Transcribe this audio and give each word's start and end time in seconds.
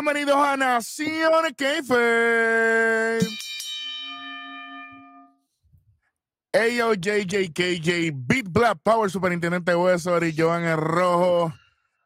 Bienvenidos 0.00 0.36
a 0.36 0.56
Nación 0.56 1.54
Keife. 1.56 3.18
Ayo, 6.52 6.94
JJ, 6.94 7.52
KJ, 7.52 8.12
Beat 8.14 8.46
Black 8.48 8.78
Power, 8.84 9.10
Superintendente 9.10 9.74
Hueso 9.74 10.24
y 10.24 10.32
Joan 10.36 10.62
el 10.66 10.76
Rojo. 10.76 11.52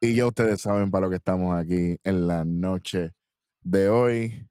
Y 0.00 0.14
ya 0.14 0.27
ustedes 0.27 0.62
saben 0.62 0.91
para 0.91 1.05
lo 1.05 1.10
que 1.10 1.16
estamos 1.16 1.55
aquí 1.55 1.98
en 2.02 2.27
la 2.27 2.47
noche 2.47 3.12
de 3.60 3.91
hoy. 3.91 4.48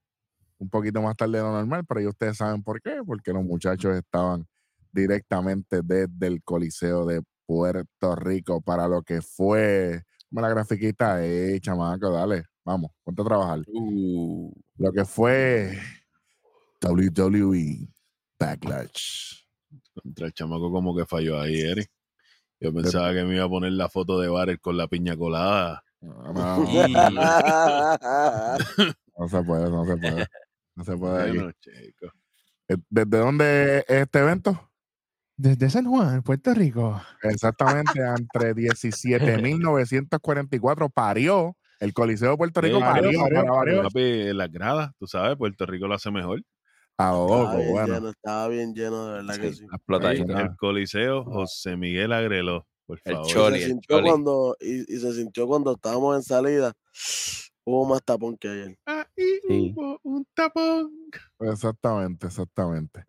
Un 0.59 0.69
poquito 0.69 1.01
más 1.01 1.17
tarde 1.17 1.39
de 1.39 1.43
lo 1.43 1.51
normal, 1.51 1.83
pero 1.87 1.99
ya 1.99 2.09
ustedes 2.09 2.37
saben 2.37 2.61
por 2.61 2.79
qué. 2.79 3.01
Porque 3.03 3.33
los 3.33 3.43
muchachos 3.43 3.95
estaban 3.95 4.45
directamente 4.91 5.81
desde 5.83 6.27
el 6.27 6.43
Coliseo 6.43 7.07
de 7.07 7.23
Puerto 7.47 8.15
Rico 8.15 8.61
para 8.61 8.87
lo 8.87 9.01
que 9.01 9.23
fue. 9.23 10.03
Como 10.29 10.41
la 10.41 10.49
grafiquita, 10.49 11.25
eh, 11.25 11.59
chamaco, 11.59 12.11
dale, 12.11 12.50
vamos, 12.65 12.91
ponte 13.03 13.21
a 13.21 13.25
trabajar. 13.25 13.59
Uh. 13.67 14.51
Lo 14.77 14.91
que 14.91 15.05
fue 15.05 15.77
WWE 16.81 17.87
Backlash. 18.39 19.43
Contra 19.93 20.27
el 20.27 20.33
chamaco 20.33 20.71
como 20.71 20.95
que 20.95 21.05
falló 21.05 21.37
ahí, 21.39 21.59
Eric. 21.59 21.91
Yo 22.59 22.73
pensaba 22.73 23.13
que 23.13 23.23
me 23.23 23.35
iba 23.35 23.45
a 23.45 23.49
poner 23.49 23.71
la 23.71 23.89
foto 23.89 24.19
de 24.19 24.29
Barer 24.29 24.59
con 24.59 24.77
la 24.77 24.87
piña 24.87 25.17
colada. 25.17 25.83
No, 25.99 26.33
no, 26.33 26.57
no 29.17 29.27
se 29.27 29.43
puede, 29.43 29.69
no 29.69 29.85
se 29.85 29.97
puede. 29.97 30.27
No 30.75 30.83
se 30.83 30.97
puede. 30.97 31.33
Bueno, 31.33 31.51
chico. 31.59 32.07
Eh, 32.67 32.77
¿Desde 32.89 33.17
dónde 33.17 33.79
es 33.79 33.85
este 33.87 34.19
evento? 34.19 34.69
Desde 35.37 35.69
San 35.69 35.85
Juan, 35.85 36.23
Puerto 36.23 36.53
Rico. 36.53 37.01
Exactamente, 37.23 37.99
entre 37.99 38.53
17.944 38.55 40.91
parió. 40.91 41.55
El 41.81 41.93
Coliseo 41.93 42.31
de 42.31 42.37
Puerto 42.37 42.61
Rico 42.61 42.79
parió. 42.79 43.19
parió, 43.19 43.83
en 44.29 44.37
las 44.37 44.51
gradas, 44.51 44.91
tú 44.99 45.07
sabes, 45.07 45.35
Puerto 45.37 45.65
Rico 45.65 45.87
lo 45.87 45.95
hace 45.95 46.11
mejor. 46.11 46.41
A 46.97 47.11
lo 47.11 47.25
Estaba 47.25 47.43
loco, 47.43 47.57
bien 47.57 47.71
bueno. 47.71 47.93
lleno, 47.95 48.09
estaba 48.09 48.47
bien 48.47 48.73
lleno, 48.75 49.05
de 49.07 49.13
verdad 49.13 49.35
que 49.39 49.53
sí. 49.53 49.65
Ah. 49.71 50.41
El 50.41 50.55
Coliseo 50.57 51.23
José 51.25 51.75
Miguel 51.77 52.13
Agreló, 52.13 52.67
por 52.85 52.99
El 53.03 53.13
favor. 53.15 53.27
Y 53.55 53.59
se 53.61 53.71
el 53.71 53.79
Choli. 53.81 54.07
cuando, 54.07 54.55
y, 54.59 54.95
y 54.95 54.99
se 54.99 55.13
sintió 55.13 55.47
cuando 55.47 55.73
estábamos 55.73 56.15
en 56.15 56.23
salida. 56.23 56.73
Hubo 57.63 57.85
más 57.85 58.03
tapón 58.03 58.37
que 58.37 58.47
ayer. 58.49 58.77
Ahí 58.85 59.05
Sí. 59.47 59.73
hubo 59.75 59.99
un 60.03 60.25
tapón. 60.33 60.91
Exactamente, 61.39 62.27
exactamente. 62.27 63.05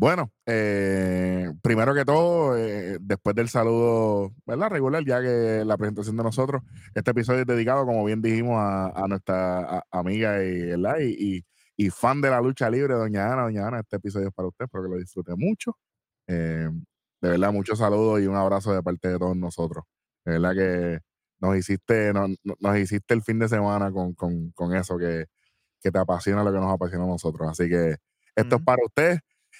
Bueno, 0.00 0.32
eh, 0.46 1.52
primero 1.60 1.92
que 1.92 2.04
todo, 2.04 2.56
eh, 2.56 2.98
después 3.00 3.34
del 3.34 3.48
saludo, 3.48 4.30
¿verdad? 4.46 4.70
Regular, 4.70 5.04
ya 5.04 5.20
que 5.20 5.64
la 5.64 5.76
presentación 5.76 6.16
de 6.16 6.22
nosotros, 6.22 6.62
este 6.94 7.10
episodio 7.10 7.40
es 7.40 7.46
dedicado, 7.46 7.84
como 7.84 8.04
bien 8.04 8.22
dijimos, 8.22 8.58
a, 8.60 8.90
a 8.90 9.08
nuestra 9.08 9.58
a- 9.78 9.82
amiga 9.90 10.44
y, 10.44 10.66
¿verdad? 10.66 10.98
Y, 11.00 11.38
y- 11.38 11.44
y 11.80 11.90
fan 11.90 12.20
de 12.20 12.30
la 12.30 12.40
lucha 12.40 12.70
libre, 12.70 12.94
doña 12.94 13.32
Ana. 13.32 13.42
Doña 13.44 13.66
Ana, 13.68 13.80
este 13.80 13.96
episodio 13.96 14.28
es 14.28 14.34
para 14.34 14.48
usted, 14.48 14.64
espero 14.66 14.84
que 14.84 14.90
lo 14.90 14.96
disfrute 14.98 15.32
mucho. 15.36 15.76
Eh, 16.28 16.68
de 17.20 17.28
verdad, 17.30 17.52
muchos 17.52 17.78
saludos 17.78 18.20
y 18.20 18.26
un 18.26 18.36
abrazo 18.36 18.72
de 18.74 18.82
parte 18.82 19.08
de 19.08 19.18
todos 19.18 19.36
nosotros. 19.36 19.84
De 20.24 20.32
verdad 20.38 20.54
que 20.54 21.00
nos 21.40 21.56
hiciste, 21.56 22.12
nos, 22.12 22.30
nos 22.60 22.78
hiciste 22.78 23.14
el 23.14 23.22
fin 23.22 23.38
de 23.40 23.48
semana 23.48 23.90
con, 23.92 24.14
con- 24.14 24.50
con 24.52 24.74
eso 24.76 24.96
que, 24.98 25.26
que 25.80 25.90
te 25.92 25.98
apasiona 25.98 26.44
lo 26.44 26.52
que 26.52 26.58
nos 26.60 26.72
apasiona 26.74 27.04
a 27.04 27.08
nosotros. 27.08 27.48
Así 27.50 27.68
que 27.68 27.96
esto 28.36 28.56
es 28.56 28.62
para 28.62 28.82
usted 28.84 29.18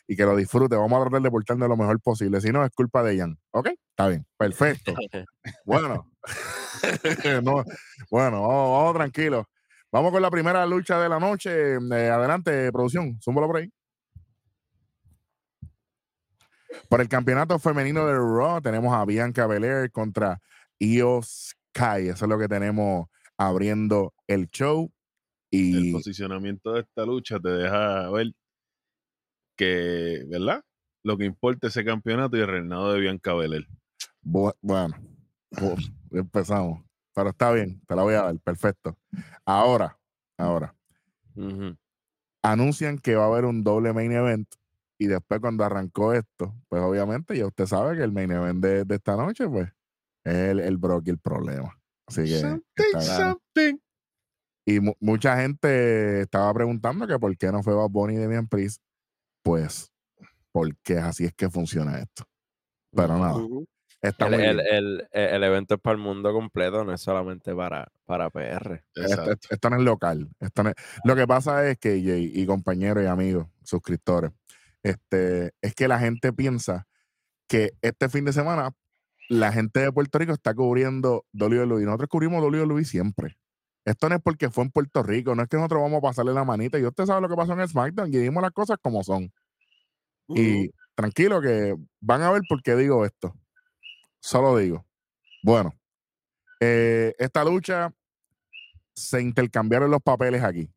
y 0.09 0.17
que 0.17 0.25
lo 0.25 0.35
disfrute. 0.35 0.75
Vamos 0.75 0.99
a 0.99 1.03
tratar 1.03 1.23
de 1.23 1.31
portarnos 1.31 1.69
lo 1.69 1.77
mejor 1.77 2.01
posible. 2.01 2.41
Si 2.41 2.51
no, 2.51 2.65
es 2.65 2.71
culpa 2.73 3.03
de 3.03 3.19
Jan. 3.19 3.39
¿Ok? 3.51 3.69
Está 3.91 4.09
bien. 4.09 4.27
Perfecto. 4.37 4.95
Bueno. 5.65 6.11
No, 7.43 7.65
bueno, 8.11 8.43
vamos, 8.43 8.79
vamos 8.79 8.95
tranquilos. 8.95 9.45
Vamos 9.91 10.13
con 10.13 10.23
la 10.23 10.31
primera 10.31 10.65
lucha 10.67 11.01
de 11.01 11.09
la 11.09 11.19
noche. 11.19 11.75
Eh, 11.75 12.09
adelante, 12.09 12.71
producción. 12.71 13.19
Zúmbalo 13.21 13.49
por 13.49 13.57
ahí. 13.57 13.73
Por 16.89 17.01
el 17.01 17.09
campeonato 17.09 17.59
femenino 17.59 18.07
de 18.07 18.15
Raw 18.15 18.61
tenemos 18.61 18.95
a 18.95 19.05
Bianca 19.05 19.47
Belair 19.47 19.91
contra 19.91 20.41
Io 20.79 21.21
Sky. 21.23 22.09
Eso 22.11 22.25
es 22.25 22.29
lo 22.29 22.39
que 22.39 22.49
tenemos 22.49 23.07
abriendo 23.37 24.15
el 24.27 24.49
show. 24.51 24.93
El 25.51 25.87
Y 25.87 25.93
posicionamiento 25.93 26.73
de 26.73 26.81
esta 26.81 27.05
lucha 27.05 27.41
te 27.41 27.49
deja 27.49 28.11
ver 28.11 28.33
que, 29.59 30.25
¿verdad? 30.29 30.63
Lo 31.05 31.19
que 31.19 31.25
importa 31.27 31.67
es 31.67 31.77
ese 31.77 31.85
campeonato 31.85 32.37
y 32.37 32.41
el 32.41 32.47
reinado 32.47 32.93
de 32.93 33.01
Bianca 33.01 33.35
Belair. 33.35 33.67
Bu- 34.23 34.55
Bueno, 34.63 34.95
empezamos. 36.11 36.83
Pero 37.15 37.31
está 37.31 37.51
bien, 37.53 37.81
te 37.87 37.97
la 37.97 38.03
voy 38.03 38.15
a 38.15 38.23
dar. 38.23 38.39
Perfecto. 38.39 38.97
Ahora, 39.45 39.99
ahora, 40.39 40.75
anuncian 42.43 42.99
que 42.99 43.17
va 43.17 43.25
a 43.25 43.27
haber 43.27 43.45
un 43.45 43.63
doble 43.65 43.93
main 43.93 44.13
event. 44.13 44.49
Y 45.01 45.07
después, 45.07 45.41
cuando 45.41 45.65
arrancó 45.65 46.13
esto, 46.13 46.55
pues 46.69 46.83
obviamente 46.83 47.37
ya 47.37 47.47
usted 47.47 47.67
sabe 47.67 47.97
que 47.97 48.03
el 48.03 48.13
main 48.13 48.31
event 48.33 48.63
de, 48.63 48.85
de 48.85 48.95
esta 48.97 49.17
noche, 49.17 49.49
pues, 49.49 49.69
es 50.25 50.35
el, 50.35 50.61
el 50.61 50.77
Brock 50.77 51.05
y 51.07 51.11
el 51.11 51.19
problema. 51.19 51.79
Así 52.07 52.23
que. 52.25 52.41
Something, 52.41 53.01
something. 53.17 53.79
y 54.67 54.81
mu- 54.81 54.95
mucha 55.01 55.41
gente 55.41 56.23
estaba 56.23 56.53
preguntando 56.53 57.07
que 57.07 57.19
por 57.19 57.37
qué 57.37 57.51
no 57.53 57.63
fue 57.63 57.75
Bad 57.75 57.91
Bunny 57.91 58.15
y 58.15 58.17
Demian 58.19 58.49
Priest. 58.49 58.83
Pues, 59.49 59.93
porque 60.53 60.99
así 60.99 61.25
es 61.25 61.33
que 61.35 61.49
funciona 61.49 61.99
esto. 61.99 62.25
Pero 62.95 63.17
nada, 63.19 63.37
está 64.03 64.27
El, 64.27 64.35
muy 64.37 64.45
el, 64.45 64.57
bien. 64.57 64.67
el- 64.71 65.09
el 65.13 65.45
evento 65.45 65.75
es 65.77 65.81
para 65.81 65.97
el 65.97 66.03
mundo 66.03 66.33
completo, 66.33 66.85
no 66.85 66.93
es 66.93 67.01
solamente 67.01 67.55
para, 67.55 67.91
para 68.05 68.31
PR. 68.31 68.75
Esto, 68.95 69.01
Exacto. 69.03 69.33
esto- 69.33 69.49
esto 69.51 69.71
no 69.71 69.77
es 69.77 69.83
local. 69.83 70.29
Esto 70.41 70.63
no 70.63 70.71
es- 70.71 70.75
Lo 71.05 71.17
que 71.17 71.27
pasa 71.27 71.69
es 71.69 71.79
que, 71.79 72.03
Jay, 72.03 72.31
y 72.35 72.47
compañeros 72.47 73.03
y 73.05 73.07
amigos, 73.07 73.47
suscriptores, 73.63 74.33
este, 74.83 75.53
es 75.63 75.75
que 75.75 75.89
la 75.89 75.99
gente 75.99 76.33
piensa 76.33 76.87
que 77.49 77.73
este 77.83 78.09
fin 78.09 78.25
de 78.27 78.33
semana 78.33 78.73
la 79.31 79.53
gente 79.53 79.81
de 79.81 79.93
Puerto 79.93 80.19
Rico 80.19 80.33
está 80.33 80.55
cubriendo 80.55 81.25
WWE. 81.33 81.85
Nosotros 81.85 82.09
cubrimos 82.09 82.43
WWE 82.43 82.85
siempre. 82.85 83.37
Esto 83.89 84.09
no 84.09 84.17
es 84.17 84.23
porque 84.23 84.51
fue 84.51 84.65
en 84.65 84.71
Puerto 84.71 85.03
Rico, 85.03 85.35
no 85.35 85.43
es 85.43 85.49
que 85.49 85.57
nosotros 85.57 85.81
vamos 85.83 85.99
a 85.99 86.03
pasarle 86.03 86.33
la 86.35 86.45
manita. 86.45 86.79
Y 86.79 86.85
usted 86.85 87.07
sabe 87.07 87.21
lo 87.23 87.29
que 87.29 87.37
pasó 87.37 87.53
en 87.55 87.61
el 87.61 87.69
SmackDown 87.69 88.13
y 88.13 88.19
dimos 88.19 88.43
las 88.43 88.53
cosas 88.53 88.77
como 88.83 89.03
son. 89.03 89.33
Y 90.29 90.71
tranquilo 90.95 91.41
que 91.41 91.75
van 92.01 92.21
a 92.23 92.31
ver 92.31 92.43
por 92.49 92.63
qué 92.63 92.77
digo 92.77 93.05
esto. 93.07 93.35
Solo 94.21 94.57
digo. 94.59 94.85
Bueno, 95.43 95.73
eh, 96.61 97.15
esta 97.19 97.45
lucha 97.45 97.93
se 98.95 99.23
intercambiaron 99.23 99.91
los 99.91 100.03
papeles 100.03 100.43
aquí. 100.43 100.69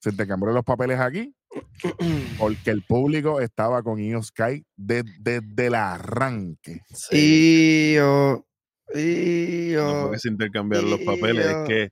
Se 0.00 0.10
intercambiaron 0.10 0.54
los 0.56 0.64
papeles 0.64 0.98
aquí 1.00 1.34
porque 2.38 2.70
el 2.70 2.82
público 2.84 3.40
estaba 3.40 3.82
con 3.82 3.98
Io 3.98 4.22
Sky 4.22 4.64
de- 4.76 5.04
desde 5.20 5.66
el 5.68 5.74
arranque. 5.74 6.82
Y 7.12 7.94
yo. 7.94 8.44
Y 8.94 9.72
No 9.76 10.18
se 10.18 10.28
intercambiaron 10.28 10.90
los 10.90 11.00
papeles, 11.00 11.46
es 11.46 11.56
que 11.68 11.90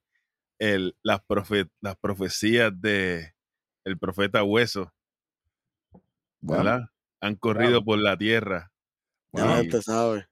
el, 0.59 0.97
las, 1.03 1.21
profe- 1.27 1.71
las 1.81 1.97
profecías 1.97 2.73
de 2.81 3.35
el 3.85 3.99
profeta 3.99 4.43
Hueso, 4.43 4.93
Bueno, 6.41 6.65
¿verdad? 6.65 6.89
Han 7.21 7.37
corrido 7.37 7.85
por 7.85 7.99
la 7.99 8.17
tierra. 8.17 8.71
Ya 9.33 9.45
bueno, 9.45 9.57
gente 9.63 9.83
sabe. 9.83 10.27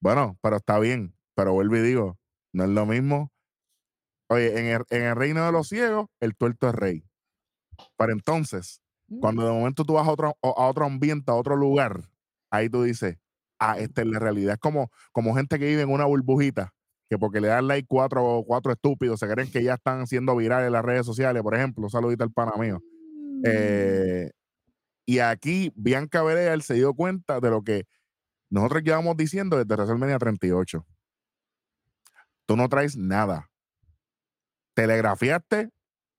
bueno, 0.00 0.38
pero 0.42 0.56
está 0.56 0.78
bien. 0.78 1.14
Pero 1.34 1.52
vuelvo 1.52 1.76
y 1.76 1.80
digo, 1.80 2.18
no 2.52 2.64
es 2.64 2.70
lo 2.70 2.86
mismo. 2.86 3.32
Oye, 4.28 4.58
en 4.58 4.66
el, 4.66 4.82
en 4.90 5.02
el 5.02 5.16
reino 5.16 5.44
de 5.46 5.52
los 5.52 5.68
ciegos, 5.68 6.06
el 6.20 6.36
tuerto 6.36 6.68
es 6.68 6.74
rey. 6.74 7.04
Pero 7.96 8.12
entonces, 8.12 8.82
cuando 9.20 9.44
de 9.44 9.50
momento 9.52 9.84
tú 9.84 9.94
vas 9.94 10.06
a 10.06 10.10
otro, 10.10 10.36
a 10.42 10.66
otro 10.66 10.84
ambiente, 10.84 11.30
a 11.30 11.34
otro 11.34 11.56
lugar, 11.56 12.10
ahí 12.50 12.68
tú 12.68 12.82
dices, 12.82 13.18
ah, 13.58 13.78
esta 13.78 14.02
es 14.02 14.06
la 14.06 14.18
realidad. 14.18 14.54
Es 14.54 14.60
como, 14.60 14.90
como 15.12 15.34
gente 15.34 15.58
que 15.58 15.66
vive 15.66 15.82
en 15.82 15.90
una 15.90 16.04
burbujita, 16.04 16.74
que 17.10 17.18
porque 17.18 17.40
le 17.40 17.48
dan 17.48 17.66
like 17.66 17.88
cuatro, 17.88 18.44
cuatro 18.46 18.72
estúpidos, 18.72 19.18
se 19.18 19.28
creen 19.28 19.50
que 19.50 19.64
ya 19.64 19.74
están 19.74 20.06
siendo 20.06 20.36
virales 20.36 20.68
en 20.68 20.72
las 20.72 20.84
redes 20.84 21.04
sociales, 21.04 21.42
por 21.42 21.56
ejemplo, 21.56 21.82
un 21.82 21.90
saludito 21.90 22.22
al 22.22 22.30
pana 22.30 22.52
mío. 22.56 22.80
Eh, 23.44 24.30
y 25.04 25.18
aquí 25.18 25.72
Bianca 25.74 26.22
Belair 26.22 26.62
se 26.62 26.74
dio 26.74 26.94
cuenta 26.94 27.40
de 27.40 27.50
lo 27.50 27.62
que 27.62 27.84
nosotros 28.48 28.84
llevamos 28.84 29.16
diciendo 29.16 29.56
desde 29.56 29.74
WrestleMania 29.74 30.18
38. 30.18 30.86
Tú 32.46 32.56
no 32.56 32.68
traes 32.68 32.96
nada. 32.96 33.50
Telegrafiaste 34.74 35.70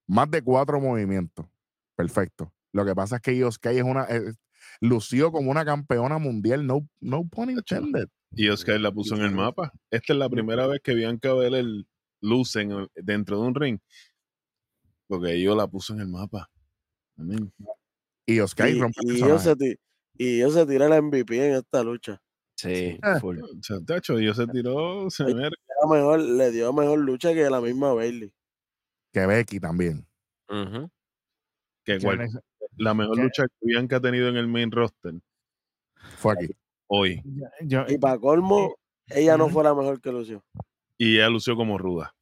más 0.06 0.30
de 0.30 0.42
cuatro 0.42 0.78
movimientos. 0.78 1.46
Perfecto. 1.96 2.52
Lo 2.72 2.84
que 2.84 2.94
pasa 2.94 3.16
es 3.16 3.22
que 3.22 3.34
Io 3.34 3.50
Sky 3.50 3.78
es 3.78 3.82
una, 3.82 4.06
lució 4.80 5.32
como 5.32 5.50
una 5.50 5.64
campeona 5.64 6.18
mundial, 6.18 6.66
no, 6.66 6.86
no 7.00 7.26
pun 7.26 7.50
intended. 7.50 8.08
Y 8.34 8.48
Oscar 8.48 8.80
la 8.80 8.90
puso 8.92 9.14
en 9.16 9.22
el 9.22 9.32
mapa. 9.32 9.72
Esta 9.90 10.12
es 10.12 10.18
la 10.18 10.28
primera 10.28 10.66
vez 10.66 10.80
que 10.82 10.94
Bianca 10.94 11.34
Belair 11.34 11.84
luce 12.20 12.60
en 12.62 12.72
el- 12.72 12.90
dentro 12.94 13.40
de 13.40 13.46
un 13.48 13.54
ring. 13.54 13.78
Porque 15.06 15.40
yo 15.40 15.54
la 15.54 15.66
puso 15.66 15.92
en 15.92 16.00
el 16.00 16.08
mapa. 16.08 16.50
Amén. 17.18 17.52
Io 18.26 18.48
Sky 18.48 18.68
Y, 18.70 18.80
rompe 18.80 19.00
el 19.04 19.12
y 19.16 19.18
se 19.18 19.78
y 20.14 20.36
ellos 20.36 20.54
se 20.54 20.66
tira 20.66 20.86
el 20.86 20.92
MVP 21.02 21.48
en 21.48 21.54
esta 21.56 21.82
lucha. 21.82 22.20
Sí, 22.56 22.98
Ah. 23.02 23.18
full. 23.18 23.40
O 23.42 23.62
sea, 23.62 23.78
tacho, 23.84 24.18
yo 24.20 24.32
se 24.34 24.46
tiró, 24.46 25.10
se 25.10 25.24
me 25.24 25.32
Era 25.46 25.50
mejor, 25.90 26.20
le 26.20 26.50
dio 26.52 26.72
mejor 26.72 26.98
lucha 27.00 27.34
que 27.34 27.48
la 27.50 27.60
misma 27.60 27.92
Bailey. 27.92 28.32
que 29.12 29.26
Becky 29.26 29.58
también. 29.60 30.06
Que 30.48 30.88
Que 31.84 31.98
cual- 32.00 32.28
la 32.76 32.94
mejor 32.94 33.18
lucha 33.18 33.44
que 33.48 33.66
Bianca 33.66 33.96
ha 33.96 34.00
tenido 34.00 34.28
en 34.28 34.36
el 34.36 34.46
main 34.48 34.70
roster 34.70 35.14
Fue 36.18 36.34
aquí. 36.34 36.46
Hoy. 36.86 37.22
yo- 37.62 37.84
Y 37.88 37.98
para 37.98 38.18
colmo, 38.18 38.74
ella 39.08 39.36
no 39.36 39.48
fue 39.48 39.64
la 39.64 39.74
mejor 39.74 40.00
que 40.00 40.12
lució. 40.12 40.42
Y 40.98 41.16
ella 41.16 41.28
lució 41.28 41.56
como 41.56 41.78
ruda. 41.78 42.14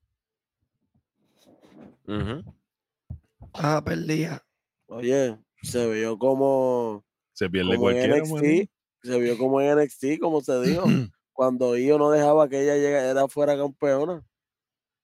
Ah, 3.54 3.82
perdía. 3.84 4.42
Oye, 4.86 5.38
se 5.62 5.90
vio 5.92 6.18
como, 6.18 7.04
Se 7.32 7.48
pierde 7.48 7.76
como 7.76 7.90
en 7.90 7.96
cualquiera. 7.96 8.16
NXT. 8.18 8.70
Se 9.02 9.18
vio 9.20 9.38
como 9.38 9.60
en 9.60 9.78
NXT, 9.78 10.18
como 10.20 10.40
se 10.40 10.60
dijo. 10.62 10.84
cuando 11.32 11.76
Io 11.78 11.96
no 11.98 12.10
dejaba 12.10 12.48
que 12.48 12.62
ella 12.62 12.74
llegara 12.76 13.26
fuera 13.28 13.56
campeona. 13.56 14.22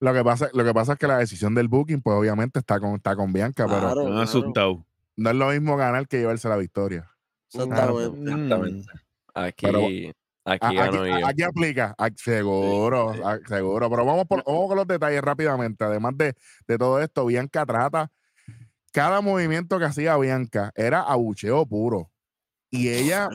Lo 0.00 0.12
que, 0.12 0.22
pasa, 0.22 0.50
lo 0.52 0.62
que 0.64 0.74
pasa 0.74 0.92
es 0.92 0.98
que 0.98 1.06
la 1.06 1.16
decisión 1.18 1.54
del 1.54 1.68
booking, 1.68 2.02
pues 2.02 2.14
obviamente 2.18 2.58
está 2.58 2.78
con, 2.78 2.96
está 2.96 3.16
con 3.16 3.32
Bianca, 3.32 3.64
pero 3.66 3.78
Claro, 3.80 3.88
Están 4.00 4.06
claro. 4.06 4.20
asustados. 4.20 4.78
no 5.16 5.30
es 5.30 5.36
lo 5.36 5.48
mismo 5.48 5.76
ganar 5.78 6.06
que 6.06 6.18
llevarse 6.18 6.46
la 6.50 6.58
victoria. 6.58 7.10
Exactamente. 7.50 8.20
Exactamente. 8.20 8.88
Aquí, 9.36 9.66
Pero- 9.66 9.80
aquí 9.80 10.12
A- 10.46 10.52
aquí, 10.54 10.76
gano 10.76 11.06
yo. 11.06 11.26
aquí 11.26 11.42
aplica, 11.42 11.94
seguro, 12.16 13.12
seguro. 13.46 13.90
Pero 13.90 14.04
vamos, 14.06 14.24
por- 14.26 14.42
vamos 14.44 14.68
con 14.68 14.76
los 14.76 14.86
detalles 14.86 15.20
rápidamente. 15.20 15.84
Además 15.84 16.16
de, 16.16 16.34
de 16.66 16.78
todo 16.78 17.00
esto, 17.00 17.26
Bianca 17.26 17.66
trata. 17.66 18.10
Cada 18.92 19.20
movimiento 19.20 19.78
que 19.78 19.84
hacía 19.84 20.16
Bianca 20.16 20.72
era 20.74 21.02
abucheo 21.02 21.66
puro. 21.66 22.10
Y 22.70 22.88
ella, 22.88 23.28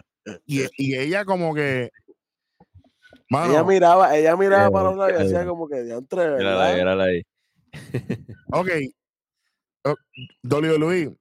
y, 0.46 0.62
y 0.78 0.96
ella 0.96 1.24
como 1.26 1.54
que. 1.54 1.92
Mano, 3.30 3.52
ella 3.54 3.64
miraba, 3.64 4.18
ella 4.18 4.36
miraba 4.36 4.68
Eh, 4.68 4.72
para 4.72 4.90
un 4.90 4.98
lado 4.98 5.12
y 5.12 5.14
eh, 5.14 5.26
hacía 5.26 5.46
como 5.46 5.68
que 5.70 5.84
diantre, 5.84 6.32
Mírala 6.38 7.04
ahí, 7.04 7.24
ahí. 7.84 8.26
ok. 8.52 8.70
Oh, 9.86 9.96
WWE, 10.44 11.16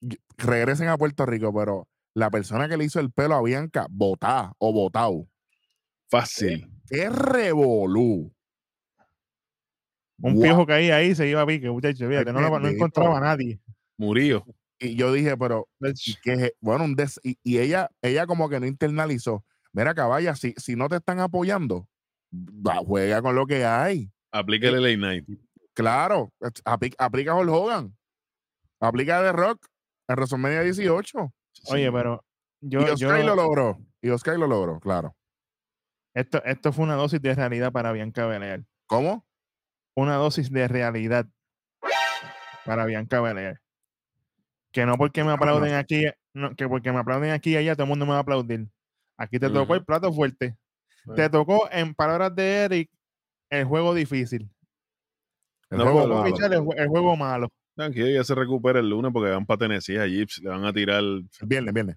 y- 0.00 0.16
regresen 0.36 0.88
a 0.88 0.96
Puerto 0.98 1.24
Rico, 1.26 1.52
pero 1.54 1.86
la 2.14 2.30
persona 2.30 2.68
que 2.68 2.76
le 2.76 2.84
hizo 2.84 3.00
el 3.00 3.10
pelo 3.10 3.34
a 3.34 3.42
Bianca, 3.42 3.86
botá 3.90 4.52
o 4.58 4.72
botao, 4.72 5.28
Fácil. 6.08 6.70
es 6.90 7.12
revolú. 7.12 8.32
Un 10.18 10.34
Guau. 10.34 10.42
piojo 10.42 10.66
caía 10.66 10.96
ahí 10.96 11.14
se 11.14 11.28
iba 11.28 11.42
a 11.42 11.46
pique, 11.46 11.68
muchachos. 11.70 12.08
Fíjate, 12.08 12.32
no, 12.32 12.40
lo- 12.40 12.58
no 12.60 12.68
encontraba 12.68 13.18
a 13.18 13.20
nadie. 13.20 13.58
Murillo. 13.98 14.44
Y 14.78 14.94
yo 14.96 15.12
dije, 15.12 15.36
pero 15.36 15.68
¿y 15.80 16.14
qué? 16.22 16.52
Bueno, 16.60 16.84
un 16.84 16.94
des- 16.94 17.20
y, 17.22 17.36
y 17.42 17.58
ella, 17.58 17.90
ella 18.02 18.26
como 18.26 18.48
que 18.48 18.60
no 18.60 18.66
internalizó. 18.66 19.44
Mira, 19.72 19.94
caballa, 19.94 20.36
si, 20.36 20.54
si 20.56 20.76
no 20.76 20.88
te 20.88 20.96
están 20.96 21.18
apoyando, 21.20 21.88
va, 22.32 22.76
juega 22.76 23.20
con 23.22 23.34
lo 23.34 23.46
que 23.46 23.64
hay. 23.64 24.10
Aplica 24.30 24.68
el 24.68 24.76
LA 24.82 24.94
Knight. 24.96 25.26
Claro, 25.74 26.32
apli- 26.64 26.94
aplica 26.98 27.32
a 27.32 27.36
Hulk 27.36 27.50
Hogan. 27.50 27.96
Aplica 28.80 29.20
The 29.22 29.32
Rock 29.32 29.66
en 30.08 30.14
WrestleMania 30.16 30.62
18. 30.62 31.32
Oye, 31.70 31.90
pero 31.92 32.24
yo, 32.60 32.80
y 32.80 32.84
Oscar 32.90 33.20
yo- 33.20 33.26
lo 33.26 33.36
logró. 33.36 33.78
Y 34.00 34.10
Oscar 34.10 34.38
lo 34.38 34.46
logró, 34.46 34.80
claro. 34.80 35.16
esto, 36.14 36.42
esto 36.44 36.72
fue 36.72 36.84
una 36.84 36.94
dosis 36.94 37.20
de 37.22 37.34
realidad 37.34 37.72
para 37.72 37.92
Bianca 37.92 38.26
Belair. 38.26 38.64
¿Cómo? 38.86 39.26
Una 39.96 40.16
dosis 40.16 40.50
de 40.50 40.68
realidad 40.68 41.26
para 42.64 42.84
Bianca 42.84 43.20
Belair. 43.20 43.60
Que 44.72 44.84
no 44.86 44.96
porque 44.98 45.22
me 45.24 45.32
aplauden 45.32 45.74
aquí, 45.74 46.04
no, 46.34 46.54
que 46.56 46.68
porque 46.68 46.92
me 46.92 46.98
aplauden 46.98 47.30
aquí 47.30 47.52
y 47.52 47.56
allá, 47.56 47.74
todo 47.74 47.84
el 47.84 47.88
mundo 47.90 48.06
me 48.06 48.12
va 48.12 48.18
a 48.18 48.20
aplaudir. 48.22 48.68
Aquí 49.16 49.38
te 49.38 49.48
tocó 49.48 49.74
el 49.74 49.84
plato 49.84 50.12
fuerte. 50.12 50.56
Te 51.14 51.30
tocó, 51.30 51.68
en 51.70 51.94
palabras 51.94 52.34
de 52.34 52.64
Eric, 52.64 52.90
el 53.50 53.64
juego 53.66 53.94
difícil. 53.94 54.50
El 55.70 55.82
juego 55.82 56.06
malo. 56.08 56.26
El 56.76 56.88
juego 56.88 57.16
malo. 57.16 57.48
Tranquilo, 57.76 58.08
ya 58.08 58.22
se 58.24 58.34
recupera 58.34 58.78
el 58.80 58.88
lunes 58.88 59.12
porque 59.12 59.30
van 59.30 59.46
para 59.46 59.58
Tennessee 59.58 59.96
a 59.98 60.06
Gips. 60.06 60.38
Le 60.42 60.48
van 60.50 60.64
a 60.64 60.72
tirar. 60.72 61.00
El 61.00 61.28
Viernes, 61.42 61.74
viernes. 61.74 61.96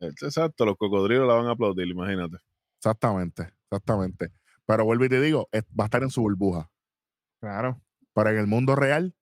Exacto, 0.00 0.66
los 0.66 0.76
cocodrilos 0.76 1.26
la 1.26 1.34
van 1.34 1.46
a 1.46 1.52
aplaudir, 1.52 1.86
imagínate. 1.88 2.36
Exactamente, 2.78 3.48
exactamente. 3.70 4.32
Pero 4.66 4.84
vuelvo 4.84 5.04
y 5.06 5.08
te 5.08 5.20
digo, 5.20 5.48
es- 5.52 5.64
va 5.78 5.84
a 5.84 5.86
estar 5.86 6.02
en 6.02 6.10
su 6.10 6.20
burbuja. 6.20 6.70
Claro. 7.40 7.80
Pero 8.14 8.30
en 8.30 8.38
el 8.38 8.46
mundo 8.46 8.76
real, 8.76 9.14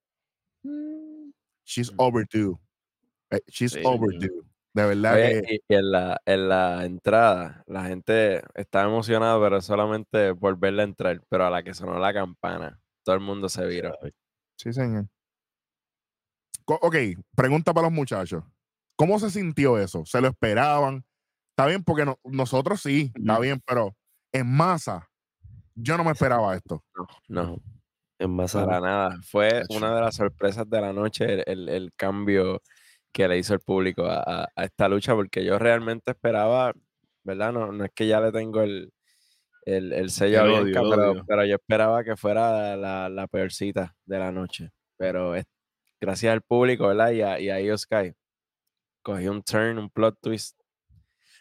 she's 1.65 1.93
overdue. 1.97 2.59
Eh, 3.31 3.41
She's 3.49 3.73
Sí. 3.73 3.81
overdue. 3.85 4.29
De 4.75 4.87
verdad 4.87 5.15
Oye, 5.15 5.43
que. 5.43 5.55
y, 5.55 5.61
y 5.69 5.75
en, 5.77 5.91
la, 5.91 6.21
en 6.25 6.49
la 6.49 6.85
entrada, 6.85 7.63
la 7.67 7.85
gente 7.85 8.43
estaba 8.55 8.89
emocionada, 8.89 9.39
pero 9.41 9.61
solamente 9.61 10.35
por 10.35 10.59
verla 10.59 10.83
entrar. 10.83 11.23
Pero 11.29 11.47
a 11.47 11.51
la 11.51 11.63
que 11.63 11.75
sonó 11.75 11.99
la 11.99 12.13
campana, 12.15 12.81
todo 13.05 13.15
el 13.15 13.21
mundo 13.21 13.49
se 13.49 13.67
viró. 13.67 13.97
Sí, 14.57 14.73
señor. 14.73 15.07
Ok, 16.83 16.97
pregunta 17.37 17.73
para 17.75 17.87
los 17.89 17.93
muchachos. 17.95 18.45
¿Cómo 18.97 19.19
se 19.19 19.31
sintió 19.31 19.79
eso? 19.79 20.05
¿Se 20.07 20.21
lo 20.21 20.29
esperaban? 20.29 21.05
Está 21.51 21.67
bien, 21.67 21.83
porque 21.83 22.05
no- 22.05 22.19
nosotros 22.25 22.81
sí, 22.81 23.13
está 23.15 23.39
bien, 23.41 23.61
pero 23.67 23.95
en 24.33 24.47
masa, 24.51 25.09
yo 25.75 25.97
no 25.97 26.05
me 26.05 26.13
esperaba 26.13 26.55
esto. 26.55 26.85
No, 27.29 27.59
En 28.19 28.31
más 28.31 28.53
para 28.53 28.81
nada. 28.81 29.19
Fue 29.29 29.63
una 29.69 29.95
de 29.95 30.01
las 30.03 30.15
sorpresas 30.17 30.69
de 30.69 30.81
la 30.81 30.93
noche 30.93 31.25
el, 31.25 31.45
el- 31.47 31.69
el 31.69 31.93
cambio 31.97 32.63
que 33.13 33.27
le 33.29 33.39
hizo 33.39 33.53
el 33.55 33.61
público 33.61 34.05
a, 34.07 34.23
a- 34.45 34.49
a 34.55 34.65
esta 34.65 34.89
lucha, 34.89 35.15
porque 35.15 35.45
yo 35.45 35.59
realmente 35.59 36.13
esperaba, 36.13 36.73
¿verdad? 37.25 37.53
No, 37.53 37.73
no 37.73 37.85
es 37.85 37.91
que 37.95 38.07
ya 38.07 38.21
le 38.21 38.31
tengo 38.33 38.63
el, 38.63 38.93
el, 39.67 39.93
el 39.93 40.11
sello 40.11 40.41
a 40.41 40.45
Bianca, 40.63 40.81
pero, 40.91 41.13
pero 41.27 41.45
yo 41.45 41.55
esperaba 41.57 42.05
que 42.05 42.17
fuera 42.17 42.77
la, 42.77 43.09
la 43.09 43.27
peorcita 43.27 43.95
de 44.07 44.19
la 44.19 44.31
noche. 44.33 44.71
Pero 44.97 45.35
es- 45.35 45.45
gracias 46.03 46.33
al 46.33 46.43
público, 46.43 46.89
¿verdad? 46.89 47.13
Y 47.13 47.23
a, 47.23 47.39
y 47.41 47.49
a 47.49 47.61
Io 47.61 47.79
Sky, 47.79 48.13
cogió 49.03 49.31
un 49.31 49.43
turn, 49.43 49.79
un 49.79 49.89
plot 49.89 50.19
twist. 50.21 50.59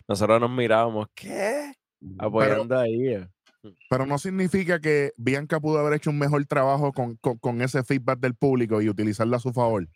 Nosotros 0.07 0.39
nos 0.39 0.51
mirábamos, 0.51 1.07
¿qué? 1.15 1.73
Apoyando 2.19 2.77
a 2.77 2.87
Io. 2.87 3.27
Pero 3.89 4.05
no 4.05 4.17
significa 4.17 4.79
que 4.79 5.11
Bianca 5.17 5.59
pudo 5.59 5.79
haber 5.79 5.93
hecho 5.93 6.09
un 6.11 6.17
mejor 6.19 6.45
trabajo 6.45 6.91
con, 6.93 7.15
con- 7.17 7.37
con 7.39 7.61
ese 7.61 7.83
feedback 7.83 8.19
del 8.19 8.35
público 8.35 8.81
y 8.81 8.89
utilizarlo 8.89 9.35
a 9.35 9.39
su 9.39 9.51
favor. 9.51 9.87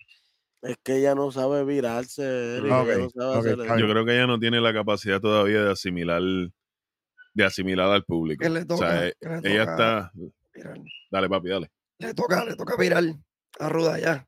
Es 0.62 0.78
que 0.84 0.98
ella 0.98 1.13
no 1.13 1.32
sabe 1.32 1.63
virarse, 1.63 2.58
Eric, 2.58 2.70
no 2.72 3.10
sabe. 3.10 3.56
Yo 3.80 3.88
creo 3.90 4.06
que 4.06 4.13
ella 4.16 4.25
no 4.28 4.40
tiene 4.40 4.60
la 4.62 4.74
capacidad 4.74 5.20
todavía 5.20 5.63
de 5.63 5.72
asimilar 5.72 6.22
de 7.34 7.44
asimilar 7.44 7.90
al 7.92 8.04
público. 8.06 8.44
Que 8.44 8.50
le 8.50 8.66
o 8.68 8.78
sea, 8.78 9.08
eh, 9.08 9.13
que 9.20 9.30
le 9.30 9.36
ella 9.54 9.66
toca 9.66 10.12
está. 10.13 10.80
Dale, 11.12 11.30
papi, 11.30 11.50
dale. 11.50 11.72
Le 12.00 12.13
toca, 12.13 12.46
le 12.46 12.56
toca 12.56 12.78
virar 12.78 13.04
a 13.60 13.70
Ruda 13.70 14.00
ya. 14.00 14.28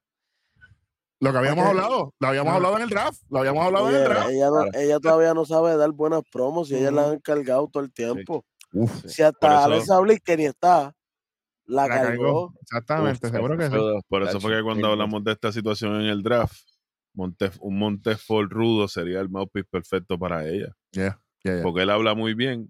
Lo 1.20 1.32
que 1.32 1.38
habíamos 1.40 1.66
hablado, 1.66 2.14
lo 2.20 2.28
habíamos 2.28 2.54
Ah. 2.54 2.56
hablado 2.58 2.76
en 2.78 2.82
el 2.84 2.90
draft, 2.90 3.22
lo 3.30 3.40
habíamos 3.40 3.66
hablado 3.66 3.90
en 3.90 3.96
Oye, 3.96 4.04
el 4.04 4.10
draft. 4.10 4.30
ella, 4.30 4.46
no- 4.48 4.54
claro. 4.64 4.72
ella 4.76 5.00
todavía 5.00 5.34
no 5.34 5.46
sabe 5.46 5.76
dar 5.78 5.92
buenas 5.92 6.22
promos 6.32 6.70
y 6.72 6.76
ella 6.76 6.92
la 6.92 7.10
han 7.10 7.20
cargado 7.20 7.68
todo 7.68 7.84
el 7.84 7.92
tiempo. 7.92 8.46
Uf, 8.74 9.06
Si 9.06 9.24
hasta 9.24 9.64
Alexa 9.64 10.00
Bliss, 10.00 10.20
que 10.24 10.38
ni 10.38 10.46
está, 10.46 10.94
la, 11.66 11.88
La 11.88 11.88
cargó. 11.88 12.10
cargó. 12.24 12.54
Exactamente, 12.62 13.28
Uf, 13.28 13.34
seguro 13.34 13.58
que 13.58 13.68
sí. 13.68 13.76
Por 14.08 14.24
eso 14.24 14.40
fue 14.40 14.56
que 14.58 14.64
cuando 14.64 14.88
hablamos 14.90 15.24
de 15.24 15.32
esta 15.32 15.52
situación 15.52 15.96
en 16.02 16.08
el 16.08 16.22
draft, 16.22 16.56
Montef, 17.14 17.58
un 17.62 17.80
Montefort 17.80 18.52
rudo 18.52 18.88
sería 18.88 19.20
el 19.20 19.30
mouthpiece 19.30 19.68
perfecto 19.72 20.20
para 20.20 20.48
ella. 20.48 20.72
yeah, 20.92 21.20
yeah, 21.44 21.56
yeah. 21.56 21.64
Porque 21.64 21.82
él 21.82 21.90
habla 21.90 22.14
muy 22.14 22.36
bien. 22.36 22.70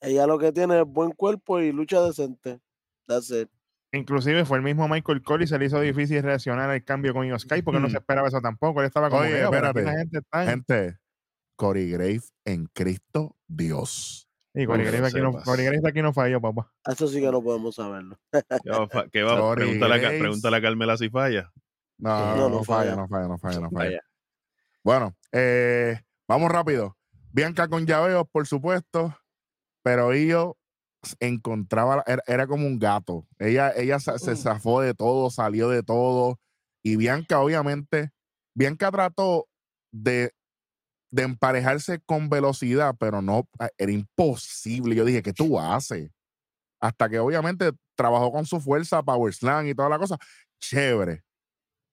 Ella 0.00 0.26
lo 0.28 0.38
que 0.38 0.52
tiene 0.52 0.80
es 0.80 0.86
buen 0.86 1.10
cuerpo 1.10 1.58
y 1.60 1.72
lucha 1.72 2.00
decente. 2.02 2.60
That's 3.08 3.30
it. 3.32 3.48
Inclusive 3.92 4.44
fue 4.44 4.58
el 4.58 4.62
mismo 4.62 4.86
Michael 4.88 5.22
Cole 5.22 5.44
y 5.44 5.46
se 5.48 5.58
le 5.58 5.64
hizo 5.66 5.80
difícil 5.80 6.22
reaccionar 6.22 6.70
al 6.70 6.84
cambio 6.84 7.12
con 7.12 7.26
Io 7.26 7.38
Sky 7.38 7.62
porque 7.62 7.80
no 7.80 7.90
se 7.90 7.96
esperaba 7.96 8.28
eso 8.28 8.40
tampoco. 8.40 8.80
Él 8.80 8.86
estaba 8.86 9.08
como 9.10 9.22
Oye, 9.22 9.32
que, 9.32 9.44
"Oh, 9.46 9.50
pero 9.50 9.66
aquí 9.68 9.78
espérate. 9.78 9.92
la 9.92 9.98
gente 9.98 10.18
está 10.18 10.42
en-". 10.44 10.48
Gente, 10.50 10.98
Corey 11.56 11.90
Graves 11.90 12.32
en 12.44 12.66
Cristo 12.66 13.36
Dios. 13.48 14.28
Y 14.54 14.64
Corey 14.66 14.86
Graves 14.86 15.12
aquí, 15.14 15.20
no, 15.22 15.32
aquí 15.88 16.02
no 16.02 16.12
falló, 16.12 16.40
papá. 16.40 16.72
Eso 16.86 17.06
sí 17.08 17.20
que 17.20 17.30
no 17.30 17.42
podemos 17.42 17.74
saberlo. 17.74 18.16
¿Qué 19.12 19.22
va, 19.22 19.54
Pregúntale, 19.54 20.06
a, 20.06 20.08
pregúntale 20.18 20.56
a 20.56 20.62
Carmela 20.62 20.96
si 20.96 21.08
falla. 21.10 21.50
No, 21.98 22.18
No, 22.18 22.36
no, 22.36 22.48
no 22.48 22.64
falla, 22.64 22.90
falla. 22.92 22.96
no 23.02 23.08
falla, 23.08 23.28
no 23.28 23.38
falla, 23.38 23.60
no 23.60 23.70
falla. 23.70 24.00
Bueno, 24.82 25.14
eh, 25.32 26.00
vamos 26.28 26.50
rápido. 26.50 26.96
Bianca 27.32 27.68
con 27.68 27.86
llaveos, 27.86 28.24
por 28.32 28.46
supuesto, 28.46 29.16
pero 29.84 30.14
yo 30.14 30.56
encontraba, 31.20 32.02
era, 32.06 32.22
era 32.26 32.46
como 32.46 32.66
un 32.66 32.78
gato. 32.78 33.26
Ella, 33.38 33.72
ella 33.76 33.98
sa- 34.00 34.18
se 34.18 34.32
Mm. 34.32 34.36
zafó 34.36 34.80
de 34.82 34.94
todo, 34.94 35.30
salió 35.30 35.68
de 35.68 35.82
todo. 35.82 36.38
Y 36.84 36.96
Bianca, 36.96 37.40
obviamente, 37.40 38.10
Bianca 38.54 38.90
trató 38.90 39.46
de, 39.92 40.32
de 41.10 41.22
emparejarse 41.24 42.00
con 42.06 42.28
velocidad, 42.30 42.94
pero 42.98 43.22
no, 43.22 43.48
ah, 43.58 43.70
era 43.78 43.92
imposible. 43.92 44.94
Yo 44.94 45.04
dije, 45.04 45.22
¿qué 45.22 45.32
tú 45.32 45.58
haces? 45.58 46.10
Hasta 46.80 47.08
que 47.08 47.18
obviamente 47.18 47.72
trabajó 47.96 48.32
con 48.32 48.46
su 48.46 48.60
fuerza, 48.60 49.02
Power 49.02 49.32
Slam 49.34 49.66
y 49.68 49.74
toda 49.74 49.88
la 49.90 49.98
cosa. 49.98 50.18
Chévere. 50.60 51.24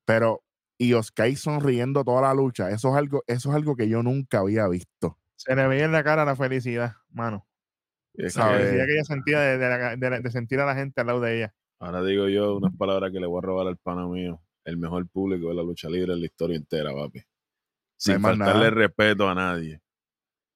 Pero 0.06 0.44
y 0.80 0.94
Oscar 0.94 1.36
sonriendo 1.36 2.04
toda 2.04 2.22
la 2.22 2.34
lucha. 2.36 2.70
Eso 2.72 2.90
es 2.90 2.96
algo, 2.96 3.24
eso 3.28 3.50
es 3.50 3.56
algo 3.56 3.76
que 3.76 3.90
yo 3.90 4.04
nunca 4.04 4.40
había 4.40 4.68
visto. 4.68 5.18
Se 5.36 5.56
le 5.56 5.68
veía 5.68 5.86
en 5.86 5.92
la 5.92 6.04
cara 6.04 6.26
la 6.26 6.36
felicidad, 6.36 6.94
mano. 7.10 7.47
Y 8.18 8.26
es 8.26 8.36
La 8.36 8.44
¿Sabe? 8.44 8.58
que- 8.58 8.64
felicidad 8.66 8.86
que 8.86 8.94
ella 8.94 9.04
sentía 9.06 9.40
de, 9.40 9.58
de 9.58 9.70
la- 9.70 9.96
de 9.96 10.10
la- 10.10 10.20
de 10.20 10.32
sentir 10.32 10.60
a 10.60 10.66
la 10.66 10.76
gente 10.76 11.00
al 11.02 11.08
lado 11.08 11.22
de 11.22 11.38
ella. 11.38 11.54
Ahora 11.80 12.04
digo 12.04 12.28
yo 12.28 12.58
unas 12.58 12.76
palabras 12.76 13.12
que 13.12 13.20
le 13.20 13.28
voy 13.28 13.38
a 13.38 13.42
robar 13.46 13.68
al 13.68 13.78
pana 13.78 14.08
mío. 14.08 14.42
El 14.66 14.78
mejor 14.78 15.08
público 15.08 15.48
de 15.50 15.56
la 15.56 15.64
lucha 15.64 15.88
libre 15.88 16.12
en 16.14 16.20
la 16.20 16.26
historia 16.26 16.58
entera, 16.58 16.92
papi. 16.94 17.22
Sin 17.96 18.20
más 18.20 18.32
faltarle 18.38 18.66
nada. 18.66 18.70
respeto 18.72 19.30
a 19.30 19.36
nadie. 19.36 19.80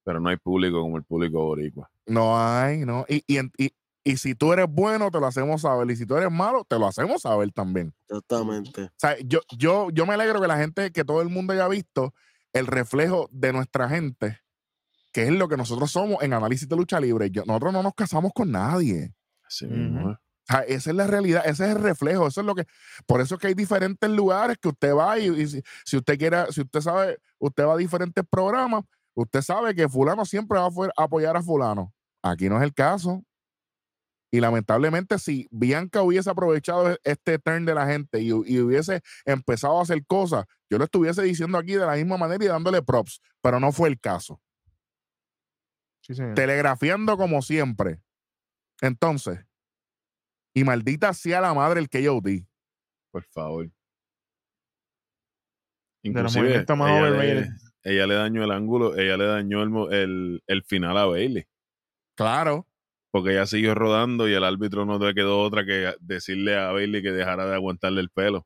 Pero 0.04 0.20
no 0.20 0.30
hay 0.30 0.38
público 0.38 0.82
como 0.82 0.98
el 0.98 1.04
público 1.04 1.40
boricua. 1.46 1.90
No 2.08 2.38
hay, 2.38 2.80
no. 2.86 3.06
Y, 3.08 3.24
y, 3.28 3.72
y 4.04 4.18
si 4.18 4.34
tú 4.36 4.52
eres 4.52 4.66
bueno, 4.68 5.12
te 5.12 5.20
lo 5.20 5.28
hacemos 5.28 5.62
saber. 5.62 5.90
Y 5.92 5.96
si 5.96 6.06
tú 6.08 6.18
eres 6.18 6.32
malo, 6.32 6.66
te 6.68 6.78
lo 6.80 6.88
hacemos 6.88 7.22
saber 7.22 7.52
también. 7.52 7.94
Exactamente. 8.10 8.86
O 8.86 8.90
sea, 8.98 9.16
yo, 9.24 9.40
yo, 9.56 9.90
yo 9.92 10.06
me 10.08 10.16
alegro 10.16 10.42
que 10.42 10.48
la 10.48 10.58
gente, 10.58 10.92
que 10.92 11.06
todo 11.06 11.22
el 11.22 11.30
mundo 11.30 11.54
haya 11.54 11.68
visto 11.68 12.14
el 12.52 12.66
reflejo 12.68 13.30
de 13.32 13.54
nuestra 13.54 13.88
gente, 13.88 14.40
que 15.12 15.24
es 15.24 15.32
lo 15.32 15.48
que 15.48 15.58
nosotros 15.58 15.92
somos 15.92 16.22
en 16.24 16.34
análisis 16.34 16.68
de 16.68 16.76
lucha 16.76 17.00
libre. 17.00 17.30
Yo- 17.32 17.44
nosotros 17.46 17.74
no 17.74 17.84
nos 17.84 17.94
casamos 17.96 18.32
con 18.34 18.52
nadie. 18.52 19.04
¿eh? 19.04 19.14
O 20.50 20.54
sea, 20.54 20.62
esa 20.62 20.90
es 20.90 20.96
la 20.96 21.08
realidad, 21.08 21.44
ese 21.46 21.66
es 21.70 21.76
el 21.76 21.82
reflejo, 21.84 22.28
eso 22.28 22.42
es 22.42 22.48
lo 22.48 22.56
que, 22.56 22.66
por 23.06 23.22
eso 23.22 23.36
es 23.36 23.42
que 23.42 23.48
hay 23.48 23.54
diferentes 23.54 24.10
lugares 24.10 24.58
que 24.60 24.70
usted 24.70 24.94
va 24.96 25.20
y, 25.20 25.28
y 25.28 25.48
si, 25.48 25.62
si 25.86 25.98
usted 25.98 26.18
quiere, 26.18 26.52
si 26.52 26.62
usted 26.62 26.82
sabe, 26.82 27.18
usted 27.40 27.66
va 27.66 27.74
a 27.74 27.78
diferentes 27.78 28.24
programas, 28.30 28.84
usted 29.14 29.42
sabe 29.42 29.76
que 29.76 29.88
fulano 29.88 30.26
siempre 30.26 30.58
va 30.58 30.66
a 30.98 31.04
apoyar 31.04 31.38
a 31.38 31.44
fulano. 31.44 31.94
Aquí 32.24 32.50
no 32.50 32.58
es 32.58 32.64
el 32.64 32.74
caso. 32.74 33.24
Y 34.34 34.40
lamentablemente, 34.40 35.20
si 35.20 35.48
Bianca 35.52 36.02
hubiese 36.02 36.30
aprovechado 36.30 36.92
e- 36.92 36.98
este 37.04 37.38
turn 37.38 37.66
de 37.66 37.76
la 37.76 37.86
gente 37.86 38.22
y 38.22 38.32
hubiese 38.32 39.02
empezado 39.26 39.78
a 39.80 39.84
hacer 39.84 40.06
cosas, 40.06 40.46
yo 40.70 40.78
lo 40.78 40.86
estuviese 40.86 41.22
diciendo 41.22 41.58
aquí 41.58 41.74
de 41.74 41.86
la 41.86 41.96
misma 41.96 42.18
manera 42.18 42.44
y 42.44 42.48
dándole 42.48 42.82
props, 42.82 43.20
pero 43.42 43.60
no 43.60 43.72
fue 43.74 43.90
el 43.90 44.00
caso. 44.00 44.40
Sí, 46.12 46.16
señor. 46.16 46.36
Telegrafiando 46.36 47.16
como 47.16 47.42
siempre. 47.42 48.02
Entonces, 48.82 49.46
y 50.54 50.66
maldita 50.66 51.14
sea 51.14 51.40
la 51.40 51.54
madre 51.54 51.80
el 51.80 51.88
que 51.88 52.04
yo 52.04 52.20
di. 52.22 52.46
Por 53.12 53.24
favor. 53.24 53.72
Inclusive, 56.04 56.66
más 56.76 56.92
ella, 56.92 57.10
le, 57.12 57.50
ella 57.84 58.08
le 58.08 58.16
dañó 58.16 58.44
el 58.44 58.52
ángulo, 58.52 58.98
ella 58.98 59.16
le 59.16 59.26
dañó 59.26 59.64
el, 59.64 59.94
el, 59.94 60.44
el 60.48 60.64
final 60.64 60.98
a 60.98 61.06
Bailey. 61.06 61.48
Claro. 62.16 62.68
Porque 63.12 63.32
ella 63.32 63.46
siguió 63.46 63.74
rodando 63.74 64.28
y 64.28 64.34
el 64.34 64.44
árbitro 64.44 64.86
no 64.86 65.00
le 65.00 65.14
quedó 65.14 65.42
otra 65.42 65.64
que 65.66 65.94
decirle 66.02 66.58
a 66.58 66.72
Bailey 66.72 67.02
que 67.02 67.12
dejara 67.12 67.46
de 67.46 67.56
aguantarle 67.56 68.02
el 68.02 68.10
pelo. 68.10 68.46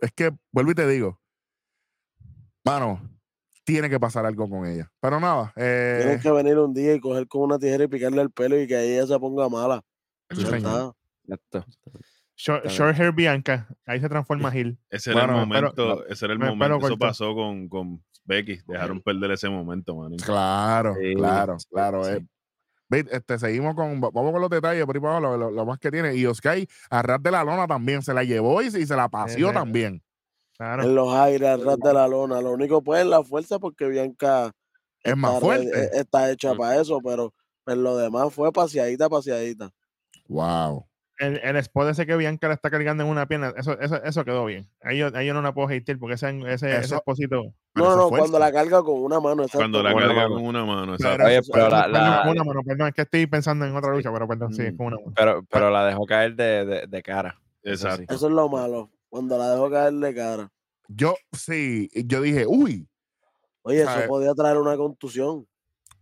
es 0.00 0.12
que, 0.12 0.32
vuelvo 0.52 0.72
y 0.72 0.74
te 0.74 0.86
digo, 0.86 1.20
mano, 2.64 3.13
tiene 3.64 3.88
que 3.90 3.98
pasar 3.98 4.24
algo 4.26 4.48
con 4.48 4.66
ella. 4.66 4.90
Pero 5.00 5.18
nada, 5.20 5.52
eh, 5.56 6.00
Tienes 6.02 6.22
que 6.22 6.30
venir 6.30 6.58
un 6.58 6.72
día 6.74 6.94
y 6.94 7.00
coger 7.00 7.26
con 7.26 7.42
una 7.42 7.58
tijera 7.58 7.84
y 7.84 7.88
picarle 7.88 8.22
el 8.22 8.30
pelo 8.30 8.60
y 8.60 8.66
que 8.66 8.94
ella 8.96 9.06
se 9.06 9.18
ponga 9.18 9.48
mala. 9.48 9.82
Sí. 10.30 10.44
Short, 12.36 12.66
Está 12.66 12.68
short 12.68 12.98
hair 12.98 13.12
Bianca. 13.12 13.68
Ahí 13.86 14.00
se 14.00 14.08
transforma 14.08 14.50
Gil. 14.50 14.76
Ese 14.90 15.12
era 15.12 15.20
Bueno, 15.20 15.40
el 15.42 15.46
momento, 15.48 16.06
ese 16.06 16.24
era 16.24 16.34
el 16.34 16.40
momento. 16.40 16.86
Eso 16.86 16.98
pasó 16.98 17.34
con, 17.34 17.68
con 17.68 18.02
Becky. 18.24 18.58
Dejaron 18.66 19.00
perder 19.00 19.30
ese 19.30 19.48
momento, 19.48 19.94
man. 19.96 20.16
claro, 20.16 20.94
Sí, 21.00 21.14
claro, 21.14 21.58
sí, 21.58 21.66
claro. 21.70 22.04
sí. 22.04 22.10
eh. 22.12 22.26
Ve, 22.88 23.06
Este, 23.10 23.38
seguimos 23.38 23.74
con, 23.74 24.00
vamos 24.00 24.32
con 24.32 24.40
los 24.40 24.50
detalles, 24.50 24.84
por 24.84 24.96
ahí 24.96 25.00
para 25.00 25.16
abajo, 25.16 25.36
lo, 25.36 25.44
lo- 25.44 25.50
lo 25.52 25.64
más 25.64 25.78
que 25.78 25.90
tiene. 25.90 26.14
Y 26.16 26.26
Oscar, 26.26 26.58
a 26.90 27.02
ras 27.02 27.22
de 27.22 27.30
la 27.30 27.44
lona 27.44 27.66
también, 27.66 28.02
se 28.02 28.12
la 28.12 28.24
llevó 28.24 28.60
y, 28.62 28.70
se- 28.70 28.80
y 28.80 28.86
se 28.86 28.96
la 28.96 29.08
paseó 29.08 29.52
también. 29.52 30.02
Claro. 30.56 30.82
En 30.84 30.94
los 30.94 31.12
aires, 31.12 31.48
al 31.48 31.64
ras 31.64 31.78
de 31.78 31.92
la 31.92 32.06
lona. 32.08 32.40
Lo 32.40 32.52
único 32.52 32.82
pues 32.82 33.00
es 33.02 33.06
la 33.06 33.22
fuerza 33.24 33.58
porque 33.58 33.88
Bianca 33.88 34.52
Es 35.02 35.16
más 35.16 35.34
está, 35.34 35.40
re- 35.40 35.62
fuerte. 35.62 35.84
eh, 35.84 35.90
está 35.94 36.30
hecha 36.30 36.54
Mm. 36.54 36.58
para 36.58 36.80
eso, 36.80 37.00
pero 37.02 37.32
en 37.66 37.82
lo 37.82 37.96
demás 37.96 38.32
fue 38.32 38.52
paseadita, 38.52 39.08
paseadita. 39.08 39.70
Wow. 40.28 40.86
El, 41.18 41.36
el 41.44 41.56
spot 41.58 41.90
ese 41.90 42.06
que 42.06 42.16
Bianca 42.16 42.48
le 42.48 42.54
está 42.54 42.70
cargando 42.70 43.04
en 43.04 43.08
una 43.08 43.26
pierna, 43.26 43.52
eso, 43.56 43.78
eso, 43.80 44.02
eso 44.02 44.24
quedó 44.24 44.44
bien. 44.46 44.68
Ahí 44.82 44.98
yo, 44.98 45.10
ahí 45.14 45.26
yo 45.28 45.32
no 45.34 45.42
la 45.42 45.54
puedo 45.54 45.68
hatear 45.68 45.96
porque 45.98 46.14
ese, 46.14 46.28
ese, 46.40 46.52
ese 46.70 46.78
Eso- 46.80 46.96
esposito. 46.96 47.42
Pero 47.72 47.86
No, 47.90 47.96
no, 47.96 48.08
cuando 48.08 48.38
la 48.38 48.52
carga 48.52 48.82
con 48.82 49.00
una 49.00 49.20
mano. 49.20 49.42
exacto, 49.42 49.58
Cuando 49.58 49.82
la 49.82 49.94
carga 49.94 50.26
con 50.28 50.44
una 50.44 50.64
mano. 50.64 50.96
Claro. 50.96 51.26
exacto. 51.26 51.26
Oye, 51.26 51.40
pero 51.52 51.68
la, 51.68 51.86
la- 51.88 52.22
con 52.24 52.30
una 52.32 52.44
mano, 52.44 52.60
perdón, 52.64 52.88
es 52.88 52.94
que 52.94 53.02
estoy 53.02 53.26
pensando 53.26 53.64
en 53.64 53.76
otra 53.76 53.92
lucha, 53.92 54.12
pero 54.12 54.26
perdón, 54.26 54.54
sí, 54.54 54.76
con 54.76 54.86
una 54.86 54.96
mano. 54.96 55.12
pero, 55.16 55.44
pero 55.48 55.70
la 55.70 55.86
dejó 55.86 56.04
caer 56.04 56.34
de, 56.34 56.64
de, 56.64 56.86
de 56.88 57.02
cara. 57.02 57.40
Eso 57.62 57.76
sí. 57.76 57.94
Exacto. 57.94 58.14
Eso 58.14 58.26
es 58.26 58.32
lo 58.32 58.48
malo. 58.48 58.90
Cuando 59.14 59.38
la 59.38 59.52
dejó 59.52 59.70
caer 59.70 59.92
de 59.92 60.12
cara. 60.12 60.50
Yo, 60.88 61.14
sí, 61.30 61.88
yo 61.94 62.20
dije, 62.20 62.46
uy, 62.48 62.88
Oye, 63.62 63.82
eso 63.82 64.08
podía 64.08 64.34
traer 64.34 64.56
una 64.56 64.76
contusión. 64.76 65.46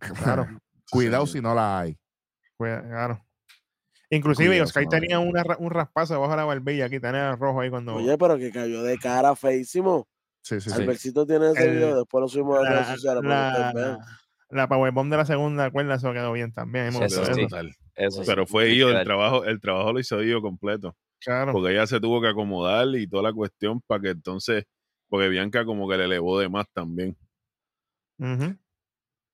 Claro, 0.25 0.47
cuidado 0.90 1.26
Sí. 1.26 1.33
si 1.35 1.40
no 1.42 1.54
la 1.54 1.81
hay. 1.81 1.99
claro. 2.57 3.23
Inclusive 4.09 4.49
Cuidado, 4.49 4.64
Oscar 4.64 4.87
tenía 4.88 5.19
una, 5.19 5.45
un 5.59 5.71
raspazo 5.71 6.14
debajo 6.14 6.31
de 6.31 6.37
la 6.38 6.45
barbilla 6.47 6.87
aquí, 6.87 7.00
tenía 7.00 7.37
rojo 7.37 7.61
ahí 7.61 7.69
cuando... 7.69 7.97
Oye, 7.97 8.16
pero 8.16 8.38
que 8.38 8.50
cayó 8.50 8.83
de 8.83 8.97
cara 8.97 9.37
feísimo. 9.37 10.09
Sí, 10.40 10.59
sí, 10.62 10.71
sí. 10.71 10.81
Albercito 10.81 11.26
tiene 11.26 11.50
ese 11.50 11.64
El- 11.66 11.75
video, 11.76 11.97
después 11.99 12.23
lo 12.23 12.28
subimos 12.28 12.61
a 12.61 12.62
las 12.62 12.73
redes 12.73 12.87
la, 12.88 12.95
sociales 12.95 13.23
vean. 13.23 13.75
la, 13.75 13.99
la 14.49 14.69
powerbomb 14.69 15.11
de 15.11 15.16
la 15.19 15.26
segunda 15.26 15.71
cuerda, 15.71 15.97
eso 15.97 16.14
quedó 16.14 16.33
bien 16.33 16.50
también. 16.54 16.92
Sí, 16.92 17.02
eso 17.04 17.23
eso. 17.25 17.35
sí. 17.35 17.42
Total. 17.42 17.76
Eso 17.95 18.23
sí, 18.23 18.26
Pero 18.26 18.47
fue 18.47 18.71
Io, 18.75 18.88
el 18.88 19.04
trabajo, 19.04 19.45
el 19.45 19.61
trabajo 19.61 19.92
lo 19.92 20.00
hizo 20.00 20.23
Io 20.23 20.40
completo. 20.40 20.97
Claro. 21.25 21.52
Porque 21.52 21.73
ella 21.73 21.87
se 21.87 22.00
tuvo 22.00 22.21
que 22.21 22.29
acomodar 22.29 22.88
y 22.97 23.07
toda 23.07 23.23
la 23.25 23.33
cuestión 23.33 23.81
para 23.87 24.02
que 24.02 24.09
entonces, 24.11 24.64
porque 25.09 25.29
Bianca 25.29 25.64
como 25.64 25.88
que 25.88 25.97
le 25.97 26.05
elevó 26.05 26.38
de 26.38 26.49
más 26.49 26.67
también. 26.73 27.17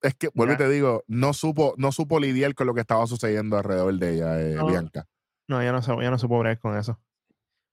Es 0.03 0.15
que, 0.15 0.29
vuelvo 0.35 0.55
y 0.55 0.57
te 0.57 0.69
digo, 0.69 1.05
no 1.07 1.33
supo, 1.33 1.75
no 1.77 1.93
supo 1.93 2.21
lidiar 2.21 2.55
con 2.55 2.67
lo 2.67 2.75
que 2.75 2.81
estaba 2.81 3.07
sucediendo 3.07 3.57
alrededor 3.57 3.95
de 3.95 4.15
ella, 4.15 4.41
eh, 4.41 4.55
No. 4.55 4.67
Bianca. 4.67 5.07
No, 5.49 5.63
ya 5.63 5.73
no, 5.73 6.03
ya 6.03 6.11
no 6.11 6.19
supo 6.19 6.39
bregar 6.39 6.59
con 6.59 6.77
eso. 6.77 7.01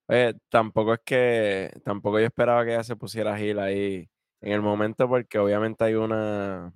Oye, 0.08 0.34
tampoco 0.48 0.94
es 0.94 1.00
que, 1.04 1.70
tampoco 1.84 2.18
yo 2.18 2.26
esperaba 2.26 2.64
que 2.64 2.72
ella 2.72 2.84
se 2.84 2.96
pusiera 2.96 3.36
Gil 3.36 3.58
ahí 3.58 4.08
en 4.40 4.52
el 4.52 4.62
momento 4.62 5.08
porque 5.08 5.38
obviamente 5.38 5.84
hay 5.84 5.94
una, 5.94 6.72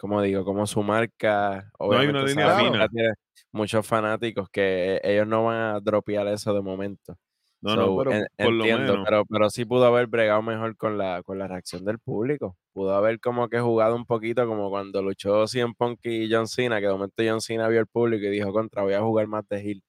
como 0.00 0.22
digo, 0.22 0.44
como 0.44 0.66
su 0.66 0.82
marca, 0.82 1.70
No 1.78 1.92
hay 1.92 2.06
obviamente 2.08 2.18
una 2.20 2.26
línea 2.28 2.56
fina. 2.58 2.88
tiene 2.88 3.12
muchos 3.52 3.86
fanáticos 3.86 4.48
que 4.50 4.96
e- 4.96 5.00
ellos 5.14 5.26
no 5.26 5.44
van 5.44 5.74
a 5.76 5.80
dropear 5.80 6.26
eso 6.28 6.54
de 6.54 6.62
momento. 6.62 7.16
No, 7.62 7.70
So, 7.74 7.76
no, 7.76 7.98
pero 7.98 8.12
en- 8.12 8.26
por 8.38 8.52
lo 8.54 8.64
entiendo, 8.64 8.92
menos. 8.94 9.04
pero, 9.06 9.24
pero 9.26 9.50
sí 9.50 9.66
pudo 9.66 9.84
haber 9.84 10.06
bregado 10.06 10.40
mejor 10.40 10.74
con 10.78 10.96
la, 10.96 11.22
con 11.22 11.38
la 11.38 11.46
reacción 11.46 11.84
del 11.84 11.98
público. 11.98 12.56
Pudo 12.72 12.94
haber 12.94 13.20
como 13.20 13.48
que 13.50 13.60
jugado 13.60 13.94
un 13.94 14.06
poquito 14.06 14.46
como 14.46 14.70
cuando 14.70 15.02
luchó 15.02 15.46
CM 15.46 15.74
Punk 15.76 15.98
y 16.04 16.32
John 16.32 16.46
Cena, 16.48 16.80
que 16.80 16.86
de 16.86 16.92
momento 16.92 17.22
John 17.22 17.42
Cena 17.42 17.68
vio 17.68 17.80
el 17.80 17.86
público 17.86 18.24
y 18.24 18.30
dijo, 18.30 18.50
contra, 18.52 18.82
voy 18.82 18.94
a 18.94 19.02
jugar 19.02 19.26
más 19.26 19.46
de 19.48 19.60
Gil. 19.60 19.82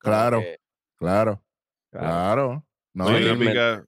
Como 0.00 0.12
Claro. 0.12 0.40
que, 0.40 0.56
Claro, 0.98 1.42
claro, 1.92 2.08
claro. 2.08 2.64
No, 2.94 3.18
y- 3.18 3.22
una 3.24 3.38
pica- 3.38 3.84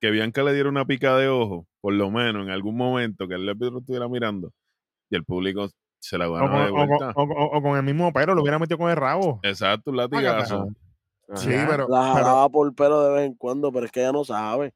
que 0.00 0.10
Bianca 0.12 0.44
le 0.44 0.54
diera 0.54 0.68
una 0.68 0.84
pica 0.84 1.16
de 1.16 1.26
ojo, 1.28 1.66
por 1.80 1.92
lo 1.94 2.10
menos 2.12 2.44
en 2.46 2.50
algún 2.50 2.76
momento 2.76 3.26
que 3.26 3.34
el 3.34 3.48
árbitro 3.48 3.78
estuviera 3.80 4.06
mirando 4.08 4.52
y 5.10 5.16
el 5.16 5.24
público 5.24 5.68
se 6.00 6.16
la 6.18 6.26
con, 6.28 6.38
de 6.40 6.44
o 6.46 6.70
con- 6.74 6.86
vuelta. 6.86 7.12
o- 7.16 7.22
o- 7.22 7.56
o 7.58 7.62
con 7.62 7.76
el 7.76 7.82
mismo 7.82 8.12
pero 8.12 8.34
lo 8.34 8.42
hubiera 8.42 8.58
metido 8.58 8.78
con 8.78 8.90
el 8.90 8.96
rabo. 8.96 9.40
Exacto, 9.42 9.90
un 9.90 9.96
latigazo. 9.96 10.68
Ajá. 11.28 11.40
sí, 11.40 11.48
pero, 11.48 11.88
La 11.88 12.00
pero 12.00 12.14
jalaba 12.14 12.48
por 12.48 12.74
pelo 12.74 13.02
de 13.02 13.12
vez 13.12 13.26
en 13.26 13.34
cuando, 13.34 13.70
pero 13.72 13.84
es 13.86 13.92
que 13.92 14.00
ella 14.00 14.12
no 14.12 14.24
sabe. 14.24 14.72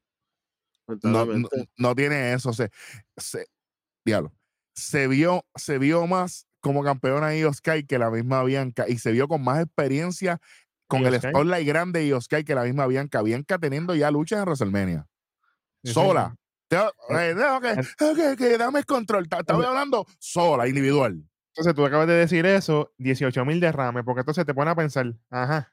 no, 0.87 0.95
no, 0.95 0.99
Lamentablemente. 1.25 1.69
no 1.77 1.95
tiene 1.95 2.33
eso. 2.33 2.51
Se, 2.53 2.69
se, 3.17 3.47
diablo, 4.05 4.31
se 4.75 5.07
vio, 5.07 5.45
se 5.55 5.77
vio 5.77 6.05
más 6.07 6.45
como 6.59 6.83
campeona 6.83 7.35
Io 7.35 7.51
Sky 7.53 7.85
que 7.85 7.97
la 7.99 8.09
misma 8.09 8.43
Bianca 8.43 8.85
y 8.87 8.97
se 8.97 9.11
vio 9.11 9.27
con 9.27 9.43
más 9.43 9.61
experiencia 9.63 10.39
con 10.87 11.05
el 11.05 11.19
spotlight 11.19 11.67
grande 11.67 11.99
de 12.01 12.07
Io 12.07 12.21
Sky 12.21 12.43
que 12.43 12.53
la 12.55 12.63
misma 12.63 12.85
Bianca. 12.87 13.21
Bianca 13.21 13.57
teniendo 13.57 13.95
ya 13.95 14.11
luchas 14.11 14.39
en 14.39 14.45
WrestleMania. 14.45 15.07
Sí, 15.83 15.93
sola. 15.93 16.35
Te- 17.09 17.29
eh, 17.29 17.35
no, 17.35 17.61
que, 17.61 17.75
que- 18.15 18.35
que 18.37 18.57
dame 18.57 18.79
el 18.79 18.85
control. 18.85 19.27
Ta- 19.29 19.39
Estaba 19.39 19.67
hablando 19.67 20.05
sola, 20.19 20.67
individual. 20.67 21.23
Entonces 21.49 21.75
tú 21.75 21.85
acabas 21.85 22.07
de 22.07 22.13
decir 22.15 22.45
eso, 22.45 22.93
18 22.97 23.45
mil 23.45 23.59
derrames, 23.59 24.03
porque 24.03 24.21
entonces 24.21 24.45
te 24.45 24.53
pone 24.53 24.71
a 24.71 24.75
pensar, 24.75 25.13
ajá. 25.29 25.71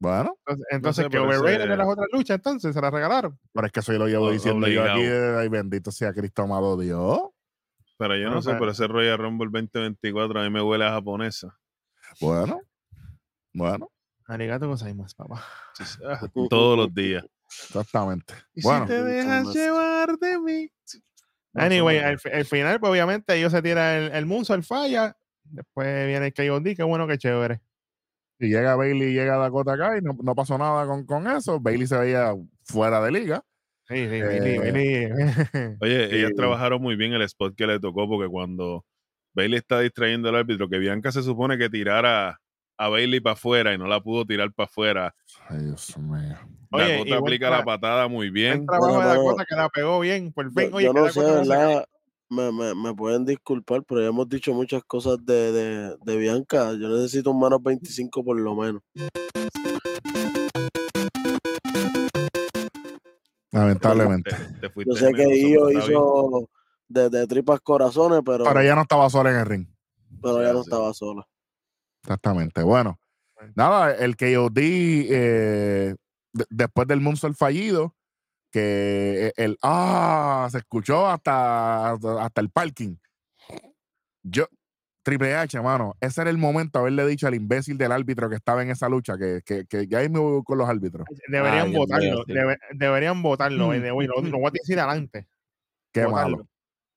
Bueno, 0.00 0.36
Entonces, 0.46 0.66
entonces 0.70 1.04
sé, 1.04 1.10
que 1.10 1.16
pero 1.18 1.24
overrated 1.24 1.60
ese- 1.60 1.68
de 1.70 1.76
las 1.76 1.88
otras 1.88 2.06
luchas, 2.12 2.36
entonces 2.36 2.72
se 2.74 2.80
las 2.80 2.92
regalaron. 2.92 3.38
pero 3.52 3.66
es 3.66 3.72
que 3.72 3.80
eso 3.80 3.92
yo 3.92 3.98
lo 3.98 4.06
llevo 4.06 4.26
O- 4.26 4.30
diciendo 4.30 4.68
yo 4.68 4.84
aquí. 4.84 5.00
eh, 5.02 5.36
Ay, 5.40 5.48
bendito 5.48 5.90
sea 5.90 6.12
Cristo 6.12 6.42
amado 6.42 6.78
Dios. 6.78 7.20
Pero 7.96 8.16
yo 8.16 8.28
no 8.28 8.36
No, 8.36 8.42
sé, 8.42 8.52
pero- 8.54 8.70
ese 8.70 8.86
Royal 8.86 9.18
Rumble 9.18 9.48
2024 9.50 10.40
a 10.40 10.44
mí 10.44 10.50
me 10.50 10.62
huele 10.62 10.84
a 10.84 10.90
japonesa. 10.92 11.58
Bueno, 12.20 12.60
bueno, 13.52 13.90
Arigato 14.26 14.68
gozaimasu, 14.68 15.16
papá. 15.16 15.42
Todos 16.50 16.76
los 16.78 16.94
días. 16.94 17.24
Exactamente. 17.48 18.34
¿Y 18.54 18.62
Bueno, 18.62 18.86
si 18.86 18.92
te 18.92 19.02
dejas 19.04 19.54
llevar 19.54 20.18
de 20.18 20.38
mí? 20.38 20.70
Anyway, 21.54 21.98
al, 21.98 22.18
fi- 22.18 22.28
al 22.30 22.44
final, 22.44 22.78
pues 22.78 22.90
obviamente 22.90 23.34
ellos 23.36 23.50
se 23.52 23.62
tiran 23.62 23.96
el, 24.02 24.12
el 24.12 24.26
Moonsault, 24.26 24.64
falla. 24.64 25.16
Después 25.44 26.06
viene 26.06 26.26
el 26.26 26.32
KOD, 26.34 26.76
qué 26.76 26.82
bueno, 26.82 27.06
qué 27.08 27.18
chévere. 27.18 27.60
y 28.38 28.48
llega 28.48 28.76
Bailey, 28.76 29.12
llega 29.14 29.36
Dakota 29.38 29.72
acá 29.72 29.96
y 29.98 30.02
no, 30.02 30.16
no 30.22 30.34
pasó 30.34 30.56
nada 30.58 30.86
con, 30.86 31.04
con 31.06 31.26
eso. 31.26 31.58
Bailey 31.58 31.86
se 31.86 31.96
veía 31.98 32.34
fuera 32.64 33.00
de 33.00 33.10
liga. 33.10 33.42
Sí, 33.88 33.94
sí, 33.96 34.16
Eh, 34.16 34.22
Bailey, 34.22 34.58
Bailey. 34.58 35.06
Oye, 35.80 36.14
ellas 36.16 36.30
Sí. 36.30 36.36
trabajaron 36.36 36.80
muy 36.82 36.94
bien 36.96 37.14
el 37.14 37.22
spot 37.22 37.56
que 37.56 37.66
le 37.66 37.80
tocó 37.80 38.06
porque 38.06 38.28
cuando 38.30 38.84
Bailey 39.34 39.58
está 39.58 39.80
distrayendo 39.80 40.28
al 40.28 40.36
árbitro, 40.36 40.68
que 40.68 40.78
Bianca 40.78 41.10
se 41.10 41.22
supone 41.22 41.56
que 41.56 41.70
tirara 41.70 42.38
a 42.78 42.88
Bailey 42.88 43.20
para 43.20 43.34
afuera 43.34 43.74
y 43.74 43.78
no 43.78 43.86
la 43.86 44.00
pudo 44.00 44.24
tirar 44.24 44.52
para 44.52 44.66
afuera. 44.66 45.14
Ay, 45.48 45.58
Dios 45.64 45.98
mío. 45.98 46.36
Oye, 46.70 46.92
Dakota 46.98 47.16
aplica 47.18 47.50
la 47.50 47.64
patada 47.64 48.08
muy 48.08 48.30
bien. 48.30 48.64
trabajo 48.66 49.00
de 49.00 49.06
Dakota 49.06 49.44
que 49.48 49.56
la 49.56 49.68
pegó 49.68 50.00
bien. 50.00 50.32
Por 50.32 50.52
fin, 50.52 50.70
Yo, 50.70 50.76
oye, 50.76 50.86
yo 50.86 50.92
no 50.92 51.08
sé. 51.10 51.20
¿verdad? 51.20 51.84
Me, 52.30 52.52
me, 52.52 52.74
me 52.74 52.94
pueden 52.94 53.24
disculpar, 53.24 53.82
pero 53.84 54.02
ya 54.02 54.08
hemos 54.08 54.28
dicho 54.28 54.52
muchas 54.52 54.84
cosas 54.84 55.16
de, 55.24 55.50
de, 55.50 55.96
de 56.04 56.16
Bianca. 56.18 56.72
Yo 56.74 56.88
necesito 56.88 57.30
un 57.30 57.40
menos 57.40 57.62
25 57.62 58.22
por 58.22 58.38
lo 58.38 58.54
menos. 58.54 58.82
Lamentablemente. 63.50 64.30
Te, 64.30 64.60
te 64.60 64.70
fuiste 64.70 64.92
Yo 64.92 64.96
sé 64.98 65.12
que 65.14 65.38
Io 65.48 65.70
hizo 65.70 66.48
de, 66.88 67.08
de 67.10 67.26
tripas 67.26 67.60
corazones, 67.60 68.20
pero, 68.24 68.44
Pero 68.44 68.60
ella 68.60 68.74
no 68.74 68.82
estaba 68.82 69.08
sola 69.10 69.30
en 69.30 69.36
el 69.36 69.46
ring. 69.46 69.66
pero 70.22 70.40
ella 70.42 70.52
no 70.52 70.62
Sí. 70.62 70.70
estaba 70.70 70.92
sola. 70.94 71.26
Exactamente. 72.02 72.62
Bueno, 72.62 72.98
Bueno. 73.36 73.52
nada, 73.56 73.94
el 73.94 74.16
KOD 74.16 74.58
eh, 74.58 75.94
de- 76.32 76.46
después 76.50 76.86
del 76.88 77.00
Moonsault 77.00 77.36
fallido, 77.36 77.94
que 78.50 79.32
el 79.36 79.58
ah 79.62 80.48
se 80.50 80.58
escuchó 80.58 81.06
hasta, 81.06 81.90
hasta, 81.92 82.40
el 82.40 82.50
parking. 82.50 82.96
Yo, 84.22 84.46
Triple 85.02 85.34
H, 85.36 85.60
mano, 85.62 85.94
ese 86.00 86.20
era 86.22 86.30
el 86.30 86.38
momento 86.38 86.78
de 86.78 86.82
haberle 86.82 87.06
dicho 87.06 87.26
al 87.26 87.34
imbécil 87.34 87.78
del 87.78 87.92
árbitro 87.92 88.28
que 88.28 88.36
estaba 88.36 88.62
en 88.62 88.70
esa 88.70 88.88
lucha, 88.88 89.16
que, 89.16 89.40
que, 89.44 89.64
que 89.66 89.86
ya 89.86 89.98
ahí 89.98 90.08
me 90.08 90.18
voy 90.18 90.42
con 90.44 90.58
los 90.58 90.68
árbitros. 90.68 91.06
Deberían 91.28 91.68
Ah, 91.74 91.78
votarlo. 91.78 92.24
debe- 92.26 92.58
deberían 92.74 93.22
votarlo. 93.22 93.66
Mm. 93.66 93.68
way, 93.96 94.06
Lo, 94.06 94.20
lo 94.22 94.38
voy 94.38 94.48
a 94.48 94.50
decir 94.50 94.78
adelante. 94.78 95.26
Qué 95.92 96.04
Votarlo. 96.04 96.36
malo, 96.38 96.48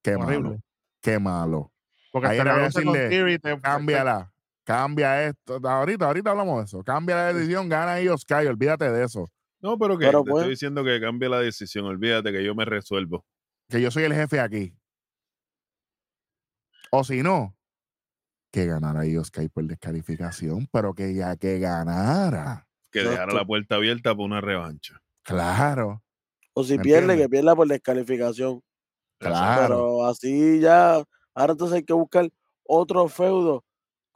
qué 0.03 0.15
Horrible. 0.15 0.49
malo, 0.49 0.61
qué 1.01 1.19
malo. 1.19 1.71
Porque 2.11 2.27
Ahí 2.27 2.37
con 2.39 2.47
decirle, 2.63 3.09
Theory 3.09 3.39
te- 3.39 3.61
Cámbiala, 3.61 4.33
cambia 4.63 5.27
esto. 5.27 5.59
Ahorita, 5.63 6.05
ahorita 6.07 6.31
hablamos 6.31 6.57
de 6.59 6.63
eso. 6.65 6.83
Cambia 6.83 7.15
la 7.15 7.33
decisión, 7.33 7.67
gana 7.69 7.93
ahí 7.93 8.07
Sky, 8.17 8.45
olvídate 8.47 8.89
de 8.91 9.03
eso. 9.05 9.31
No, 9.61 9.77
pero 9.77 9.97
que 9.97 10.05
Pero 10.07 10.23
te 10.23 10.31
pues- 10.31 10.41
estoy 10.41 10.51
diciendo 10.53 10.83
que 10.83 10.99
cambie 10.99 11.29
la 11.29 11.39
decisión. 11.39 11.85
Olvídate 11.85 12.31
que 12.31 12.43
yo 12.43 12.55
me 12.55 12.65
resuelvo. 12.65 13.25
que 13.69 13.81
yo 13.81 13.89
soy 13.89 14.03
el 14.03 14.13
jefe 14.13 14.39
aquí. 14.39 14.75
O 16.91 17.03
si 17.03 17.23
no, 17.23 17.55
que 18.51 18.65
ganara 18.65 19.03
Sky 19.23 19.47
por 19.47 19.63
descalificación, 19.63 20.67
pero 20.71 20.93
que 20.93 21.13
ya 21.13 21.37
que 21.37 21.57
ganara. 21.59 22.67
Que 22.91 22.99
Exacto. 22.99 23.11
dejara 23.11 23.33
la 23.33 23.45
puerta 23.45 23.75
abierta 23.75 24.11
para 24.13 24.23
una 24.25 24.41
revancha. 24.41 24.99
Claro, 25.23 26.03
O 26.53 26.65
si 26.65 26.75
¿Me 26.77 26.83
pierde, 26.83 27.03
entiendes? 27.03 27.25
que 27.25 27.29
pierda 27.29 27.55
por 27.55 27.67
descalificación. 27.67 28.61
claro. 29.19 29.61
Pero 29.67 30.05
así 30.05 30.59
ya. 30.59 30.95
Ahora 31.33 31.53
entonces 31.53 31.77
hay 31.77 31.83
que 31.83 31.93
buscar 31.93 32.27
otro 32.67 33.07
feudo 33.07 33.63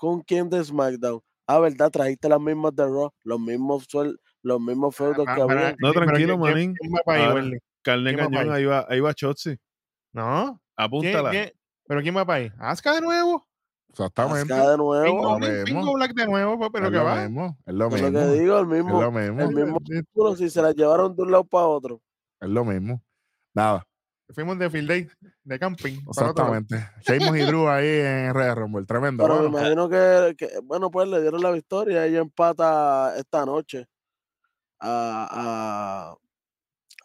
con 0.06 0.22
quien 0.22 0.50
de 0.50 0.64
SmackDown. 0.64 1.20
Ah, 1.48 1.60
¿verdad? 1.60 1.90
Trajiste 1.92 2.30
las 2.30 2.40
mismas 2.40 2.76
de 2.76 2.84
Raw, 2.86 3.10
los 3.24 3.40
mismos 3.40 3.88
suel- 3.88 4.18
los 4.44 4.60
mismos 4.62 4.96
feudos 4.96 5.26
que 5.26 5.42
Ah, 5.42 5.44
había. 5.44 5.76
No, 5.80 5.92
tranquilo, 5.94 6.38
¿quién- 6.38 6.40
manín. 6.40 6.76
quién 6.76 6.94
va 6.94 7.00
para 7.06 7.18
ahí, 7.20 7.24
Ahora- 7.26 7.36
Welly? 7.36 7.58
Carne 7.84 8.14
¿Quién 8.16 8.26
va 8.26 8.30
Cañón, 8.32 8.54
ahí? 8.54 8.66
va, 8.66 8.86
ahí 8.90 9.00
va 9.00 9.14
Chotzi. 9.14 9.58
¿No? 10.14 10.46
¿Quién- 10.46 10.60
Apúntala. 10.86 11.30
quién- 11.32 11.52
¿Pero 11.88 12.02
quién 12.02 12.18
va 12.18 12.26
para 12.26 12.40
ahí? 12.40 12.52
¿Asuka 12.58 12.94
de 12.94 13.02
nuevo? 13.02 13.48
Exactamente. 13.90 14.54
Asuka 14.54 14.72
de 14.72 14.78
nuevo. 14.78 15.40
Mismo. 15.40 15.64
Pingo 15.66 15.94
Black 15.94 16.14
de 16.16 16.26
nuevo, 16.26 16.58
pues, 16.58 16.70
pero 16.74 16.86
es 16.86 16.92
que 16.92 16.98
lo 16.98 17.04
va. 17.06 17.22
mismo, 17.22 17.58
es 17.66 17.74
lo 17.74 17.88
Es 17.88 18.02
lo 18.02 18.10
mismo. 18.12 18.20
que 18.20 18.40
digo, 18.40 18.60
el 18.60 18.66
Es 18.66 18.72
mismo. 18.72 19.02
lo 19.02 19.12
mismo. 19.12 19.42
el 19.42 19.56
mismo 19.56 19.80
título, 19.82 20.36
si 20.38 20.50
se 20.50 20.62
las 20.62 20.76
llevaron 20.76 21.16
de 21.16 21.24
un 21.24 21.32
lado 21.32 21.44
para 21.44 21.66
otro. 21.68 22.02
Es 22.42 22.50
lo 22.50 22.66
mismo. 22.66 23.02
Nada, 23.54 23.86
Fuimos 24.34 24.58
de 24.58 24.70
field 24.70 24.88
day, 24.90 25.08
de 25.44 25.60
camping. 25.60 26.00
exactamente. 26.08 26.90
Sheamus 27.08 27.38
y 27.38 27.42
Drew 27.46 27.68
ahí 27.68 27.88
en 27.88 28.34
Red 28.34 28.56
Rumble, 28.56 28.86
tremendo. 28.86 29.24
Pero 29.24 29.36
me 29.36 29.48
bueno. 29.50 29.60
imagino 29.60 29.90
que, 29.90 30.36
que, 30.38 30.60
bueno, 30.64 30.90
pues 30.90 31.08
le 31.08 31.22
dieron 31.22 31.42
la 31.42 31.52
victoria. 31.52 32.06
Ella 32.06 32.20
empata 32.22 33.16
esta 33.18 33.46
noche 33.46 33.88
a, 34.80 36.16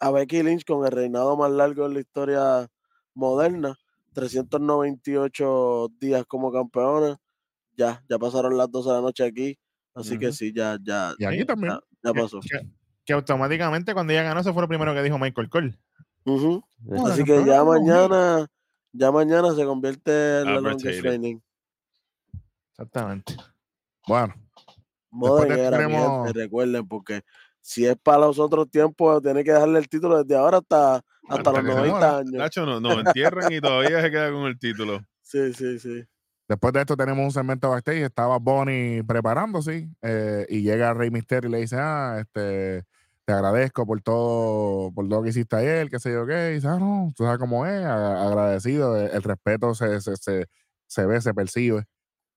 a, 0.01 0.07
a 0.07 0.11
Becky 0.11 0.41
Lynch 0.43 0.65
con 0.65 0.83
el 0.85 0.91
reinado 0.91 1.37
más 1.37 1.51
largo 1.51 1.85
en 1.85 1.93
la 1.93 1.99
historia 1.99 2.67
moderna. 3.13 3.77
398 4.13 5.89
días 5.99 6.25
como 6.27 6.51
campeona. 6.51 7.17
Ya, 7.77 8.03
ya 8.09 8.19
pasaron 8.19 8.57
las 8.57 8.69
12 8.71 8.89
de 8.89 8.95
la 8.95 9.01
noche 9.01 9.23
aquí. 9.25 9.57
Así 9.93 10.17
que 10.17 10.31
sí, 10.31 10.53
ya, 10.53 10.77
ya, 10.83 11.13
Y 11.17 11.25
aquí 11.25 11.45
también. 11.45 11.73
ya, 11.73 11.79
ya 12.03 12.13
Que- 12.13 12.21
pasó. 12.21 12.39
Que, 12.41 12.67
que 13.05 13.13
automáticamente 13.13 13.93
cuando 13.93 14.13
ella 14.13 14.23
ganó, 14.23 14.39
eso 14.41 14.53
fue 14.53 14.61
lo 14.63 14.67
primero 14.67 14.93
que 14.93 15.03
dijo 15.03 15.17
Michael 15.19 15.49
Cole. 15.49 15.77
La 16.25 17.11
Así 17.11 17.23
que 17.23 17.43
ya 17.45 17.63
mañana, 17.63 18.47
ya 18.91 19.11
mañana 19.11 19.53
se 19.53 19.65
convierte 19.65 20.41
en 20.41 20.45
la 20.45 20.61
longest 20.61 20.83
Taylor. 20.83 21.03
reigning. 21.05 21.41
Exactamente. 22.71 23.35
Bueno, 24.07 24.33
de 25.11 25.55
gente, 25.55 26.33
recuerden, 26.33 26.87
porque 26.87 27.21
si 27.59 27.85
es 27.85 27.95
para 28.01 28.19
los 28.19 28.39
otros 28.39 28.69
tiempos, 28.69 29.21
tiene 29.21 29.43
que 29.43 29.51
darle 29.51 29.79
el 29.79 29.87
título 29.87 30.23
desde 30.23 30.35
ahora 30.35 30.57
hasta, 30.57 30.95
hasta 30.95 31.05
Hasta 31.29 31.51
los 31.51 31.61
que 31.61 31.67
se 31.67 31.75
90 31.75 31.91
muera. 31.91 32.17
años. 32.17 32.33
Nacho, 32.33 32.65
no, 32.65 32.79
nos 32.79 32.97
entierran 33.05 33.51
y 33.53 33.61
todavía 33.61 34.01
se 34.01 34.11
queda 34.11 34.31
con 34.31 34.43
el 34.45 34.57
título. 34.59 34.99
Sí, 35.31 35.53
sí, 35.53 35.79
sí. 35.79 36.03
Después 36.45 36.73
de 36.73 36.81
esto 36.81 36.97
tenemos 36.97 37.23
un 37.23 37.31
segmento 37.31 37.69
backstage. 37.69 38.01
Estaba 38.01 38.37
Bonnie 38.37 39.01
preparándose 39.01 39.89
eh, 40.01 40.45
y 40.49 40.61
llega 40.61 40.93
Rey 40.93 41.09
Mysterio 41.09 41.47
y 41.47 41.51
le 41.53 41.59
dice, 41.59 41.77
ah, 41.79 42.17
este, 42.19 42.83
te 43.25 43.33
agradezco 43.33 43.85
por 43.85 44.01
todo, 44.01 44.91
por 44.93 45.07
todo 45.07 45.19
lo 45.19 45.23
que 45.23 45.29
hiciste 45.29 45.55
ayer, 45.55 45.89
qué 45.89 45.99
sé 45.99 46.11
yo 46.13 46.25
qué. 46.25 46.51
Y 46.51 46.55
dice, 46.55 46.67
ah, 46.67 46.77
no, 46.79 47.11
tú 47.15 47.23
sabes 47.23 47.39
cómo 47.39 47.65
es, 47.65 47.83
a- 47.85 48.27
agradecido, 48.27 48.97
el, 48.97 49.11
el 49.11 49.23
respeto 49.23 49.73
se, 49.75 50.01
se, 50.01 50.15
se, 50.17 50.47
se 50.87 51.05
ve, 51.05 51.21
se 51.21 51.33
percibe. 51.33 51.85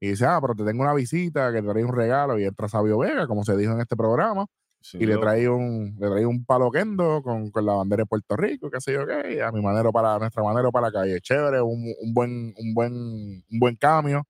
Y 0.00 0.08
dice, 0.10 0.26
ah, 0.26 0.38
pero 0.40 0.54
te 0.54 0.64
tengo 0.64 0.82
una 0.82 0.94
visita, 0.94 1.52
que 1.52 1.62
te 1.62 1.68
trae 1.68 1.84
un 1.84 1.94
regalo. 1.94 2.38
Y 2.38 2.44
entra 2.44 2.68
Sabio 2.68 2.98
Vega, 2.98 3.26
como 3.26 3.44
se 3.44 3.56
dijo 3.56 3.72
en 3.72 3.80
este 3.80 3.96
programa, 3.96 4.46
Sí, 4.80 4.98
y 4.98 5.06
le 5.06 5.18
trae 5.18 5.48
un, 5.48 5.96
le 5.98 6.08
trae 6.08 6.26
un 6.26 6.44
palo 6.44 6.70
kendo 6.70 7.22
con, 7.22 7.50
con 7.50 7.66
la 7.66 7.74
bandera 7.74 8.02
de 8.02 8.06
Puerto 8.06 8.36
Rico, 8.36 8.70
qué 8.70 8.80
sé 8.80 8.92
yo 8.92 9.06
qué, 9.06 9.34
y 9.36 9.40
a 9.40 9.50
mi 9.52 9.60
manero 9.62 9.90
para, 9.92 10.14
a 10.14 10.18
nuestra 10.18 10.42
manera 10.42 10.70
para 10.70 10.88
la 10.88 10.92
calle. 10.92 11.20
Chévere, 11.20 11.60
un, 11.62 11.92
un 12.00 12.14
buen, 12.14 12.54
un 12.58 12.74
buen, 12.74 12.92
un 12.94 13.58
buen 13.60 13.76
cambio, 13.76 14.24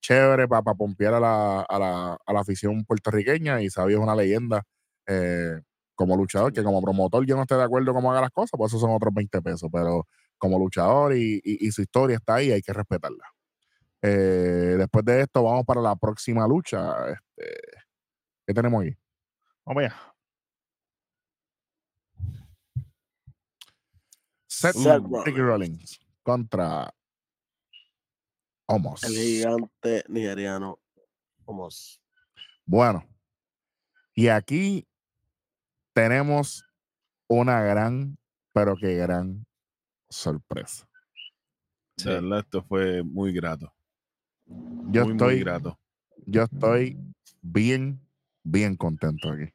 chévere 0.00 0.48
para 0.48 0.62
pompear 0.74 1.14
a 1.14 1.20
la, 1.20 1.62
a, 1.62 1.78
la, 1.78 2.18
a 2.26 2.32
la 2.32 2.40
afición 2.40 2.84
puertorriqueña, 2.84 3.62
y 3.62 3.70
Sabio 3.70 3.98
es 3.98 4.02
una 4.04 4.16
leyenda 4.16 4.62
eh, 5.06 5.60
como 5.96 6.16
luchador, 6.16 6.52
que 6.52 6.62
como 6.62 6.80
promotor 6.80 7.26
yo 7.26 7.34
no 7.34 7.42
estoy 7.42 7.58
de 7.58 7.64
acuerdo 7.64 7.92
cómo 7.92 8.12
haga 8.12 8.20
las 8.20 8.30
cosas, 8.30 8.52
pues 8.56 8.72
eso 8.72 8.78
son 8.78 8.92
otros 8.92 9.12
20 9.12 9.42
pesos, 9.42 9.68
pero 9.72 10.06
como 10.38 10.58
luchador 10.58 11.16
y, 11.16 11.40
y- 11.42 11.66
y 11.66 11.72
su 11.72 11.82
historia 11.82 12.16
está 12.18 12.36
ahí, 12.36 12.52
hay 12.52 12.62
que 12.62 12.72
respetarla. 12.72 13.24
Eh, 14.02 14.76
después 14.78 15.04
de 15.04 15.22
esto, 15.22 15.42
vamos 15.42 15.64
para 15.64 15.80
la 15.80 15.96
próxima 15.96 16.46
lucha. 16.46 16.94
Este, 17.10 17.58
¿Qué 18.46 18.54
tenemos 18.54 18.82
aquí? 18.84 18.94
Vamos 19.64 19.82
allá. 19.82 19.96
Seth, 24.46 24.74
Seth 24.76 25.02
Ricky 25.24 25.40
Rollins 25.40 26.00
contra 26.22 26.92
Homos. 28.66 29.02
El 29.04 29.12
gigante 29.14 30.04
nigeriano. 30.08 30.78
Vamos. 31.46 32.00
Bueno, 32.64 33.04
y 34.14 34.28
aquí 34.28 34.86
tenemos 35.96 36.62
una 37.26 37.62
gran, 37.62 38.18
pero 38.52 38.76
que 38.76 38.96
gran 38.96 39.46
sorpresa. 40.10 40.86
Verdad, 42.04 42.40
esto 42.40 42.62
fue 42.62 43.02
muy 43.02 43.32
grato. 43.32 43.72
Yo 44.46 45.04
muy, 45.04 45.12
estoy, 45.12 45.34
muy 45.36 45.40
grato. 45.40 45.78
yo 46.26 46.42
estoy 46.42 46.98
bien, 47.40 47.98
bien 48.42 48.76
contento 48.76 49.30
aquí. 49.30 49.50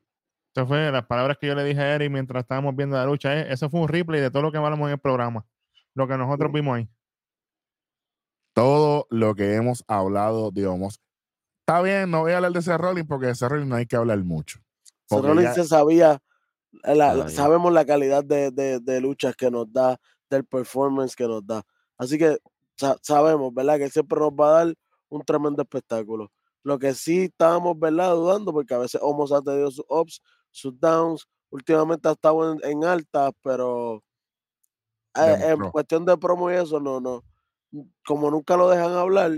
Estas 0.47 0.67
fue 0.67 0.91
las 0.91 1.05
palabras 1.05 1.37
que 1.39 1.45
yo 1.45 1.53
le 1.53 1.63
dije 1.63 1.79
a 1.79 1.93
Eric 1.93 2.11
mientras 2.11 2.41
estábamos 2.41 2.75
viendo 2.75 2.97
la 2.97 3.05
lucha. 3.05 3.39
eh, 3.39 3.53
Eso 3.53 3.69
fue 3.69 3.79
un 3.79 3.87
replay 3.87 4.19
de 4.19 4.31
todo 4.31 4.41
lo 4.41 4.51
que 4.51 4.57
hablamos 4.57 4.87
en 4.87 4.93
el 4.93 4.99
programa. 4.99 5.45
Lo 5.93 6.07
que 6.07 6.17
nosotros 6.17 6.51
vimos 6.51 6.75
ahí. 6.77 6.89
Todo 8.53 9.05
lo 9.11 9.35
que 9.35 9.53
hemos 9.53 9.85
hablado 9.87 10.49
de 10.49 10.65
Homos. 10.65 10.99
Está 11.59 11.83
bien, 11.83 12.09
no 12.09 12.21
voy 12.21 12.31
a 12.31 12.37
hablar 12.37 12.51
de 12.51 12.59
ese 12.59 12.75
Rollins 12.75 13.07
porque 13.07 13.27
de 13.27 13.33
ese 13.33 13.47
Rollins 13.47 13.69
no 13.69 13.75
hay 13.75 13.85
que 13.85 13.95
hablar 13.95 14.17
mucho. 14.23 14.59
Ya- 15.43 15.53
se 15.53 15.65
sabía, 15.65 16.19
la- 16.71 17.13
la- 17.13 17.25
Ah, 17.25 17.29
sabemos 17.29 17.71
la 17.73 17.85
calidad 17.85 18.23
de, 18.23 18.51
de- 18.51 18.79
de 18.79 19.01
luchas 19.01 19.35
que 19.35 19.51
nos 19.51 19.71
da, 19.71 19.97
del 20.29 20.45
performance 20.45 21.15
que 21.15 21.27
nos 21.27 21.45
da. 21.45 21.63
Así 21.97 22.17
que 22.17 22.37
sa- 22.77 22.97
sabemos, 23.01 23.53
¿verdad? 23.53 23.77
Que 23.77 23.89
siempre 23.89 24.19
nos 24.19 24.31
va 24.31 24.47
a 24.61 24.65
dar 24.65 24.75
un 25.09 25.21
tremendo 25.23 25.61
espectáculo. 25.61 26.31
Lo 26.63 26.77
que 26.79 26.93
sí 26.93 27.23
estábamos, 27.23 27.77
¿verdad? 27.79 28.13
Dudando, 28.15 28.53
porque 28.53 28.73
a 28.73 28.77
veces 28.77 29.01
Homos 29.03 29.31
ha 29.31 29.41
tenido 29.41 29.69
sus 29.71 29.85
ups, 29.89 30.21
sus 30.51 30.79
downs. 30.79 31.27
Últimamente 31.49 32.07
ha 32.07 32.11
estado 32.13 32.53
en, 32.53 32.59
en 32.63 32.85
altas, 32.85 33.31
pero 33.43 34.03
eh, 35.17 35.37
en 35.49 35.59
cuestión 35.71 36.05
de 36.05 36.17
promo 36.17 36.49
y 36.49 36.55
eso, 36.55 36.79
no, 36.79 36.99
no. 37.01 37.23
Como 38.05 38.31
nunca 38.31 38.55
lo 38.55 38.69
dejan 38.69 38.93
hablar, 38.93 39.31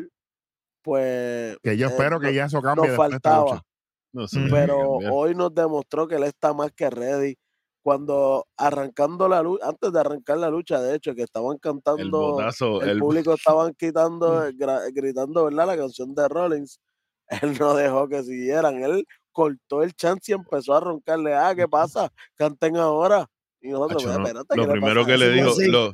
pues. 0.82 1.58
que 1.64 1.78
yo 1.78 1.88
eh, 1.88 1.90
espero 1.90 2.20
que 2.20 2.34
ya 2.34 2.46
eso 2.46 2.62
cambie 2.62 2.84
nos 2.84 2.88
después 2.90 3.10
de 3.10 3.16
esta 3.16 3.30
faltaba. 3.30 3.52
lucha. 3.56 3.66
No 4.14 4.26
pero 4.50 5.00
hoy 5.12 5.34
nos 5.36 5.54
demostró 5.54 6.08
que 6.08 6.16
él 6.16 6.24
está 6.24 6.54
más 6.54 6.72
que 6.72 6.90
ready. 6.90 7.36
Cuando 7.82 8.48
arrancando 8.56 9.28
la 9.28 9.42
lucha, 9.42 9.68
antes 9.68 9.92
de 9.92 10.00
arrancar 10.00 10.38
la 10.38 10.50
lucha, 10.50 10.80
de 10.80 10.96
hecho, 10.96 11.14
que 11.16 11.24
estaban 11.24 11.56
el 11.56 11.60
cantando, 11.60 12.20
botazo, 12.32 12.82
el, 12.82 12.92
el, 12.92 13.00
público 13.00 13.34
estaban 13.34 13.74
quitando, 13.74 14.28
gra- 14.54 14.90
gritando, 14.94 15.44
¿verdad? 15.46 15.68
La 15.68 15.78
canción 15.78 16.16
de 16.16 16.28
Rollins. 16.30 16.80
él 17.42 17.58
no 17.60 17.74
dejó 17.74 18.08
que 18.08 18.24
siguieran. 18.24 18.82
Él 18.84 19.06
cortó 19.32 19.84
el 19.84 19.94
chance 19.96 20.32
y 20.32 20.36
empezó 20.36 20.76
a 20.76 20.80
roncarle, 20.80 21.34
ah, 21.34 21.54
¿qué 21.56 21.68
pasa? 21.68 22.10
Canten 22.36 22.78
ahora. 22.78 23.28
Y 23.62 23.70
nosotros, 23.70 24.04
Acho, 24.04 24.08
"Pues, 24.08 24.20
no. 24.20 24.26
espérate, 24.28 24.56
Lo 24.56 24.62
¿qué 24.64 24.68
le 24.68 24.72
primero 24.74 25.02
pasa 25.02 25.12
que 25.12 25.18
le 25.18 25.26
ese?" 25.26 25.64
dijo, 25.64 25.72
lo, 25.72 25.94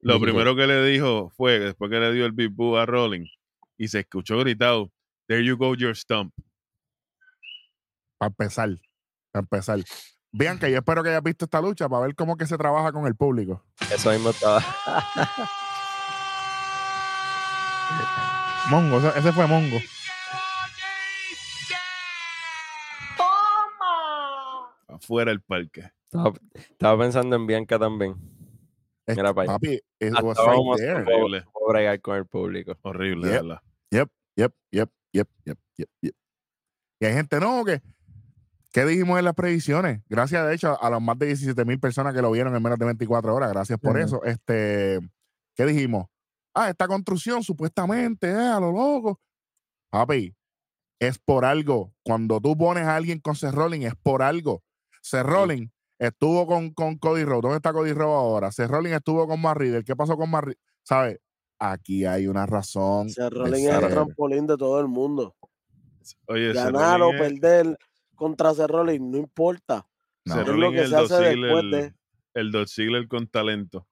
lo 0.00 0.20
primero 0.20 0.56
que 0.56 0.66
le 0.66 0.84
dijo 0.86 1.30
fue 1.36 1.58
después 1.58 1.90
que 1.90 2.00
le 2.00 2.12
dio 2.12 2.24
el 2.24 2.32
Big 2.32 2.50
Boo 2.50 2.76
a 2.76 2.86
Rolling 2.86 3.26
y 3.76 3.88
se 3.88 4.00
escuchó 4.00 4.38
gritado, 4.38 4.90
There 5.28 5.44
you 5.44 5.56
go, 5.56 5.74
your 5.76 5.94
stump. 5.94 6.32
Para 8.20 8.28
empezar. 8.28 8.68
Para 9.32 9.40
empezar. 9.40 9.78
Bianca, 10.30 10.68
yo 10.68 10.76
espero 10.76 11.02
que 11.02 11.08
hayas 11.08 11.22
visto 11.22 11.46
esta 11.46 11.58
lucha 11.62 11.88
para 11.88 12.02
ver 12.06 12.14
cómo 12.14 12.36
que 12.36 12.46
se 12.46 12.58
trabaja 12.58 12.92
con 12.92 13.06
el 13.06 13.16
público. 13.16 13.64
Eso 13.90 14.10
mismo 14.10 14.28
estaba. 14.28 14.62
Mongo, 18.70 18.98
ese, 18.98 19.18
ese 19.18 19.32
fue 19.32 19.46
Mongo. 19.46 19.78
Afuera 24.88 25.30
del 25.30 25.40
parque. 25.40 25.90
Estaba, 26.04 26.32
estaba 26.54 26.98
pensando 27.02 27.36
en 27.36 27.46
Bianca 27.46 27.78
también. 27.78 28.16
Mira 29.06 29.34
para 29.34 29.46
papi, 29.54 29.80
it 29.98 30.12
was 30.22 30.38
right 30.38 31.08
Horrible. 31.08 31.44
bregar 31.68 32.00
con 32.00 32.16
el 32.16 32.26
público. 32.26 32.76
Horrible, 32.82 33.28
Yep. 33.28 33.42
¿verdad? 33.42 33.60
Yep, 33.90 34.08
yep, 34.36 34.52
yep, 34.70 34.90
yep, 35.12 35.28
yep, 35.44 35.58
yep, 35.76 35.88
yep. 36.02 36.14
Y 37.00 37.06
hay 37.06 37.14
gente, 37.14 37.40
no, 37.40 37.64
que 37.64 37.80
¿qué 38.72 38.84
dijimos 38.84 39.18
en 39.18 39.24
las 39.24 39.34
predicciones? 39.34 40.00
Gracias, 40.08 40.46
de 40.46 40.54
hecho, 40.54 40.82
a 40.82 40.90
las 40.90 41.00
más 41.00 41.18
de 41.18 41.26
17 41.26 41.64
mil 41.64 41.78
personas 41.78 42.14
que 42.14 42.22
lo 42.22 42.30
vieron 42.30 42.54
en 42.54 42.62
menos 42.62 42.78
de 42.78 42.84
24 42.86 43.34
horas. 43.34 43.50
Gracias 43.50 43.78
por 43.78 43.98
eso. 43.98 44.22
Este, 44.24 44.98
¿qué 45.54 45.66
dijimos? 45.66 46.06
Ah, 46.54 46.70
esta 46.70 46.88
construcción 46.88 47.42
supuestamente, 47.42 48.28
eh, 48.28 48.34
a 48.34 48.60
lo 48.60 48.72
loco. 48.72 49.20
Papi, 49.90 50.34
es 50.98 51.18
por 51.18 51.44
algo. 51.44 51.92
Cuando 52.02 52.40
tú 52.40 52.56
pones 52.56 52.84
a 52.84 52.96
alguien 52.96 53.20
con 53.20 53.36
Seth 53.36 53.54
Rollins, 53.54 53.86
es 53.86 53.94
por 54.02 54.22
algo. 54.22 54.62
Seth 55.02 55.24
Rollins 55.24 55.70
estuvo 55.98 56.46
con, 56.46 56.70
con 56.74 56.96
Cody 56.98 57.24
Rhodes. 57.24 57.42
¿Dónde 57.42 57.56
está 57.56 57.72
Cody 57.72 57.92
Rhodes 57.92 58.16
ahora? 58.16 58.52
Seth 58.52 58.70
Rollins 58.70 58.96
estuvo 58.96 59.26
con 59.26 59.40
Matt 59.40 59.56
Riddle. 59.56 59.84
¿Qué 59.84 59.96
pasó 59.96 60.16
con 60.16 60.30
Matt 60.30 60.44
Riddle? 60.44 60.60
¿Sabes? 60.82 61.18
Aquí 61.60 62.06
hay 62.06 62.26
una 62.26 62.46
razón. 62.46 63.08
Ese 63.08 63.20
de 63.22 63.30
Rolling 63.30 63.64
es 63.64 63.74
el 63.74 63.88
trampolín 63.90 64.46
de 64.46 64.56
todo 64.56 64.80
el 64.80 64.88
mundo. 64.88 65.36
Oye, 66.26 66.54
Ganar 66.54 67.02
o 67.02 67.10
perder 67.10 67.76
contra 68.20 68.50
ese 68.50 68.66
Rolling, 68.66 69.10
no 69.10 69.16
importa. 69.16 69.86
No, 70.26 70.40
Es 70.42 70.46
lo 70.46 70.70
que 70.70 70.80
el 70.82 70.88
se 70.90 70.96
hace 70.96 71.14
después 71.14 71.34
Ziggler- 71.64 71.70
de- 71.70 71.94
el 72.34 72.52
Dolph 72.52 72.68
Ziggler 72.68 73.08
con 73.08 73.26
talento. 73.26 73.86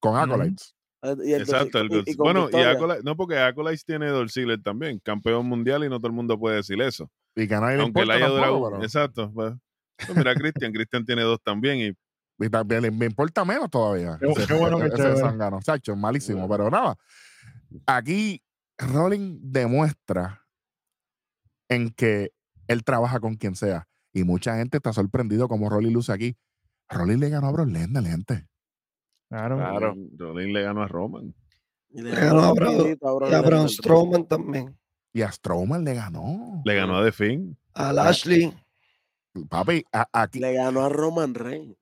con. 0.00 0.16
Acolytes. 0.18 0.74
Eh, 1.02 1.14
el 1.36 1.42
Exacto. 1.42 1.78
el 1.78 1.86
y- 2.06 2.14
bueno, 2.16 2.40
y 2.40 2.42
victoria. 2.44 2.72
Acolyte- 2.72 3.02
no 3.04 3.16
porque 3.16 3.38
Acolyte 3.38 3.82
tiene 3.86 4.08
Dolph 4.08 4.30
Ziggler 4.32 4.60
también, 4.62 4.98
campeón 4.98 5.46
mundial 5.46 5.84
y 5.84 5.88
no 5.88 5.98
todo 5.98 6.08
el 6.08 6.12
mundo 6.14 6.38
puede 6.38 6.56
decir 6.56 6.80
eso. 6.82 7.08
Y 7.36 7.46
que 7.48 7.54
a 7.54 7.60
nadie 7.60 7.80
Aunque 7.80 8.00
le 8.04 8.04
importa 8.04 8.14
haya 8.14 8.26
tampoco, 8.26 8.56
durado. 8.56 8.70
pero- 8.72 8.82
Exacto. 8.84 9.32
Pues, 9.32 9.54
pues 10.06 10.18
mira, 10.18 10.34
Cristian, 10.34 10.72
Cristian 10.72 11.04
tiene 11.06 11.22
dos 11.22 11.40
también 11.42 11.78
y 11.80 12.44
y 12.44 12.48
también 12.50 12.98
me 12.98 13.06
importa 13.06 13.44
menos 13.44 13.70
todavía. 13.70 14.18
Qué- 14.20 14.26
Ese- 14.26 14.46
qué 14.48 14.54
bueno 14.54 14.78
que 14.80 14.86
ese 14.86 15.16
zángano. 15.18 15.60
Chacho, 15.62 15.94
malísimo, 15.94 16.48
pero 16.48 16.68
nada. 16.68 16.96
Aquí 17.86 18.42
Rolling 18.76 19.38
demuestra 19.40 20.44
en 21.68 21.90
que 21.90 22.32
él 22.68 22.84
trabaja 22.84 23.20
con 23.20 23.34
quien 23.36 23.54
sea. 23.56 23.86
Y 24.12 24.24
mucha 24.24 24.56
gente 24.56 24.76
está 24.76 24.92
sorprendido 24.92 25.48
como 25.48 25.68
Rolling 25.68 25.92
luce 25.92 26.12
aquí. 26.12 26.36
Rolling 26.88 27.18
le 27.18 27.30
ganó 27.30 27.48
a 27.48 27.52
Brock 27.52 27.68
Lesnar, 27.68 28.04
gente. 28.04 28.46
Claro. 29.28 29.56
Claro. 29.56 29.80
Rolling, 29.90 30.08
Rolling 30.18 30.52
le 30.52 30.62
ganó 30.62 30.82
a 30.82 30.88
Roman. 30.88 31.34
Y 31.90 32.02
le 32.02 32.10
Le 32.12 32.20
ganó 32.20 32.40
a 32.44 32.52
Brock 32.52 33.30
Y 33.30 33.34
a 33.34 33.40
Braun. 33.40 33.68
Strowman 33.68 34.26
también. 34.26 34.78
Y 35.12 35.22
a 35.22 35.30
Strowman 35.32 35.84
le 35.84 35.94
ganó. 35.94 36.62
Le 36.64 36.74
ganó 36.74 36.98
a 36.98 37.04
The 37.04 37.12
Finn. 37.12 37.56
A 37.74 37.92
Lashley. 37.92 38.52
Papi, 39.48 39.84
a- 39.92 40.08
aquí. 40.12 40.38
Le 40.38 40.52
ganó 40.54 40.84
a 40.84 40.88
Roman 40.88 41.34
Reigns. 41.34 41.76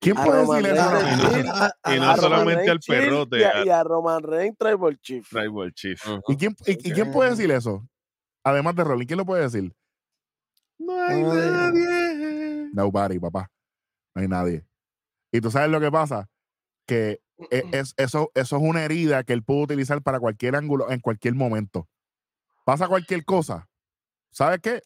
¿Quién 0.00 0.18
a 0.18 0.24
puede 0.24 0.42
Roman 0.42 0.62
decir 0.62 0.78
eso? 0.78 0.90
Reigns. 0.90 1.24
ahora? 1.24 1.38
Y 1.86 1.88
no- 1.90 1.94
y 1.96 2.00
no 2.00 2.16
solamente 2.16 2.70
al 2.70 2.78
Chief 2.80 2.96
perrote, 2.98 3.38
Y 3.38 3.42
a, 3.44 3.50
a- 3.60 3.64
y 3.66 3.68
a 3.68 3.84
Roman 3.84 4.22
Reigns 4.22 4.56
Tribal 4.58 5.00
Chief. 5.00 5.28
Tribal 5.28 5.72
Chief. 5.72 6.00
¿Y 6.28 6.36
quién, 6.36 6.56
y- 6.66 6.88
y 6.88 6.92
quién 6.92 7.12
puede 7.12 7.30
decir 7.30 7.50
eso? 7.52 7.86
Además 8.44 8.74
de 8.74 8.84
Rolling, 8.84 9.06
¿quién 9.06 9.18
lo 9.18 9.26
puede 9.26 9.42
decir? 9.42 9.74
No 10.78 10.98
hay 11.00 11.14
Ay, 11.22 11.52
nadie. 11.52 12.70
Nobody, 12.72 13.18
papá. 13.18 13.50
No 14.14 14.22
hay 14.22 14.28
nadie. 14.28 14.66
Y 15.30 15.40
tú 15.40 15.50
sabes 15.50 15.70
lo 15.70 15.80
que 15.80 15.90
pasa, 15.90 16.28
que 16.86 17.20
e- 17.50 17.64
es, 17.72 17.94
eso, 17.96 18.30
eso 18.34 18.56
es 18.56 18.62
una 18.62 18.84
herida 18.84 19.22
que 19.24 19.32
él 19.32 19.42
pudo 19.42 19.62
utilizar 19.62 20.02
para 20.02 20.18
cualquier 20.20 20.56
ángulo 20.56 20.90
en 20.90 21.00
cualquier 21.00 21.34
momento. 21.34 21.88
Pasa 22.64 22.88
cualquier 22.88 23.24
cosa. 23.24 23.68
¿Sabes 24.30 24.60
qué? 24.60 24.80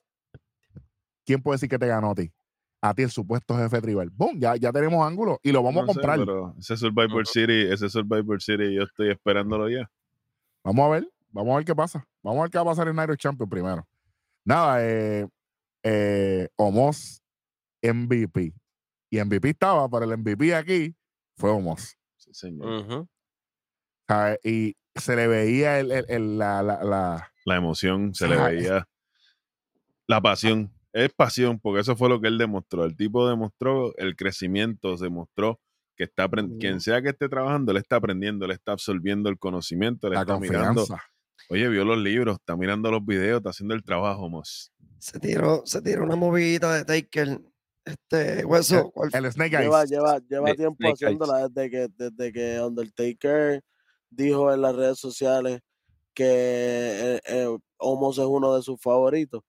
¿Quién 1.25 1.42
puede 1.42 1.57
decir 1.57 1.69
que 1.69 1.79
te 1.79 1.87
ganó 1.87 2.11
a 2.11 2.14
ti? 2.14 2.33
A 2.81 2.95
ti, 2.95 3.03
el 3.03 3.11
supuesto 3.11 3.57
jefe 3.57 3.81
tribal. 3.81 4.11
¡Bum! 4.11 4.38
Ya, 4.38 4.55
ya 4.57 4.71
tenemos 4.71 5.05
ángulo 5.05 5.40
y 5.42 5.51
lo 5.51 5.62
vamos 5.62 5.85
No 5.85 5.90
a 5.90 5.95
sé, 5.95 6.01
comprar. 6.01 6.19
pero 6.21 6.55
ese 6.59 6.77
Survivor. 6.77 7.27
City, 7.27 7.62
ese 7.71 7.88
Survivor 7.88 8.40
City, 8.40 8.75
yo 8.75 8.83
estoy 8.85 9.11
esperándolo 9.11 9.69
ya. 9.69 9.90
Vamos 10.62 10.87
a 10.87 10.88
ver, 10.90 11.09
vamos 11.37 11.53
a 11.55 11.57
ver 11.57 11.64
qué 11.64 11.75
pasa. 11.75 12.07
Vamos 12.22 12.40
a 12.40 12.42
ver 12.42 12.51
qué 12.51 12.59
va 12.59 12.62
a 12.62 12.66
pasar 12.66 12.88
en 12.88 12.96
Nairo 12.96 13.16
Champion 13.16 13.49
primero. 13.49 13.87
Nada, 14.44 14.79
eh, 14.85 15.27
eh, 15.83 16.49
Omos 16.57 17.22
MVP. 17.83 18.53
Y 19.11 19.20
MVP 19.20 19.51
estaba, 19.51 19.88
pero 19.88 20.05
el 20.05 20.18
MVP 20.18 20.55
aquí 20.55 20.94
fue 21.37 21.51
Omos. 21.51 21.96
Sí, 22.16 22.33
señor. 22.35 22.68
Y 24.42 24.77
se 24.94 25.16
le 25.16 25.27
veía 25.27 25.79
el, 25.81 25.90
el- 25.92 26.07
el- 26.09 26.38
la, 26.38 26.62
la, 26.62 26.83
la- 26.83 27.33
La 27.44 27.57
emoción, 27.57 28.14
se 28.14 28.27
le 28.29 28.37
veía. 28.37 28.88
La 30.09 30.20
pasión. 30.20 30.72
Es 30.92 31.12
pasión, 31.12 31.61
porque 31.61 31.81
eso 31.81 31.94
fue 31.94 32.09
lo 32.09 32.20
que 32.20 32.29
él 32.29 32.38
demostró. 32.38 32.85
El 32.85 32.96
tipo 32.96 33.29
demostró 33.29 33.94
el 33.99 34.16
crecimiento, 34.16 34.96
demostró 34.96 35.61
que 35.94 36.05
está 36.05 36.25
aprendiendo. 36.25 36.61
Quien 36.61 36.81
sea 36.81 37.03
que 37.03 37.11
esté 37.11 37.29
trabajando, 37.29 37.72
él 37.72 37.79
está 37.79 37.96
aprendiendo, 37.96 38.44
él 38.46 38.53
está 38.53 38.72
absorbiendo 38.72 39.29
el 39.29 39.38
conocimiento, 39.38 40.07
él 40.07 40.14
la 40.14 40.20
está 40.22 40.35
mirando. 40.40 40.87
Oye, 41.48 41.68
vio 41.68 41.85
los 41.85 41.98
libros, 41.98 42.37
está 42.38 42.56
mirando 42.56 42.90
los 42.90 43.04
videos, 43.04 43.38
está 43.38 43.50
haciendo 43.50 43.74
el 43.74 43.82
trabajo, 43.85 44.28
Mos. 44.28 44.72
Se 44.98 45.18
tiró, 45.20 45.62
se 45.64 45.80
tiró 45.82 46.04
una 46.04 46.16
movidita 46.16 46.74
de 46.74 46.85
Taker. 46.85 47.40
Este, 47.85 48.44
hueso. 48.44 48.90
¿cuál 48.90 49.11
fue? 49.12 49.20
El 49.20 49.30
Snake 49.32 49.54
Eyes. 49.56 49.64
Lleva, 49.66 49.85
lleva, 49.85 50.18
lleva 50.28 50.48
Snake- 50.48 50.56
tiempo 50.56 50.76
Snake 50.80 50.90
Eyes. 50.90 51.02
haciéndola 51.04 51.48
desde 51.48 51.70
que, 51.70 51.88
desde 51.96 52.32
que 52.32 52.61
Undertaker 52.61 53.62
dijo 54.11 54.52
en 54.52 54.61
las 54.62 54.74
redes 54.74 54.98
sociales 54.98 55.61
que 56.12 56.24
eh, 56.26 57.20
eh, 57.28 57.56
Omos 57.78 58.18
es 58.18 58.24
uno 58.24 58.56
de 58.56 58.62
sus 58.62 58.80
favoritos. 58.80 59.42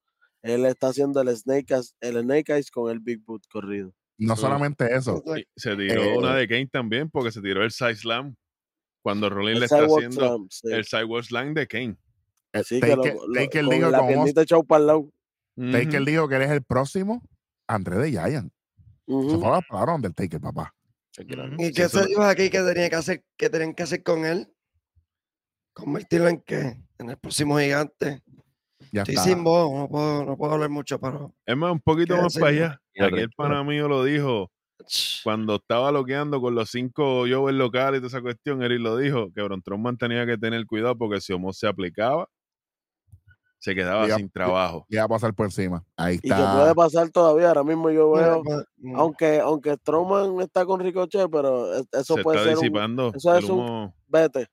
Él 0.43 0.65
está 0.65 0.89
haciendo 0.89 1.19
el 1.21 1.35
Snake 1.35 1.73
Eyes, 1.73 1.95
el 1.99 2.21
Snake 2.21 2.53
Eyes 2.53 2.69
con 2.69 2.91
el 2.91 2.99
Big 2.99 3.23
Boot 3.25 3.43
corrido. 3.49 3.91
No 4.19 4.35
solamente 4.35 4.93
eso. 4.95 5.23
Se 5.55 5.75
tiró 5.75 6.03
Eh, 6.03 6.17
una 6.17 6.35
de 6.35 6.47
Kane 6.47 6.67
también, 6.67 7.09
porque 7.09 7.31
se 7.31 7.41
tiró 7.41 7.63
el 7.63 7.71
Side 7.71 7.95
Slam. 7.95 8.35
Cuando 9.07 9.29
Rolling 9.29 9.53
El 9.53 9.59
le 9.61 9.65
está 9.67 9.85
haciendo 9.85 10.11
Slam, 10.19 10.47
sí. 10.49 10.67
el 10.69 10.83
Sidewalk 10.83 11.23
Slam 11.23 11.53
de 11.53 11.65
Kane. 11.65 11.95
eh, 12.51 12.63
Sí, 12.65 12.81
que 12.81 12.87
lo- 12.93 13.01
Taker, 13.01 13.13
lo- 13.25 13.33
Taker 13.33 13.63
con 13.65 13.73
dijo 13.75 13.89
la 13.89 14.05
piernita 14.05 14.41
echado 14.41 14.63
para 14.65 14.81
el 14.81 14.87
lado. 14.87 15.11
Taker 15.55 16.03
dijo 16.03 16.27
que 16.27 16.35
él 16.35 16.41
es 16.41 16.51
el 16.51 16.63
próximo 16.63 17.21
André 17.67 17.97
de 17.99 18.09
Giant. 18.11 18.51
Se 19.07 19.13
Ujú. 19.13 19.39
fue 19.39 19.49
a 19.49 19.61
hablar 19.81 19.99
del 20.01 20.13
Taker, 20.13 20.41
papá. 20.41 20.73
¿Y 21.57 21.71
qué 21.71 21.87
se 21.87 22.05
dijo 22.05 22.21
aquí 22.21 22.49
que 22.49 22.59
tenía 22.59 22.89
que 22.89 22.95
hacer, 22.97 23.23
que 23.37 23.49
tenían 23.49 23.73
que 23.73 23.83
hacer 23.83 24.03
con 24.03 24.25
él? 24.25 24.51
Convertirlo 25.73 26.27
en 26.27 26.41
qué? 26.41 26.77
En 26.97 27.09
el 27.09 27.17
próximo 27.17 27.57
gigante. 27.59 28.21
Ya 28.91 29.03
Estoy 29.03 29.15
está. 29.15 29.23
sin 29.27 29.43
voz, 29.43 29.71
no 29.73 29.87
puedo, 29.87 30.25
no 30.25 30.37
puedo 30.37 30.53
hablar 30.53 30.69
mucho, 30.69 30.99
pero. 30.99 31.33
Es 31.45 31.55
más, 31.55 31.71
un 31.71 31.79
poquito 31.79 32.15
¿Qué 32.15 32.21
más 32.21 32.33
para 32.37 32.47
allá. 32.47 32.81
Aquí 32.99 33.19
el 33.19 33.29
pana 33.31 33.63
mío 33.63 33.87
lo 33.87 34.03
dijo 34.03 34.51
cuando 35.23 35.55
estaba 35.55 35.91
loqueando 35.91 36.39
con 36.41 36.55
los 36.55 36.69
cinco 36.69 37.25
Jovers 37.29 37.57
locales 37.57 37.99
y 37.99 38.01
toda 38.01 38.07
esa 38.07 38.21
cuestión. 38.21 38.61
Eric 38.63 38.79
lo 38.79 38.97
dijo 38.97 39.31
que 39.33 39.41
Bron 39.41 39.61
tenía 39.97 40.25
que 40.25 40.37
tener 40.37 40.65
cuidado 40.65 40.97
porque 40.97 41.19
si 41.21 41.33
Omos 41.33 41.57
se 41.57 41.67
aplicaba, 41.67 42.27
se 43.59 43.73
quedaba 43.73 44.07
sin 44.15 44.29
trabajo. 44.29 44.85
Ya 44.89 45.01
va 45.01 45.05
a 45.05 45.09
pasar 45.09 45.33
por 45.33 45.47
encima. 45.47 45.83
Ahí 45.95 46.15
Y 46.17 46.19
que 46.19 46.27
está. 46.29 46.55
puede 46.55 46.75
pasar 46.75 47.09
todavía. 47.09 47.49
Ahora 47.49 47.63
mismo 47.63 47.89
yo 47.89 48.11
veo, 48.11 48.43
Mm, 48.77 48.95
aunque, 48.95 49.39
aunque 49.39 49.73
Strowman 49.73 50.39
está 50.41 50.65
con 50.65 50.79
Ricochet, 50.79 51.27
pero 51.31 51.73
es- 51.73 51.87
eso 51.91 52.15
se 52.15 52.23
puede 52.23 52.37
está 52.37 52.49
ser 52.49 52.57
un 52.57 52.61
disipando. 52.61 53.11
eso 53.15 53.35
el 53.35 53.43
es 53.43 53.49
un- 53.49 53.93
vete. 54.07 54.47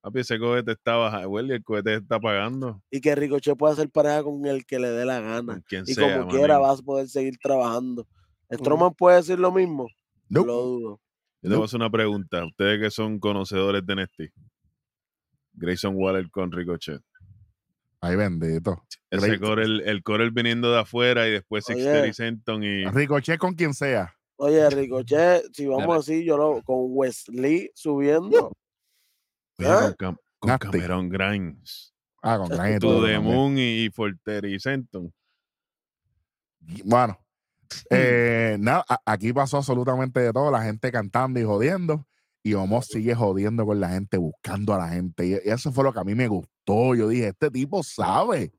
Papi, 0.00 0.20
ese 0.20 0.38
cohete 0.38 0.72
estaba 0.72 1.22
y 1.22 1.50
el 1.52 1.62
cohete 1.62 1.90
se 1.90 1.96
está 2.02 2.16
apagando. 2.16 2.82
Y 2.90 3.00
que 3.00 3.14
Ricochet 3.14 3.56
pueda 3.56 3.72
hacer 3.74 3.88
pareja 3.90 4.22
con 4.24 4.44
el 4.46 4.66
que 4.66 4.78
le 4.78 4.90
dé 4.90 5.04
la 5.04 5.20
gana. 5.20 5.60
quien 5.68 5.84
Y 5.86 5.94
sea, 5.94 6.18
como 6.18 6.30
quiera 6.30 6.58
vas 6.58 6.80
a 6.80 6.82
poder 6.82 7.08
seguir 7.08 7.36
trabajando. 7.40 8.06
Strowman 8.50 8.94
puede 8.94 9.16
decir 9.16 9.38
lo 9.38 9.52
mismo. 9.52 9.88
Nope. 10.28 10.46
Lo 10.46 10.62
dudo. 10.62 11.00
Yo 11.42 11.50
te 11.50 11.54
voy 11.56 11.62
a 11.62 11.64
hacer 11.66 11.76
una 11.80 11.90
pregunta. 11.90 12.44
Ustedes 12.44 12.80
que 12.80 12.90
son 12.90 13.18
conocedores 13.20 13.84
de 13.86 13.94
NXT. 13.96 14.20
Grayson 15.52 15.94
Waller 15.96 16.30
con 16.30 16.50
Ricochet. 16.52 17.00
Ay, 18.00 18.16
bendito. 18.16 18.84
Ese 19.10 19.40
core, 19.40 19.64
el, 19.64 19.80
el 19.82 20.02
core 20.02 20.30
viniendo 20.30 20.70
de 20.72 20.80
afuera 20.80 21.26
y 21.26 21.32
después 21.32 21.64
Six 21.64 21.76
Oye. 21.76 21.84
Terry 21.92 22.12
Senton 22.14 22.62
y 22.62 22.84
Ricochet 22.86 23.38
con 23.38 23.54
quien 23.54 23.74
sea. 23.74 24.14
Oye, 24.36 24.68
Ricochet, 24.70 25.52
si 25.52 25.66
vamos 25.66 25.86
Dale. 25.88 25.98
así, 26.00 26.24
yo 26.24 26.36
lo 26.36 26.62
con 26.62 26.76
Wesley 26.90 27.70
subiendo. 27.74 28.52
Oye, 29.58 29.68
¿Ah? 29.68 29.94
con, 29.98 30.14
Cam- 30.14 30.18
con. 30.38 30.58
Cameron 30.58 31.08
Grimes. 31.08 31.92
Ah, 32.22 32.36
con 32.38 32.46
y 32.46 32.50
the 32.50 32.78
también. 32.80 33.22
Moon 33.22 33.58
y, 33.58 33.84
y 33.84 33.90
Forter 33.90 34.44
y 34.44 34.60
Senton. 34.60 35.12
Y, 36.68 36.82
Bueno, 36.82 37.18
eh, 37.90 38.56
nada, 38.60 38.84
aquí 39.04 39.32
pasó 39.32 39.58
absolutamente 39.58 40.20
de 40.20 40.32
todo, 40.32 40.50
la 40.50 40.62
gente 40.62 40.90
cantando 40.92 41.40
y 41.40 41.44
jodiendo, 41.44 42.06
y 42.42 42.54
Omos 42.54 42.86
sigue 42.86 43.14
jodiendo 43.14 43.66
con 43.66 43.80
la 43.80 43.90
gente, 43.90 44.16
buscando 44.16 44.74
a 44.74 44.78
la 44.78 44.88
gente, 44.88 45.26
y, 45.26 45.34
eso 45.50 45.72
fue 45.72 45.84
lo 45.84 45.92
que 45.92 46.00
a 46.00 46.04
mí 46.04 46.14
me 46.14 46.28
gustó. 46.28 46.94
Yo 46.94 47.08
dije, 47.08 47.28
este 47.28 47.50
tipo 47.50 47.82
sabe, 47.82 48.52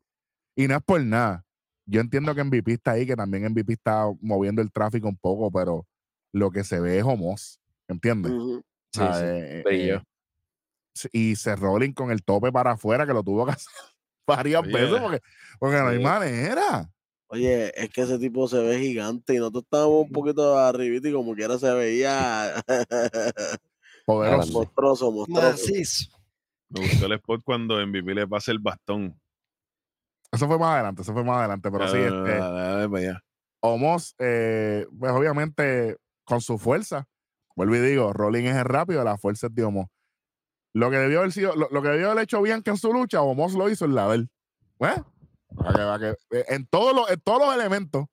y 0.55 0.67
no 0.67 0.75
es 0.75 0.83
por 0.83 1.01
nada. 1.01 1.45
Yo 1.85 2.01
entiendo 2.01 2.35
que 2.35 2.43
MVP 2.43 2.73
está 2.73 2.91
ahí, 2.91 3.05
que 3.05 3.15
también 3.15 3.51
MVP 3.51 3.73
está 3.73 4.05
moviendo 4.21 4.61
el 4.61 4.71
tráfico 4.71 5.07
un 5.07 5.17
poco, 5.17 5.51
pero 5.51 5.87
lo 6.31 6.51
que 6.51 6.63
se 6.63 6.79
ve 6.79 6.99
es 6.99 7.03
Homos, 7.03 7.59
¿entiendes? 7.87 8.31
Sí, 8.91 9.01
Ah, 9.01 9.13
sí, 9.13 9.25
eh, 9.25 9.63
eh, 9.65 10.01
sí, 10.93 11.09
y 11.11 11.35
se 11.35 11.55
rolling 11.55 11.93
con 11.93 12.11
el 12.11 12.23
tope 12.23 12.51
para 12.51 12.71
afuera, 12.71 13.05
que 13.05 13.13
lo 13.13 13.23
tuvo 13.23 13.45
que 13.45 13.53
hacer 13.53 13.71
varias 14.27 14.61
Oye. 14.63 14.73
veces, 14.73 14.99
porque, 14.99 15.19
porque 15.59 15.77
no 15.77 15.87
hay 15.87 16.03
manera. 16.03 16.89
Oye, 17.31 17.71
es 17.79 17.89
que 17.91 18.01
ese 18.01 18.17
tipo 18.17 18.47
se 18.47 18.59
ve 18.59 18.79
gigante 18.79 19.35
y 19.35 19.37
nosotros 19.37 19.63
estábamos 19.63 20.05
un 20.05 20.11
poquito 20.11 20.57
arribita 20.57 21.09
y 21.09 21.13
como 21.13 21.35
quiera 21.35 21.59
se 21.59 21.71
veía 21.73 22.55
Poderoso. 24.05 24.51
monstruoso, 24.51 25.11
monstruoso. 25.11 25.71
Me 26.69 26.81
gustó 26.81 27.05
el 27.05 27.11
spot 27.13 27.41
cuando 27.43 27.85
MVP 27.85 28.15
le 28.15 28.27
pasa 28.27 28.51
el 28.51 28.57
bastón. 28.59 29.19
Eso 30.31 30.47
fue 30.47 30.57
más 30.57 30.73
adelante, 30.75 31.01
eso 31.03 31.13
fue 31.13 31.23
más 31.23 31.37
adelante, 31.37 31.69
pero 31.71 31.87
sí, 31.87 31.97
Ah, 31.99 32.83
este, 32.83 32.97
allá. 32.97 33.23
Homos, 33.61 34.15
eh, 34.19 34.85
pues 34.99 35.11
obviamente 35.11 35.97
con 36.23 36.41
su 36.41 36.57
fuerza, 36.57 37.07
vuelvo 37.55 37.75
y 37.75 37.79
digo, 37.79 38.13
Rolling 38.13 38.45
es 38.45 38.55
el 38.55 38.65
rápido, 38.65 39.03
la 39.03 39.17
fuerza 39.17 39.47
es 39.47 39.55
de 39.55 39.63
Homos. 39.63 39.87
Lo 40.73 40.89
que 40.91 40.97
debió 40.97 41.19
haber 41.19 41.31
sido, 41.31 41.55
lo, 41.55 41.67
lo 41.69 41.81
que 41.81 41.89
debió 41.89 42.11
haber 42.11 42.23
hecho 42.23 42.41
Bianca 42.41 42.71
en 42.71 42.77
su 42.77 42.93
lucha, 42.93 43.21
Homos 43.21 43.53
lo 43.53 43.69
hizo 43.69 43.85
en 43.85 43.95
la 43.95 44.07
de 44.09 44.15
él. 44.15 44.29
¿Eh? 44.79 45.01
Que- 45.49 46.15
que- 46.29 46.37
eh, 46.39 46.45
en, 46.49 46.65
todos 46.67 46.95
los, 46.95 47.09
en 47.09 47.19
todos 47.21 47.39
los 47.45 47.55
elementos, 47.55 48.05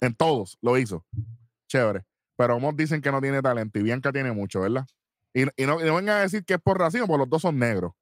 en 0.00 0.14
todos 0.14 0.56
lo 0.62 0.78
hizo. 0.78 1.04
Chévere. 1.68 2.04
Pero 2.36 2.58
dicen 2.74 3.00
que 3.02 3.12
no 3.12 3.20
tiene 3.20 3.42
talento 3.42 3.78
y 3.78 3.82
Bianca 3.82 4.12
tiene 4.12 4.32
mucho, 4.32 4.60
¿verdad? 4.60 4.86
Y, 5.34 5.42
y 5.62 5.66
no, 5.66 5.80
y 5.80 5.84
no 5.84 5.96
vengan 5.96 6.16
a 6.18 6.20
decir 6.22 6.44
que 6.44 6.54
es 6.54 6.60
por 6.60 6.78
racismo, 6.78 7.06
porque 7.06 7.18
los 7.20 7.28
dos 7.30 7.42
son 7.42 7.58
negros. 7.58 7.92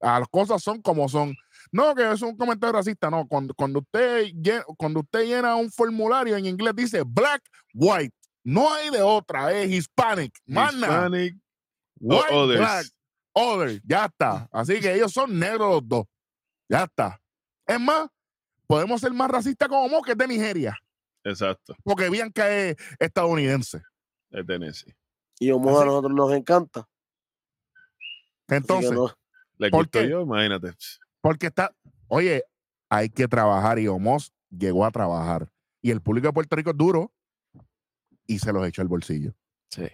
Ah, 0.00 0.18
Las 0.18 0.28
cosas 0.28 0.62
son 0.62 0.82
como 0.82 1.08
son. 1.08 1.34
No, 1.72 1.94
que 1.94 2.12
es 2.12 2.20
un 2.20 2.36
comentario 2.36 2.74
racista. 2.74 3.08
No, 3.10 3.26
cuando, 3.26 3.54
cuando, 3.54 3.78
usted, 3.78 4.26
llena, 4.34 4.62
cuando 4.76 5.00
usted 5.00 5.24
llena 5.24 5.54
un 5.56 5.70
formulario 5.70 6.36
en 6.36 6.44
inglés 6.46 6.74
dice 6.76 7.02
black, 7.06 7.42
white. 7.72 8.14
No 8.44 8.70
hay 8.74 8.90
de 8.90 9.00
otra, 9.00 9.50
es 9.52 9.70
hispanic. 9.70 10.36
Mana. 10.44 10.86
Hispanic, 10.86 11.36
White, 12.00 12.34
others. 12.34 12.60
black, 12.60 12.86
other. 13.32 13.80
Ya 13.82 14.04
está. 14.04 14.46
Así 14.52 14.78
que 14.80 14.92
ellos 14.94 15.10
son 15.10 15.38
negros 15.38 15.70
los 15.76 15.88
dos. 15.88 16.04
Ya 16.68 16.84
está. 16.84 17.18
Es 17.66 17.80
más, 17.80 18.08
podemos 18.66 19.00
ser 19.00 19.12
más 19.12 19.30
racistas 19.30 19.68
como 19.68 19.88
Mo, 19.88 20.02
que 20.02 20.12
es 20.12 20.18
de 20.18 20.28
Nigeria. 20.28 20.78
Exacto, 21.24 21.74
Porque 21.82 22.10
Bianca 22.10 22.50
es 22.50 22.76
estadounidense. 22.98 23.82
de 24.30 24.44
Tennessee. 24.44 24.94
Y 25.38 25.50
Omoa 25.50 25.82
a 25.82 25.86
nosotros 25.86 26.12
nos 26.12 26.32
encanta. 26.32 26.86
que 28.46 28.56
Entonces, 28.56 28.92
no- 28.92 29.10
¿Le 29.56 29.70
¿Por 29.70 29.84
gustó 29.84 30.00
qué? 30.00 30.08
yo? 30.10 30.20
Imagínate. 30.22 30.72
Porque 31.20 31.46
está, 31.46 31.74
oye, 32.08 32.42
hay 32.90 33.08
que 33.08 33.26
trabajar 33.28 33.78
y 33.78 33.86
Omos 33.88 34.32
llegó 34.50 34.84
a 34.84 34.90
trabajar. 34.90 35.48
Y 35.80 35.90
el 35.92 36.02
público 36.02 36.26
de 36.26 36.32
Puerto 36.32 36.56
Rico 36.56 36.70
es 36.70 36.76
duro 36.76 37.12
y 38.26 38.38
se 38.40 38.52
los 38.52 38.66
echó 38.66 38.82
al 38.82 38.88
bolsillo. 38.88 39.32
Sí. 39.70 39.86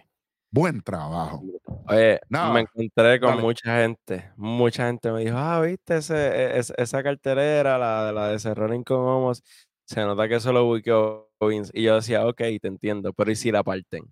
Buen 0.49 0.81
trabajo. 0.81 1.43
Oye, 1.87 2.19
No, 2.29 2.53
me 2.53 2.61
encontré 2.61 3.19
con 3.19 3.29
dale. 3.31 3.41
mucha 3.41 3.81
gente. 3.81 4.31
Mucha 4.37 4.87
gente 4.87 5.11
me 5.11 5.21
dijo, 5.25 5.37
ah, 5.37 5.61
viste 5.61 5.97
ese, 5.97 6.15
e- 6.15 6.59
es- 6.59 6.73
esa 6.77 7.03
cartelera, 7.03 7.77
la, 7.77 8.05
de- 8.05 8.13
la 8.13 8.27
de 8.29 8.35
ese 8.35 8.53
Running 8.53 8.83
con 8.83 8.99
Homos. 8.99 9.43
Se 9.85 10.01
nota 10.01 10.27
que 10.27 10.35
eso 10.35 10.53
lo 10.53 10.65
buqueó 10.65 11.29
Vince. 11.41 11.71
Y 11.73 11.83
yo 11.83 11.95
decía, 11.95 12.25
ok, 12.27 12.37
te 12.61 12.67
entiendo, 12.67 13.13
pero 13.13 13.31
¿y 13.31 13.35
si 13.35 13.51
la 13.51 13.63
parten? 13.63 14.03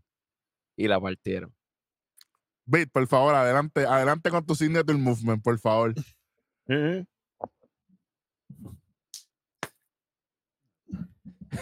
Y 0.75 0.87
la 0.87 0.99
partieron. 0.99 1.53
Bit, 2.65 2.91
por 2.91 3.07
favor, 3.07 3.33
adelante, 3.35 3.85
adelante 3.85 4.29
con 4.29 4.45
tu 4.45 4.55
signature 4.55 4.97
movement, 4.97 5.41
por 5.43 5.57
favor. 5.59 5.93
Eh, 6.67 7.05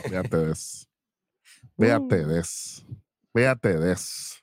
Véate 0.09 0.37
de 0.37 0.51
eso. 0.51 0.85
Véate 1.77 2.25
de 2.25 2.39
eso. 2.39 2.83
Véate 3.33 3.77
de 3.77 3.93
eso. 3.93 4.35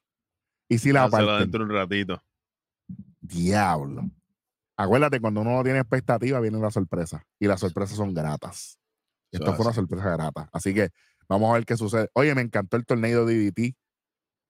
Y 0.69 0.79
si 0.79 0.93
la 0.93 1.03
Dáselo 1.09 1.27
parten, 1.29 1.43
dentro 1.51 1.59
de 1.67 1.73
un 1.73 1.77
ratito. 1.79 2.23
diablo. 3.21 4.03
Acuérdate, 4.77 5.21
cuando 5.21 5.41
uno 5.43 5.53
no 5.57 5.63
tiene 5.63 5.79
expectativa, 5.79 6.41
viene 6.41 6.59
la 6.59 6.71
sorpresa. 6.71 7.25
Y 7.39 7.47
las 7.47 7.61
sorpresas 7.61 7.97
son 7.97 8.13
gratas. 8.13 8.79
Esto 9.31 9.53
fue 9.55 9.65
una 9.67 9.75
sorpresa 9.75 10.11
grata. 10.11 10.49
Así 10.53 10.75
que 10.75 10.91
vamos 11.29 11.51
a 11.51 11.55
ver 11.55 11.65
qué 11.65 11.77
sucede. 11.77 12.09
Oye, 12.15 12.35
me 12.35 12.43
encantó 12.43 12.77
el 12.77 12.85
torneo 12.85 13.25
de 13.25 13.35
DDT. 13.51 13.75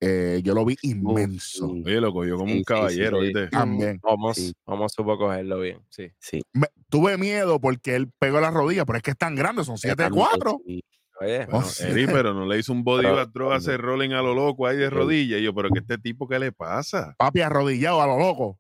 Eh, 0.01 0.41
yo 0.45 0.55
lo 0.55 0.65
vi 0.65 0.77
inmenso. 0.83 1.69
sí. 1.69 1.83
Oye, 1.87 2.01
lo 2.01 2.13
cogió 2.13 2.37
como 2.37 2.49
Sí, 2.49 2.53
un 2.55 2.59
sí, 2.59 2.65
caballero, 2.65 3.21
sí. 3.21 3.25
¿viste? 3.27 3.49
También. 3.49 3.99
Homos, 4.03 4.37
Sí. 4.37 4.53
Homos 4.65 4.93
supo 4.93 5.17
cogerlo 5.17 5.61
bien, 5.61 5.81
sí. 5.89 6.11
Sí. 6.19 6.43
Me- 6.53 6.69
tuve 6.91 7.17
miedo 7.17 7.61
porque 7.61 7.95
él 7.95 8.11
pegó 8.19 8.41
la 8.41 8.51
rodilla, 8.51 8.85
pero 8.85 8.99
es 8.99 9.03
que 9.03 9.13
es 9.13 9.17
tan 9.17 9.35
grande, 9.35 9.65
son 9.65 9.77
7'4". 9.79 10.59
Sí. 10.67 10.83
Oye, 11.25 11.47
Bueno, 11.47 11.67
Oh, 11.67 12.13
pero 12.13 12.35
no 12.35 12.47
le 12.47 12.59
hizo 12.59 12.73
un 12.73 12.85
body 12.85 13.07
a 13.07 13.57
hacer 13.57 13.81
rolling 13.81 14.11
a 14.13 14.23
lo 14.23 14.35
loco 14.35 14.67
ahí 14.67 14.77
de 14.77 14.89
Pero- 14.89 15.03
rodilla. 15.03 15.39
Y 15.39 15.43
yo, 15.43 15.55
pero 15.55 15.71
que 15.71 15.79
este 15.81 15.99
tipo, 15.99 16.29
¿qué 16.29 16.39
le 16.39 16.53
pasa? 16.53 17.15
Papi 17.19 17.41
arrodillado 17.41 18.01
a 18.03 18.07
lo 18.07 18.19
loco. 18.19 18.59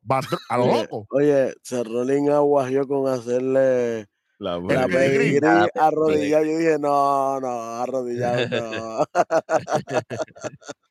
A 0.48 0.56
lo 0.58 0.64
Oye, 0.64 0.82
loco. 0.82 1.06
Oye, 1.10 1.54
se 1.62 1.82
Rolling 1.84 2.28
aguajió 2.30 2.86
con 2.86 3.06
hacerle 3.12 4.06
La 4.38 4.58
la 4.58 4.86
pedigrí. 4.88 5.38
arrodillado. 5.74 6.44
Yo 6.44 6.58
dije, 6.58 6.76
no, 6.78 7.40
no, 7.40 7.48
arrodillado 7.82 8.48
no. 8.48 9.04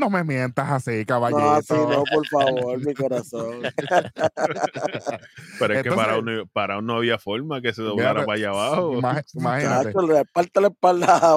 No 0.00 0.08
me 0.08 0.24
mientas 0.24 0.70
así, 0.70 1.00
No, 1.00 1.04
caballito. 1.06 1.50
así 1.50 1.74
no, 1.74 2.04
por 2.04 2.26
favor, 2.28 2.78
mi 2.86 2.94
corazón. 2.94 3.60
Pero 5.58 5.74
es 5.74 5.82
que 5.82 5.92
para 5.92 6.16
uno, 6.18 6.46
para 6.54 6.78
uno 6.78 6.94
no 6.94 6.98
había 6.98 7.18
forma 7.18 7.60
que 7.60 7.74
se 7.74 7.82
doblara 7.82 8.22
Fíjate, 8.22 8.26
para 8.26 8.36
allá 8.38 8.48
abajo. 8.48 8.92
Ima- 8.94 9.24
Imagínate. 9.34 9.92
Chacho, 9.92 10.06
le 10.06 10.24
parte 10.24 10.60
la 10.62 10.68
espalda 10.68 11.36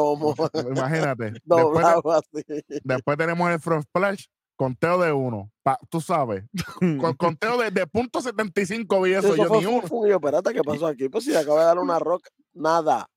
Imagínate. 0.70 1.32
Después, 1.32 1.44
doblado 1.64 2.12
así. 2.14 2.46
después 2.86 3.18
tenemos 3.18 3.52
el 3.52 3.60
Front 3.60 3.84
Splash, 3.88 4.26
conteo 4.56 4.98
de 5.02 5.12
uno. 5.12 5.52
Pa- 5.62 5.80
tú 5.90 6.00
sabes. 6.00 6.46
Con 6.80 7.14
conteo 7.18 7.58
de, 7.58 7.70
de 7.70 7.86
punto 7.86 8.22
75 8.22 9.02
vi 9.02 9.12
eso. 9.12 9.28
Eso 9.28 9.36
yo 9.36 9.46
fue 9.46 9.60
ni 9.60 9.66
uno. 9.66 9.86
y 10.08 10.10
yo, 10.10 10.16
espérate, 10.16 10.54
¿qué 10.54 10.62
pasó 10.62 10.88
aquí? 10.88 11.10
Pues 11.10 11.26
si 11.26 11.32
le 11.32 11.40
acaba 11.40 11.60
de 11.60 11.66
dar 11.66 11.80
una 11.80 12.00
roca, 12.00 12.30
nada. 12.54 13.10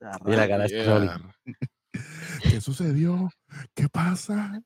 La 0.00 0.46
cara 0.46 0.66
Rolling. 0.86 1.08
¿Qué 2.54 2.60
sucedió? 2.60 3.30
¿Qué 3.74 3.88
pasa? 3.88 4.62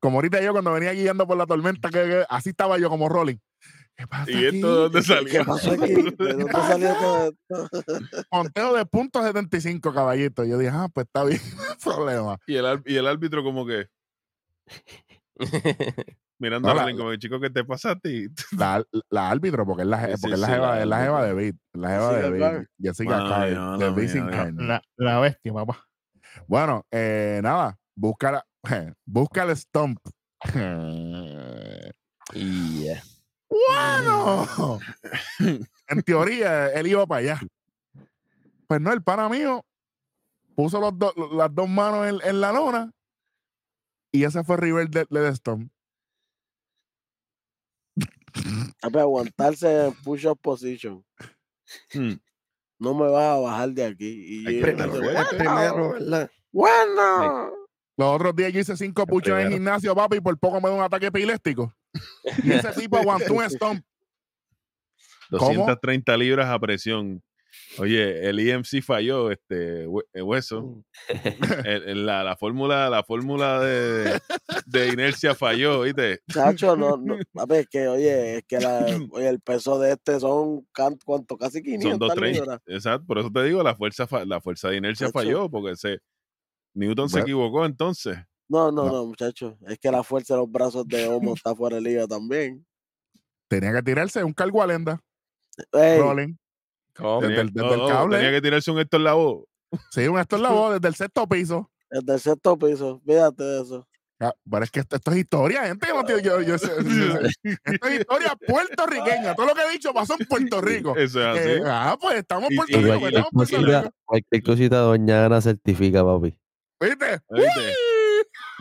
Como 0.00 0.18
ahorita 0.18 0.42
yo 0.42 0.52
cuando 0.52 0.70
venía 0.70 0.92
guiando 0.92 1.26
por 1.26 1.38
la 1.38 1.46
tormenta, 1.46 1.88
que, 1.88 1.98
que 2.04 2.24
así 2.28 2.50
estaba 2.50 2.76
yo 2.78 2.90
como 2.90 3.08
Rolling. 3.08 3.38
¿Qué 3.96 4.06
pasa 4.06 4.30
¿Y 4.30 4.34
aquí? 4.46 4.56
esto 4.56 4.68
de 4.68 4.82
dónde 4.82 4.98
¿Qué 5.00 5.06
salió? 5.06 5.44
pasó 5.46 5.72
aquí? 5.72 5.94
¿De 5.94 6.32
dónde 6.34 6.52
salió 6.52 6.94
todo 6.94 7.28
esto? 7.30 8.24
Conteo 8.28 8.74
de 8.74 8.84
punto 8.84 9.22
75, 9.22 9.94
caballito. 9.94 10.44
Yo 10.44 10.58
dije, 10.58 10.72
ah, 10.74 10.88
pues 10.92 11.06
está 11.06 11.24
bien, 11.24 11.40
no 11.56 11.62
hay 11.62 11.76
problema. 11.82 12.36
Y 12.46 12.56
el, 12.56 12.82
y 12.84 12.96
el 12.96 13.06
árbitro 13.06 13.42
como 13.42 13.64
que 13.64 13.86
mirando 16.38 16.68
No, 16.68 16.72
a 16.72 16.74
la- 16.74 16.82
Rolling 16.82 16.98
como 16.98 17.10
que 17.12 17.18
chico, 17.18 17.40
¿qué 17.40 17.48
te 17.48 17.64
pasa 17.64 17.92
a 17.92 17.98
ti? 17.98 18.26
La, 18.58 18.84
la 19.08 19.30
árbitro, 19.30 19.64
porque 19.64 19.84
es 19.84 19.88
la, 19.88 20.02
je- 20.06 20.16
Sí, 20.16 20.20
porque 20.20 20.34
es 20.34 20.40
sí, 20.40 20.42
la 20.42 20.46
sí, 20.48 20.52
jeva, 20.52 20.66
la 20.76 20.82
es 20.82 20.86
la 20.86 21.00
jeva 21.02 21.24
de. 21.24 21.32
Beat. 21.32 21.54
La 21.72 21.88
jeva 21.88 22.12
de 22.12 22.30
Beat. 22.30 22.66
Jessica 22.78 23.16
mía, 23.24 23.76
de 23.78 23.90
Beat 23.90 24.08
sin 24.10 24.26
la 24.98 25.18
bestia, 25.20 25.52
papá. 25.54 25.82
Bueno, 26.46 26.84
eh, 26.90 27.40
nada, 27.42 27.78
busca, 27.94 28.32
la- 28.32 28.46
busca 29.06 29.42
el 29.44 29.56
stomp. 29.56 29.98
y 32.34 32.88
eh, 32.88 33.02
bueno, 33.48 34.78
en 35.88 36.02
teoría 36.02 36.68
él 36.72 36.86
iba 36.86 37.06
para 37.06 37.18
allá. 37.20 37.40
Pues 38.66 38.80
no, 38.80 38.92
el 38.92 39.02
pana 39.02 39.28
mío 39.28 39.64
puso 40.56 40.80
los 40.80 40.98
dos- 40.98 41.14
las 41.32 41.54
dos 41.54 41.68
manos 41.68 42.06
en, 42.06 42.28
en 42.28 42.40
la 42.40 42.52
lona 42.52 42.90
y 44.10 44.24
ese 44.24 44.42
fue 44.44 44.56
River 44.56 44.88
de, 44.88 45.06
de 45.08 45.34
Stomp. 45.34 45.70
Papi, 48.80 48.98
aguantarse 48.98 49.86
en 49.86 49.94
push-up 50.02 50.38
position. 50.40 51.04
Hmm. 51.92 52.14
No 52.82 52.94
me 52.94 53.08
vas 53.08 53.24
a 53.24 53.36
bajar 53.36 53.68
de 53.70 53.84
aquí. 53.84 54.24
Y 54.40 54.60
primero, 54.60 55.92
¿verdad? 55.92 56.28
Bueno. 56.50 57.52
Los 57.96 58.08
otros 58.16 58.34
días 58.34 58.52
yo 58.52 58.58
hice 58.58 58.76
cinco 58.76 59.06
puchos 59.06 59.38
en 59.38 59.46
el 59.46 59.52
gimnasio, 59.52 59.94
papi, 59.94 60.16
y 60.16 60.20
por 60.20 60.36
poco 60.36 60.60
me 60.60 60.68
da 60.68 60.74
un 60.74 60.82
ataque 60.82 61.06
epiléptico. 61.06 61.72
Y 62.42 62.50
ese 62.50 62.72
tipo 62.72 62.96
aguantó 62.96 63.34
un 63.34 63.48
stomp. 63.48 63.84
¿Cómo? 65.30 65.54
230 65.54 66.16
libras 66.16 66.48
a 66.48 66.58
presión. 66.58 67.22
Oye, 67.78 68.28
el 68.28 68.38
EMC 68.38 68.82
falló, 68.82 69.30
este 69.30 69.84
eh, 69.84 70.22
hueso. 70.22 70.84
El- 71.66 71.82
el- 71.88 72.06
la, 72.06 72.22
la 72.22 72.36
fórmula, 72.36 72.90
la 72.90 73.02
fórmula 73.02 73.60
de, 73.60 74.20
de 74.66 74.88
inercia 74.88 75.34
falló, 75.34 75.80
¿viste? 75.82 76.20
Chacho, 76.30 76.76
no, 76.76 76.96
no, 76.96 77.16
papi, 77.32 77.54
es 77.54 77.68
que, 77.68 77.88
oye, 77.88 78.36
es 78.38 78.44
que 78.46 78.58
la, 78.60 78.84
oye, 79.12 79.28
el 79.28 79.40
peso 79.40 79.78
de 79.78 79.92
este 79.92 80.20
son, 80.20 80.66
¿cuánto? 81.04 81.36
Casi 81.38 81.58
Son 81.58 81.64
500 81.64 81.98
dos 81.98 82.14
tres. 82.14 82.32
libras. 82.38 82.60
Exacto, 82.66 83.06
por 83.06 83.18
eso 83.18 83.30
te 83.32 83.42
digo, 83.44 83.62
la 83.62 83.74
fuerza, 83.74 84.06
la 84.26 84.40
fuerza 84.40 84.68
de 84.68 84.76
inercia 84.76 85.06
Chacho. 85.06 85.18
falló, 85.18 85.48
porque 85.50 85.76
se 85.76 85.98
Newton 86.74 87.08
se 87.08 87.20
equivocó 87.20 87.64
entonces. 87.66 88.18
No, 88.48 88.70
no, 88.70 88.84
No. 88.86 88.92
no, 88.92 89.06
muchacho. 89.06 89.56
Es 89.66 89.78
que 89.78 89.90
la 89.90 90.02
fuerza 90.02 90.34
de 90.34 90.40
los 90.40 90.50
brazos 90.50 90.86
de 90.86 91.06
Homo 91.08 91.34
está 91.36 91.54
fuera 91.54 91.76
de 91.76 91.82
liga 91.82 92.06
también. 92.06 92.66
Tenía 93.48 93.72
que 93.72 93.82
tirarse 93.82 94.22
un 94.24 94.32
cargo 94.32 94.62
alenda, 94.62 95.00
Ey, 95.72 95.98
rolling. 96.00 96.34
¿Cómo? 96.96 97.20
Desde 97.22 97.40
el- 97.42 97.52
desde 97.52 97.74
el 97.74 97.80
oh, 97.80 97.88
cable. 97.88 98.16
tenía 98.18 98.32
que 98.32 98.40
tirarse 98.42 98.70
un 98.70 98.78
Héctor 98.78 99.00
Lavoe. 99.00 99.44
Sí, 99.90 100.06
un 100.08 100.18
esto 100.18 100.36
en 100.36 100.42
la 100.42 100.50
voz 100.50 100.74
desde 100.74 100.88
el 100.88 100.94
sexto 100.94 101.26
piso. 101.26 101.70
desde 101.90 102.12
el 102.14 102.20
sexto 102.20 102.58
piso, 102.58 103.00
fíjate 103.06 103.42
de 103.42 103.62
eso. 103.62 103.88
Ah, 104.20 104.32
Pero 104.48 104.62
es 104.64 104.70
que 104.70 104.80
esto, 104.80 104.94
esto 104.96 105.10
es 105.10 105.16
historia, 105.16 105.64
gente. 105.66 105.86
Yo, 105.88 106.18
yo- 106.20 106.42
yo 106.42 106.54
esto 106.54 107.88
es 107.88 108.00
historia 108.00 108.36
puertorriqueña. 108.46 109.34
Todo 109.34 109.46
lo 109.46 109.54
que 109.54 109.62
he 109.62 109.70
dicho 109.72 109.92
pasó 109.92 110.14
en 110.18 110.26
Puerto 110.26 110.60
Rico. 110.60 110.94
Eso 110.96 111.20
es 111.20 111.26
así. 111.40 111.48
Eh, 111.50 111.62
ah, 111.66 111.96
pues 112.00 112.18
estamos 112.18 112.50
en 112.50 112.56
Puerto 112.56 112.72
y 112.78 112.82
Rico. 112.82 112.88
cualquier, 113.00 113.08
estamos 113.14 113.32
en 113.32 113.32
Puerto 113.36 113.56
cosita, 113.56 113.80
Rico. 113.82 113.94
cualquier 114.04 114.42
cosita 114.44 114.76
Doña 114.78 115.24
Ana 115.26 115.40
certifica, 115.40 116.04
papi. 116.04 116.38
¿Viste? 116.80 117.20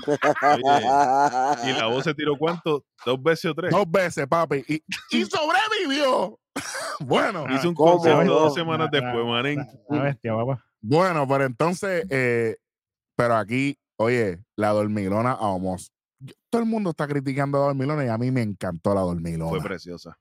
Y 1.66 1.72
la 1.74 1.88
voz 1.88 2.04
se 2.04 2.14
tiró 2.14 2.36
cuánto? 2.38 2.84
¿Dos 3.06 3.22
veces 3.22 3.52
o 3.52 3.56
tres? 3.56 3.72
Dos 3.72 3.90
veces, 3.90 4.28
papi. 4.28 4.64
Y, 4.68 4.84
y 5.12 5.26
sobrevivió. 5.26 6.38
bueno, 7.00 7.46
Hizo 7.56 7.70
un 7.70 7.76
¿Cómo 7.76 7.94
concierto 7.94 8.26
dos 8.34 8.54
semanas 8.54 8.90
La- 8.92 9.00
después, 9.00 9.26
manín. 9.26 9.60
La, 9.90 9.98
la 9.98 10.04
bestia, 10.04 10.36
papá. 10.36 10.64
bueno, 10.82 11.28
pero 11.28 11.46
entonces, 11.46 12.06
eh, 12.10 12.58
pero 13.16 13.36
aquí, 13.38 13.78
oye, 13.98 14.40
la 14.56 14.70
dormilona 14.70 15.32
a 15.32 15.48
Homos. 15.48 15.92
Todo 16.50 16.62
el 16.62 16.68
mundo 16.68 16.90
está 16.92 17.08
criticando 17.08 17.58
a 17.58 17.62
la 17.62 17.68
dormilona 17.68 18.06
y 18.06 18.10
a 18.10 18.18
mí 18.18 18.30
me 18.32 18.42
encantó 18.42 18.94
la 18.94 19.02
dormilona. 19.02 19.50
Fue 19.50 19.62
preciosa. 19.62 20.18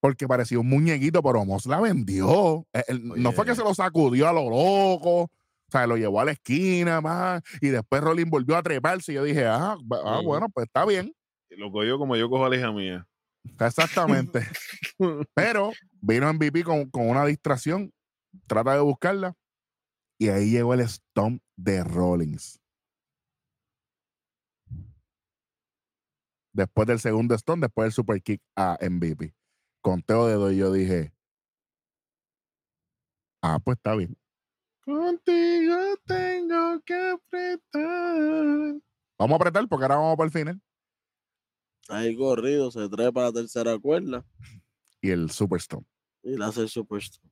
porque 0.00 0.28
parecía 0.28 0.58
un 0.58 0.68
muñequito, 0.68 1.22
pero 1.22 1.40
Homos 1.40 1.66
la 1.66 1.80
vendió. 1.80 2.64
Eh, 2.72 2.84
él- 2.88 3.02
no 3.16 3.32
fue 3.32 3.44
que 3.46 3.54
se 3.54 3.64
lo 3.64 3.74
sacudió 3.74 4.28
a 4.28 4.32
lo 4.32 4.48
loco. 4.50 5.30
O 5.74 5.76
sea, 5.76 5.88
lo 5.88 5.96
llevó 5.96 6.20
a 6.20 6.24
la 6.24 6.32
esquina 6.32 7.00
más. 7.00 7.42
Y 7.60 7.68
después 7.68 8.00
Rolling 8.00 8.30
volvió 8.30 8.56
a 8.56 8.62
treparse. 8.62 9.10
Y 9.10 9.16
yo 9.16 9.24
dije, 9.24 9.44
ah, 9.44 9.76
ah, 10.04 10.20
bueno, 10.24 10.48
pues 10.48 10.66
está 10.66 10.84
bien. 10.86 11.12
Lo 11.50 11.72
cogió 11.72 11.98
como 11.98 12.14
yo 12.14 12.30
cojo 12.30 12.44
a 12.44 12.48
la 12.48 12.56
hija 12.56 12.70
mía. 12.70 13.08
Exactamente. 13.58 14.46
Pero 15.34 15.72
vino 16.00 16.32
MVP 16.32 16.62
con, 16.62 16.88
con 16.90 17.08
una 17.08 17.26
distracción. 17.26 17.92
Trata 18.46 18.74
de 18.74 18.82
buscarla. 18.82 19.34
Y 20.16 20.28
ahí 20.28 20.50
llegó 20.50 20.74
el 20.74 20.88
stomp 20.88 21.42
de 21.56 21.82
Rollins. 21.82 22.60
Después 26.52 26.86
del 26.86 27.00
segundo 27.00 27.36
stomp, 27.36 27.62
después 27.62 27.86
del 27.86 27.92
super 27.92 28.22
kick 28.22 28.40
a 28.54 28.78
MVP. 28.80 29.34
Conteo 29.80 30.28
de 30.28 30.34
dos, 30.34 30.52
y 30.52 30.58
yo 30.58 30.72
dije. 30.72 31.12
Ah, 33.42 33.58
pues 33.58 33.76
está 33.76 33.96
bien. 33.96 34.16
Contigo 34.84 35.76
tengo 36.06 36.80
que 36.84 36.94
apretar. 36.94 38.80
Vamos 39.18 39.32
a 39.32 39.36
apretar 39.36 39.68
porque 39.68 39.84
ahora 39.84 39.96
vamos 39.96 40.16
para 40.16 40.26
el 40.26 40.32
final. 40.32 40.60
Ahí 41.88 42.16
corrido, 42.16 42.70
se 42.70 42.88
trepa 42.88 43.22
la 43.24 43.32
tercera 43.32 43.78
cuerda 43.78 44.24
Y 45.02 45.10
el 45.10 45.30
super 45.30 45.60
stomp. 45.60 45.86
y 46.22 46.36
le 46.36 46.44
hace 46.44 46.62
el 46.62 46.68
superstar. 46.68 47.22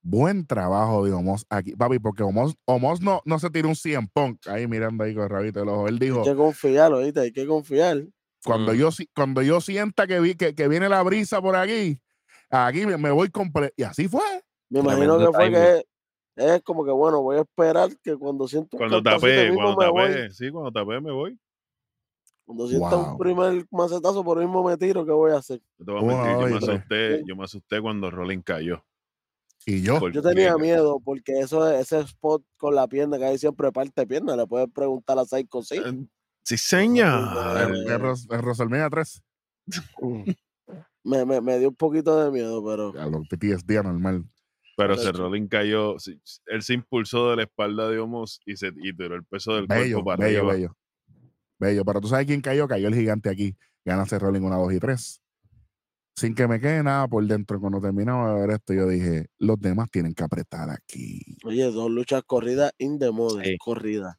Buen 0.00 0.46
trabajo 0.46 1.04
de 1.04 1.12
Omos 1.12 1.44
aquí, 1.50 1.74
papi, 1.74 1.98
porque 1.98 2.22
Omos, 2.22 2.54
Omos 2.64 3.00
no, 3.02 3.20
no 3.24 3.38
se 3.38 3.50
tiró 3.50 3.68
un 3.68 3.76
100 3.76 4.06
punk 4.08 4.46
ahí 4.46 4.66
mirando 4.66 5.04
ahí 5.04 5.14
con 5.14 5.24
el 5.24 5.28
rabito 5.30 5.60
del 5.60 5.68
ojo. 5.68 5.88
Él 5.88 5.98
dijo, 5.98 6.20
Hay 6.20 6.24
que 6.30 6.36
confiar, 6.36 6.92
¿oíste? 6.92 7.20
Hay 7.20 7.32
que 7.32 7.46
confiar. 7.46 8.04
cuando, 8.44 8.72
Mm. 8.72 8.76
yo, 8.76 8.92
si- 8.92 9.08
cuando 9.14 9.42
yo 9.42 9.60
sienta 9.60 10.06
que, 10.06 10.20
vi, 10.20 10.34
que, 10.36 10.54
que 10.54 10.68
viene 10.68 10.88
la 10.88 11.02
brisa 11.02 11.42
por 11.42 11.56
aquí, 11.56 12.00
aquí 12.48 12.86
me, 12.86 12.96
me 12.96 13.10
voy 13.10 13.28
completo. 13.30 13.74
Y 13.76 13.82
así 13.82 14.08
fue. 14.08 14.22
Me 14.70 14.78
imagino 14.80 15.16
Tremendo 15.16 15.32
que 15.32 15.36
fue 15.36 15.44
timing. 15.50 15.60
que 15.60 15.84
es, 16.38 16.62
como 16.62 16.84
que, 16.84 16.90
bueno, 16.90 17.20
voy 17.22 17.36
a 17.36 17.40
esperar 17.40 17.90
que 18.02 18.16
cuando 18.16 18.46
siento 18.48 18.76
un 18.76 18.78
Cuando 18.78 19.02
tapé, 19.02 19.52
cuando 19.54 19.76
me 19.76 19.90
voy. 19.90 20.08
tapé, 20.10 20.30
sí, 20.30 20.50
cuando 20.50 20.72
tapé 20.72 21.00
me 21.00 21.12
voy. 21.12 21.38
Cuando 22.44 22.66
sienta 22.66 22.96
Wow. 22.96 23.10
un 23.12 23.18
primer 23.18 23.66
macetazo, 23.70 24.24
por 24.24 24.38
mismo 24.38 24.64
me 24.64 24.76
tiro, 24.78 25.04
¿qué 25.04 25.12
voy 25.12 25.32
a 25.32 25.36
hacer? 25.36 25.60
No 25.78 25.84
te 25.84 25.92
voy 25.92 26.00
a 26.02 26.06
mentir, 26.06 26.32
yo 26.32 26.48
me 26.48 26.56
asusté, 26.56 27.22
yo 27.26 27.36
me 27.36 27.44
asusté 27.44 27.80
cuando 27.82 28.10
Rolling 28.10 28.40
cayó. 28.40 28.82
Y 29.66 29.82
yo, 29.82 29.98
Porque- 29.98 30.14
Yo 30.16 30.22
tenía 30.22 30.56
miedo 30.56 30.98
porque 31.04 31.40
eso 31.40 31.70
ese 31.70 32.00
spot 32.00 32.42
con 32.56 32.74
la 32.74 32.86
pierna 32.88 33.18
que 33.18 33.24
hay 33.26 33.36
siempre 33.38 33.70
parte 33.70 34.06
pierna, 34.06 34.34
le 34.34 34.46
puedes 34.46 34.70
preguntar 34.70 35.18
a 35.18 35.26
Psycho 35.26 35.62
sí. 35.62 35.76
Eh, 35.76 36.06
Sí, 36.42 36.56
señor. 36.56 37.60
En 37.60 38.00
Ros- 38.00 38.26
en 38.30 38.40
WrestleMania 38.40 38.88
3, 38.88 39.22
Me, 41.04 41.24
me, 41.26 41.40
me 41.42 41.58
dio 41.58 41.68
un 41.68 41.74
poquito 41.74 42.22
de 42.24 42.30
miedo, 42.30 42.64
pero 42.64 42.98
a 42.98 43.06
los 43.06 43.26
PTSD 43.28 43.78
anormal. 43.78 44.24
Pero. 44.78 45.12
Rolling 45.12 45.48
cayó, 45.48 45.96
él 46.46 46.62
se 46.62 46.74
impulsó 46.74 47.30
de 47.30 47.36
la 47.36 47.42
espalda 47.42 47.88
de 47.88 47.98
Homos 47.98 48.40
y 48.46 48.56
se 48.56 48.68
y 48.68 48.92
tiró 48.94 49.14
el 49.16 49.24
peso 49.24 49.54
del 49.56 49.66
Bello, 49.66 49.96
cuerpo 49.96 50.04
para 50.04 50.24
bello, 50.26 50.38
arriba. 50.40 50.52
bello. 50.54 50.76
Bello. 51.58 51.84
Pero 51.84 52.00
tú 52.00 52.08
sabes 52.08 52.26
quién 52.26 52.40
cayó, 52.40 52.68
cayó 52.68 52.88
el 52.88 52.94
gigante 52.94 53.28
aquí. 53.28 53.56
Gana 53.84 54.04
ese 54.04 54.18
Rolling 54.18 54.40
1, 54.42 54.56
2 54.58 54.72
y 54.74 54.78
3. 54.78 55.22
Sin 56.16 56.34
que 56.34 56.46
me 56.48 56.60
quede 56.60 56.82
nada 56.82 57.06
por 57.08 57.24
dentro. 57.26 57.60
Cuando 57.60 57.80
terminaba 57.80 58.34
de 58.34 58.40
ver 58.40 58.50
esto, 58.56 58.72
yo 58.74 58.88
dije, 58.88 59.26
los 59.38 59.58
demás 59.60 59.88
tienen 59.90 60.14
que 60.14 60.22
apretar 60.24 60.68
aquí. 60.70 61.36
oye, 61.44 61.64
dos 61.70 61.90
luchas 61.90 62.22
corridas 62.24 62.72
in 62.78 62.98
the 62.98 63.10
mode, 63.10 63.44
Sí. 63.44 63.56
corrida. 63.58 64.18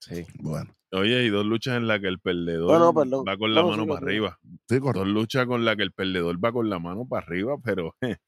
Sí. 0.00 0.24
Bueno, 0.40 0.74
Oye, 0.92 1.24
y 1.24 1.28
dos 1.28 1.44
luchas 1.44 1.76
en 1.76 1.86
las 1.86 2.00
que 2.00 2.08
el 2.08 2.18
perdedor 2.18 2.68
Bueno, 2.68 2.94
perdón. 2.94 3.24
va 3.28 3.36
con 3.36 3.54
la 3.54 3.60
No, 3.60 3.68
mano 3.70 3.82
sí, 3.82 3.88
para 3.90 4.00
arriba. 4.00 4.38
sí, 4.42 4.78
correcto. 4.80 5.00
Dos 5.00 5.08
luchas 5.08 5.46
con 5.46 5.64
las 5.66 5.76
que 5.76 5.82
el 5.82 5.92
perdedor 5.92 6.42
va 6.42 6.50
con 6.52 6.70
la 6.70 6.78
mano 6.78 7.06
para 7.06 7.26
arriba, 7.26 7.56
pero 7.62 7.94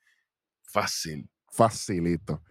fácil. 0.64 1.28
Facilito. 1.50 2.42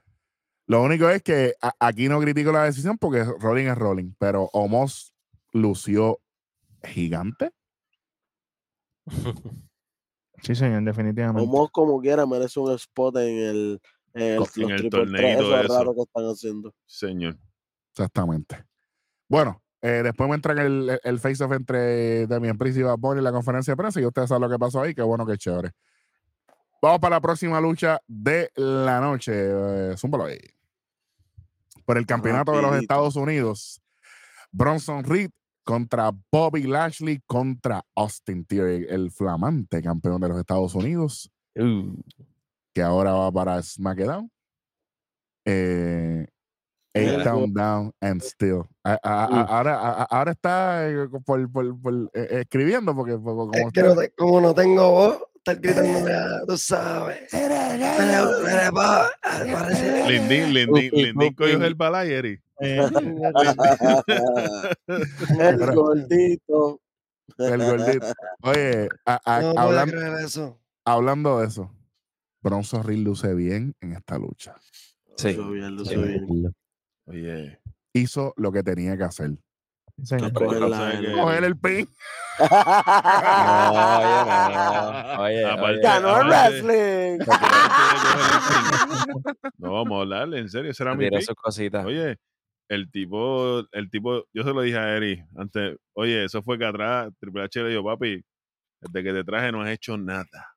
Lo 0.67 0.83
único 0.83 1.09
es 1.09 1.23
que 1.23 1.55
a- 1.61 1.73
aquí 1.79 2.07
no 2.09 2.19
critico 2.19 2.51
la 2.51 2.63
decisión 2.65 2.97
porque 2.97 3.23
Rolling 3.23 3.65
es 3.67 3.77
Rolling, 3.77 4.13
pero 4.19 4.49
Omos 4.53 5.13
lució 5.53 6.19
gigante. 6.83 7.51
Sí, 10.41 10.55
señor, 10.55 10.81
definitivamente. 10.83 11.41
Omos 11.49 11.69
como 11.69 11.99
quiera 11.99 12.25
merece 12.25 12.61
un 12.61 12.71
spot 12.71 13.17
en 13.17 13.37
el, 13.39 13.81
en 14.13 14.23
el, 14.23 14.39
En 14.85 14.89
threat, 14.89 15.39
eso 15.41 15.57
es 15.59 15.65
eso. 15.65 15.77
raro 15.77 15.93
que 15.93 16.01
están 16.03 16.23
haciendo. 16.23 16.73
Señor. 16.85 17.37
Exactamente. 17.91 18.63
Bueno, 19.27 19.61
eh, 19.81 19.99
después 20.01 20.29
me 20.29 20.35
entra 20.35 20.53
el, 20.53 20.89
el- 20.91 20.99
el 21.03 21.19
face-off 21.19 21.51
entre 21.51 22.25
Damian 22.27 22.57
Priest 22.57 22.77
y 22.77 22.83
Bad 22.83 22.99
Bunny 22.99 23.17
en 23.17 23.25
la 23.25 23.33
conferencia 23.33 23.73
de 23.73 23.77
prensa 23.77 23.99
y 23.99 24.05
ustedes 24.05 24.29
saben 24.29 24.43
lo 24.43 24.49
que 24.49 24.57
pasó 24.57 24.79
ahí. 24.81 24.95
Qué 24.95 25.01
bueno, 25.01 25.25
qué 25.25 25.35
chévere. 25.37 25.71
Vamos 26.81 26.99
para 26.99 27.17
la 27.17 27.21
próxima 27.21 27.59
lucha 27.59 27.99
de 28.07 28.51
la 28.55 28.99
noche. 29.01 29.31
Eh, 29.35 29.95
zúmbalo 29.97 30.25
ahí. 30.25 30.39
Por 31.85 31.97
el 31.97 32.05
campeonato 32.05 32.51
de 32.51 32.57
los 32.61 32.71
Rapidito. 32.71 32.93
Estados 32.93 33.15
Unidos. 33.15 33.81
Bronson 34.51 35.03
Reed 35.03 35.29
contra 35.63 36.11
Bobby 36.31 36.63
Lashley 36.63 37.21
contra 37.27 37.83
Austin 37.95 38.45
Theory, 38.45 38.87
el 38.89 39.11
flamante 39.11 39.81
campeón 39.83 40.19
de 40.21 40.29
los 40.29 40.39
Estados 40.39 40.73
Unidos, 40.75 41.31
Uh, 41.55 41.93
que 42.73 42.81
ahora 42.81 43.11
va 43.13 43.31
para 43.31 43.61
SmackDown. 43.61 44.31
Eh, 45.45 46.25
Eight 46.93 47.23
down, 47.23 47.53
down 47.53 47.91
and 48.01 48.21
still. 48.21 48.63
A- 48.83 48.99
a- 49.03 49.25
a- 49.25 49.29
Mm. 49.29 50.07
ahora, 50.09 50.31
está 50.31 50.89
eh, 50.89 51.07
por, 51.25 51.51
por- 51.51 51.79
por, 51.81 51.93
eh, 52.13 52.39
escribiendo 52.41 52.95
porque, 52.95 53.13
porque 53.17 53.23
como 53.37 53.53
Es 53.53 53.61
que 53.61 53.67
usted- 53.67 53.83
no 53.85 53.95
te- 53.95 54.11
como 54.11 54.41
no 54.41 54.53
tengo 54.55 54.91
voz, 54.91 55.23
estar 55.39 55.59
gritándome, 55.59 56.11
ah, 56.13 56.41
tú 56.47 56.57
sabes. 56.57 57.33
Mira, 57.33 58.29
mira, 58.43 58.71
pa, 58.71 59.09
parece- 59.23 60.07
Lindín, 60.09 60.53
Lindín, 60.53 60.91
Lindín 60.93 61.33
cogió 61.33 61.63
el 61.63 61.75
balay, 61.75 62.11
Eri. 62.11 62.39
El 65.39 65.57
gordito. 65.75 66.81
el 67.37 67.57
gordito. 67.63 68.07
Oye, 68.41 68.89
a- 69.05 69.21
a- 69.25 69.41
No 69.41 69.53
puedo 69.53 69.67
hablan- 69.69 69.89
creer 69.89 70.13
eso. 70.25 70.59
hablando 70.85 71.39
de 71.39 71.47
eso, 71.47 71.71
Bronson 72.41 72.83
Reed 72.83 72.99
luce 72.99 73.33
bien 73.33 73.75
en 73.81 73.93
esta 73.93 74.17
lucha. 74.17 74.55
Sí. 75.15 75.29
Lució 75.33 75.51
bien, 75.51 75.75
lució 75.75 76.01
Sí. 76.03 76.07
bien. 76.07 76.55
Oye. 77.05 77.59
Hizo 77.93 78.33
lo 78.37 78.51
que 78.51 78.63
tenía 78.63 78.97
que 78.97 79.03
hacer. 79.03 79.31
Sí. 80.03 80.15
Coger 80.17 80.33
Pero 80.49 80.69
la- 80.69 80.77
sabe 80.77 80.99
que- 81.01 81.11
Coger 81.13 81.43
el 81.43 81.57
pin. 81.57 81.87
Oye, 82.39 82.49
no. 84.55 85.21
Oye, 85.21 85.45
Aparte- 85.45 85.65
oye. 85.73 85.81
Ganó 85.81 86.21
el 86.21 86.27
wrestling. 86.27 87.19
No, 89.57 89.73
vamos 89.73 89.97
a 89.97 90.01
hablarle, 90.01 90.39
en 90.39 90.49
serio, 90.49 90.71
ese 90.71 90.83
era 90.83 90.93
Se 90.93 90.97
mi 91.11 91.21
sus 91.21 91.35
cositas. 91.35 91.85
Oye, 91.85 92.17
el 92.69 92.89
tipo, 92.91 93.63
el 93.71 93.89
tipo, 93.89 94.23
yo 94.33 94.43
se 94.43 94.53
lo 94.53 94.61
dije 94.61 94.77
a 94.77 94.95
Eri 94.95 95.23
antes, 95.37 95.77
oye, 95.93 96.23
eso 96.25 96.41
fue 96.43 96.57
que 96.57 96.65
atrás 96.65 97.09
Triple 97.19 97.43
H 97.43 97.61
le 97.63 97.69
dijo, 97.69 97.83
papi, 97.83 98.23
desde 98.81 99.03
que 99.03 99.13
te 99.13 99.23
traje 99.23 99.51
no 99.51 99.61
has 99.61 99.69
hecho 99.69 99.97
nada. 99.97 100.55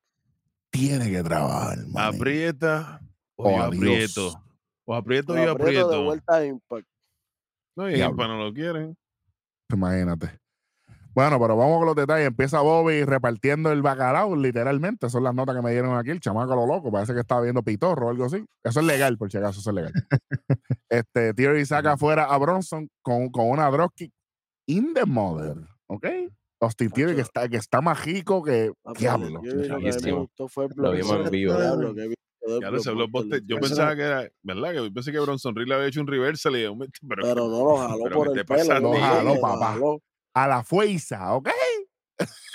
Tiene 0.69 1.11
que 1.11 1.21
trabajar. 1.23 1.77
Aprieta 1.97 2.99
O, 3.35 3.49
yo 3.51 3.63
adiós. 3.63 3.77
aprieto. 3.77 4.43
O 4.85 4.95
aprieto 4.95 5.33
y 5.33 5.37
Lo 5.39 5.45
yo 5.45 5.51
aprieto 5.51 5.71
de 5.71 5.79
aprieto. 5.81 6.03
vuelta 6.03 6.35
a 6.35 6.45
Impact. 6.45 6.87
No, 7.75 7.89
y 7.89 7.97
para 8.15 8.27
no 8.27 8.37
lo 8.43 8.53
quieren. 8.53 8.95
Imagínate. 9.73 10.39
Bueno, 11.15 11.39
pero 11.39 11.55
vamos 11.55 11.77
con 11.77 11.85
los 11.85 11.95
detalles. 11.95 12.27
Empieza 12.27 12.61
Bobby 12.61 13.03
repartiendo 13.03 13.71
el 13.71 13.83
bacalao, 13.83 14.35
literalmente. 14.35 15.09
Son 15.11 15.23
las 15.23 15.35
notas 15.35 15.55
que 15.55 15.61
me 15.61 15.71
dieron 15.71 15.95
aquí. 15.95 16.09
El 16.09 16.19
chamaco 16.19 16.55
lo 16.55 16.65
loco. 16.65 16.91
Parece 16.91 17.13
que 17.13 17.19
estaba 17.19 17.41
viendo 17.41 17.61
pitorro 17.61 18.07
o 18.07 18.09
algo 18.09 18.25
así. 18.25 18.43
Eso 18.63 18.79
es 18.79 18.85
legal, 18.85 19.15
por 19.17 19.31
si 19.31 19.37
acaso, 19.37 19.59
eso 19.59 19.69
es 19.69 19.75
legal. 19.75 19.93
este, 20.89 21.33
Theory 21.35 21.65
saca 21.65 21.91
afuera 21.93 22.23
a 22.25 22.37
Bronson 22.39 22.89
con, 23.03 23.29
con 23.29 23.47
una 23.49 23.69
dropkick 23.69 24.11
in 24.67 24.93
the 24.95 25.05
mother. 25.05 25.57
¿Ok? 25.87 26.07
Austin 26.61 26.89
Theory 26.89 27.13
que 27.15 27.21
está, 27.21 27.47
que 27.47 27.57
está 27.57 27.81
mágico 27.81 28.41
que. 28.41 28.71
Ah, 28.85 28.93
pero 28.93 28.99
Diablo. 28.99 29.41
yo- 29.43 29.51
yo 29.51 29.55
lo 29.77 29.79
que 29.79 29.99
me 30.01 30.11
gustó 30.13 30.47
fue 30.47 30.65
el 30.65 30.71
Lo 30.77 30.91
vimos 30.93 31.11
en 31.11 31.17
blockbuster. 31.29 31.31
vivo. 31.31 31.93
Ya. 32.45 33.39
Yo 33.45 33.59
pensaba 33.59 33.95
que 33.95 34.01
era, 34.01 34.29
¿verdad? 34.41 34.71
Que 34.71 34.75
yo 34.75 34.93
pensé 34.93 35.11
que 35.11 35.19
Bronson 35.19 35.55
Reed 35.55 35.67
le 35.67 35.75
había 35.75 35.87
hecho 35.87 36.01
un 36.01 36.07
reversal 36.07 36.55
y 36.57 36.63
pero, 37.07 37.21
Pero 37.21 37.47
no 37.47 37.63
lo 37.63 37.77
jaló 37.77 38.09
por 38.11 38.33
¿qué 38.33 38.39
el 38.41 38.45
pelo. 38.45 38.79
lo 38.79 38.93
jaló, 38.99 39.39
papá. 39.39 39.73
jaló. 39.73 40.01
A 40.33 40.47
la 40.47 40.63
fuerza, 40.63 41.35
¿ok? 41.35 41.49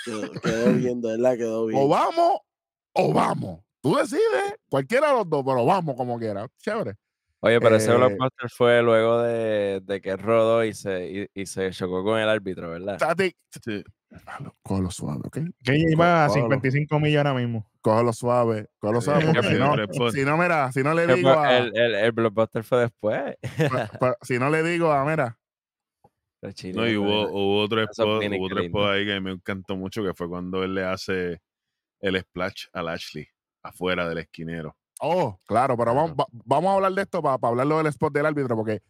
Quedó, 0.05 0.31
quedó 0.41 0.73
bien, 0.73 1.01
de 1.01 1.17
verdad, 1.17 1.37
quedó 1.37 1.65
bien. 1.67 1.81
O 1.81 1.87
vamos 1.87 2.39
o 2.93 3.13
vamos. 3.13 3.61
Tú 3.81 3.95
decides, 3.95 4.55
cualquiera 4.69 5.09
de 5.09 5.13
los 5.19 5.29
dos, 5.29 5.43
pero 5.45 5.65
vamos 5.65 5.95
como 5.95 6.19
quiera. 6.19 6.47
Chévere. 6.57 6.95
Oye, 7.41 7.59
pero 7.61 7.75
ese 7.77 7.91
Eh, 7.91 7.95
blockbuster 7.95 8.49
fue 8.49 8.81
luego 8.83 9.21
de, 9.21 9.79
de 9.81 10.01
que 10.01 10.17
rodó 10.17 10.63
y 10.65 10.73
se, 10.73 11.29
y, 11.33 11.41
y 11.41 11.45
se 11.45 11.71
chocó 11.71 12.03
con 12.03 12.19
el 12.19 12.27
árbitro, 12.27 12.69
¿verdad? 12.69 12.97
Tati, 12.97 13.33
Sí. 13.63 13.83
cógelo 14.61 14.91
suave, 14.91 15.21
¿ok? 15.25 15.37
Que 15.63 15.77
iba 15.77 16.25
a 16.25 16.27
Cógelo. 16.27 16.47
55 16.47 16.99
millas 16.99 17.25
ahora 17.25 17.39
mismo. 17.39 17.69
Cógelo 17.81 18.11
suave, 18.11 18.67
cógelo 18.79 19.01
suave, 19.01 19.25
porque 19.25 19.39
que 19.41 19.47
si 19.47 19.59
no, 19.59 20.11
si 20.11 20.25
no, 20.25 20.37
mira, 20.37 20.71
si 20.73 20.83
no 20.83 20.93
le 20.93 21.07
digo 21.15 21.29
a, 21.39 21.57
el, 21.59 21.77
el, 21.77 21.95
el 21.95 22.11
blockbuster 22.11 22.63
fue 22.63 22.79
después. 22.81 23.35
pa- 23.69 23.87
pa- 23.99 24.17
si 24.21 24.37
no 24.37 24.49
le 24.49 24.61
digo 24.63 24.91
a, 24.91 25.05
mira, 25.05 25.37
No, 26.73 26.87
y 26.89 26.95
hubo, 26.97 27.29
hubo 27.29 27.59
otro 27.61 27.81
spot, 27.83 28.23
hubo 28.23 28.45
otro 28.45 28.61
spot 28.61 28.89
ahí 28.91 29.05
que 29.05 29.19
me 29.19 29.31
encantó 29.31 29.75
mucho, 29.75 30.03
que 30.03 30.13
fue 30.13 30.27
cuando 30.27 30.63
él 30.63 30.73
le 30.73 30.83
hace 30.85 31.41
el 32.01 32.19
splash 32.19 32.65
a 32.73 32.81
Lashley 32.81 33.27
afuera 33.61 34.07
del 34.07 34.19
esquinero. 34.19 34.75
Oh, 34.99 35.39
claro, 35.45 35.75
pero 35.77 35.93
vamos, 35.95 36.11
va- 36.11 36.27
vamos 36.31 36.69
a 36.71 36.75
hablar 36.75 36.93
de 36.93 37.01
esto 37.01 37.21
para 37.21 37.37
hablarlo 37.41 37.77
del 37.77 37.87
spot 37.87 38.13
del 38.13 38.25
árbitro, 38.25 38.55
porque 38.55 38.81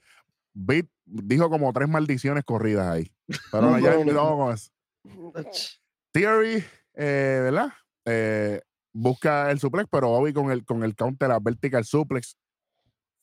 Beat 0.54 0.88
dijo 1.06 1.50
como 1.50 1.72
tres 1.74 1.88
maldiciones 1.90 2.44
corridas 2.44 2.88
ahí. 2.88 3.12
Pero 3.52 3.62
no, 3.72 3.80
ya 3.80 3.96
vamos 4.14 4.62
con 5.04 5.44
eso. 5.44 5.72
Theory, 6.12 6.64
eh, 6.96 7.40
¿verdad? 7.44 7.70
Eh, 8.06 8.62
busca 8.94 9.52
el 9.52 9.60
suplex, 9.60 9.88
pero 9.92 10.10
Bobby 10.10 10.34
con 10.34 10.52
el, 10.52 10.66
con 10.66 10.84
el 10.84 10.96
counter 10.96 11.32
a 11.32 11.40
vertical 11.40 11.86
suplex. 11.86 12.38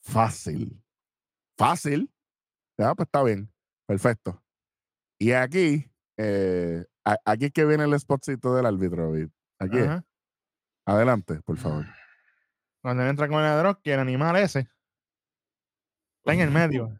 Fácil. 0.02 0.80
Fácil. 1.58 2.10
Ya, 2.78 2.94
pues 2.94 3.06
está 3.06 3.22
bien. 3.22 3.50
Perfecto. 3.86 4.42
Y 5.18 5.32
aquí, 5.32 5.90
eh, 6.16 6.84
aquí 7.24 7.46
es 7.46 7.52
que 7.52 7.64
viene 7.64 7.84
el 7.84 7.98
spotcito 7.98 8.54
del 8.54 8.66
árbitro, 8.66 9.06
David. 9.10 9.28
Aquí. 9.58 9.78
es. 9.78 10.02
Adelante, 10.86 11.40
por 11.42 11.56
favor. 11.56 11.86
Cuando 12.86 13.02
él 13.02 13.08
entra 13.08 13.26
con 13.26 13.42
el 13.42 13.58
drop, 13.58 13.82
que 13.82 13.94
el 13.94 13.98
animal 13.98 14.36
ese 14.36 14.60
está 16.20 16.34
en 16.34 16.40
el 16.40 16.52
medio. 16.52 16.96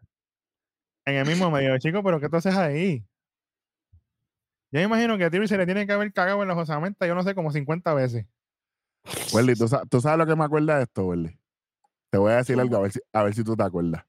En 1.05 1.15
el 1.15 1.25
mismo 1.25 1.49
medio. 1.49 1.77
Chico, 1.77 2.03
pero 2.03 2.19
¿qué 2.19 2.27
tú 2.27 2.35
haces 2.35 2.57
ahí? 2.57 3.07
Yo 4.69 4.79
me 4.79 4.83
imagino 4.83 5.17
que 5.17 5.23
a 5.23 5.29
Theory 5.29 5.47
se 5.47 5.57
le 5.57 5.63
tiene 5.63 5.87
que 5.87 5.93
haber 5.93 6.11
cagado 6.11 6.41
en 6.41 6.49
la 6.49 6.55
osamenta, 6.57 7.07
yo 7.07 7.15
no 7.15 7.23
sé, 7.23 7.33
como 7.33 7.53
50 7.53 7.93
veces. 7.93 8.25
Welly, 9.31 9.55
¿tú, 9.55 9.69
sa- 9.69 9.85
tú 9.85 10.01
sabes 10.01 10.17
lo 10.17 10.25
que 10.25 10.35
me 10.35 10.43
acuerda 10.43 10.75
de 10.75 10.83
esto, 10.83 11.05
Welly? 11.05 11.39
Te 12.09 12.17
voy 12.17 12.33
a 12.33 12.35
decir 12.35 12.59
algo, 12.59 12.75
a 12.75 12.81
ver, 12.81 12.91
si, 12.91 12.99
a 13.13 13.23
ver 13.23 13.33
si 13.33 13.45
tú 13.45 13.55
te 13.55 13.63
acuerdas. 13.63 14.03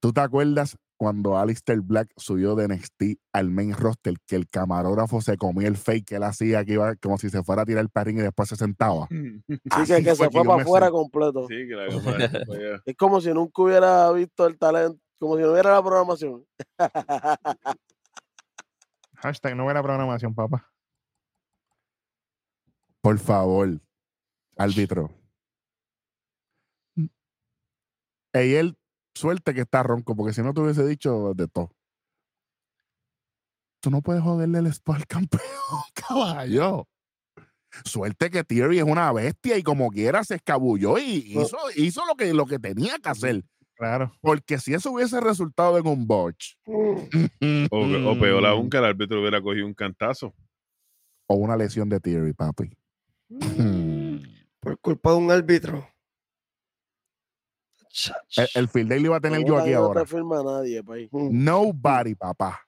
¿Tú 0.00 0.10
te 0.10 0.22
acuerdas 0.22 0.78
cuando 0.98 1.38
Alistair 1.38 1.80
Black 1.80 2.10
subió 2.16 2.56
de 2.56 2.66
NXT 2.66 3.20
al 3.32 3.50
main 3.50 3.72
roster 3.72 4.14
que 4.26 4.34
el 4.34 4.48
camarógrafo 4.48 5.20
se 5.20 5.36
comía 5.36 5.68
el 5.68 5.76
fake 5.76 6.08
que 6.08 6.16
él 6.16 6.24
hacía, 6.24 6.64
que 6.64 6.72
iba 6.72 6.96
como 6.96 7.16
si 7.18 7.30
se 7.30 7.42
fuera 7.44 7.62
a 7.62 7.64
tirar 7.64 7.82
el 7.82 7.88
parring 7.88 8.18
y 8.18 8.22
después 8.22 8.48
se 8.48 8.56
sentaba? 8.56 9.08
Sí, 9.48 10.02
que, 10.02 10.14
se 10.14 10.30
fue 10.30 10.44
para 10.44 10.62
afuera 10.62 10.90
completo. 10.90 11.46
Sí, 11.48 11.68
allá. 11.72 12.82
Es 12.84 12.96
como 12.96 13.20
si 13.20 13.32
nunca 13.32 13.62
hubiera 13.62 14.10
visto 14.12 14.46
el 14.46 14.58
talento, 14.58 14.98
como 15.18 15.36
si 15.36 15.42
no 15.42 15.52
hubiera 15.52 15.72
la 15.72 15.82
programación. 15.82 16.44
Hashtag 19.14 19.56
no 19.56 19.66
ve 19.66 19.74
la 19.74 19.82
programación, 19.82 20.34
papá. 20.34 20.68
Por 23.00 23.18
favor, 23.18 23.80
árbitro. 24.56 25.10
Ey, 28.32 28.54
él, 28.54 28.77
suerte 29.18 29.54
que 29.54 29.62
está 29.62 29.82
ronco, 29.82 30.14
porque 30.16 30.32
si 30.32 30.42
no 30.42 30.54
te 30.54 30.60
hubiese 30.60 30.86
dicho 30.86 31.34
de 31.34 31.46
todo. 31.48 31.70
Tú 33.80 33.90
no 33.90 34.02
puedes 34.02 34.22
joderle 34.22 34.58
el 34.58 34.66
spot 34.66 34.96
al 34.96 35.06
campeón, 35.06 35.42
caballo. 35.94 36.86
Suerte 37.84 38.30
que 38.30 38.42
Theory 38.44 38.78
es 38.78 38.84
una 38.84 39.12
bestia 39.12 39.56
y 39.58 39.62
como 39.62 39.90
quiera 39.90 40.24
se 40.24 40.36
escabulló 40.36 40.98
y 40.98 41.32
No. 41.34 41.42
hizo, 41.42 41.56
hizo 41.76 42.06
lo, 42.06 42.14
que, 42.16 42.32
lo 42.32 42.46
que 42.46 42.58
tenía 42.58 42.98
que 42.98 43.08
hacer. 43.10 43.44
Claro. 43.74 44.12
Porque 44.20 44.58
si 44.58 44.74
eso 44.74 44.90
hubiese 44.90 45.20
resultado 45.20 45.78
en 45.78 45.86
un 45.86 46.04
botch 46.04 46.54
O, 46.66 46.96
o 47.70 48.18
peor 48.18 48.44
aún, 48.46 48.68
que 48.68 48.78
el 48.78 48.84
árbitro 48.86 49.20
hubiera 49.20 49.40
cogido 49.40 49.66
un 49.66 49.74
cantazo. 49.74 50.34
o 51.28 51.34
una 51.36 51.56
lesión 51.56 51.88
de 51.88 52.00
Theory, 52.00 52.32
papi. 52.32 52.76
Por 54.60 54.78
culpa 54.80 55.10
de 55.12 55.16
un 55.18 55.30
árbitro. 55.30 55.86
El, 58.36 58.48
el 58.54 58.68
field 58.68 58.88
day 58.90 59.00
lo 59.00 59.06
iba 59.06 59.16
a 59.16 59.20
tener 59.20 59.44
yo 59.44 59.58
aquí 59.58 59.70
no 59.72 59.78
ahora. 59.78 60.00
te 60.02 60.06
firma 60.06 60.42
nadie, 60.42 60.82
país. 60.84 61.08
Mm. 61.12 61.44
Nobody, 61.44 62.14
papá. 62.14 62.60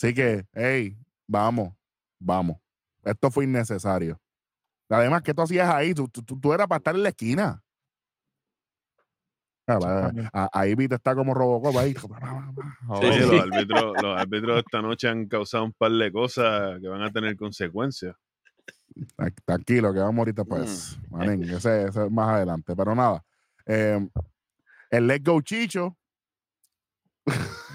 Así 0.00 0.14
que, 0.14 0.46
hey, 0.52 0.96
vamos, 1.26 1.74
vamos. 2.20 2.56
Esto 3.04 3.30
fue 3.30 3.44
innecesario. 3.44 4.20
Además, 4.88 5.22
¿qué 5.22 5.34
tú 5.34 5.42
hacías 5.42 5.68
ahí? 5.68 5.92
Tú, 5.94 6.08
tú, 6.08 6.22
tú- 6.22 6.38
tú 6.40 6.52
eras 6.52 6.66
para 6.66 6.78
estar 6.78 6.94
en 6.94 7.02
la 7.02 7.08
esquina. 7.10 7.62
Ah, 9.70 10.10
a- 10.32 10.48
Ahí 10.60 10.74
Vita 10.74 10.94
está 10.94 11.14
como 11.14 11.34
Robocop 11.34 11.76
ahí. 11.76 11.94
Sí, 13.02 13.18
los, 13.20 13.42
árbitros, 13.42 14.02
los 14.02 14.18
árbitros 14.18 14.54
de 14.54 14.60
esta 14.60 14.80
noche 14.80 15.08
han 15.08 15.26
causado 15.26 15.64
un 15.64 15.72
par 15.74 15.92
de 15.92 16.10
cosas 16.10 16.80
que 16.80 16.88
van 16.88 17.02
a 17.02 17.10
tener 17.12 17.36
consecuencias. 17.36 18.16
Tran- 19.16 19.34
Tranquilo, 19.44 19.92
que 19.92 19.98
vamos 20.00 20.18
ahorita 20.20 20.44
pues. 20.44 20.98
manín, 21.10 21.42
ese, 21.44 21.84
ese 21.88 22.06
es 22.06 22.10
más 22.10 22.30
adelante. 22.30 22.74
Pero 22.74 22.94
nada. 22.94 23.22
Eh, 23.68 24.08
el 24.90 25.06
Let's 25.06 25.24
Go 25.24 25.40
Chicho. 25.42 25.96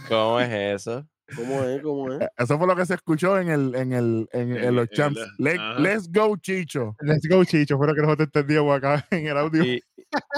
¿Cómo 0.10 0.40
es 0.40 0.50
eso? 0.82 1.08
¿Cómo 1.36 1.64
es? 1.64 1.82
¿Cómo 1.82 2.14
es? 2.14 2.22
eh, 2.22 2.30
Eso 2.38 2.58
fue 2.58 2.68
lo 2.68 2.76
que 2.76 2.86
se 2.86 2.94
escuchó 2.96 3.40
en 3.40 3.50
el, 3.50 3.74
en 3.76 3.94
el, 3.94 4.28
en, 4.34 4.52
en 4.58 4.64
En- 4.66 4.76
los 4.76 4.90
en 4.92 4.96
champs. 4.96 5.20
la- 5.38 5.52
Let- 5.54 5.80
let's 5.80 6.12
go, 6.12 6.36
Chicho. 6.38 6.96
Let's 7.02 7.28
go, 7.30 7.44
Chicho. 7.46 7.78
Fue 7.78 7.88
lo 7.88 7.96
que 7.96 8.02
nosotros 8.02 8.28
entendíamos 8.28 8.76
acá 8.78 9.06
en 9.12 9.28
el 9.28 9.38
audio. 9.38 9.64
Y, 9.64 9.82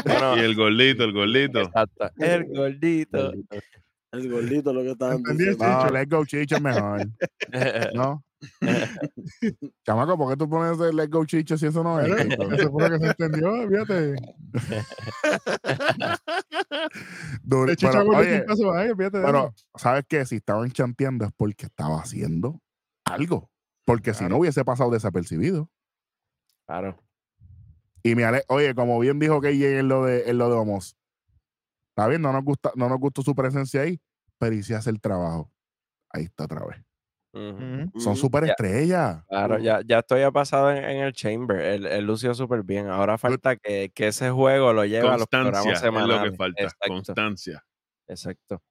bueno, 0.05 0.37
Y 0.37 0.39
el 0.41 0.55
gordito, 0.55 1.03
el 1.03 1.13
gordito. 1.13 1.61
exacto. 1.61 2.09
El 2.17 2.45
gordito. 2.45 3.33
El 4.11 4.31
gordito 4.31 4.71
lo 4.73 4.83
que 4.83 4.91
estaban 4.91 5.21
diciendo. 5.23 5.65
No, 5.65 5.81
Chicho. 5.81 5.93
let's 5.93 6.09
go, 6.09 6.25
Chicho 6.25 6.55
es 6.55 6.61
mejor. 6.61 7.07
¿No? 7.95 8.23
Chamaco, 9.85 10.17
¿por 10.17 10.29
qué 10.31 10.37
tú 10.37 10.49
pones 10.49 10.79
el 10.79 10.95
Let's 10.95 11.09
Go 11.09 11.25
Chicho 11.25 11.57
si 11.57 11.67
eso 11.67 11.83
no 11.83 11.99
es? 11.99 12.07
Eso 12.09 12.71
fue 12.71 12.89
lo 12.89 12.99
que 12.99 13.05
se 13.05 13.11
entendió, 13.11 13.67
fíjate. 13.69 14.15
Dur- 17.43 17.69
El 17.69 17.75
Chicho 17.75 17.91
pero, 17.91 18.07
oye, 18.17 18.45
ahí, 18.75 18.89
fíjate 18.95 19.21
pero. 19.21 19.53
¿sabes 19.75 20.05
qué? 20.07 20.25
Si 20.25 20.35
estaban 20.37 20.71
chanteando 20.71 21.25
es 21.25 21.31
porque 21.35 21.65
estaba 21.67 21.99
haciendo 21.99 22.61
algo. 23.05 23.49
Porque 23.85 24.13
si 24.13 24.25
no 24.25 24.37
hubiese 24.37 24.65
pasado 24.65 24.89
desapercibido. 24.91 25.69
Claro. 26.65 26.97
Y 28.01 28.15
me 28.15 28.23
ale- 28.25 28.43
oye, 28.47 28.73
como 28.73 28.99
bien 28.99 29.19
dijo 29.19 29.41
que 29.41 29.49
en 29.79 29.87
lo 29.87 30.05
de 30.05 30.29
en 30.29 30.37
lo 30.37 30.49
de 30.49 30.55
Homos. 30.55 30.97
Está 31.89 32.07
bien, 32.07 32.21
no 32.21 32.33
nos 32.33 32.43
gusta, 32.43 32.71
no 32.75 32.89
nos 32.89 32.99
gustó 32.99 33.21
su 33.21 33.33
presencia 33.35 33.81
ahí, 33.81 34.01
pero 34.37 34.53
y 34.55 34.63
si 34.63 34.73
hace 34.73 34.89
el 34.89 34.99
trabajo. 34.99 35.51
Ahí 36.11 36.23
está 36.23 36.45
otra 36.45 36.65
vez. 36.65 36.77
Son 37.35 37.91
Ujú. 38.13 38.15
superestrellas. 38.15 39.25
Claro, 39.27 39.59
ya, 39.59 39.81
ya 39.85 39.99
estoy 39.99 40.21
ya 40.21 40.31
pasado 40.31 40.71
en, 40.71 40.77
en 40.85 40.97
el 41.03 41.11
Chamber. 41.11 41.59
Él, 41.59 41.85
él 41.85 42.05
lució 42.05 42.33
súper 42.33 42.63
bien. 42.63 42.87
Ahora 42.87 43.17
falta 43.17 43.57
que, 43.57 43.91
que 43.93 44.07
ese 44.07 44.29
juego 44.31 44.71
lo 44.71 44.85
lleve 44.85 45.05
a 45.07 45.17
los 45.17 45.27
Constancia 45.27 45.51
programas 45.51 45.75
es 45.77 45.81
lo 45.83 45.87
semanales. 45.87 46.31
que 46.31 46.37
falta. 46.37 46.63
Exacto, 46.63 46.87
Constancia. 46.87 47.65
exacto. 48.07 48.61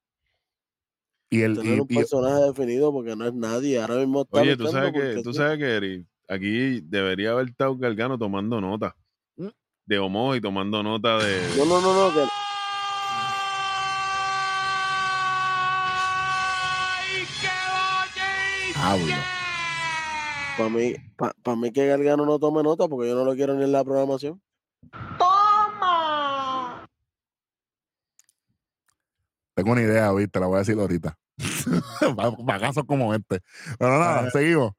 Y 1.29 1.43
el 1.43 1.57
Tener 1.59 1.77
y- 1.77 1.81
un 1.81 1.87
y- 1.91 1.95
personaje 1.97 2.43
definido 2.45 2.91
porque 2.91 3.15
no 3.15 3.27
es 3.27 3.35
nadie. 3.35 3.81
Ahora 3.83 3.97
mismo 3.97 4.23
está 4.23 4.41
Oye, 4.41 4.57
tú 4.57 4.67
sabes 4.69 4.93
que, 4.93 5.23
tú 5.23 5.33
sí. 5.33 5.39
sabes 5.39 5.59
que 5.59 5.77
Eri, 5.77 6.07
aquí 6.29 6.81
debería 6.81 7.33
haber 7.33 7.49
estado 7.49 7.77
Gargano 7.77 8.17
tomando 8.17 8.63
nota 8.63 8.97
¿Mm? 9.37 9.49
de 9.85 9.99
Homo 9.99 10.35
y 10.35 10.41
tomando 10.41 10.83
nota 10.83 11.19
de. 11.19 11.41
No, 11.59 11.67
no, 11.67 11.81
no, 11.83 12.09
no. 12.09 12.15
Que... 12.15 12.29
Diablo. 18.85 19.15
Para 20.59 20.69
mí, 20.69 20.95
pa, 21.17 21.57
mí 21.57 21.73
que 21.73 21.87
Galgano 21.87 22.27
no 22.27 22.39
tome 22.39 22.63
nota 22.63 22.87
porque 22.87 23.09
yo 23.09 23.15
no 23.15 23.25
lo 23.25 23.35
quiero 23.35 23.55
ni 23.55 23.65
en 23.65 23.73
la 23.73 23.83
programación. 23.83 24.43
¡Toma! 25.19 26.87
Tengo 29.55 29.73
una 29.73 29.81
idea, 29.83 30.13
viste, 30.13 30.39
la 30.39 30.47
voy 30.47 30.57
a 30.57 30.59
decir 30.59 30.79
ahorita. 30.79 31.17
Bagazos 32.45 32.85
como 32.85 33.15
este. 33.15 33.41
Pero 33.79 33.99
nada, 33.99 34.31
seguimos. 34.31 34.73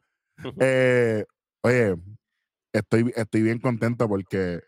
Eh, 0.59 1.25
oye, 1.63 1.95
estoy, 2.73 3.11
estoy 3.15 3.41
bien 3.41 3.59
contento 3.59 4.07
porque 4.07 4.61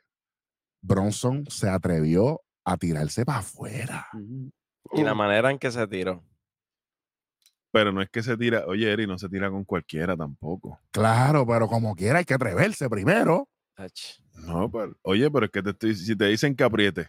Bronson 0.81 1.45
se 1.47 1.69
atrevió 1.69 2.41
a 2.65 2.77
tirarse 2.77 3.23
para 3.23 3.39
afuera. 3.39 4.07
Y 4.93 5.03
la 5.03 5.13
manera 5.13 5.51
en 5.51 5.59
que 5.59 5.71
se 5.71 5.85
tiró. 5.87 6.23
Pero 7.71 7.91
no 7.91 8.01
es 8.01 8.09
que 8.09 8.23
se 8.23 8.37
tira, 8.37 8.65
oye, 8.65 8.91
Eri, 8.91 9.05
no 9.07 9.17
se 9.17 9.27
tira 9.29 9.49
con 9.49 9.63
cualquiera 9.65 10.15
tampoco. 10.15 10.79
Claro, 10.91 11.45
pero 11.45 11.67
como 11.67 11.95
quiera 11.95 12.19
hay 12.19 12.25
que 12.25 12.33
atreverse 12.33 12.89
primero. 12.89 13.47
Ach. 13.75 14.19
No, 14.35 14.71
pero, 14.71 14.95
oye, 15.01 15.29
pero 15.29 15.45
es 15.45 15.51
que 15.51 15.61
te 15.63 15.71
estoy, 15.71 15.95
si 15.95 16.15
te 16.15 16.25
dicen 16.25 16.55
que 16.55 16.63
apriete, 16.63 17.07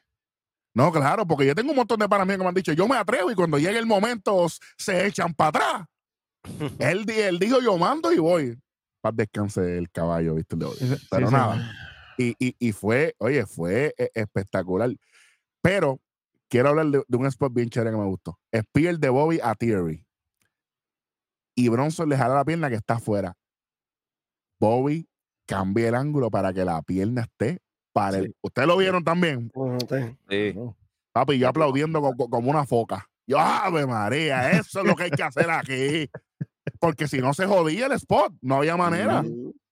No, 0.74 0.90
claro, 0.92 1.26
porque 1.26 1.46
yo 1.46 1.54
tengo 1.54 1.70
un 1.70 1.76
montón 1.76 1.98
de 1.98 2.08
panas 2.08 2.26
míos 2.26 2.38
que 2.38 2.42
me 2.44 2.48
han 2.48 2.54
dicho, 2.54 2.72
yo 2.72 2.86
me 2.88 2.96
atrevo 2.96 3.30
y 3.30 3.34
cuando 3.34 3.58
llegue 3.58 3.78
el 3.78 3.86
momento 3.86 4.46
se 4.76 5.06
echan 5.06 5.32
para 5.34 5.48
atrás. 5.48 5.86
él, 6.78 7.04
di- 7.04 7.20
él 7.20 7.38
dijo, 7.38 7.60
yo 7.60 7.76
mando 7.78 8.12
y 8.12 8.18
voy. 8.18 8.58
Para 9.00 9.14
descanse 9.16 9.78
el 9.78 9.90
caballo, 9.90 10.34
¿viste? 10.34 10.56
Pero 11.10 11.28
sí, 11.28 11.32
nada. 11.34 11.62
Y, 12.16 12.34
y- 12.38 12.56
y 12.58 12.72
fue, 12.72 13.14
oye, 13.18 13.46
fue 13.46 13.94
eh, 13.96 14.10
espectacular. 14.14 14.90
Pero 15.62 16.00
quiero 16.48 16.70
hablar 16.70 16.86
de, 16.86 17.02
de 17.06 17.16
un 17.16 17.26
spot 17.26 17.52
bien 17.52 17.68
chévere 17.70 17.92
que 17.92 17.96
me 17.96 18.06
gustó. 18.06 18.38
Spear 18.54 18.98
de 18.98 19.08
Bobby 19.08 19.38
a 19.42 19.54
Theory. 19.54 20.04
Y 21.58 21.68
Bronson 21.70 22.08
le 22.08 22.16
jala 22.16 22.36
la 22.36 22.44
pierna 22.44 22.68
que 22.68 22.76
está 22.76 22.94
afuera. 22.94 23.34
Bobby 24.60 25.08
cambia 25.46 25.88
el 25.88 25.94
ángulo 25.94 26.30
para 26.30 26.52
que 26.52 26.64
la 26.64 26.80
pierna 26.82 27.22
esté 27.22 27.58
para 27.92 28.18
el. 28.18 28.34
Ustedes 28.42 28.68
lo 28.68 28.76
vieron 28.76 29.02
también. 29.02 29.50
Sí. 30.28 30.54
Papi, 31.12 31.38
yo 31.38 31.48
aplaudiendo 31.48 32.00
co- 32.00 32.14
co- 32.16 32.30
como 32.30 32.50
una 32.50 32.64
foca. 32.64 33.08
Yo, 33.26 33.38
¡Ave 33.40 33.86
María! 33.86 34.52
Eso 34.52 34.80
es 34.80 34.86
lo 34.86 34.94
que 34.94 35.04
hay 35.04 35.10
que 35.10 35.22
hacer 35.22 35.50
aquí. 35.50 36.08
Porque 36.80 37.08
si 37.08 37.18
no 37.18 37.34
se 37.34 37.46
jodía 37.46 37.86
el 37.86 37.92
spot, 37.92 38.34
no 38.40 38.56
había 38.56 38.76
manera. 38.76 39.24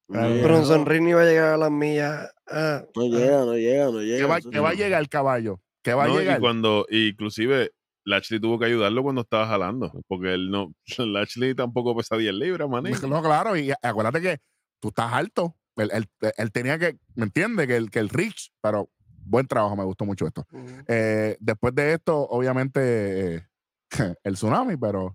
Bronson 0.09 0.87
Reed 0.87 1.03
no 1.03 1.09
iba 1.11 1.23
a 1.23 1.25
llegar 1.27 1.53
a 1.55 1.57
las 1.57 1.71
millas. 1.71 2.33
ah, 2.49 2.83
No 2.97 3.03
ah, 3.03 3.07
llega, 3.07 3.39
no 3.45 3.55
llega, 3.55 3.85
no 3.87 4.01
llega. 4.03 4.27
va, 4.27 4.41
que 4.41 4.59
va 4.61 4.71
a 4.71 4.73
sí. 4.73 4.79
llegar 4.79 5.01
el 5.01 5.09
caballo. 5.09 5.61
Que 5.85 5.95
va 5.95 6.07
No, 6.09 6.15
a 6.17 6.19
llegar. 6.19 6.39
y 6.39 6.41
cuando, 6.41 6.85
inclusive, 6.91 7.71
Lashley 8.07 8.41
tuvo 8.41 8.59
que 8.59 8.67
ayudarlo 8.67 9.03
cuando 9.03 9.21
estaba 9.23 9.47
jalando, 9.49 9.93
porque 10.09 10.33
él 10.35 10.49
no, 10.51 10.73
Lashley 10.99 11.55
tampoco 11.55 11.95
pesa 11.97 12.17
10 12.17 12.33
libras, 12.33 12.69
maní. 12.69 12.93
No, 13.09 13.21
claro, 13.23 13.57
y 13.57 13.73
acuérdate 13.83 14.21
que 14.23 14.39
tú 14.81 14.89
estás 14.89 15.13
alto. 15.13 15.57
Él, 15.77 15.91
él- 15.93 16.09
él 16.39 16.53
tenía 16.53 16.79
que, 16.79 16.97
¿me 17.17 17.25
entiendes? 17.25 17.67
Que 17.67 17.77
el, 17.77 17.91
que 17.91 17.99
el 17.99 18.09
Rich, 18.09 18.53
pero 18.63 18.89
buen 19.25 19.47
trabajo, 19.47 19.77
me 19.77 19.85
gustó 19.85 20.05
mucho 20.07 20.27
esto. 20.27 20.47
ujú. 20.53 20.67
Eh, 20.89 21.37
después 21.41 21.75
de 21.75 21.93
esto, 21.95 22.17
obviamente, 22.29 23.35
eh, 23.35 23.47
el 24.25 24.35
tsunami, 24.35 24.77
pero 24.77 25.15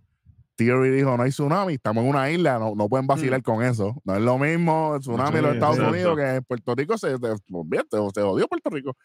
Theory 0.55 0.91
dijo, 0.91 1.15
no 1.17 1.23
hay 1.23 1.31
tsunami, 1.31 1.73
estamos 1.75 2.03
en 2.03 2.09
una 2.09 2.29
isla, 2.29 2.59
no, 2.59 2.75
no 2.75 2.87
pueden 2.89 3.07
vacilar 3.07 3.41
con 3.41 3.63
eso. 3.63 3.95
No 4.03 4.15
es 4.15 4.21
lo 4.21 4.37
mismo 4.37 4.95
el 4.95 4.99
tsunami 5.01 5.37
en 5.37 5.43
los 5.43 5.51
Sí, 5.51 5.55
Estados 5.57 5.77
exacto. 5.77 5.95
Unidos 5.95 6.17
que 6.17 6.35
en 6.35 6.43
Puerto 6.43 6.75
Rico 6.75 6.97
se, 6.97 7.09
se, 7.17 7.35
olvídate, 7.51 7.97
se 8.13 8.21
jodió 8.21 8.47
Puerto 8.47 8.69
Rico. 8.69 8.95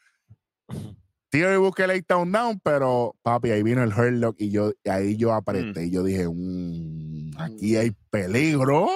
Theory 1.36 1.58
busca 1.58 1.84
el 1.84 1.90
8 1.90 2.04
down 2.08 2.32
down, 2.32 2.60
pero 2.60 3.14
papi, 3.22 3.50
ahí 3.50 3.62
vino 3.62 3.82
el 3.82 3.92
Hurlock 3.92 4.36
y 4.38 4.50
yo 4.50 4.72
y 4.82 4.88
ahí 4.88 5.16
yo 5.18 5.34
apreté 5.34 5.84
y 5.84 5.90
yo 5.90 6.02
dije, 6.02 6.26
"Mm, 6.26 7.32
aquí 7.36 7.76
hay 7.76 7.90
peligro. 8.08 8.88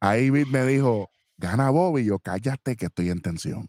Ahí 0.00 0.32
me 0.32 0.66
dijo, 0.66 1.08
gana 1.36 1.70
Bobby, 1.70 2.04
yo 2.04 2.18
cállate 2.18 2.74
que 2.74 2.86
estoy 2.86 3.10
en 3.10 3.20
tensión. 3.22 3.68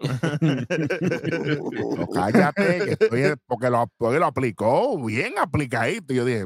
Yo, 1.70 2.08
cállate 2.12 2.78
que 2.78 2.90
estoy 2.92 3.22
en- 3.22 3.40
porque 3.46 3.70
lo, 3.70 3.86
porque 3.98 4.18
lo 4.18 4.26
aplicó 4.26 5.04
bien 5.04 5.34
aplicadito. 5.38 6.12
Y 6.12 6.16
yo 6.16 6.24
dije, 6.24 6.44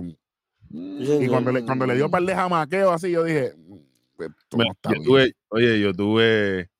y 0.70 1.28
cuando 1.28 1.52
le, 1.52 1.64
cuando 1.64 1.86
le 1.86 1.94
dio 1.94 2.10
par 2.10 2.22
de 2.22 2.34
jamaqueo 2.34 2.90
así, 2.90 3.10
yo 3.10 3.24
dije, 3.24 3.54
"Mm, 3.56 3.76
yo 4.18 4.58
bien". 4.58 5.02
tuve, 5.04 5.32
oye, 5.48 5.80
yo 5.80 5.92
tuve 5.94 6.70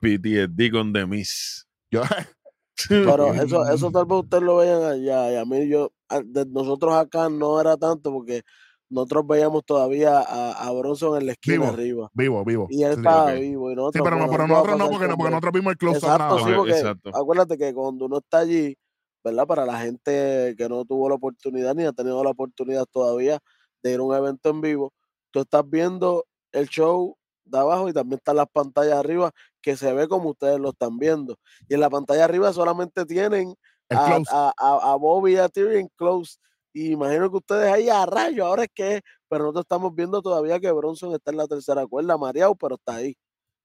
PTSD 0.00 0.70
con 0.70 0.92
The 0.92 1.06
Miz. 1.06 1.65
Yo- 1.90 2.02
Pero 2.88 3.32
eso, 3.34 3.66
eso 3.68 3.90
tal 3.90 4.04
vez 4.06 4.18
ustedes 4.20 4.42
lo 4.42 4.56
vean 4.56 4.82
allá. 4.82 5.32
Y 5.32 5.36
a 5.36 5.44
mí, 5.44 5.68
yo, 5.68 5.92
a- 6.08 6.20
de 6.20 6.44
nosotros 6.46 6.94
acá 6.94 7.28
no 7.28 7.60
era 7.60 7.76
tanto 7.76 8.12
porque 8.12 8.42
nosotros 8.88 9.26
veíamos 9.26 9.64
todavía 9.64 10.18
a, 10.20 10.52
a 10.52 10.72
Bronson 10.72 11.18
en 11.20 11.26
la 11.26 11.32
esquina 11.32 11.56
Vivo. 11.56 11.66
arriba. 11.72 12.10
vivo, 12.14 12.44
vivo. 12.44 12.66
Y 12.70 12.82
él 12.82 12.90
Sí, 12.90 12.94
sí, 12.94 12.98
estaba 13.00 13.32
vivo. 13.32 13.70
Y 13.70 13.72
Sí, 13.72 13.76
nosotros, 13.76 14.04
pero, 14.04 14.16
no, 14.16 14.26
bueno, 14.26 14.30
pero 14.32 14.46
¿qué 14.46 14.52
va 14.52 14.58
a 14.58 14.62
nosotros 14.62 14.78
no, 14.78 14.90
porque, 14.90 15.08
no, 15.08 15.16
porque 15.16 15.30
nosotros 15.30 15.52
vimos 15.52 15.70
el 15.72 15.78
close 15.78 15.96
up 15.96 16.02
Exacto, 16.10 16.34
nada 16.36 16.48
sí, 16.48 16.52
porque 16.56 16.72
exacto. 16.72 17.10
acuérdate 17.14 17.58
que 17.58 17.74
cuando 17.74 18.04
uno 18.04 18.18
está 18.18 18.38
allí, 18.40 18.76
¿verdad? 19.24 19.46
Para 19.46 19.66
la 19.66 19.80
gente 19.80 20.54
que 20.56 20.68
no 20.68 20.84
tuvo 20.84 21.08
la 21.08 21.14
oportunidad 21.16 21.74
ni 21.74 21.84
ha 21.84 21.92
tenido 21.92 22.22
la 22.22 22.30
oportunidad 22.30 22.84
todavía 22.86 23.38
de 23.82 23.92
ir 23.92 23.98
a 24.00 24.02
un 24.02 24.14
evento 24.14 24.50
en 24.50 24.60
vivo, 24.60 24.92
tú 25.32 25.40
estás 25.40 25.68
viendo 25.68 26.24
el 26.52 26.68
show 26.68 27.16
de 27.46 27.58
abajo 27.58 27.88
y 27.88 27.92
también 27.92 28.18
están 28.18 28.36
las 28.36 28.46
pantallas 28.52 28.94
arriba 28.98 29.30
que 29.62 29.76
se 29.76 29.92
ve 29.92 30.08
como 30.08 30.30
ustedes 30.30 30.58
lo 30.60 30.70
están 30.70 30.98
viendo. 30.98 31.36
Y 31.68 31.74
en 31.74 31.80
la 31.80 31.90
pantalla 31.90 32.24
arriba 32.24 32.52
solamente 32.52 33.04
tienen 33.06 33.54
a, 33.90 34.16
a, 34.30 34.52
a- 34.58 34.92
a 34.92 34.96
Bobby 34.96 35.34
y 35.34 35.36
a 35.38 35.48
Tyrion 35.48 35.88
close. 35.96 36.36
Y 36.72 36.92
imagino 36.92 37.30
que 37.30 37.36
ustedes 37.38 37.72
ahí 37.72 37.88
a 37.88 38.04
rayo, 38.04 38.44
ahora 38.46 38.64
es 38.64 38.68
que, 38.74 39.00
pero 39.28 39.44
nosotros 39.44 39.64
estamos 39.64 39.94
viendo 39.94 40.20
todavía 40.20 40.60
que 40.60 40.70
Bronson 40.72 41.14
está 41.14 41.30
en 41.30 41.38
la 41.38 41.46
tercera 41.46 41.86
cuerda, 41.86 42.18
mareado, 42.18 42.54
pero 42.54 42.74
está 42.74 42.96
ahí. 42.96 43.16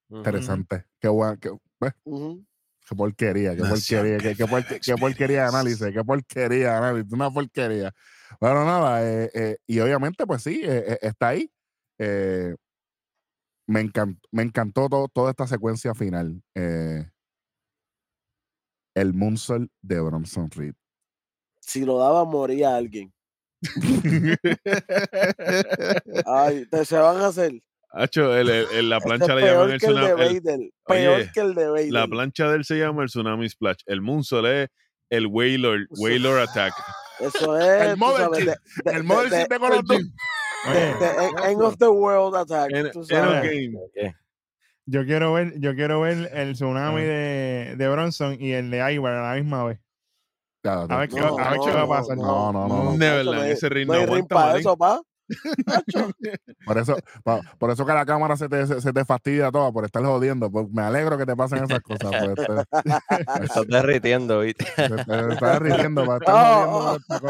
Interesante. 0.09 0.85
Qué 0.99 1.07
bueno. 1.09 1.37
Qué, 1.39 1.49
Ujú. 2.05 2.43
qué 2.87 2.95
porquería, 2.95 3.55
qué 3.55 3.63
porquería, 3.63 4.17
qué, 4.21 4.35
qué, 4.35 4.47
por- 4.47 4.65
qué 4.65 4.97
porquería 4.97 5.41
de 5.43 5.47
análisis, 5.47 5.87
qué 5.93 6.03
porquería 6.03 6.71
de 6.71 6.77
análisis, 6.77 7.13
una 7.13 7.29
porquería. 7.31 7.91
Bueno, 8.39 8.65
nada, 8.65 9.03
eh, 9.03 9.29
eh, 9.33 9.57
y 9.67 9.79
obviamente, 9.79 10.25
pues 10.25 10.43
sí, 10.43 10.61
eh, 10.63 10.93
eh, 10.93 10.99
está 11.01 11.29
ahí. 11.29 11.49
Me 13.71 13.79
encantó, 13.79 14.27
me 14.31 14.43
encantó 14.43 14.89
todo- 14.89 15.07
toda 15.07 15.29
esta 15.31 15.47
secuencia 15.47 15.93
final. 15.95 16.43
eh, 16.55 17.09
el 18.93 19.13
Moonsault 19.13 19.71
de 19.81 20.01
Bronson 20.01 20.51
Reed. 20.51 20.73
Si 21.61 21.85
lo 21.85 21.97
daba, 21.99 22.25
moría 22.25 22.75
alguien. 22.75 23.13
Ay, 26.25 26.65
te, 26.65 26.83
se 26.83 26.97
van 26.97 27.17
a 27.17 27.27
hacer. 27.27 27.61
Hacho, 27.93 28.35
el- 28.35 28.49
el- 28.49 28.67
el- 28.73 28.89
la 28.89 28.97
Este 28.97 29.07
plancha 29.07 29.25
es 29.33 29.35
le 29.41 29.47
llaman 29.51 29.71
el 29.71 29.77
tsunami. 29.79 30.07
Peor 30.85 31.15
Oye, 31.19 31.31
que 31.33 31.39
el 31.39 31.55
de 31.55 31.67
Vader. 31.69 31.91
la 31.93 32.07
plancha 32.07 32.49
de 32.49 32.55
él 32.57 32.65
se 32.65 32.75
llama 32.75 33.03
el 33.03 33.09
Tsunami 33.09 33.47
Splash. 33.49 33.81
El 33.85 34.01
Moonsault 34.01 34.47
es 34.47 34.69
el 35.09 35.27
Whaler, 35.27 35.87
Whaler 35.91 36.39
Attack. 36.39 36.73
Eso 37.19 37.57
es. 37.59 37.87
El 37.91 37.97
Mother 37.97 38.21
sabes, 38.23 38.39
de- 38.39 38.45
de- 38.45 38.57
El 38.91 38.95
de- 38.97 39.03
model 39.03 39.29
de- 39.29 39.59
los 39.59 39.85
dos. 39.85 40.01
De- 40.69 41.49
End 41.51 41.61
of 41.61 41.77
the 41.77 41.87
World 41.89 42.35
Attack. 42.35 42.71
En- 42.73 42.91
tú 42.91 42.99
en 42.99 43.05
sabes. 43.05 43.43
game. 43.43 43.71
Ok. 43.75 44.15
yo 44.85 45.05
quiero 45.05 45.33
ver, 45.33 45.53
yo 45.59 45.73
quiero 45.75 46.01
ver 46.01 46.29
el 46.33 46.53
tsunami 46.53 47.01
de, 47.01 47.75
de 47.77 47.89
Bronson 47.89 48.37
y 48.39 48.51
el 48.51 48.69
de 48.71 48.93
Ivar 48.93 49.13
a 49.13 49.29
la 49.29 49.35
misma 49.41 49.63
vez. 49.65 49.79
A 50.63 50.85
ver 50.97 51.09
qué, 51.09 51.19
No, 51.19 51.37
a 51.39 51.49
ver 51.51 51.59
qué 51.59 51.71
va 51.71 51.81
a 51.81 51.87
pasar. 51.87 52.17
No, 52.17 52.51
no, 52.51 52.67
no, 52.67 52.67
no. 52.67 52.83
Nacho, 52.83 52.97
Neverland, 52.97 53.37
no 53.39 53.43
hay- 53.45 53.51
ese 53.51 53.69
ring 53.69 53.87
no 53.87 54.05
ring 54.05 54.27
para 54.27 54.57
eso, 54.59 54.77
pa. 54.77 55.01
Por 56.65 56.77
eso, 56.77 56.95
por 57.57 57.71
eso 57.71 57.85
que 57.85 57.93
la 57.93 58.05
cámara 58.05 58.37
se 58.37 58.47
te, 58.47 58.65
se, 58.67 58.81
se 58.81 58.93
te 58.93 59.03
fastidia 59.05 59.51
toda 59.51 59.71
por 59.71 59.83
estar 59.85 60.03
jodiendo. 60.03 60.51
Pues 60.51 60.67
me 60.71 60.81
alegro 60.83 61.17
que 61.17 61.25
te 61.25 61.35
pasen 61.35 61.63
esas 61.63 61.79
cosas. 61.81 62.11
Pues, 62.11 62.35
te, 62.35 62.53
Me 63.39 63.45
estás 63.45 63.67
derritiendo, 63.67 64.39
¿viste? 64.41 64.65
te- 64.75 64.89
te 64.89 65.33
estás 65.33 65.59
riendo 65.59 66.05
para 66.05 66.17
estar 66.17 66.67
Oh, 66.67 66.97
oh. 67.09 67.21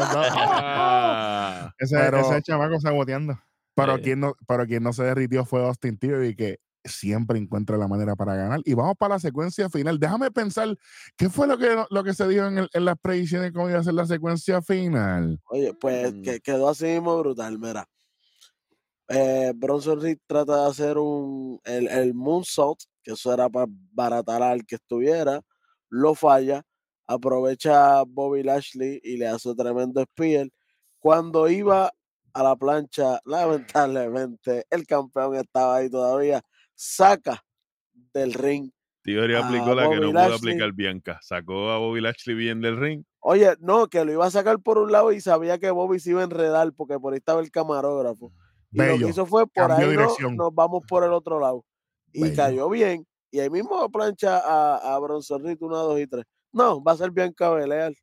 Ah, 0.54 1.72
Ese, 1.78 1.96
Pero- 1.96 2.20
ese 2.20 2.42
chamaco 2.42 2.80
saboteando. 2.80 3.38
Pero 3.74 3.96
Sí. 3.96 4.02
quien 4.02 4.20
no, 4.20 4.34
pero 4.46 4.66
quien 4.66 4.82
no 4.82 4.92
se 4.92 5.02
derritió 5.04 5.44
fue 5.46 5.64
Austin 5.66 5.96
Theory, 5.96 6.36
que 6.36 6.58
siempre 6.84 7.38
encuentra 7.38 7.76
la 7.78 7.88
manera 7.88 8.16
para 8.16 8.34
ganar. 8.34 8.60
Y 8.64 8.74
vamos 8.74 8.96
para 8.98 9.14
la 9.14 9.18
secuencia 9.20 9.70
final. 9.70 9.98
Déjame 9.98 10.30
pensar, 10.30 10.76
¿qué 11.16 11.30
fue 11.30 11.46
lo 11.46 11.56
que, 11.56 11.82
lo 11.90 12.04
que 12.04 12.12
se 12.12 12.26
dijo 12.28 12.44
en, 12.46 12.58
el- 12.58 12.68
en 12.72 12.84
las 12.84 12.96
predicciones 13.00 13.52
cómo 13.52 13.70
iba 13.70 13.78
a 13.78 13.84
ser 13.84 13.94
la 13.94 14.04
secuencia 14.04 14.60
final? 14.60 15.40
Oye, 15.46 15.72
pues 15.80 16.12
Mm. 16.12 16.22
que, 16.22 16.40
quedó 16.40 16.68
así 16.68 16.84
mismo 16.86 17.18
brutal, 17.20 17.58
mira. 17.58 17.88
Eh, 19.14 19.52
Bronson 19.54 20.00
Reed 20.00 20.18
trata 20.26 20.62
de 20.62 20.70
hacer 20.70 20.96
un 20.96 21.60
el, 21.64 21.86
el 21.88 22.14
moonsault, 22.14 22.80
que 23.02 23.12
eso 23.12 23.32
era 23.32 23.50
para 23.50 23.66
baratar 23.68 24.42
al 24.42 24.64
que 24.64 24.76
estuviera, 24.76 25.42
lo 25.90 26.14
falla, 26.14 26.62
aprovecha 27.06 28.02
Bobby 28.04 28.42
Lashley 28.42 29.00
y 29.02 29.18
le 29.18 29.28
hace 29.28 29.54
tremendo 29.54 30.02
spear. 30.02 30.48
Cuando 30.98 31.48
iba 31.50 31.92
a 32.32 32.42
la 32.42 32.56
plancha, 32.56 33.20
lamentablemente, 33.26 34.64
el 34.70 34.86
campeón 34.86 35.34
estaba 35.34 35.76
ahí 35.76 35.90
todavía, 35.90 36.40
saca 36.74 37.44
del 38.14 38.32
ring. 38.32 38.70
Theory 39.02 39.34
aplicó 39.34 39.74
la 39.74 39.90
que 39.90 39.96
no 39.96 40.12
pudo 40.12 40.34
aplicar 40.34 40.72
Bianca. 40.72 41.18
Sacó 41.22 41.70
a 41.70 41.78
Bobby 41.78 42.00
Lashley 42.00 42.36
bien 42.36 42.60
del 42.60 42.78
ring. 42.78 43.02
Oye, 43.18 43.56
no, 43.60 43.88
que 43.88 44.04
lo 44.04 44.12
iba 44.12 44.26
a 44.26 44.30
sacar 44.30 44.60
por 44.60 44.78
un 44.78 44.90
lado 44.90 45.12
y 45.12 45.20
sabía 45.20 45.58
que 45.58 45.70
Bobby 45.70 45.98
se 45.98 46.10
iba 46.10 46.20
a 46.22 46.24
enredar 46.24 46.72
porque 46.72 46.98
por 46.98 47.12
ahí 47.12 47.18
estaba 47.18 47.40
el 47.40 47.50
camarógrafo. 47.50 48.32
Y 48.72 48.78
lo 48.78 48.84
Bello. 48.84 49.06
que 49.06 49.10
hizo 49.10 49.26
fue 49.26 49.46
por 49.46 49.68
Cambió 49.68 49.76
ahí 49.88 49.94
no, 49.96 50.00
dirección. 50.02 50.36
nos 50.36 50.54
vamos 50.54 50.82
por 50.88 51.04
el 51.04 51.12
otro 51.12 51.38
lado. 51.38 51.64
Y 52.12 52.22
Bello. 52.22 52.36
cayó 52.36 52.68
bien. 52.70 53.06
Y 53.30 53.40
ahí 53.40 53.48
mismo 53.50 53.88
plancha 53.90 54.38
a, 54.38 54.94
a 54.94 54.98
Bronson 54.98 55.42
Reed, 55.44 55.58
una, 55.60 55.78
dos 55.78 55.98
y 56.00 56.06
tres. 56.06 56.24
No, 56.52 56.82
va 56.82 56.92
a 56.92 56.96
ser 56.96 57.10
Bianca 57.10 57.48
Belair. 57.50 57.96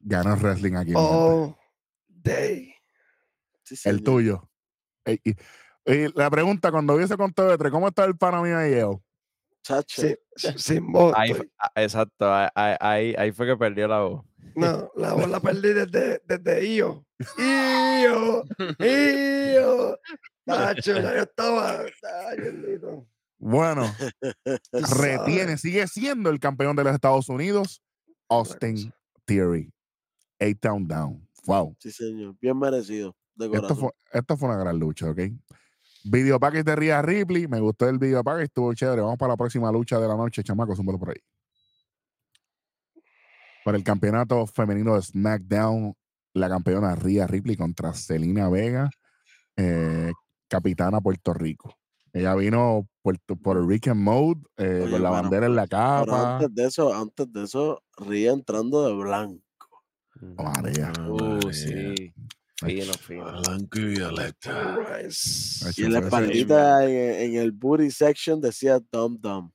Ganó 0.00 0.36
wrestling 0.36 0.74
aquí. 0.74 0.92
All 0.94 1.56
day. 2.08 2.72
Sí, 3.64 3.88
el 3.88 4.02
tuyo. 4.02 4.48
Ey, 5.04 5.20
y, 5.24 5.30
y 5.92 6.08
la 6.14 6.30
pregunta, 6.30 6.70
cuando 6.70 6.94
hubiese 6.94 7.16
con 7.16 7.32
TV3, 7.32 7.70
¿cómo 7.70 7.88
está 7.88 8.04
el 8.04 8.16
pana 8.16 8.40
mío 8.42 8.56
ahí? 8.58 8.74
Chacho. 9.62 10.02
Sí, 10.02 10.16
sin 10.56 10.92
voz. 10.92 11.12
Ahí, 11.16 11.32
ah, 11.58 11.72
exacto, 11.76 12.32
ahí, 12.32 12.48
ahí- 12.54 12.76
ahí, 12.80 13.14
ahí 13.18 13.32
fue 13.32 13.46
que 13.46 13.56
perdió 13.56 13.88
la 13.88 14.00
voz. 14.00 14.24
No, 14.56 14.90
la 14.96 15.12
voz 15.12 15.28
la 15.28 15.40
perdí 15.40 15.72
desde, 15.72 16.20
desde 16.26 16.66
IO. 16.66 17.04
IO, 17.38 18.44
IO. 18.78 19.98
Tacho, 20.44 20.94
ya 20.94 21.14
yo 21.14 21.22
estaba. 21.22 21.80
Ay, 21.80 22.38
bendito. 22.38 23.06
Bueno, 23.38 23.94
retiene, 24.98 25.58
sigue 25.58 25.86
siendo 25.86 26.30
el 26.30 26.40
campeón 26.40 26.74
de 26.74 26.84
los 26.84 26.94
Estados 26.94 27.28
Unidos, 27.28 27.82
Austin 28.28 28.92
Theory. 29.26 29.70
Eight 30.38 30.58
Town 30.60 30.86
Down. 30.86 31.26
Wow. 31.46 31.76
Sí, 31.78 31.90
señor. 31.90 32.34
Bien 32.40 32.58
merecido. 32.58 33.14
De 33.34 33.46
Esto 33.46 33.76
fue, 33.76 33.90
esto 34.10 34.36
fue 34.36 34.48
una 34.48 34.58
gran 34.58 34.78
lucha, 34.78 35.10
¿ok? 35.10 35.20
Video 36.04 36.40
package 36.40 36.64
de 36.64 36.76
Rhea 36.76 37.02
Ripley. 37.02 37.46
Me 37.46 37.60
gustó 37.60 37.88
el 37.88 37.98
video 37.98 38.22
package, 38.24 38.44
estuvo 38.44 38.72
chévere. 38.72 39.02
Vamos 39.02 39.18
para 39.18 39.32
la 39.32 39.36
próxima 39.36 39.70
lucha 39.70 39.98
de 39.98 40.08
la 40.08 40.16
noche, 40.16 40.42
chamacos. 40.42 40.78
Un 40.78 40.86
por 40.86 41.10
ahí. 41.10 41.16
Para 43.66 43.78
el 43.78 43.82
campeonato 43.82 44.46
femenino 44.46 44.94
de 44.94 45.02
SmackDown, 45.02 45.92
la 46.34 46.48
campeona 46.48 46.94
Rhea 46.94 47.26
Ripley 47.26 47.56
contra 47.56 47.92
Selena 47.94 48.48
Vega, 48.48 48.88
eh, 49.56 50.12
capitana 50.46 51.00
Puerto 51.00 51.34
Rico. 51.34 51.74
Ella 52.12 52.36
vino 52.36 52.86
Puerto, 53.02 53.34
Puerto 53.34 53.66
Rican 53.66 54.00
Mode, 54.00 54.42
eh, 54.56 54.82
Oye, 54.84 54.90
con 54.92 55.02
la 55.02 55.08
bueno, 55.10 55.22
bandera 55.24 55.46
en 55.46 55.56
la 55.56 55.66
Pero 55.66 55.78
capa. 55.80 56.36
antes 56.36 56.54
de 56.54 56.64
eso, 56.64 56.94
antes 56.94 57.32
de 57.32 57.42
eso, 57.42 57.82
Ría 57.96 58.30
entrando 58.30 58.86
de 58.86 58.94
blanco. 58.94 59.42
Oh, 60.36 60.44
María. 60.44 60.92
Uh, 61.08 61.52
sí. 61.52 62.14
Fino, 62.64 62.92
fino. 62.92 63.42
Blanco 63.42 63.80
y 63.80 63.84
violeta. 63.84 64.78
Y 65.76 65.82
en 65.82 65.92
la 65.92 65.98
espaldita, 65.98 66.84
en, 66.84 67.32
en 67.32 67.34
el 67.42 67.50
booty 67.50 67.90
section, 67.90 68.40
decía 68.40 68.78
Dum 68.92 69.18
Dum. 69.20 69.50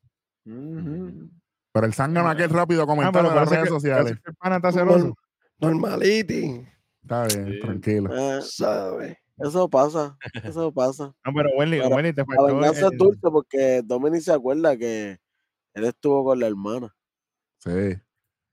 Pero 1.74 1.86
el 1.86 1.94
zángano 1.94 2.30
aquel 2.30 2.50
rápido 2.50 2.84
Ah, 2.84 2.86
comentando 2.86 3.20
pero 3.20 3.30
en 3.30 3.36
las 3.36 3.50
redes 3.50 3.64
que, 3.66 3.70
sociales. 3.70 4.20
que 4.24 4.30
el 4.30 4.36
pana 4.36 4.56
está 4.58 4.72
celoso. 4.72 4.98
Norm- 5.08 5.16
Normality, 5.60 6.68
Está 7.04 7.26
bien, 7.28 7.48
Sí. 7.54 7.60
tranquilo. 7.62 8.10
Eh, 8.38 8.42
¿sabes? 8.44 9.18
eso 9.44 9.70
pasa, 9.70 10.18
eso 10.56 10.72
pasa. 10.74 11.06
No, 11.26 11.34
pero 11.34 11.50
Wendy, 11.58 11.78
Pero 11.80 11.96
Wendy, 11.96 12.14
te 12.14 12.22
La 12.22 12.26
faltó 12.26 12.46
venganza 12.46 12.86
es 12.88 12.92
el- 12.92 12.98
dulce 12.98 13.22
porque 13.32 13.82
Dominic 13.84 14.22
se 14.22 14.34
acuerda 14.34 14.78
que 14.78 15.18
él 15.74 15.84
estuvo 15.86 16.24
con 16.26 16.40
la 16.40 16.48
hermana. 16.48 16.94
Sí. 17.60 17.70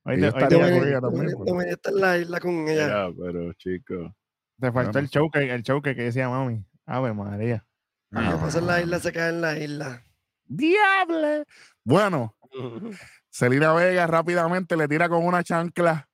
Dominic- 0.05 0.33
pero- 0.49 1.01
Dominic 1.01 1.69
está 1.73 1.91
en 1.91 2.01
la 2.01 2.19
isla 2.19 2.41
con 2.41 2.69
ella. 2.69 2.89
Ya, 2.89 3.15
pero 3.21 3.53
chico. 3.55 4.15
te 4.61 4.73
faltó 4.73 4.93
Bueno. 4.93 4.99
el 5.01 5.11
choque, 5.11 5.55
el 5.55 5.63
choque 5.63 5.95
que 5.95 6.03
decía 6.05 6.29
mami. 6.29 6.65
Ave 6.87 7.13
María. 7.13 7.65
Lo 8.11 8.21
que 8.21 8.37
pasa 8.39 8.59
en 8.61 8.67
la 8.67 8.81
isla 8.81 8.99
se 8.99 9.13
queda 9.13 9.29
en 9.29 9.41
la 9.43 9.59
isla. 9.59 10.03
¡Diable! 10.47 11.45
Bueno, 11.85 12.35
Selena 13.31 13.73
Vega 13.73 14.07
rápidamente 14.07 14.77
le 14.77 14.89
tira 14.89 15.09
con 15.09 15.25
una 15.25 15.43
chancla 15.43 16.09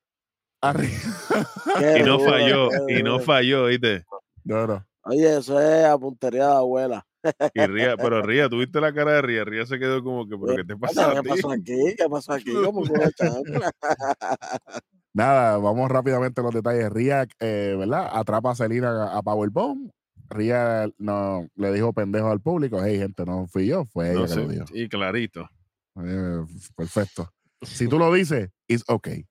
arriba. 0.60 0.92
Y 1.98 2.02
no 2.04 2.20
falló, 2.20 2.68
y 2.88 3.02
no 3.02 3.18
falló, 3.18 3.66
¿viste? 3.66 4.04
No, 4.44 4.66
no. 4.66 4.86
Oye, 5.02 5.38
eso 5.38 5.60
es 5.60 5.84
a 5.84 5.98
puntería 5.98 6.46
de 6.46 6.52
abuela. 6.54 7.04
Y 7.52 7.66
Ría, 7.66 7.96
pero 7.96 8.22
Ría, 8.22 8.48
tuviste 8.48 8.80
la 8.80 8.92
cara 8.94 9.12
de 9.14 9.22
Ría. 9.22 9.44
Ría 9.44 9.66
se 9.66 9.78
quedó 9.78 10.02
como 10.04 10.28
que, 10.28 10.36
¿pero 10.38 10.56
qué 10.56 10.64
te 10.64 10.76
pasa? 10.76 11.12
¿Qué 11.20 11.28
pasó 11.28 11.50
aquí? 11.50 11.94
¿Qué 11.96 12.08
pasó 12.08 12.32
aquí? 12.32 12.52
Nada, 15.12 15.58
vamos 15.58 15.90
rápidamente 15.90 16.40
a 16.40 16.44
los 16.44 16.54
detalles. 16.54 16.90
Ría, 16.90 17.26
eh, 17.40 17.74
¿verdad? 17.78 18.08
Atrapa 18.12 18.50
a 18.50 18.54
Selena 18.54 19.04
a, 19.04 19.18
a 19.18 19.22
Powerbomb. 19.22 19.90
Ría 20.30 20.88
no, 20.98 21.46
le 21.56 21.72
dijo 21.72 21.92
pendejo 21.92 22.30
al 22.30 22.40
público. 22.40 22.82
Hey, 22.82 22.98
gente, 22.98 23.24
no 23.24 23.46
fui 23.46 23.66
yo, 23.66 23.84
fue 23.86 24.10
ella 24.10 24.20
No 24.20 24.22
que 24.22 24.28
sé, 24.28 24.36
lo 24.36 24.48
dijo. 24.48 24.64
y 24.72 24.88
clarito. 24.88 25.48
Eh, 25.96 26.44
perfecto. 26.76 27.30
Si 27.62 27.88
tú 27.88 27.98
lo 27.98 28.12
dices, 28.12 28.50
it's 28.68 28.84
okay. 28.88 29.26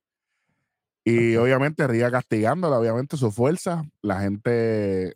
Y 1.05 1.35
obviamente 1.35 1.85
Ría 1.85 2.09
castigándola, 2.09 2.79
obviamente 2.79 3.15
su 3.15 3.31
fuerza. 3.31 3.83
La 4.01 4.21
gente 4.21 5.15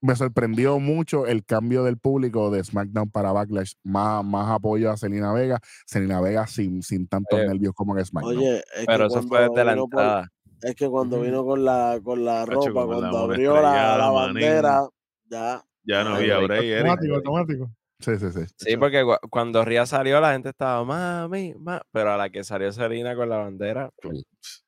me 0.00 0.14
sorprendió 0.14 0.78
mucho 0.78 1.26
el 1.26 1.44
cambio 1.44 1.82
del 1.82 1.98
público 1.98 2.52
de 2.52 2.62
SmackDown 2.62 3.10
para 3.10 3.32
Backlash. 3.32 3.72
Más, 3.82 4.24
más 4.24 4.48
apoyo 4.48 4.92
a 4.92 4.96
Selena 4.96 5.32
Vega. 5.32 5.58
Selena 5.86 6.20
Vega 6.20 6.46
sin, 6.46 6.82
sin 6.84 7.08
tantos 7.08 7.36
Eh, 7.40 7.46
nervios 7.48 7.72
como 7.74 7.98
en 7.98 8.04
SmackDown. 8.04 8.36
Oye, 8.36 8.58
es 8.76 8.86
Pero 8.86 9.06
eso 9.06 9.22
fue 9.24 9.40
desde 9.48 9.64
la 9.64 9.72
vino 9.74 9.88
por- 9.88 10.00
entrada. 10.00 10.28
es 10.62 10.74
que 10.76 10.88
cuando 10.88 11.20
vino 11.20 11.44
con 11.44 11.64
la, 11.64 11.98
con 12.04 12.24
la 12.24 12.46
ropa, 12.46 12.66
la 12.68 12.72
cuando 12.86 13.00
mona 13.10 13.18
abrió 13.24 13.54
la, 13.60 13.98
la 13.98 14.10
bandera, 14.10 14.82
ya. 15.24 15.64
Ya 15.82 16.04
no 16.04 16.14
había 16.14 16.38
break. 16.38 16.76
Automático, 16.78 17.14
automático. 17.16 17.70
Sí, 18.00 18.16
sí, 18.18 18.30
sí. 18.32 18.40
Sí, 18.56 18.76
porque 18.76 19.02
cu- 19.04 19.28
cuando 19.30 19.64
Ría 19.64 19.86
salió, 19.86 20.20
la 20.20 20.32
gente 20.32 20.50
estaba, 20.50 20.84
mami, 20.84 21.54
ma", 21.58 21.82
pero 21.92 22.12
a 22.12 22.16
la 22.16 22.30
que 22.30 22.44
salió 22.44 22.70
Serena 22.72 23.14
con 23.16 23.28
la 23.28 23.38
bandera, 23.38 23.90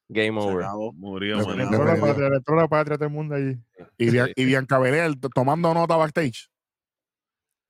game 0.09 0.41
Se 0.41 0.49
over. 0.49 0.65
acabó. 0.65 0.93
Murió, 0.93 1.37
Le- 1.39 1.43
Le 1.43 1.49
le 1.49 1.57
maní. 1.57 1.63
entró 1.65 1.85
la 1.85 1.91
perdió. 1.93 2.07
patria, 2.07 2.29
le 2.31 2.37
entró 2.37 2.57
la 2.57 2.69
patria 2.69 2.95
a 2.95 2.99
todo 2.99 3.09
el 3.09 3.15
mundo 3.15 3.35
allí. 3.37 3.59
Y, 3.99 4.11
Bian- 4.11 4.27
Sí. 4.27 4.33
y 4.37 4.45
Bianca 4.45 4.79
Belair 4.79 5.15
tomando 5.35 5.73
nota 5.75 5.97
backstage. 5.97 6.49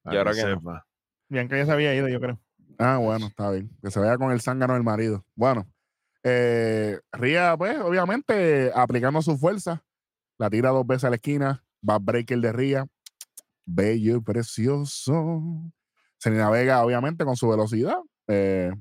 Yo 0.05 0.11
creo 0.23 0.25
que 0.35 0.43
no. 0.43 0.49
sepa. 0.61 0.87
Bianca 1.29 1.57
ya 1.57 1.67
se 1.67 1.73
había 1.73 1.95
ido, 1.95 2.09
yo 2.09 2.21
creo. 2.21 2.41
Ah, 2.79 2.97
bueno, 2.97 3.27
está 3.27 3.51
bien. 3.51 3.71
Que 3.83 3.91
se 3.91 4.01
vaya 4.01 4.17
con 4.17 4.33
el 4.33 4.41
zángano 4.41 4.73
del 4.75 4.83
marido. 4.83 5.25
Bueno, 5.35 5.71
eh, 6.25 6.99
Ría, 7.13 7.55
pues, 7.59 7.79
obviamente, 7.81 8.73
aplicando 8.75 9.21
su 9.21 9.37
fuerza, 9.37 9.85
la 10.39 10.49
tira 10.49 10.71
dos 10.71 10.87
veces 10.87 11.05
a 11.05 11.11
la 11.11 11.17
esquina, 11.17 11.63
va 11.89 11.99
breaker 11.99 12.39
de 12.41 12.53
Ría, 12.53 12.87
bello 13.75 14.17
y 14.17 14.21
precioso. 14.21 15.43
Selena 16.19 16.51
Vega, 16.51 16.85
obviamente, 16.85 17.25
con 17.25 17.37
su 17.37 17.49
velocidad, 17.49 17.97
eh, 18.29 18.73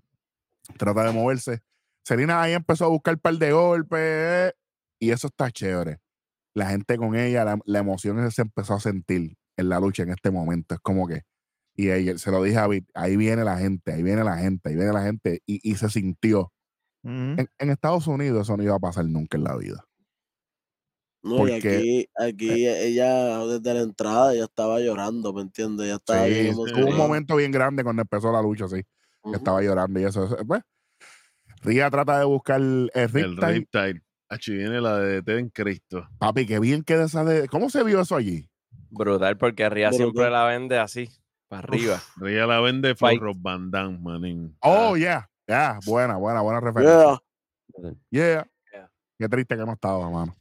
trata 0.77 1.03
de 1.03 1.13
moverse. 1.13 1.61
Selena 2.03 2.41
ahí 2.41 2.53
empezó 2.53 2.85
a 2.85 2.89
buscar 2.89 3.15
un 3.15 3.19
par 3.21 3.35
de 3.35 3.51
golpes 3.51 4.53
y 4.99 5.11
eso 5.11 5.27
está 5.27 5.51
chévere. 5.51 5.99
La 6.53 6.69
gente 6.69 6.97
con 6.97 7.15
ella, 7.15 7.45
la, 7.45 7.59
la 7.65 7.79
emoción 7.79 8.31
se 8.31 8.41
empezó 8.41 8.73
a 8.73 8.79
sentir 8.79 9.37
en 9.55 9.69
la 9.69 9.79
lucha 9.79 10.03
en 10.03 10.09
este 10.09 10.31
momento. 10.31 10.75
Es 10.75 10.81
como 10.81 11.07
que, 11.07 11.21
y 11.75 11.87
se 12.17 12.31
lo 12.31 12.43
dije 12.43 12.57
a 12.57 12.67
Vic, 12.67 12.89
ahí 12.93 13.15
viene 13.15 13.43
la 13.43 13.57
gente, 13.57 13.93
ahí 13.93 14.03
viene 14.03 14.23
la 14.23 14.37
gente, 14.37 14.69
ahí 14.69 14.75
viene 14.75 14.91
la 14.91 15.03
gente, 15.03 15.41
y, 15.45 15.59
y 15.69 15.75
se 15.75 15.89
sintió. 15.89 16.51
En, 17.03 17.47
en 17.57 17.69
Estados 17.69 18.07
Unidos 18.07 18.41
eso 18.41 18.57
no 18.57 18.63
iba 18.63 18.75
a 18.75 18.79
pasar 18.79 19.05
nunca 19.05 19.37
en 19.37 19.45
la 19.45 19.55
vida. 19.55 19.85
No, 21.21 21.35
y 21.35 21.37
Porque- 21.51 21.57
aquí, 21.57 22.09
aquí 22.17 22.67
ella 22.67 23.39
desde 23.45 23.73
la 23.73 23.81
entrada 23.81 24.33
ya 24.35 24.43
estaba 24.45 24.79
llorando, 24.79 25.33
¿me 25.33 25.41
entiendes? 25.41 25.87
Ya 25.87 25.95
estaba 25.95 26.25
bien 26.25 26.55
Sí, 26.55 26.61
tuvo 26.73 26.85
un 26.87 26.95
momento 26.97 27.35
bien 27.35 27.51
grande 27.51 27.83
cuando 27.83 28.01
empezó 28.01 28.31
la 28.31 28.41
lucha, 28.41 28.67
sí. 28.67 28.81
Ujú. 29.23 29.35
Estaba 29.35 29.61
llorando 29.61 29.99
y 29.99 30.05
eso. 30.05 30.23
eso, 30.25 30.37
Pues, 30.47 30.61
Ría 31.61 31.89
trata 31.89 32.19
de 32.19 32.25
buscar 32.25 32.61
el, 32.61 32.89
El 32.93 33.35
Riptide. 33.37 34.01
Achi, 34.29 34.53
viene 34.53 34.79
la 34.79 34.97
de 34.99 35.21
Ten 35.23 35.49
Cristo. 35.49 36.07
Papi, 36.19 36.45
qué 36.45 36.59
bien 36.59 36.83
queda 36.83 37.03
esa 37.05 37.25
de. 37.25 37.49
¿Cómo 37.49 37.69
se 37.69 37.83
vio 37.83 37.99
eso 37.99 38.15
allí? 38.15 38.47
Brutal, 38.89 39.37
porque 39.37 39.67
Ría 39.69 39.91
siempre 39.91 40.23
Brutal. 40.23 40.31
la 40.33 40.45
vende 40.45 40.77
así, 40.79 41.09
para 41.49 41.63
arriba. 41.63 42.01
Ría 42.15 42.45
la 42.45 42.61
vende. 42.61 42.95
Forros 42.95 43.35
Van 43.41 43.69
Damme, 43.71 43.97
manín. 43.99 44.55
Oh, 44.61 44.95
yeah. 44.95 45.29
Yeah, 45.47 45.79
buena, 45.85 46.15
buena, 46.15 46.41
buena 46.41 46.61
referencia. 46.61 47.19
Yeah. 47.75 47.93
Yeah. 48.11 48.47
Yeah. 48.71 48.91
Qué 49.17 49.27
triste 49.27 49.57
que 49.57 49.65
no 49.65 49.73
estaba, 49.73 50.09
mano. 50.09 50.35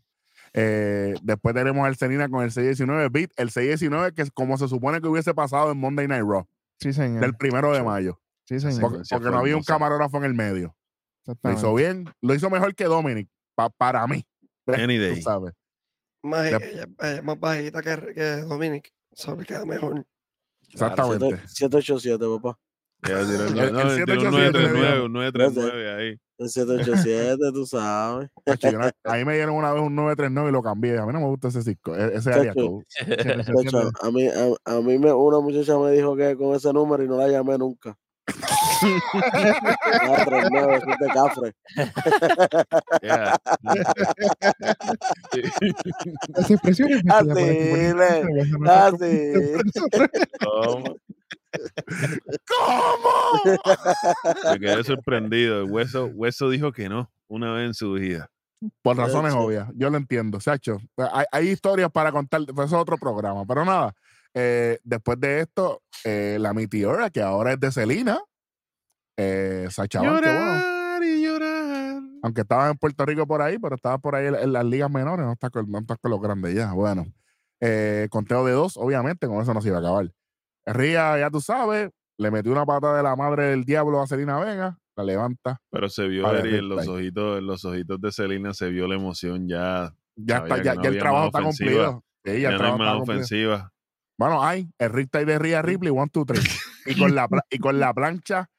Eh, 0.54 1.14
después 1.22 1.54
tenemos 1.54 1.86
al 1.86 1.96
Selena 1.96 2.28
con 2.28 2.42
el 2.44 2.50
619 2.50 3.08
Beat, 3.10 3.30
el 3.36 3.50
619 3.50 4.14
que 4.14 4.22
es 4.22 4.30
como 4.30 4.56
se 4.58 4.68
supone 4.68 5.00
que 5.00 5.08
hubiese 5.08 5.34
pasado 5.34 5.70
en 5.70 5.78
Monday 5.78 6.08
Night 6.08 6.24
Raw, 6.26 6.46
Sí, 6.80 6.92
señor. 6.92 7.20
del 7.20 7.34
primero 7.36 7.72
de 7.72 7.82
mayo. 7.82 8.20
Sí, 8.46 8.60
señor. 8.60 9.02
Porque, 9.10 9.30
no 9.30 9.38
había 9.38 9.56
un 9.56 9.62
camarógrafo 9.62 10.16
en 10.18 10.24
el 10.24 10.34
medio. 10.34 10.74
Lo 11.42 11.52
hizo 11.52 11.74
bien, 11.74 12.06
lo 12.22 12.34
hizo 12.34 12.48
mejor 12.48 12.74
que 12.74 12.84
Dominic, 12.84 13.28
pa- 13.54 13.68
para 13.70 14.06
mí. 14.06 14.24
Any 14.66 14.96
Tú 14.96 15.02
day. 15.02 15.22
sabes. 15.22 15.52
Más, 16.22 16.46
ella, 16.46 16.58
ella 16.62 16.86
es 17.16 17.22
más 17.22 17.38
bajita 17.38 17.80
que, 17.82 18.14
que 18.14 18.24
Dominic. 18.42 18.90
Eso 19.12 19.36
le 19.36 19.44
queda 19.44 19.64
mejor. 19.66 20.04
Exactamente. 20.70 21.36
787, 21.46 22.24
papá. 22.40 22.58
El- 23.02 23.12
El- 23.12 23.72
no, 23.72 23.80
el 23.80 23.98
él 23.98 24.04
tiró 24.04 24.22
un 24.22 24.30
787 24.34 24.58
le 24.58 25.08
939, 25.08 26.06
dio. 26.10 26.18
Un 26.38 26.46
939 26.46 26.88
ahí. 26.88 27.08
El 27.08 27.38
787, 27.38 27.52
tú 27.52 27.66
sabes. 27.66 28.30
Yo 28.60 28.78
no- 28.78 28.90
ahí 29.04 29.24
me 29.24 29.34
dieron 29.34 29.56
una 29.56 29.72
vez 29.72 29.82
un 29.82 29.94
939 29.94 30.50
y 30.50 30.52
lo 30.52 30.62
cambié. 30.62 30.98
A 30.98 31.06
mí 31.06 31.12
no 31.12 31.20
me 31.20 31.26
gusta 31.26 31.48
ese 31.48 31.62
cisco, 31.62 31.94
e- 31.96 32.16
ese 32.16 32.32
área 32.32 32.52
a 34.00 34.10
mí, 34.10 34.28
a, 34.28 34.76
a 34.76 34.80
mí 34.80 34.98
me, 34.98 35.12
una 35.12 35.40
muchacha 35.40 35.78
me 35.78 35.90
dijo 35.92 36.16
que 36.16 36.36
con 36.36 36.54
ese 36.54 36.72
número 36.72 37.02
y 37.04 37.08
no 37.08 37.16
la 37.16 37.28
llamé 37.28 37.58
nunca. 37.58 37.96
39, 40.24 40.76
eso 40.76 40.90
es 40.90 40.98
de 40.98 41.06
Cafre. 41.08 41.54
Yeah. 43.02 43.36
Las 46.34 46.50
expresiones 46.50 47.02
Así, 47.08 47.92
Así. 48.66 49.32
¿Cómo? 50.40 50.96
¿Cómo? 52.46 53.40
Me 54.52 54.60
quedé 54.60 54.84
sorprendido. 54.84 55.62
El 55.62 55.70
hueso, 55.70 56.06
hueso 56.06 56.50
dijo 56.50 56.72
que 56.72 56.88
no 56.88 57.10
una 57.28 57.52
vez 57.52 57.66
en 57.66 57.74
su 57.74 57.92
vida. 57.92 58.30
Por 58.82 58.96
razones 58.96 59.34
obvias, 59.34 59.68
yo 59.76 59.88
lo 59.88 59.98
entiendo, 59.98 60.40
Sacho. 60.40 60.78
Hay, 61.12 61.26
hay 61.30 61.48
historias 61.48 61.92
para 61.92 62.10
contar, 62.10 62.40
pero 62.46 62.64
eso 62.64 62.74
es 62.76 62.82
otro 62.82 62.98
programa. 62.98 63.44
Pero 63.46 63.64
nada, 63.64 63.94
eh, 64.40 64.78
después 64.84 65.18
de 65.18 65.40
esto, 65.40 65.82
eh, 66.04 66.36
la 66.40 66.52
Meteora, 66.54 67.10
que 67.10 67.20
ahora 67.20 67.52
es 67.54 67.60
de 67.60 67.72
Celina, 67.72 68.18
eh, 69.16 69.66
Sacha 69.70 70.00
Banks, 70.00 70.20
que 70.22 70.28
bueno, 70.28 70.54
Llorar 70.54 71.02
y 71.04 71.22
llorar. 71.24 72.02
aunque 72.22 72.42
estaba 72.42 72.68
en 72.70 72.76
Puerto 72.78 73.04
Rico 73.04 73.26
por 73.26 73.42
ahí, 73.42 73.58
pero 73.58 73.74
estaba 73.74 73.98
por 73.98 74.14
ahí 74.14 74.26
en, 74.26 74.36
en 74.36 74.52
las 74.52 74.64
ligas 74.64 74.90
menores, 74.90 75.26
no 75.26 75.32
está 75.32 75.50
con, 75.50 75.68
no 75.70 75.78
está 75.80 75.96
con 75.96 76.10
los 76.12 76.20
grandes 76.20 76.54
ya. 76.54 76.72
Bueno, 76.72 77.06
eh, 77.60 78.06
conteo 78.10 78.44
de 78.46 78.52
dos, 78.52 78.76
obviamente, 78.76 79.26
con 79.26 79.40
eso 79.42 79.52
no 79.54 79.60
se 79.60 79.68
iba 79.68 79.78
a 79.78 79.80
acabar. 79.80 80.12
Ría, 80.66 81.18
ya 81.18 81.30
tú 81.30 81.40
sabes, 81.40 81.90
le 82.18 82.30
metió 82.30 82.52
una 82.52 82.64
pata 82.66 82.96
de 82.96 83.02
la 83.02 83.16
madre 83.16 83.46
del 83.46 83.64
diablo 83.64 84.00
a 84.00 84.06
Celina 84.06 84.38
Vega, 84.38 84.78
la 84.96 85.04
levanta, 85.04 85.60
Pero 85.70 85.88
se 85.88 86.06
vio 86.06 86.28
en 86.36 86.68
los 86.68 86.86
ojitos, 86.86 87.38
en 87.38 87.46
los 87.46 87.64
ojitos 87.64 88.00
de 88.00 88.12
Celina 88.12 88.52
se 88.54 88.68
vio 88.68 88.86
la 88.86 88.94
emoción 88.96 89.48
ya. 89.48 89.92
ya, 90.16 90.38
está, 90.38 90.62
ya, 90.62 90.74
no 90.74 90.82
ya 90.82 90.88
el 90.90 90.98
trabajo 90.98 91.26
está 91.26 91.38
ofensiva. 91.40 91.70
cumplido. 91.70 92.04
Sí, 92.24 92.40
ya 92.42 92.50
Ya, 92.50 92.56
el 92.56 92.62
no 92.62 92.64
hay 92.72 92.78
más 92.78 93.02
ofensiva. 93.02 93.72
Bueno, 94.18 94.44
hay 94.44 94.68
el 94.78 94.92
Riptide 94.92 95.24
de 95.24 95.38
Ria 95.38 95.62
Ripley, 95.62 95.90
one, 95.90 96.10
two, 96.12 96.26
three. 96.26 96.42
Y 96.86 96.98
con 96.98 97.14
la, 97.14 97.28
y 97.50 97.58
con 97.58 97.78
la 97.78 97.94
plancha 97.94 98.50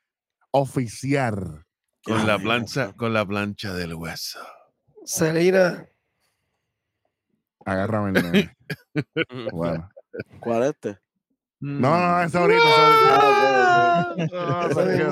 oficial. 0.52 1.66
Con 2.04 2.26
la 2.26 2.40
plancha, 2.40 2.94
con 2.94 3.14
la 3.14 3.26
plancha 3.26 3.74
del 3.74 3.94
hueso. 3.94 4.40
Selena, 5.04 5.86
Agárrame 7.66 8.20
el 8.20 8.32
nene. 8.32 8.58
Bueno. 9.52 9.90
¿Cuál 10.40 10.64
es 10.64 10.70
este? 10.70 10.98
No, 11.60 11.90
no, 11.92 12.12
no, 12.12 12.22
eso 12.24 12.40
ahorita. 12.40 12.64
Ah. 12.66 14.16
No, 14.18 14.68
Eso 14.68 14.76
tranquilo, 14.76 15.12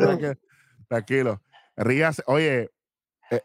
tranquilo. 0.87 1.41
Tranquilo. 1.75 2.23
Oye, 2.25 2.71
eh, 3.31 3.41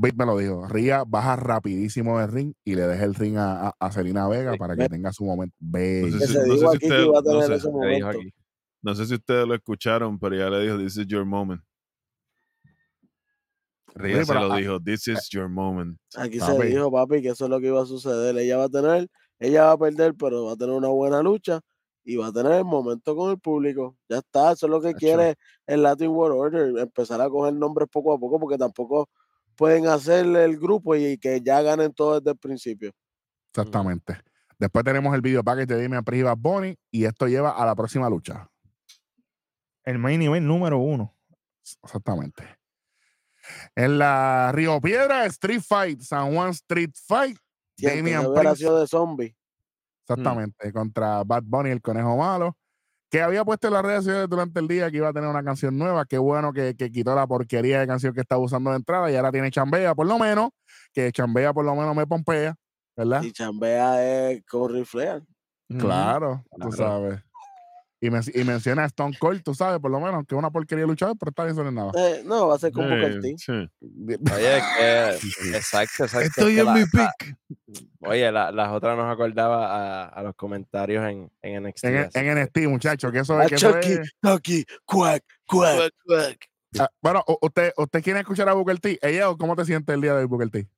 Vic 0.00 0.14
me 0.16 0.26
lo 0.26 0.36
dijo. 0.38 0.66
Ría 0.66 1.04
baja 1.06 1.36
rapidísimo 1.36 2.18
del 2.18 2.30
ring 2.32 2.52
y 2.64 2.74
le 2.74 2.82
deja 2.86 3.04
el 3.04 3.14
ring 3.14 3.36
a, 3.36 3.68
a, 3.68 3.74
a 3.78 3.92
Selena 3.92 4.26
Vega 4.28 4.56
para 4.56 4.76
que 4.76 4.88
tenga 4.88 5.12
su 5.12 5.24
momento. 5.24 5.54
No 5.60 5.78
sé 6.18 6.26
si- 6.26 6.32
se 6.32 6.46
no 6.46 6.56
sé 6.56 6.66
usted- 6.66 7.06
no 7.06 7.58
sé. 7.58 7.70
momento. 7.70 8.18
No 8.82 8.94
sé 8.94 9.14
ustedes 9.14 9.46
lo 9.46 9.54
escucharon, 9.54 10.18
pero 10.18 10.36
ya 10.36 10.50
le 10.50 10.62
dijo, 10.62 10.78
This 10.78 10.96
is 10.98 11.06
your 11.06 11.24
moment. 11.24 11.62
Ria 13.94 14.16
Oye, 14.16 14.24
se 14.24 14.34
lo 14.34 14.54
dijo, 14.56 14.80
This 14.80 15.08
is 15.08 15.28
your 15.30 15.48
moment. 15.48 15.96
Aquí 16.16 16.40
se 16.40 16.46
Papi. 16.52 16.66
dijo, 16.66 16.90
papi, 16.90 17.22
que 17.22 17.28
eso 17.28 17.44
es 17.44 17.50
lo 17.50 17.60
que 17.60 17.68
iba 17.68 17.80
a 17.82 17.86
suceder. 17.86 18.36
Ella 18.36 18.56
va 18.56 18.64
a 18.64 18.68
tener, 18.68 19.08
ella 19.38 19.64
va 19.66 19.72
a 19.72 19.78
perder, 19.78 20.14
pero 20.14 20.46
va 20.46 20.52
a 20.52 20.56
tener 20.56 20.74
una 20.74 20.88
buena 20.88 21.22
lucha 21.22 21.60
y 22.04 22.16
va 22.16 22.26
a 22.26 22.32
tener 22.32 22.52
el 22.52 22.64
momento 22.64 23.14
con 23.14 23.30
el 23.30 23.38
público. 23.38 23.96
Ya 24.08 24.18
está, 24.18 24.52
eso 24.52 24.66
es 24.66 24.70
lo 24.70 24.80
que 24.80 24.94
quiere 24.94 25.36
el 25.66 25.82
Latin 25.82 26.08
World 26.08 26.36
Order, 26.38 26.78
empezar 26.78 27.20
a 27.20 27.28
coger 27.30 27.54
nombres 27.54 27.88
poco 27.90 28.12
a 28.12 28.18
poco, 28.18 28.38
porque 28.40 28.58
tampoco 28.58 29.08
pueden 29.54 29.86
hacer 29.86 30.26
el 30.26 30.58
grupo 30.58 30.94
y 30.94 31.18
que 31.18 31.40
ya 31.40 31.62
ganen 31.62 31.92
todo 31.92 32.20
desde 32.20 32.32
el 32.32 32.38
principio. 32.38 32.92
Exactamente. 33.50 34.20
Después 34.58 34.84
tenemos 34.84 35.14
el 35.14 35.20
video 35.20 35.42
package 35.42 35.66
de 35.66 35.82
Damian 35.82 36.04
Priest 36.04 36.20
y 36.20 36.22
Bad 36.24 36.38
Bunny 36.38 36.78
y 36.90 37.04
esto 37.04 37.26
lleva 37.26 37.50
a 37.50 37.66
la 37.66 37.74
próxima 37.74 38.08
lucha. 38.08 38.48
El 39.84 39.98
main 39.98 40.22
event 40.22 40.46
número 40.46 40.78
uno. 40.78 41.14
Exactamente. 41.82 42.44
En 43.74 43.98
la 43.98 44.50
Río 44.52 44.80
Piedra, 44.80 45.26
Street 45.26 45.60
Fight, 45.60 46.00
San 46.00 46.34
Juan 46.34 46.50
Street 46.50 46.92
Fight, 47.06 47.36
Damian 47.76 48.32
Priest. 48.32 48.62
de 48.62 48.86
zombie. 48.86 49.36
Exactamente, 50.02 50.72
contra 50.72 51.24
Bad 51.24 51.44
Bunny, 51.44 51.70
el 51.70 51.80
conejo 51.80 52.16
malo, 52.16 52.56
que 53.14 53.22
había 53.22 53.44
puesto 53.44 53.68
en 53.68 53.74
las 53.74 53.84
redes 53.84 54.02
sociales 54.02 54.28
durante 54.28 54.58
el 54.58 54.66
día 54.66 54.90
que 54.90 54.96
iba 54.96 55.08
a 55.08 55.12
tener 55.12 55.28
una 55.30 55.44
canción 55.44 55.78
nueva. 55.78 56.04
Qué 56.04 56.18
bueno 56.18 56.52
que, 56.52 56.74
que 56.74 56.90
quitó 56.90 57.14
la 57.14 57.28
porquería 57.28 57.78
de 57.78 57.86
canción 57.86 58.12
que 58.12 58.22
estaba 58.22 58.42
usando 58.42 58.70
de 58.70 58.76
entrada 58.78 59.08
y 59.08 59.14
ahora 59.14 59.30
tiene 59.30 59.52
chambea, 59.52 59.94
por 59.94 60.08
lo 60.08 60.18
menos, 60.18 60.50
que 60.92 61.12
chambea 61.12 61.52
por 61.52 61.64
lo 61.64 61.76
menos 61.76 61.94
me 61.94 62.08
pompea, 62.08 62.56
¿verdad? 62.96 63.22
Y 63.22 63.30
chambea 63.30 64.32
es 64.32 64.44
con 64.46 64.74
riflear. 64.74 65.22
Claro, 65.68 66.42
tú 66.60 66.70
Claro. 66.70 66.72
sabes. 66.76 67.20
Y, 68.04 68.10
men- 68.10 68.22
y 68.34 68.44
menciona 68.44 68.82
a 68.82 68.86
Stone 68.86 69.16
Cold, 69.18 69.42
tú 69.42 69.54
sabes, 69.54 69.80
por 69.80 69.90
lo 69.90 69.98
menos, 69.98 70.26
que 70.26 70.34
es 70.34 70.38
una 70.38 70.50
porquería 70.50 70.84
luchador, 70.84 71.16
pero 71.18 71.30
está 71.30 71.44
bien, 71.44 71.54
eso 71.54 71.62
no 71.62 71.70
es 71.70 71.74
nada. 71.74 71.92
Eh, 71.96 72.22
no, 72.26 72.48
va 72.48 72.56
a 72.56 72.58
ser 72.58 72.70
con 72.70 72.86
Booker 72.86 73.18
T. 73.20 73.30
Eh, 73.30 73.34
sí. 73.38 73.52
Oye, 73.52 74.18
que 75.50 75.56
exacto, 75.56 76.04
exacto. 76.04 76.18
es 76.20 76.26
Estoy 76.26 76.54
que 76.56 76.60
en 76.60 76.66
la- 76.66 76.72
mi 76.74 76.80
la- 76.80 76.86
pick. 77.18 77.36
Oye, 78.00 78.30
la- 78.30 78.52
las 78.52 78.72
otras 78.72 78.96
nos 78.98 79.10
acordaba 79.10 80.04
a, 80.04 80.08
a 80.08 80.22
los 80.22 80.34
comentarios 80.34 81.02
en, 81.08 81.30
en 81.40 81.62
NXT. 81.66 81.84
En, 81.84 82.10
en 82.12 82.42
NXT, 82.42 82.58
muchachos, 82.68 83.10
que 83.10 83.20
eso 83.20 83.38
A 83.38 83.44
es 83.44 83.48
que 83.48 83.54
eso 83.54 83.72
Chucky, 83.72 83.92
es- 83.92 84.10
Chucky, 84.22 84.64
quack, 84.84 85.24
quack. 85.46 85.94
Ah, 86.78 86.90
bueno, 87.00 87.24
usted, 87.40 87.72
usted 87.78 88.02
quiere 88.02 88.20
escuchar 88.20 88.48
a 88.50 88.52
Booker 88.52 88.78
T. 88.80 88.98
Ella, 89.00 89.28
¿cómo 89.38 89.56
te 89.56 89.64
sientes 89.64 89.94
el 89.94 90.02
día 90.02 90.12
de 90.12 90.20
hoy, 90.20 90.26
Booker 90.26 90.50
T? 90.50 90.68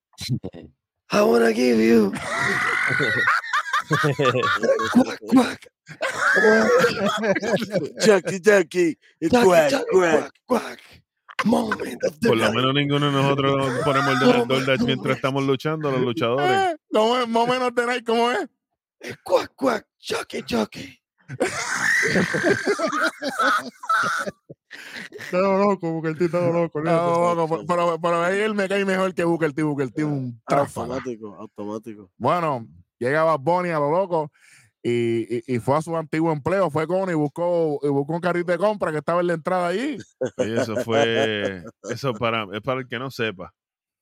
I 1.10 1.20
wanna 1.22 1.50
give 1.52 1.84
you. 1.84 2.12
quack, 3.88 5.20
quack. 5.28 5.68
Chucky, 8.00 8.40
Chucky, 8.40 8.98
quack, 9.30 9.70
Chucky, 9.70 9.84
quack. 9.90 9.90
quack, 9.90 10.32
quack. 10.46 10.80
Moment 11.44 12.02
of 12.04 12.18
the 12.20 12.28
Por 12.28 12.36
lo 12.38 12.44
night. 12.46 12.56
menos 12.56 12.74
ninguno 12.74 13.06
de 13.06 13.12
nosotros 13.12 13.72
ponemos 13.84 14.22
el 14.22 14.48
No, 14.48 14.60
Dash 14.64 14.80
no, 14.80 14.86
mientras 14.86 15.06
no. 15.10 15.12
estamos 15.12 15.44
luchando, 15.44 15.90
los 15.92 16.00
luchadores. 16.00 16.76
¿Cómo 16.92 17.18
es? 17.18 17.28
Más 17.28 17.42
o 17.42 17.46
menos 17.46 17.74
de 17.74 17.86
night, 17.86 18.06
¿cómo 18.06 18.30
es? 18.32 18.48
Eh, 19.00 19.14
Quack, 19.22 19.52
quack. 19.54 19.86
Chucky, 19.98 20.42
Chucky. 20.42 20.98
Todo 25.30 25.58
loco, 25.58 25.90
Booker 25.92 26.16
T, 26.18 26.28
todo 26.28 26.52
loco. 26.52 26.80
No, 26.80 27.34
loco, 27.34 27.64
pero, 27.66 27.98
pero, 27.98 28.00
pero 28.00 28.26
él 28.26 28.54
me 28.54 28.68
cae 28.68 28.84
mejor 28.84 29.14
que 29.14 29.24
Booker 29.24 29.52
T. 29.52 29.62
Booker 29.62 29.90
T 29.90 30.02
es 30.02 30.06
un. 30.06 30.40
Automático, 30.46 31.34
automático. 31.34 32.10
Bueno, 32.16 32.66
llega 32.98 33.24
Bad 33.24 33.40
Bunny 33.40 33.70
a 33.70 33.78
lo 33.78 33.90
loco 33.90 34.30
y, 34.82 35.38
y, 35.38 35.42
y 35.56 35.58
fue 35.58 35.76
a 35.76 35.82
su 35.82 35.96
antiguo 35.96 36.32
empleo, 36.32 36.70
fue 36.70 36.86
con 36.86 37.10
y 37.10 37.14
buscó, 37.14 37.78
y 37.82 37.88
buscó 37.88 38.12
un 38.14 38.20
carrito 38.20 38.52
de 38.52 38.58
compra 38.58 38.92
que 38.92 38.98
estaba 38.98 39.20
en 39.20 39.26
la 39.28 39.32
entrada 39.34 39.68
allí. 39.68 39.98
Oye, 40.36 40.60
eso 40.62 40.76
fue, 40.76 41.64
eso 41.90 42.12
para, 42.14 42.46
es 42.52 42.60
para 42.60 42.80
el 42.80 42.88
que 42.88 42.98
no 42.98 43.10
sepa. 43.10 43.52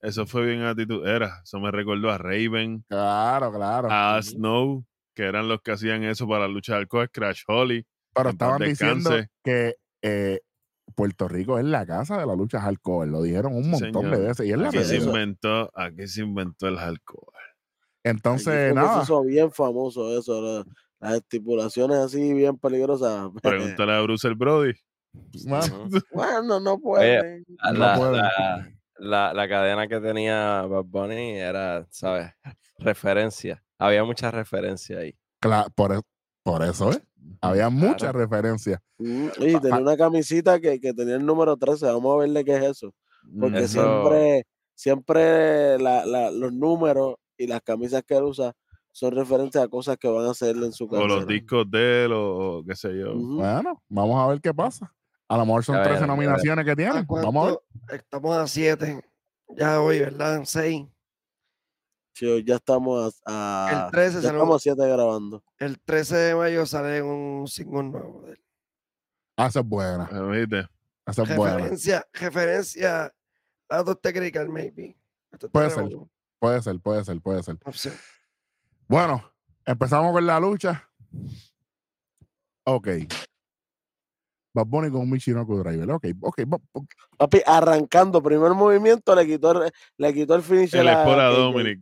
Eso 0.03 0.27
fue 0.27 0.45
bien 0.45 0.63
actitud. 0.63 1.07
Era, 1.07 1.41
eso 1.43 1.59
me 1.61 1.71
recordó 1.71 2.11
a 2.11 2.19
Raven, 2.19 2.85
Claro, 2.89 3.51
claro. 3.53 3.89
a 3.91 4.21
Snow, 4.23 4.85
que 5.15 5.23
eran 5.23 5.49
los 5.49 5.63
que 5.63 5.73
hacían 5.73 6.05
eso 6.05 6.29
para 6.29 6.47
luchar 6.49 6.87
coach, 6.89 7.09
Crash 7.11 7.43
Holly. 7.47 7.87
pero 8.15 8.29
estaban 8.31 8.61
diciendo 8.61 9.11
que 9.43 9.77
eh, 10.03 10.41
Puerto 10.95 11.27
Rico 11.29 11.59
es 11.59 11.65
la 11.65 11.87
casa 11.87 12.19
de 12.19 12.27
la 12.27 12.37
lucha 12.37 12.61
hardcore. 12.61 13.11
Lo 13.11 13.23
dijeron 13.23 13.55
un 13.55 13.71
montón 13.71 13.93
Señor. 14.03 14.11
de 14.19 14.27
veces 14.27 14.47
y 14.47 14.53
es 14.53 14.59
la 14.59 14.69
Aquí 14.69 14.85
se 14.85 14.97
inventó, 14.99 15.71
aquí 15.75 16.07
se 16.07 16.21
inventó 16.21 16.69
el 16.69 16.77
alcohol. 16.79 17.33
Entonces, 18.05 18.53
que 18.55 18.69
se 18.69 18.75
nada. 18.75 19.03
hizo 19.03 19.23
bien 19.25 19.51
famoso 19.51 20.17
eso, 20.19 20.41
la- 20.41 20.65
las 21.01 21.15
estipulaciones 21.17 21.99
así 21.99 22.33
bien 22.33 22.57
peligrosas. 22.59 23.31
Pregúntale 23.43 23.93
a 23.93 24.01
Bruce 24.03 24.29
el 24.29 24.35
Brody. 24.37 24.73
bueno, 26.13 26.61
no 26.61 26.79
pueden. 26.79 27.45
La, 27.63 27.73
No 27.73 27.79
la- 27.79 27.97
pueden. 27.97 28.13
la- 28.17 28.71
la- 28.99 29.35
la 29.35 29.49
cadena 29.49 29.87
que 29.89 30.01
tenía 30.01 30.63
Bad 30.63 30.85
Bunny 30.85 31.33
era, 31.39 31.87
¿sabes? 31.91 32.31
Referencia. 32.79 33.63
Había 33.79 34.05
muchas 34.05 34.33
referencias 34.35 34.99
ahí. 35.01 35.15
cla- 35.41 35.71
por, 35.75 35.93
e- 35.95 36.01
por 36.43 36.63
eso, 36.63 36.93
¿eh? 36.93 37.03
Había 37.41 37.69
muchas 37.71 38.13
referencias. 38.13 38.81
Mm, 38.99 39.29
Y 39.39 39.61
tenía 39.61 39.79
una 39.79 39.97
camisita 39.97 40.61
que, 40.61 40.81
que 40.81 40.93
tenía 40.95 41.17
el 41.17 41.25
número 41.27 41.57
13. 41.57 41.87
Vamos 41.87 42.15
a 42.15 42.19
verle 42.21 42.45
qué 42.45 42.57
es 42.57 42.63
eso. 42.65 42.95
Porque 43.39 43.61
Eso- 43.61 43.83
siempre, 43.83 44.47
siempre 44.75 45.79
la- 45.79 46.05
la- 46.07 46.31
los 46.31 46.53
números 46.53 47.17
y 47.37 47.47
las 47.47 47.61
camisas 47.63 48.03
que 48.05 48.15
él 48.17 48.25
usa 48.25 48.55
son 48.93 49.15
referentes 49.15 49.61
a 49.61 49.67
cosas 49.69 49.97
que 49.97 50.07
van 50.09 50.27
a 50.27 50.31
hacer 50.31 50.57
en 50.57 50.73
su 50.73 50.85
O 50.85 50.89
los 50.97 51.01
carrera. 51.19 51.27
discos 51.27 51.71
de 51.71 52.05
él, 52.05 52.13
o, 52.13 52.59
o 52.59 52.65
qué 52.65 52.77
sé 52.77 52.97
yo. 52.97 53.15
Ujú. 53.15 53.37
Bueno, 53.39 53.83
vamos 53.89 54.23
a 54.23 54.29
ver 54.29 54.41
qué 54.41 54.55
pasa. 54.55 54.95
A 55.29 55.37
lo 55.39 55.47
mejor 55.47 55.65
son 55.65 55.77
Ya 55.77 55.83
13 55.83 56.01
veremos, 56.01 56.17
ya 56.17 56.25
nominaciones 56.27 56.65
que 56.65 56.71
¿A 56.71 56.77
tienen. 56.77 57.07
Vamos 57.09 57.47
a 57.49 57.51
ver. 57.91 58.01
Estamos 58.01 58.37
a 58.37 58.47
7. 58.47 59.05
Ya 59.57 59.81
hoy, 59.81 59.99
¿verdad? 60.01 60.37
En 60.37 60.47
6. 60.47 60.87
Sí, 62.13 62.27
hoy 62.27 62.45
ya 62.45 62.57
estamos 62.57 63.21
a, 63.27 63.67
a- 63.67 63.87
El 63.87 63.91
13 63.91 64.21
ya 64.23 64.29
estamos 64.31 64.57
a 64.57 64.59
7 64.61 64.87
grabando. 64.89 65.43
El 65.59 65.81
13 65.81 66.17
de 66.17 66.35
mayo 66.37 66.65
sale 66.67 67.03
un 67.03 67.49
single 67.49 67.83
nuevo. 67.85 68.23
de 68.23 68.33
él. 68.33 68.41
Ah, 69.37 69.47
esa 69.49 69.61
es 69.61 69.67
buena. 69.67 70.05
¿Viste? 70.31 70.69
Esa 71.07 71.23
es 71.25 71.37
buena. 71.37 71.57
Referencia, 71.57 72.07
referencia 72.13 73.13
a 73.69 73.77
Doctor 73.79 73.97
Technical, 74.13 74.49
maybe. 74.49 74.97
Esto 75.33 75.49
Puede 75.51 75.71
ser. 75.71 75.89
Puede 76.39 76.63
ser, 76.63 76.79
puede 76.81 77.05
ser, 77.05 77.21
puede 77.21 77.43
ser. 77.43 77.59
Bueno, 78.87 79.33
empezamos 79.65 80.13
con 80.13 80.27
la 80.27 80.39
lucha. 80.41 80.89
Ok. 82.65 82.89
Bad 84.55 84.67
Bunny 84.67 84.91
con 84.91 85.01
un 85.01 85.11
Michinoku 85.11 85.57
Driver. 85.59 85.91
Ok, 85.91 86.07
ok. 86.21 86.43
Papi, 87.19 87.43
arrancando, 87.45 88.23
primer 88.23 88.53
movimiento, 88.53 89.15
le 89.17 89.27
quitó 89.27 89.65
el, 89.65 89.73
le 89.97 90.15
quitó 90.15 90.37
el 90.37 90.43
finisher 90.43 90.81
El 90.81 90.89
a. 90.89 91.05
Dominic. 91.31 91.81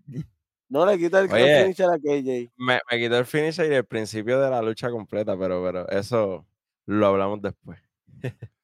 No, 0.68 0.86
le 0.86 0.96
quita 0.96 1.20
el, 1.20 1.26
el 1.26 1.32
Oye. 1.32 1.62
finisher 1.64 1.86
a 1.90 1.98
KJ. 1.98 2.50
Me, 2.56 2.80
me 2.90 2.98
quitó 2.98 3.18
el 3.18 3.26
finisher 3.26 3.70
y 3.70 3.74
el 3.74 3.84
principio 3.84 4.40
de 4.40 4.48
la 4.48 4.62
lucha 4.62 4.90
completa, 4.90 5.38
pero, 5.38 5.62
pero 5.62 5.86
eso 5.90 6.46
lo 6.86 7.06
hablamos 7.06 7.42
después. 7.42 7.78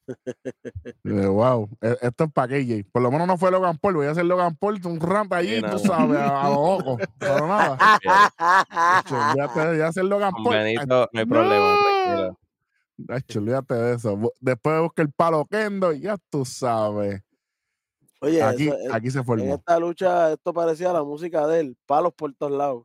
De, 1.05 1.27
wow, 1.27 1.69
e- 1.81 1.97
esto 2.03 2.25
es 2.25 2.33
para 2.33 2.49
KJ. 2.49 2.85
Por 2.93 3.03
lo 3.03 3.11
menos 3.11 3.27
no 3.27 3.37
fue 3.39 3.51
Logan 3.51 3.77
Paul. 3.79 3.95
Voy 3.97 4.07
a 4.07 4.11
hacer 4.13 4.25
Logan 4.25 4.57
Paul, 4.57 4.81
un 4.87 5.01
ramp 5.01 5.33
allí, 5.33 5.57
Sí, 5.57 5.61
tú 5.61 5.67
nada. 5.67 5.79
sabes, 5.79 6.19
a, 6.19 6.43
a 6.43 6.49
lo 6.49 6.55
loco. 6.79 6.99
Pero 7.19 7.47
nada. 7.47 7.79
Nacho, 8.71 9.17
olvídate 9.17 9.61
de 9.77 9.85
hacer 9.85 10.05
Logan 10.05 10.33
Paul. 10.33 10.55
Benito 10.57 11.09
no 11.13 11.21
hay 11.21 11.27
problema, 11.27 11.77
tranquilo. 13.07 13.41
Olvídate 13.41 13.75
de 13.75 13.95
eso. 13.95 14.19
Después 14.41 14.81
busca 14.81 15.03
el 15.03 15.13
palo 15.13 15.47
Kendo 15.47 15.93
y 15.93 16.01
ya 16.01 16.17
tú 16.31 16.45
sabes. 16.45 17.21
Oye, 18.21 18.43
Aquí, 18.43 18.69
eso- 18.69 18.77
eh, 18.77 18.89
aquí 18.93 19.11
se 19.11 19.19
en 19.19 19.25
formó. 19.25 19.55
esta 19.55 19.79
lucha 19.79 20.33
esto 20.33 20.53
parecía 20.53 20.93
la 20.93 21.05
música 21.05 21.47
de 21.47 21.61
él, 21.61 21.77
palos 21.87 22.13
por 22.15 22.35
todos 22.35 22.51
lados. 22.53 22.85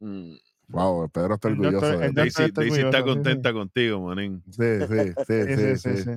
Mm. 0.00 0.34
Wow, 0.72 1.08
Pedro 1.10 1.34
está 1.34 1.48
orgulloso. 1.48 1.86
Daisy, 1.98 2.28
está 2.28 2.42
Daisy 2.60 2.80
está 2.80 2.98
orgulloso, 2.98 3.12
sí, 3.12 3.14
contenta 3.14 3.52
contigo, 3.52 4.00
manín. 4.00 4.42
Sí, 4.50 4.62
sí, 4.88 5.12
sí, 5.26 5.76
sí, 5.76 5.96
Sí. 6.04 6.10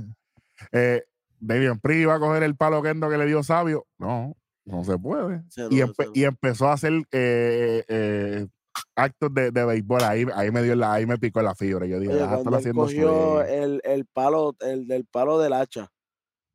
Eh, 0.71 1.03
Damian 1.39 1.79
Priest 1.79 2.01
iba 2.03 2.15
a 2.15 2.19
coger 2.19 2.43
el 2.43 2.55
palo 2.55 2.81
Kendo 2.81 3.09
que 3.09 3.17
le 3.17 3.25
dio 3.25 3.43
Sabio. 3.43 3.85
No, 3.97 4.35
no 4.65 4.83
se 4.83 4.97
puede. 4.97 5.43
Se 5.49 5.63
y, 5.63 5.65
no- 5.79 5.87
empe- 5.87 6.05
se- 6.13 6.19
y 6.19 6.23
empezó 6.23 6.67
a 6.69 6.73
hacer 6.73 6.93
eh, 7.11 7.83
eh, 7.87 8.47
actos 8.95 9.33
de, 9.33 9.51
de 9.51 9.65
béisbol. 9.65 10.03
Ahí, 10.03 10.25
ahí 10.35 10.51
me 10.51 10.63
dio 10.63 10.75
la, 10.75 10.93
ahí 10.93 11.05
me 11.05 11.17
picó 11.17 11.41
la 11.41 11.55
fibra. 11.55 11.85
Yo 11.85 11.99
dije, 11.99 12.13
Oye, 12.13 12.21
ah, 12.23 12.41
él 12.45 12.53
haciendo 12.53 12.81
cogió 12.83 13.41
el, 13.43 13.81
el 13.83 14.05
palo, 14.05 14.55
el 14.61 14.87
del 14.87 15.05
palo 15.05 15.39
del 15.39 15.53
hacha, 15.53 15.91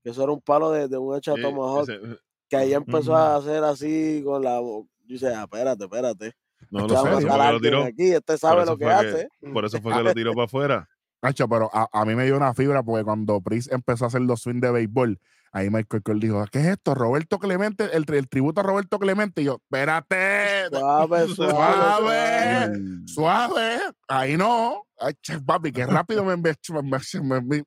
que 0.03 0.11
eso 0.11 0.23
era 0.23 0.33
un 0.33 0.41
palo 0.41 0.71
de, 0.71 0.89
de 0.89 0.97
un 0.97 1.15
hacha 1.15 1.35
Sí, 1.35 1.43
Tomahawk, 1.43 1.89
ese- 1.91 2.01
que 2.49 2.57
ahí 2.57 2.73
empezó 2.73 3.15
a 3.15 3.37
hacer 3.37 3.63
así 3.65 4.23
con 4.25 4.43
la 4.43 4.59
bo- 4.61 4.89
yo 5.05 5.13
dice, 5.15 5.29
ah, 5.35 5.43
espérate, 5.43 5.85
espérate. 5.85 6.33
No 6.71 6.87
lo 6.87 7.07
¿En 7.07 7.21
sé, 7.21 7.27
lo 7.53 7.61
tiró. 7.61 7.83
aquí, 7.85 8.13
este 8.13 8.37
sabe 8.39 8.65
lo 8.67 8.77
que 8.77 8.85
fue 8.85 8.93
que- 8.95 9.09
hace. 9.09 9.29
Por 9.53 9.65
eso 9.65 9.81
fue 9.81 9.93
que 9.95 10.03
lo 10.03 10.15
tiró 10.15 10.33
para 10.35 10.45
afuera. 10.47 10.89
Nacho, 11.23 11.49
pero 11.49 11.71
a, 11.73 11.89
a 11.93 12.05
mí 12.05 12.15
me 12.15 12.25
dio 12.27 12.37
una 12.37 12.55
fibra 12.55 12.83
porque 12.83 13.05
cuando 13.05 13.41
Priest 13.41 13.73
empezó 13.73 14.05
a 14.05 14.09
hacer 14.09 14.21
los 14.21 14.41
swing 14.43 14.61
de 14.61 14.71
béisbol, 14.71 15.19
ahí 15.53 15.69
Michael 15.71 16.03
Cole 16.05 16.21
dijo, 16.21 16.45
¿qué 16.53 16.61
es 16.61 16.67
esto? 16.67 16.95
Roberto 16.95 17.39
Clemente, 17.39 17.89
el, 17.97 18.05
el 18.15 18.29
tributo 18.29 18.61
a 18.61 18.65
Roberto 18.65 18.99
Clemente. 19.01 19.43
Y 19.43 19.47
yo, 19.47 19.55
espérate, 19.63 20.69
Suave, 20.71 21.27
suave, 21.35 21.35
Suave. 21.35 22.73
suave. 23.07 23.07
suave, 23.07 23.79
ahí 24.07 24.37
no. 24.37 24.85
Ay, 25.01 25.15
che, 25.23 25.41
papi, 25.41 25.73
qué 25.73 25.87
rápido 25.87 26.25
me 26.25 26.37
me- 26.37 26.53
me- 26.83 27.21
me- 27.23 27.41
me- 27.41 27.65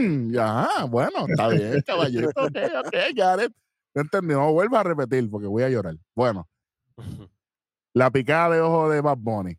Mm, 0.00 0.32
ya, 0.32 0.86
bueno, 0.88 1.26
está 1.28 1.48
bien, 1.48 1.82
caballito. 1.86 2.28
Ok, 2.36 2.56
ok, 2.86 2.94
Jared. 3.14 3.50
No 3.94 4.02
entendí, 4.02 4.32
no 4.34 4.50
vuelva 4.52 4.80
a 4.80 4.82
repetir 4.82 5.28
porque 5.30 5.46
voy 5.46 5.62
a 5.62 5.68
llorar. 5.68 5.96
Bueno, 6.16 6.48
la 7.94 8.10
picada 8.10 8.54
de 8.56 8.60
ojo 8.60 8.90
de 8.90 9.00
Bad 9.00 9.18
Bunny. 9.18 9.56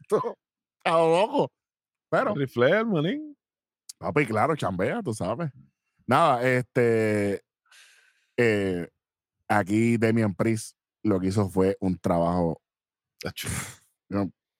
Esto, 0.00 0.38
a 0.84 0.90
lo 0.90 1.10
loco. 1.20 1.52
Pero, 2.10 2.34
Rifle, 2.34 2.84
manín. 2.84 3.36
papi, 3.98 4.26
claro, 4.26 4.56
chambea, 4.56 5.02
tú 5.02 5.12
sabes. 5.14 5.50
Nada, 6.06 6.42
este. 6.42 7.42
eh, 8.36 8.88
aquí 9.48 9.96
Demian 9.98 10.34
Priest 10.34 10.76
lo 11.02 11.20
que 11.20 11.28
hizo 11.28 11.48
fue 11.50 11.76
un 11.80 11.98
trabajo. 11.98 12.60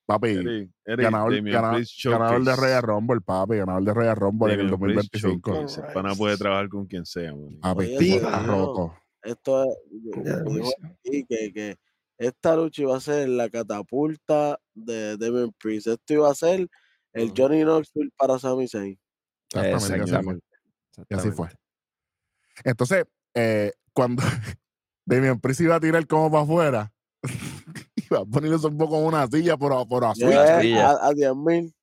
Papi, 0.06 0.28
Eric, 0.28 0.70
Eric, 0.86 1.04
ganador, 1.04 1.34
Damian 1.34 1.54
ganador- 1.54 2.10
ganador 2.10 2.44
de. 2.44 2.56
Royal 2.56 2.82
Rumble, 2.82 3.20
papi, 3.20 3.56
ganador 3.56 3.84
de 3.84 3.94
Royal 3.94 4.16
Rumble 4.16 4.54
en 4.54 4.60
el 4.60 4.70
Damian 4.70 4.94
Priest 4.94 5.12
2025. 5.12 5.50
Showcase. 5.52 5.80
El 5.86 5.92
pana 5.92 6.14
puede 6.14 6.36
trabajar 6.38 6.68
con 6.68 6.86
quien 6.86 7.04
sea, 7.04 7.32
manín. 7.34 7.60
Papi, 7.60 8.12
está 8.14 8.42
roto. 8.42 8.94
Esto 9.22 9.64
es, 9.64 9.70
Ya, 10.24 10.36
aquí 10.90 11.24
que, 11.28 11.52
que 11.52 11.76
esta 12.18 12.56
lucha 12.56 12.82
iba 12.82 12.96
a 12.96 13.00
ser 13.00 13.28
la 13.28 13.48
catapulta 13.48 14.58
de 14.74 15.16
Damian 15.16 15.52
Priest. 15.58 15.86
Esto 15.88 16.14
iba 16.14 16.30
a 16.30 16.34
ser 16.34 16.68
el. 17.12 17.32
Johnny 17.36 17.62
Knoxville 17.62 18.10
para 18.16 18.38
Sami 18.38 18.68
Zayn. 18.68 18.98
Exactamente, 19.54 19.98
y 19.98 20.14
así 20.14 20.22
fue. 20.22 20.34
Exactamente. 20.34 20.46
Y 21.08 21.14
así 21.14 21.30
fue. 21.30 21.46
Exactamente. 21.46 21.58
Entonces, 22.64 23.04
eh, 23.34 23.72
cuando 23.92 24.22
Damian 25.04 25.40
Priest 25.40 25.60
iba 25.60 25.76
a 25.76 25.80
tirar 25.80 26.06
como 26.06 26.30
para 26.30 26.42
afuera, 26.44 26.92
iba 28.10 28.18
a 28.20 28.24
ponerle 28.24 28.56
un 28.56 28.78
poco 28.78 28.98
una 28.98 29.26
silla 29.26 29.56
por, 29.56 29.86
por 29.88 30.04
azul. 30.04 30.30
Yeah, 30.30 30.90
a, 30.90 31.08
a 31.08 31.12
10 31.14 31.34
mil. 31.36 31.74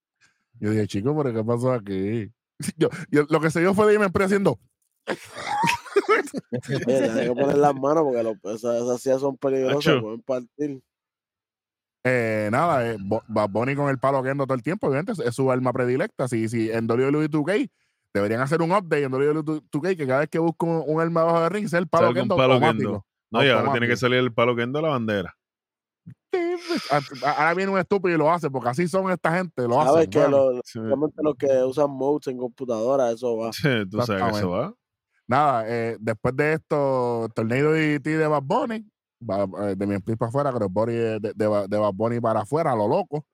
Yo 0.59 0.71
dije, 0.71 0.87
chico, 0.87 1.15
pero 1.17 1.33
¿qué 1.33 1.43
pasó 1.43 1.71
aquí? 1.73 2.31
Yo, 2.77 2.87
yo- 3.11 3.25
lo 3.29 3.41
que 3.41 3.51
se 3.51 3.59
dio 3.59 3.73
fue 3.73 3.91
Damian 3.91 4.11
Priest 4.11 4.27
haciendo. 4.31 4.59
Tienes 6.85 7.29
que 7.29 7.33
poner 7.35 7.57
las 7.57 7.75
manos 7.75 8.03
porque 8.03 8.23
los- 8.23 8.37
esas, 8.55 8.81
esas 8.83 9.01
sillas 9.01 9.21
son 9.21 9.37
peligrosas, 9.37 10.01
pueden 10.01 10.21
partir. 10.21 10.81
Eh, 12.07 12.49
nada, 12.51 12.87
eh, 12.91 12.97
Bad 13.27 13.49
Bunny 13.49 13.75
con 13.75 13.89
el 13.89 13.97
palo 13.97 14.21
quedando 14.21 14.45
todo 14.45 14.53
el 14.55 14.61
tiempo, 14.63 14.87
obviamente, 14.87 15.13
es, 15.13 15.19
es 15.19 15.33
su 15.35 15.49
arma 15.51 15.73
predilecta. 15.73 16.27
Si, 16.27 16.47
si 16.47 16.69
en 16.71 16.85
WWE 16.89 17.29
2K 17.29 17.69
deberían 18.13 18.41
hacer 18.41 18.61
un 18.61 18.71
update 18.71 19.03
en 19.03 19.11
WWE 19.13 19.43
2K 19.43 19.97
que 19.97 20.05
cada 20.07 20.19
vez 20.19 20.29
que 20.29 20.37
busco 20.39 20.65
un, 20.67 20.83
un 20.95 21.01
arma 21.01 21.23
bajo 21.23 21.41
de 21.41 21.49
ring 21.49 21.67
sea 21.67 21.79
el 21.79 21.87
palo 21.87 22.07
automático. 22.07 22.59
kendo. 22.59 23.05
No, 23.31 23.43
y 23.43 23.49
ahora 23.49 23.71
tiene 23.71 23.87
que 23.87 23.97
salir 23.97 24.19
el 24.19 24.31
palo 24.33 24.55
kendo 24.55 24.79
a 24.79 24.81
la 24.83 24.89
bandera. 24.89 25.35
Sí, 26.31 26.55
pues, 26.67 27.23
Ahora 27.23 27.53
viene 27.55 27.71
un 27.71 27.79
estúpido 27.79 28.13
y 28.13 28.17
lo 28.19 28.31
hace, 28.31 28.51
porque 28.51 28.69
así 28.69 28.87
son 28.87 29.09
esta 29.09 29.35
gente, 29.35 29.63
lo 29.67 29.73
Sabes 29.75 29.89
hacen. 30.07 30.09
que 30.11 30.19
bueno. 30.19 30.51
los, 30.51 30.61
Sí. 30.65 30.79
que 31.39 31.63
usan 31.63 31.89
modes 31.89 32.27
en 32.27 32.37
computadora, 32.37 33.09
eso 33.11 33.35
va. 33.37 33.49
Tú 33.89 34.01
sabes 34.03 34.21
que 34.23 34.37
eso 34.37 34.49
va. 34.51 34.73
Nada, 35.27 35.63
eh, 35.67 35.97
después 35.99 36.35
de 36.35 36.53
esto, 36.53 37.27
torneo 37.33 37.71
de 37.71 37.99
DDT 37.99 38.17
de 38.17 38.27
Bad 38.27 38.43
Bunny, 38.43 38.75
eh, 39.65 39.75
de 39.75 39.87
mi 39.87 39.99
para 39.99 40.29
afuera, 40.29 40.51
pero 40.53 40.69
Bunny 40.69 40.93
de, 40.93 41.19
de, 41.19 41.33
de 41.35 41.47
Ba- 41.47 41.67
de 41.67 41.77
Bad 41.77 41.93
Bunny 41.93 42.19
para 42.19 42.41
afuera, 42.41 42.71
a 42.71 42.75
lo 42.75 42.87
loco. 42.87 43.25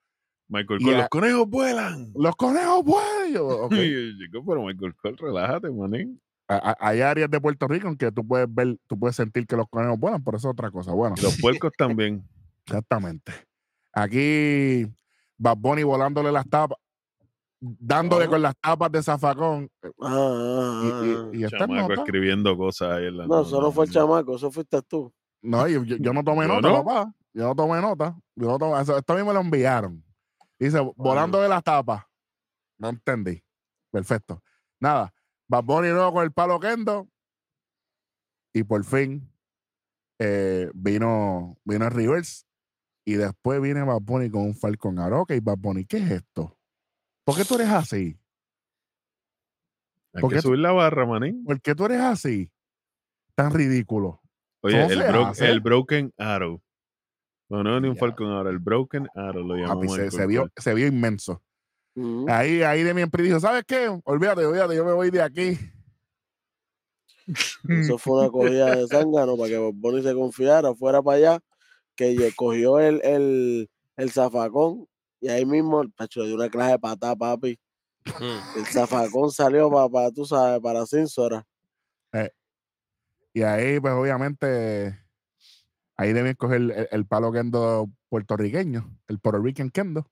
Michael 0.47 0.79
Cole, 0.81 0.97
los 0.97 1.09
conejos 1.09 1.49
vuelan. 1.49 2.11
Los 2.15 2.35
conejos, 2.35 2.83
pues. 2.85 3.33
Yo, 3.33 3.47
ok. 3.65 3.73
Y 3.73 3.91
yo, 3.91 4.25
Chico, 4.25 4.45
pero 4.45 4.63
Michael 4.63 4.95
Cole, 4.95 5.15
relájate, 5.19 5.69
manín. 5.71 6.21
A- 6.47 6.71
a- 6.71 6.77
Hay 6.89 7.01
áreas 7.01 7.29
de 7.29 7.39
Puerto 7.41 7.67
Rico 7.67 7.87
en 7.87 7.95
que 7.97 8.11
tú 8.11 8.25
puedes 8.27 8.53
ver, 8.53 8.77
tú 8.87 8.97
puedes 8.99 9.15
sentir 9.15 9.45
que 9.47 9.55
los 9.57 9.67
conejos 9.69 9.97
vuelan, 9.99 10.23
por 10.23 10.35
eso 10.35 10.49
es 10.49 10.53
otra 10.53 10.69
cosa. 10.71 10.91
Bueno, 10.93 11.15
Y 11.17 11.21
los 11.21 11.39
puercos 11.39 11.71
también. 11.77 12.23
exactamente. 12.65 13.31
Aquí, 13.93 14.87
Bad 15.37 15.57
Bunny 15.57 15.83
volándole 15.83 16.31
las 16.31 16.47
tapas, 16.49 16.77
dándole 17.61 18.25
Oh. 18.25 18.29
con 18.31 18.41
las 18.41 18.55
tapas 18.59 18.91
de 18.91 19.03
zafacón. 19.03 19.69
eh, 19.83 19.91
Ah, 20.01 20.07
ah, 20.09 20.81
Y, 20.83 20.91
ah, 20.91 21.29
y, 21.33 21.37
y 21.37 21.43
esta 21.45 21.59
Chamaco 21.59 21.93
escribiendo 21.93 22.57
cosas 22.57 22.91
ahí 22.97 23.05
en 23.05 23.17
la 23.17 23.27
No, 23.27 23.41
eso 23.43 23.61
no 23.61 23.71
fue 23.71 23.85
el 23.85 23.91
chamaco, 23.91 24.35
eso 24.35 24.51
fuiste 24.51 24.81
tú. 24.81 25.13
No, 25.43 25.67
yo, 25.67 25.83
yo- 25.83 25.97
yo 25.97 26.11
no 26.13 26.23
tomé 26.23 26.47
nota, 26.47 26.67
no. 26.69 26.83
papá. 26.83 27.13
Yo 27.33 27.45
no 27.47 27.55
tomé 27.55 27.79
nota. 27.81 28.19
Yo 28.35 28.47
no 28.47 28.57
tomé, 28.57 28.81
eso, 28.81 28.97
esto 28.97 29.13
a 29.13 29.15
mí 29.15 29.23
me 29.23 29.33
lo 29.33 29.39
enviaron. 29.39 30.03
Dice, 30.59 30.79
volando 30.97 31.39
de 31.41 31.47
las 31.49 31.63
tapas. 31.63 32.03
No 32.77 32.89
entendí. 32.89 33.43
Perfecto. 33.91 34.41
Nada. 34.79 35.13
Bad 35.47 35.63
Bunny 35.63 35.89
luego 35.89 36.13
con 36.13 36.23
el 36.23 36.31
palo 36.31 36.59
Kendo. 36.59 37.07
Y 38.53 38.63
por 38.63 38.83
fin 38.83 39.31
eh, 40.19 40.69
vino, 40.73 41.57
vino 41.63 41.85
el 41.85 41.91
reverse. 41.91 42.43
Y 43.05 43.13
después 43.13 43.61
viene 43.61 43.83
Bad 43.83 44.01
Bunny 44.01 44.29
con 44.29 44.41
un 44.41 44.55
Falcon 44.55 44.99
Aroca. 44.99 45.33
Y 45.35 45.39
Bad 45.39 45.57
Bunny, 45.57 45.85
¿qué 45.85 45.97
es 45.97 46.11
esto? 46.11 46.57
¿Por 47.31 47.41
qué 47.41 47.45
tú 47.47 47.55
eres 47.55 47.69
así? 47.69 48.17
Hay 50.13 50.21
¿Por 50.21 50.29
que 50.31 50.35
qué 50.37 50.41
subir 50.41 50.59
la 50.59 50.71
barra, 50.71 51.05
manín. 51.05 51.43
¿Por 51.43 51.61
qué 51.61 51.73
tú 51.73 51.85
eres 51.85 52.01
así? 52.01 52.51
Tan 53.35 53.53
ridículo. 53.53 54.21
Oye, 54.61 54.75
¿Cómo 54.81 54.91
el, 54.91 54.99
se 54.99 55.07
bro- 55.07 55.27
hace? 55.27 55.49
el 55.49 55.59
Broken 55.61 56.13
Arrow. 56.17 56.61
No, 57.49 57.63
no, 57.63 57.79
ni 57.79 57.89
un. 57.89 57.97
Falcon 57.97 58.27
Arrow, 58.31 58.51
el 58.51 58.59
Broken 58.59 59.07
Arrow 59.15 59.43
lo 59.45 59.55
llamó 59.55 59.81
Papi, 59.81 59.89
se, 59.89 60.11
se 60.11 60.27
vio, 60.27 60.49
se 60.55 60.73
vio 60.73 60.87
inmenso. 60.87 61.41
Ujú. 61.95 62.25
Ahí, 62.29 62.61
ahí 62.61 62.83
de 62.83 62.93
mi 62.93 63.01
empresa 63.01 63.25
dijo, 63.25 63.39
¿sabes 63.39 63.63
qué? 63.65 63.87
Olvídate, 64.05 64.45
olvídate, 64.45 64.75
yo 64.75 64.85
me 64.85 64.93
voy 64.93 65.09
de 65.11 65.21
aquí. 65.21 65.57
Eso 67.67 67.97
fue 67.97 68.19
una 68.19 68.29
cogida 68.29 68.75
de 68.75 68.87
zángano 68.87 69.37
para 69.37 69.49
que 69.49 69.57
Bunny 69.73 70.01
se 70.03 70.13
confiara, 70.13 70.73
fuera 70.75 71.01
para 71.01 71.17
allá, 71.17 71.39
que 71.95 72.31
cogió 72.35 72.79
el, 72.79 73.01
el, 73.03 73.69
el 73.97 74.11
zafacón 74.11 74.87
y 75.21 75.29
ahí 75.29 75.45
mismo, 75.45 75.83
pacho, 75.95 76.19
le 76.21 76.27
dio 76.27 76.35
una 76.35 76.49
clase 76.49 76.71
de 76.73 76.79
patada, 76.79 77.15
papi. 77.15 77.57
Mm. 78.19 78.57
El 78.59 78.65
zafacón 78.65 79.31
salió 79.31 79.69
para, 79.89 80.11
tú 80.11 80.25
sabes, 80.25 80.59
para 80.59 80.85
Cínsora. 80.85 81.45
Y 83.33 83.43
ahí, 83.43 83.79
pues 83.79 83.93
obviamente, 83.93 84.99
ahí 85.95 86.11
deben 86.11 86.33
coger 86.35 86.57
el, 86.61 86.87
el 86.91 87.05
palo 87.05 87.31
kendo 87.31 87.89
puertorriqueño, 88.09 88.97
el 89.07 89.19
Puerto 89.19 89.41
Rican 89.41 89.69
kendo. 89.69 90.05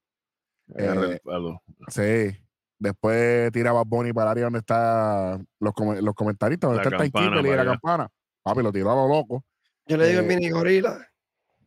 El 0.74 1.14
Eh, 1.16 1.20
palo. 1.24 1.62
Sí. 1.90 2.38
Después 2.78 3.52
tiraba 3.52 3.84
Bonnie 3.84 4.14
para 4.14 4.28
el 4.28 4.32
área 4.32 4.44
donde 4.46 4.60
está 4.60 5.38
los, 5.60 5.74
come- 5.74 6.02
los 6.02 6.16
comentaristas, 6.16 6.70
donde 6.70 6.78
La 6.82 6.90
está 6.90 7.04
el 7.04 7.12
campana 7.12 7.26
timekeeper 7.42 7.52
y 7.52 7.56
la 7.58 7.62
allá. 7.64 7.72
campana. 7.72 8.10
Papi, 8.42 8.62
lo 8.64 8.72
tiró 8.72 8.92
a 8.92 8.96
lo 8.96 9.08
loco. 9.14 9.44
Yo 9.86 9.98
le 9.98 10.08
digo 10.08 10.22
Eh, 10.22 10.24
el 10.24 10.28
mini 10.30 10.50
gorila. 10.50 11.09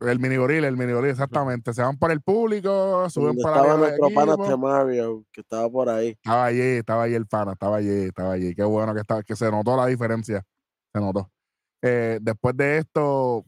El 0.09 0.19
mini 0.19 0.37
gorila, 0.37 0.69
el 0.69 0.77
mini 0.77 0.93
gorila, 0.93 1.13
exactamente. 1.13 1.73
Se 1.73 1.83
van 1.83 1.97
para 1.99 2.13
el 2.13 2.21
público, 2.21 3.09
suben 3.11 3.37
para 3.43 3.57
estaba 3.61 3.77
nuestro 3.79 4.11
pana. 4.11 4.37
Temario, 4.37 5.25
que 5.33 5.41
estaba 5.43 5.69
por 5.71 5.89
ahí. 5.89 6.09
Estaba 6.09 6.45
allí, 6.47 6.61
estaba 6.61 7.03
allí 7.05 7.15
el 7.15 7.27
pana, 7.27 7.53
estaba 7.53 7.77
allí, 7.77 7.89
estaba 8.07 8.33
allí. 8.33 8.55
Qué 8.55 8.65
bueno 8.65 8.95
que, 8.95 9.01
estaba, 9.01 9.23
que 9.23 9.37
se 9.37 9.51
notó 9.51 9.77
la 9.77 9.87
diferencia. 9.87 10.45
Se 10.93 11.01
notó. 11.01 11.31
Eh, 11.83 12.19
después 12.21 12.57
de 12.57 12.79
esto, 12.79 13.45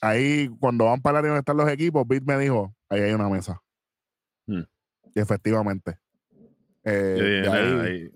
ahí 0.00 0.48
cuando 0.60 0.86
van 0.86 1.00
para 1.00 1.18
el 1.18 1.24
área 1.24 1.28
donde 1.30 1.40
están 1.40 1.56
los 1.56 1.68
equipos, 1.68 2.06
Beat 2.06 2.22
me 2.24 2.38
dijo, 2.38 2.74
ahí 2.88 3.00
hay 3.00 3.12
una 3.12 3.28
mesa. 3.28 3.60
Hmm. 4.46 4.62
efectivamente. 5.14 5.98
Eh, 6.84 7.16
Yo 7.18 7.24
dije, 7.24 7.40
de 7.40 7.74
"Nah, 7.74 7.82
ahí, 7.82 8.10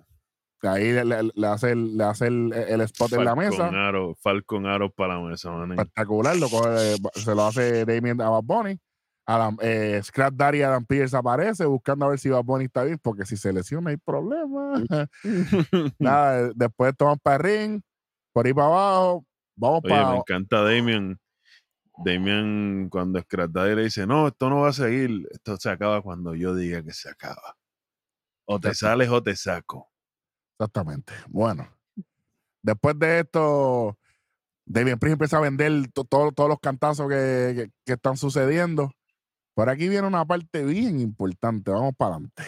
ahí 0.69 0.93
le, 0.93 1.05
le- 1.05 1.31
le 1.35 1.47
hace, 1.47 1.73
el, 1.73 1.97
le 1.97 2.05
hace 2.05 2.27
el, 2.27 2.53
el 2.53 2.81
spot 2.83 3.13
en 3.15 3.25
la 3.25 3.35
Falcon 3.37 3.51
mesa. 3.51 3.89
Arrow, 3.89 4.15
Falcon 4.21 4.67
Arrow 4.67 4.91
para 4.93 5.15
la 5.15 5.21
mesa, 5.29 5.51
man. 5.51 5.73
Espectacular. 5.73 6.37
Lo 6.37 6.49
coge, 6.49 6.97
se 7.15 7.35
lo 7.35 7.47
hace 7.47 7.85
Damien 7.85 8.21
a 8.21 8.29
Bad 8.31 8.43
Bunny. 8.43 8.79
Adam, 9.27 9.57
eh, 9.63 10.01
Scrap 10.03 10.35
Daddy 10.35 10.59
y 10.59 10.63
Adam 10.63 10.85
Pierce 10.85 11.15
aparece 11.17 11.65
buscando 11.65 12.05
a 12.05 12.09
ver 12.09 12.19
si 12.19 12.29
Bad 12.31 12.43
Bunny 12.43 12.65
está 12.65 12.83
bien, 12.85 12.99
porque 13.01 13.25
si 13.25 13.37
se 13.37 13.53
lesiona 13.53 13.91
hay 13.91 13.97
problema. 13.97 14.83
Nada, 15.99 16.51
después 16.55 16.97
toman 16.97 17.19
para 17.23 17.37
el 17.37 17.43
ring, 17.43 17.81
por 18.33 18.47
ahí 18.47 18.53
para 18.53 18.67
abajo, 18.67 19.25
vamos 19.57 19.81
Oye, 19.85 19.95
para. 19.95 20.11
me 20.11 20.17
encanta 20.19 20.63
Damian. 20.63 21.19
Damian, 22.05 22.89
cuando 22.91 23.21
Scratch 23.21 23.51
Daddy 23.53 23.75
le 23.77 23.83
dice, 23.85 24.07
no, 24.07 24.29
esto 24.29 24.49
no 24.49 24.61
va 24.63 24.71
a 24.71 24.73
seguir, 24.73 25.29
esto 25.31 25.57
se 25.59 25.71
acaba 25.71 26.01
cuando 26.03 26.35
yo 26.35 26.55
diga 26.55 26.83
que 26.83 26.93
se 26.93 27.11
acaba. 27.11 27.57
O 28.47 28.59
te 28.59 28.75
sales 28.75 29.11
o 29.11 29.23
te 29.23 29.37
saco. 29.37 29.90
Exactamente. 30.61 31.15
Bueno, 31.31 31.67
después 32.63 32.99
de 32.99 33.21
esto, 33.21 33.97
Damien 34.67 34.99
Priest 34.99 35.15
empieza 35.15 35.39
a 35.39 35.41
vender 35.41 35.91
to- 35.95 36.05
todo- 36.05 36.33
todos 36.33 36.51
los 36.51 36.61
cantazos 36.61 37.09
que, 37.09 37.15
que- 37.57 37.71
que 37.87 37.93
están 37.95 38.19
sucediendo. 38.19 38.93
Por 39.55 39.71
aquí 39.71 39.89
viene 39.89 40.07
una 40.07 40.23
parte 40.27 40.63
bien 40.65 41.01
importante. 41.01 41.71
Vamos 41.71 41.95
para 41.97 42.17
adelante. 42.17 42.43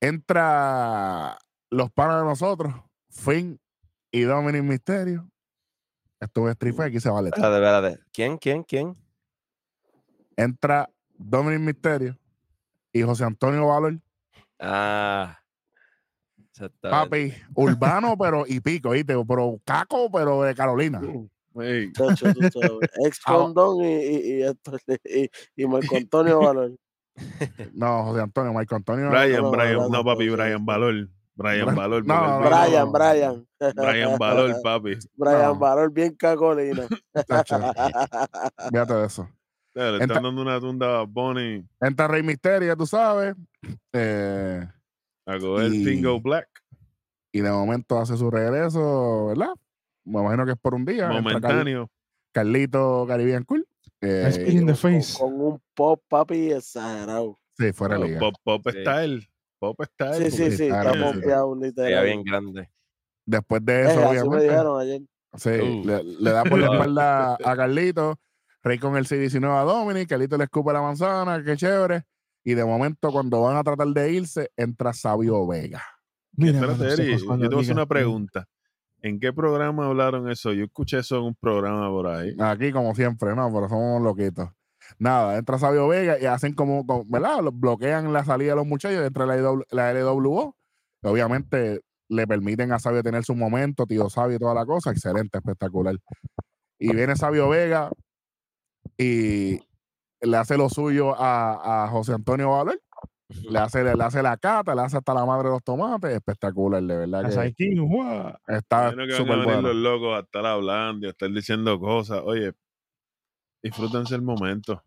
Entra 0.00 1.38
los 1.70 1.90
panas 1.92 2.18
de 2.20 2.24
nosotros, 2.24 2.74
Finn 3.10 3.60
y 4.10 4.22
Dominic 4.22 4.62
Mysterio. 4.62 5.28
Esto 6.20 6.46
es 6.48 6.52
Street 6.52 6.80
aquí 6.80 7.00
se 7.00 7.10
vale. 7.10 7.28
Espérate, 7.28 7.56
espérate. 7.56 7.98
¿Quién, 8.12 8.38
quién, 8.38 8.62
quién? 8.64 8.96
Entra 10.36 10.88
Dominic 11.16 11.60
Mysterio 11.60 12.18
y 12.92 13.02
José 13.02 13.24
Antonio 13.24 13.66
Valor. 13.66 14.00
Ah. 14.58 15.38
Papi, 16.80 17.34
urbano, 17.54 18.16
pero 18.18 18.44
y 18.46 18.60
pico, 18.60 18.90
¿viste? 18.90 19.14
Pero 19.26 19.60
caco, 19.64 20.10
pero 20.10 20.42
de 20.42 20.54
Carolina. 20.54 21.00
Ey, 21.60 21.92
Chacho, 21.92 22.32
tú 22.34 22.40
sabes. 22.60 22.90
Ex 23.06 23.20
Ah, 23.26 23.32
Condón 23.34 23.84
y, 23.84 23.94
y, 23.94 24.32
y, 24.38 24.42
esto- 24.42 24.76
y, 25.04 25.30
y 25.56 25.66
Marco 25.66 25.96
Antonio 25.96 26.40
Valor. 26.40 26.72
No, 27.72 28.04
José 28.06 28.22
Antonio, 28.22 28.52
Marco 28.52 28.74
Antonio. 28.74 29.08
Brian, 29.10 29.42
no, 29.42 29.50
Brian, 29.52 29.90
no, 29.90 30.04
papi, 30.04 30.28
Brian. 30.30 30.64
Valor. 30.66 31.08
Brian 31.36 31.74
Valor. 31.74 32.04
no, 32.06 32.40
no, 32.40 32.48
Brian, 32.48 32.84
no. 32.86 32.92
Brian. 32.92 33.46
Brian 33.74 34.18
Valor, 34.18 34.54
papi. 34.62 34.96
Brian 35.16 35.42
No. 35.42 35.56
Valor 35.58 35.90
bien 35.92 36.14
cacolina. 36.14 36.86
Fíjate 38.70 38.94
de 38.94 39.06
eso. 39.06 39.28
Le 39.74 39.98
están 40.04 40.22
dando 40.22 40.40
una 40.42 40.60
tunda 40.60 41.00
a 41.00 41.02
Bonnie 41.02 41.64
Entra 41.80 42.06
Rey 42.06 42.22
Misterio, 42.22 42.76
tú 42.76 42.86
sabes. 42.86 43.34
eh, 43.92 44.64
a 45.26 45.38
coger 45.38 45.72
Y- 45.74 45.84
Pingo 45.84 46.20
Black. 46.20 46.48
y 47.32 47.40
de 47.40 47.50
momento 47.50 47.98
hace 47.98 48.16
su 48.16 48.30
regreso, 48.30 49.26
¿verdad? 49.28 49.50
Me 50.04 50.20
imagino 50.20 50.44
que 50.44 50.52
es 50.52 50.58
por 50.58 50.74
un 50.74 50.84
día. 50.84 51.08
Momentáneo. 51.08 51.90
Carlito 52.32 53.04
Caribbean 53.08 53.44
Cool. 53.44 53.66
eh, 54.00 54.44
in 54.48 54.60
the 54.66 54.72
con, 54.72 54.76
face. 54.76 55.18
con 55.18 55.40
un 55.40 55.62
pop, 55.74 56.02
papi, 56.08 56.52
exagerado. 56.52 57.38
sí, 57.56 57.72
fuera 57.72 57.96
de 57.98 58.04
liga. 58.08 58.20
Pop, 58.20 58.34
pop 58.42 58.62
Sí. 58.70 58.80
Style. 58.82 59.28
Pop 59.58 59.80
Style. 59.82 60.30
Sí, 60.30 60.36
sí, 60.50 60.56
sí, 60.56 60.64
está 60.64 60.92
sí. 60.92 60.98
pompeado, 61.00 61.56
literal. 61.56 62.04
bien 62.04 62.22
grande. 62.22 62.70
Después 63.24 63.64
de 63.64 63.72
Eh, 63.82 63.84
eso, 63.90 64.00
me 64.00 64.06
obviamente. 64.08 64.44
dijeron 64.44 64.80
ayer. 64.80 65.00
Sí, 65.36 65.48
Uh. 65.50 65.84
le, 65.86 66.04
le 66.04 66.30
da 66.30 66.44
por 66.44 66.58
la 66.58 66.66
espalda 66.92 67.34
a 67.42 67.56
Carlito. 67.56 68.18
Rey 68.62 68.78
con 68.78 68.96
el 68.96 69.06
C19 69.06 69.58
a 69.58 69.62
Dominic. 69.62 70.08
Carlito 70.08 70.36
le 70.36 70.44
escupe 70.44 70.72
la 70.72 70.82
manzana, 70.82 71.42
qué 71.44 71.56
chévere. 71.56 72.04
Y 72.44 72.54
de 72.54 72.64
momento, 72.64 73.10
cuando 73.10 73.40
van 73.42 73.56
a 73.56 73.64
tratar 73.64 73.88
de 73.88 74.12
irse, 74.12 74.50
entra 74.56 74.92
Sabio 74.92 75.46
Vega. 75.46 75.82
Mira, 76.36 76.60
Espérate, 76.60 77.06
yo 77.10 77.38
te 77.38 77.48
voy 77.48 77.58
a 77.58 77.60
hacer 77.60 77.72
una 77.72 77.86
pregunta. 77.86 78.46
¿En 79.00 79.18
qué 79.20 79.32
programa 79.32 79.86
hablaron 79.86 80.30
eso? 80.30 80.52
Yo 80.52 80.64
escuché 80.64 80.98
eso 80.98 81.18
en 81.18 81.24
un 81.24 81.34
programa 81.34 81.88
por 81.88 82.06
ahí. 82.06 82.34
Aquí, 82.38 82.72
como 82.72 82.94
siempre, 82.94 83.34
no, 83.34 83.52
pero 83.52 83.68
somos 83.68 84.02
loquitos. 84.02 84.48
Nada, 84.98 85.38
entra 85.38 85.58
Sabio 85.58 85.88
Vega 85.88 86.18
y 86.20 86.26
hacen 86.26 86.54
como, 86.54 86.86
como- 86.86 87.04
¿verdad? 87.06 87.40
Lo- 87.42 87.52
Bloquean 87.52 88.12
la 88.12 88.24
salida 88.24 88.50
de 88.50 88.56
los 88.56 88.66
muchachos, 88.66 89.04
entra 89.04 89.26
la, 89.26 89.36
LW 89.36 89.62
la 89.70 89.90
LWO. 89.92 90.56
Y 91.02 91.06
obviamente 91.06 91.80
le 92.08 92.26
permiten 92.26 92.72
a 92.72 92.78
Sabio 92.78 93.02
tener 93.02 93.24
su 93.24 93.34
momento, 93.34 93.86
tío 93.86 94.08
Sabio 94.10 94.36
y 94.36 94.38
toda 94.38 94.54
la 94.54 94.66
cosa. 94.66 94.90
Excelente, 94.90 95.38
espectacular. 95.38 95.96
Y 96.78 96.94
viene 96.94 97.16
Sabio 97.16 97.48
Vega 97.48 97.90
y 98.98 99.58
le 100.24 100.36
hace 100.36 100.56
lo 100.56 100.68
suyo 100.68 101.14
a, 101.16 101.84
a 101.84 101.88
José 101.88 102.14
Antonio 102.14 102.50
Valor. 102.50 102.80
Le 103.28 103.58
hace, 103.58 103.82
le 103.82 104.04
hace 104.04 104.22
la 104.22 104.36
cata, 104.36 104.74
le 104.74 104.82
hace 104.82 104.98
hasta 104.98 105.14
la 105.14 105.24
madre 105.24 105.48
de 105.48 105.54
los 105.54 105.64
tomates. 105.64 106.10
Espectacular, 106.12 106.82
de 106.82 106.96
verdad. 106.96 107.24
A 107.38 107.50
Que 107.52 107.74
guau. 107.74 108.32
está 108.46 108.94
que 108.94 109.22
bueno. 109.22 109.62
los 109.62 109.74
locos 109.74 110.16
a 110.16 110.20
estar 110.20 110.44
hablando 110.46 111.06
y 111.06 111.08
a 111.08 111.10
estar 111.10 111.30
diciendo 111.30 111.80
cosas. 111.80 112.20
Oye, 112.24 112.52
disfrútense 113.62 114.14
el 114.14 114.22
momento. 114.22 114.82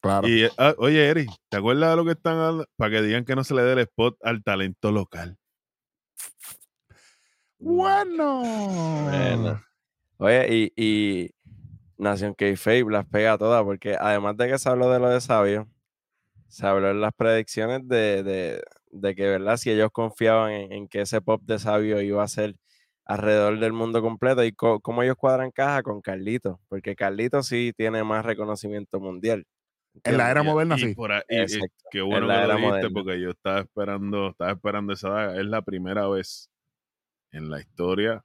Claro. 0.00 0.26
Y, 0.28 0.48
ah, 0.56 0.74
oye, 0.78 1.08
Eri, 1.10 1.26
¿te 1.50 1.58
acuerdas 1.58 1.90
de 1.90 1.96
lo 1.96 2.04
que 2.04 2.12
están 2.12 2.38
hablando? 2.38 2.66
Para 2.76 2.90
que 2.92 3.02
digan 3.02 3.24
que 3.24 3.34
no 3.36 3.44
se 3.44 3.54
le 3.54 3.62
dé 3.62 3.72
el 3.72 3.78
spot 3.80 4.16
al 4.22 4.42
talento 4.42 4.92
local. 4.92 5.36
Bueno. 7.58 8.42
Bueno. 9.10 9.62
Oye, 10.18 10.46
y, 10.54 10.72
y 10.76 11.30
Nación 12.00 12.34
K-Fabe 12.34 12.84
las 12.90 13.06
pega 13.06 13.38
todas, 13.38 13.62
porque 13.64 13.96
además 14.00 14.36
de 14.36 14.48
que 14.48 14.58
se 14.58 14.68
habló 14.68 14.90
de 14.90 15.00
lo 15.00 15.08
de 15.10 15.20
Sabio, 15.20 15.68
se 16.48 16.66
habló 16.66 16.90
en 16.90 17.00
las 17.00 17.12
predicciones 17.14 17.86
de, 17.88 18.22
de, 18.22 18.62
de 18.92 19.14
que, 19.14 19.24
¿verdad? 19.28 19.56
Si 19.56 19.70
ellos 19.70 19.90
confiaban 19.92 20.52
en, 20.52 20.72
en 20.72 20.88
que 20.88 21.02
ese 21.02 21.20
pop 21.22 21.42
de 21.44 21.58
Sabio 21.58 22.00
iba 22.02 22.22
a 22.24 22.28
ser 22.28 22.56
alrededor 23.06 23.58
del 23.60 23.72
mundo 23.72 24.02
completo 24.02 24.44
y 24.44 24.52
co- 24.52 24.80
cómo 24.80 25.02
ellos 25.02 25.16
cuadran 25.16 25.50
caja 25.52 25.82
con 25.82 26.00
Carlito, 26.02 26.60
porque 26.68 26.96
Carlito 26.96 27.42
sí 27.42 27.72
tiene 27.76 28.04
más 28.04 28.24
reconocimiento 28.24 29.00
mundial. 29.00 29.46
En 30.04 30.16
la 30.16 30.30
era 30.30 30.42
moderna, 30.42 30.78
y 30.78 30.88
sí. 30.88 30.94
por 30.94 31.12
ahí- 31.12 31.22
y- 31.28 31.58
y 31.60 31.62
Exacto, 31.62 31.90
qué 31.90 32.00
en 32.10 32.26
bueno 32.26 32.30
que 32.30 32.40
lo 32.40 32.54
dijiste 32.54 32.90
moderna. 32.90 32.90
porque 32.90 33.20
yo 33.20 33.30
estaba 33.30 33.60
esperando, 33.60 34.30
estaba 34.30 34.52
esperando 34.52 34.92
esa 34.92 35.10
daga. 35.10 35.40
Es 35.40 35.46
la 35.46 35.62
primera 35.62 36.08
vez 36.08 36.50
en 37.32 37.50
la 37.50 37.60
historia 37.60 38.24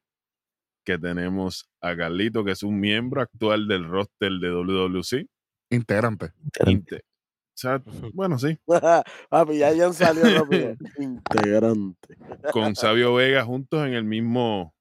que 0.85 0.97
tenemos 0.99 1.67
a 1.81 1.95
Carlito, 1.97 2.45
que 2.45 2.51
es 2.51 2.63
un 2.63 2.79
miembro 2.79 3.21
actual 3.21 3.67
del 3.67 3.85
roster 3.87 4.31
de 4.33 4.49
WWC. 4.51 5.27
Integrante. 5.71 6.31
Inte- 6.65 7.01
o 7.01 7.57
sea, 7.57 7.81
bueno, 8.13 8.37
sí, 8.37 8.59
papi, 9.29 9.57
ya 9.57 9.71
ya 9.73 9.91
salió 9.93 10.23
rápido. 10.39 10.75
Integrante. 10.99 12.15
con 12.51 12.75
Sabio 12.75 13.13
Vega 13.15 13.43
juntos 13.45 13.85
en 13.87 13.93
el 13.93 14.03
mismo, 14.03 14.73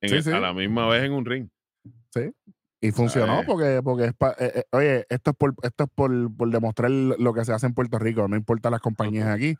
en 0.00 0.08
Sí, 0.10 0.14
el- 0.16 0.22
sí. 0.22 0.30
a 0.30 0.38
la 0.40 0.52
misma 0.52 0.86
vez 0.88 1.02
en 1.04 1.12
un 1.12 1.24
ring. 1.24 1.48
Y 2.80 2.92
funcionó 2.92 3.42
porque, 3.46 3.80
porque 3.82 4.04
es 4.04 4.14
pa- 4.14 4.36
eh, 4.38 4.52
eh, 4.56 4.64
oye, 4.70 5.06
esto 5.08 5.30
es 5.30 5.36
por, 5.36 5.54
esto 5.62 5.84
es 5.84 5.90
por, 5.94 6.36
por 6.36 6.50
demostrar 6.50 6.90
lo 6.90 7.32
que 7.34 7.44
se 7.44 7.52
hace 7.52 7.66
en 7.66 7.74
Puerto 7.74 7.98
Rico, 7.98 8.28
no 8.28 8.36
importa 8.36 8.70
las 8.70 8.80
compañías 8.80 9.26
aquí. 9.28 9.56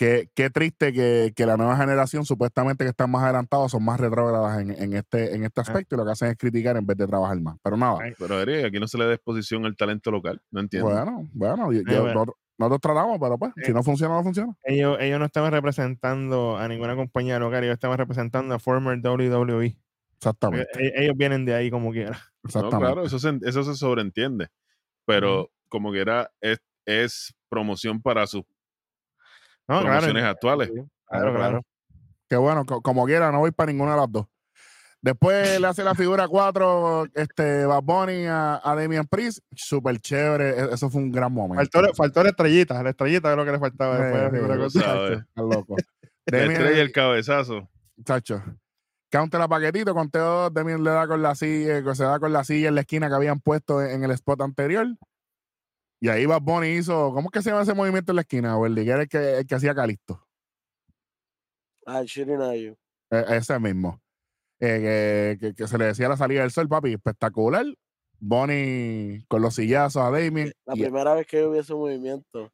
Qué, 0.00 0.30
qué 0.34 0.48
triste 0.48 0.94
que, 0.94 1.32
que 1.36 1.44
la 1.44 1.58
nueva 1.58 1.76
generación, 1.76 2.24
supuestamente 2.24 2.84
que 2.84 2.88
están 2.90 3.10
más 3.10 3.22
adelantados, 3.22 3.70
son 3.72 3.84
más 3.84 4.00
retrógradas 4.00 4.58
en, 4.58 4.70
en 4.70 4.94
este, 4.94 5.34
en 5.34 5.44
este 5.44 5.60
aspecto 5.60 5.94
y 5.94 5.98
lo 5.98 6.06
que 6.06 6.12
hacen 6.12 6.28
es 6.30 6.38
criticar 6.38 6.74
en 6.78 6.86
vez 6.86 6.96
de 6.96 7.06
trabajar 7.06 7.38
más. 7.38 7.58
Pero 7.62 7.76
nada, 7.76 7.98
Ay, 8.00 8.14
Pero 8.18 8.40
Eri, 8.40 8.64
aquí 8.64 8.80
no 8.80 8.88
se 8.88 8.96
le 8.96 9.04
da 9.04 9.12
exposición 9.12 9.66
al 9.66 9.76
talento 9.76 10.10
local. 10.10 10.40
No 10.50 10.60
entiendo. 10.60 10.88
bueno, 10.88 11.28
bueno, 11.34 11.70
yo- 11.70 11.80
Eh, 11.80 11.84
yo- 11.86 12.00
bueno. 12.02 12.24
nosotros, 12.56 12.80
tratamos, 12.80 13.18
pero 13.20 13.36
pues, 13.38 13.52
si 13.62 13.72
Eh. 13.72 13.74
no 13.74 13.82
funciona, 13.82 14.14
no 14.14 14.22
funciona. 14.22 14.56
Ellos, 14.64 14.96
ellos 15.00 15.18
no 15.18 15.26
estaban 15.26 15.52
representando 15.52 16.56
a 16.56 16.66
ninguna 16.66 16.96
compañía 16.96 17.38
local, 17.38 17.62
ellos 17.64 17.74
estaban 17.74 17.98
representando 17.98 18.54
a 18.54 18.58
former 18.58 18.98
WWE. 19.02 19.76
Exactamente, 20.16 20.68
E- 20.78 21.04
Ellos 21.04 21.14
vienen 21.16 21.44
de 21.44 21.54
ahí 21.54 21.70
como 21.70 21.92
quiera. 21.92 22.12
No, 22.42 22.48
exactamente. 22.48 22.78
claro, 22.86 23.04
eso 23.04 23.18
se, 23.18 23.38
eso 23.42 23.62
se 23.64 23.74
sobreentiende. 23.74 24.48
Pero 25.04 25.50
como 25.68 25.92
que 25.92 26.00
era, 26.00 26.30
es, 26.40 26.58
es 26.86 27.34
promoción 27.50 28.00
para 28.00 28.26
sus 28.26 28.44
No, 29.70 29.80
claro. 29.80 29.84
promociones 30.00 30.24
actuales. 30.24 30.70
Sí, 30.74 30.80
Claro, 31.08 31.34
claro. 31.34 31.62
Que 32.28 32.36
bueno, 32.36 32.64
co- 32.64 32.80
como 32.82 33.04
quiera, 33.06 33.32
no 33.32 33.38
voy 33.40 33.50
para 33.50 33.72
ninguna 33.72 33.92
de 33.92 34.00
las 34.00 34.12
dos. 34.12 34.26
Después 35.02 35.58
le 35.58 35.66
hace 35.66 35.82
la 35.82 35.94
figura 35.94 36.28
4 36.28 37.06
este, 37.14 37.64
Bad 37.64 37.82
Bunny 37.82 38.26
a, 38.26 38.60
a 38.62 38.74
Damian 38.76 39.06
Priest. 39.06 39.38
Súper 39.56 39.98
chévere. 39.98 40.50
e- 40.50 40.74
Eso 40.74 40.90
fue 40.90 41.00
un 41.00 41.10
gran 41.10 41.32
momento. 41.32 41.64
Faltó, 41.72 41.94
faltó 41.94 42.22
la 42.22 42.28
estrellita, 42.30 42.82
la 42.82 42.90
estrellita 42.90 43.30
es 43.30 43.36
lo 43.36 43.44
que 43.46 43.52
le 43.52 43.58
faltaba 43.58 43.96
Eh, 43.96 44.02
después 44.02 44.20
de 44.22 44.22
la 44.22 44.30
sí, 44.30 44.78
figura 44.78 45.54
loco. 45.56 45.76
La 46.26 46.38
estrella 46.44 46.76
y 46.76 46.78
el 46.80 46.92
cabezazo. 46.92 47.68
Chacho. 48.04 48.42
Counter 49.10 49.40
a 49.40 49.48
paquetito, 49.48 49.92
conteo 49.94 50.50
Demian 50.50 50.84
le 50.84 50.90
da 50.90 51.08
con 51.08 51.20
la 51.22 51.34
silla, 51.34 51.82
que 51.82 51.94
se 51.96 52.04
da 52.04 52.20
con 52.20 52.32
la 52.32 52.44
silla 52.44 52.68
en 52.68 52.76
la 52.76 52.82
esquina 52.82 53.08
que 53.08 53.14
habían 53.14 53.40
puesto 53.40 53.82
en, 53.82 53.90
en 53.90 54.04
el 54.04 54.10
spot 54.12 54.42
anterior. 54.42 54.86
Y 56.00 56.08
ahí 56.08 56.24
Bad 56.26 56.40
Bunny 56.42 56.68
hizo, 56.76 57.12
¿cómo 57.12 57.28
es 57.28 57.32
que 57.32 57.42
se 57.42 57.50
llama 57.50 57.62
ese 57.62 57.74
movimiento 57.74 58.12
en 58.12 58.16
la 58.16 58.22
esquina, 58.22 58.56
Weldy? 58.56 58.84
Que 58.84 58.90
era 58.90 59.02
el 59.02 59.08
que, 59.08 59.38
el 59.38 59.46
que 59.46 59.54
hacía 59.54 59.74
Calisto. 59.74 60.26
Ah, 61.86 62.02
shooting 62.04 62.40
at 62.40 62.54
you. 62.54 62.76
E- 63.10 63.36
ese 63.36 63.58
mismo. 63.58 64.00
Eh, 64.60 65.36
que, 65.40 65.48
que- 65.48 65.54
que 65.54 65.68
se 65.68 65.76
le 65.78 65.86
decía 65.86 66.08
la 66.08 66.16
salida 66.16 66.42
del 66.42 66.50
sol, 66.50 66.68
papi, 66.68 66.92
espectacular. 66.94 67.66
Bonnie 68.18 69.24
con 69.28 69.40
los 69.42 69.54
sillazos 69.54 70.02
a 70.02 70.10
Damien. 70.10 70.52
La 70.66 70.74
y- 70.76 70.82
primera 70.82 71.14
vez 71.14 71.26
que 71.26 71.38
yo 71.40 71.50
vi 71.50 71.58
ese 71.58 71.74
movimiento, 71.74 72.52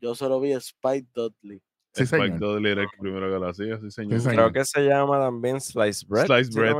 yo 0.00 0.14
solo 0.14 0.40
vi 0.40 0.52
a 0.52 0.58
Spike 0.58 1.08
Dudley. 1.14 1.60
Sí, 1.92 2.04
Spike 2.04 2.24
señor. 2.26 2.38
Dudley 2.38 2.72
era 2.72 2.82
el 2.82 2.88
primero 2.98 3.26
que 3.28 3.38
lo 3.40 3.48
hacía, 3.48 3.78
sí, 3.80 3.90
señor. 3.90 4.20
señor. 4.20 4.34
Creo 4.36 4.52
que 4.52 4.64
se 4.64 4.80
llama 4.82 5.18
también 5.18 5.60
Slice 5.60 6.06
Bread. 6.08 6.26
Slice 6.26 6.50
Bread, 6.58 6.76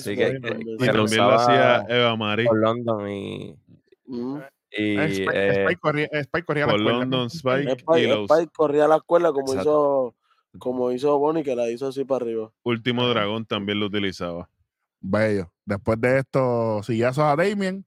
Sí, 0.00 0.16
Bread 0.16 0.40
que- 0.42 0.48
Y 0.48 0.78
sí. 0.80 0.86
lo 0.86 0.92
también 1.04 1.18
lo 1.22 1.32
hacía 1.34 1.84
Eva 1.88 2.16
Marie. 2.16 2.46
por 2.46 2.58
London 2.58 3.08
y, 3.08 3.56
Mm. 4.06 4.38
Y 4.78 4.96
Spike, 4.96 5.30
eh, 5.34 5.50
Spike 5.62 5.80
corría, 5.80 6.08
Spike 6.12 6.44
corría 6.46 6.66
la 6.66 6.72
escuela. 6.74 6.98
London 6.98 7.26
Spike 7.28 7.62
y 7.64 7.72
Spike, 7.72 8.08
los 8.08 8.30
Spike 8.30 8.52
corría 8.54 8.84
a 8.84 8.88
la 8.88 8.96
escuela 8.96 9.32
como 9.32 9.46
Exacto. 9.52 9.60
hizo 9.62 10.14
como 10.58 10.90
hizo 10.90 11.18
Bonnie, 11.18 11.42
que 11.44 11.54
la 11.54 11.68
hizo 11.70 11.86
así 11.88 12.04
para 12.04 12.24
arriba. 12.24 12.50
Último 12.62 13.06
Dragón 13.08 13.44
también 13.44 13.78
lo 13.78 13.86
utilizaba. 13.86 14.48
Bello. 15.00 15.52
Después 15.66 16.00
de 16.00 16.18
estos 16.20 16.86
sillazos 16.86 17.24
a 17.24 17.36
Damien, 17.36 17.84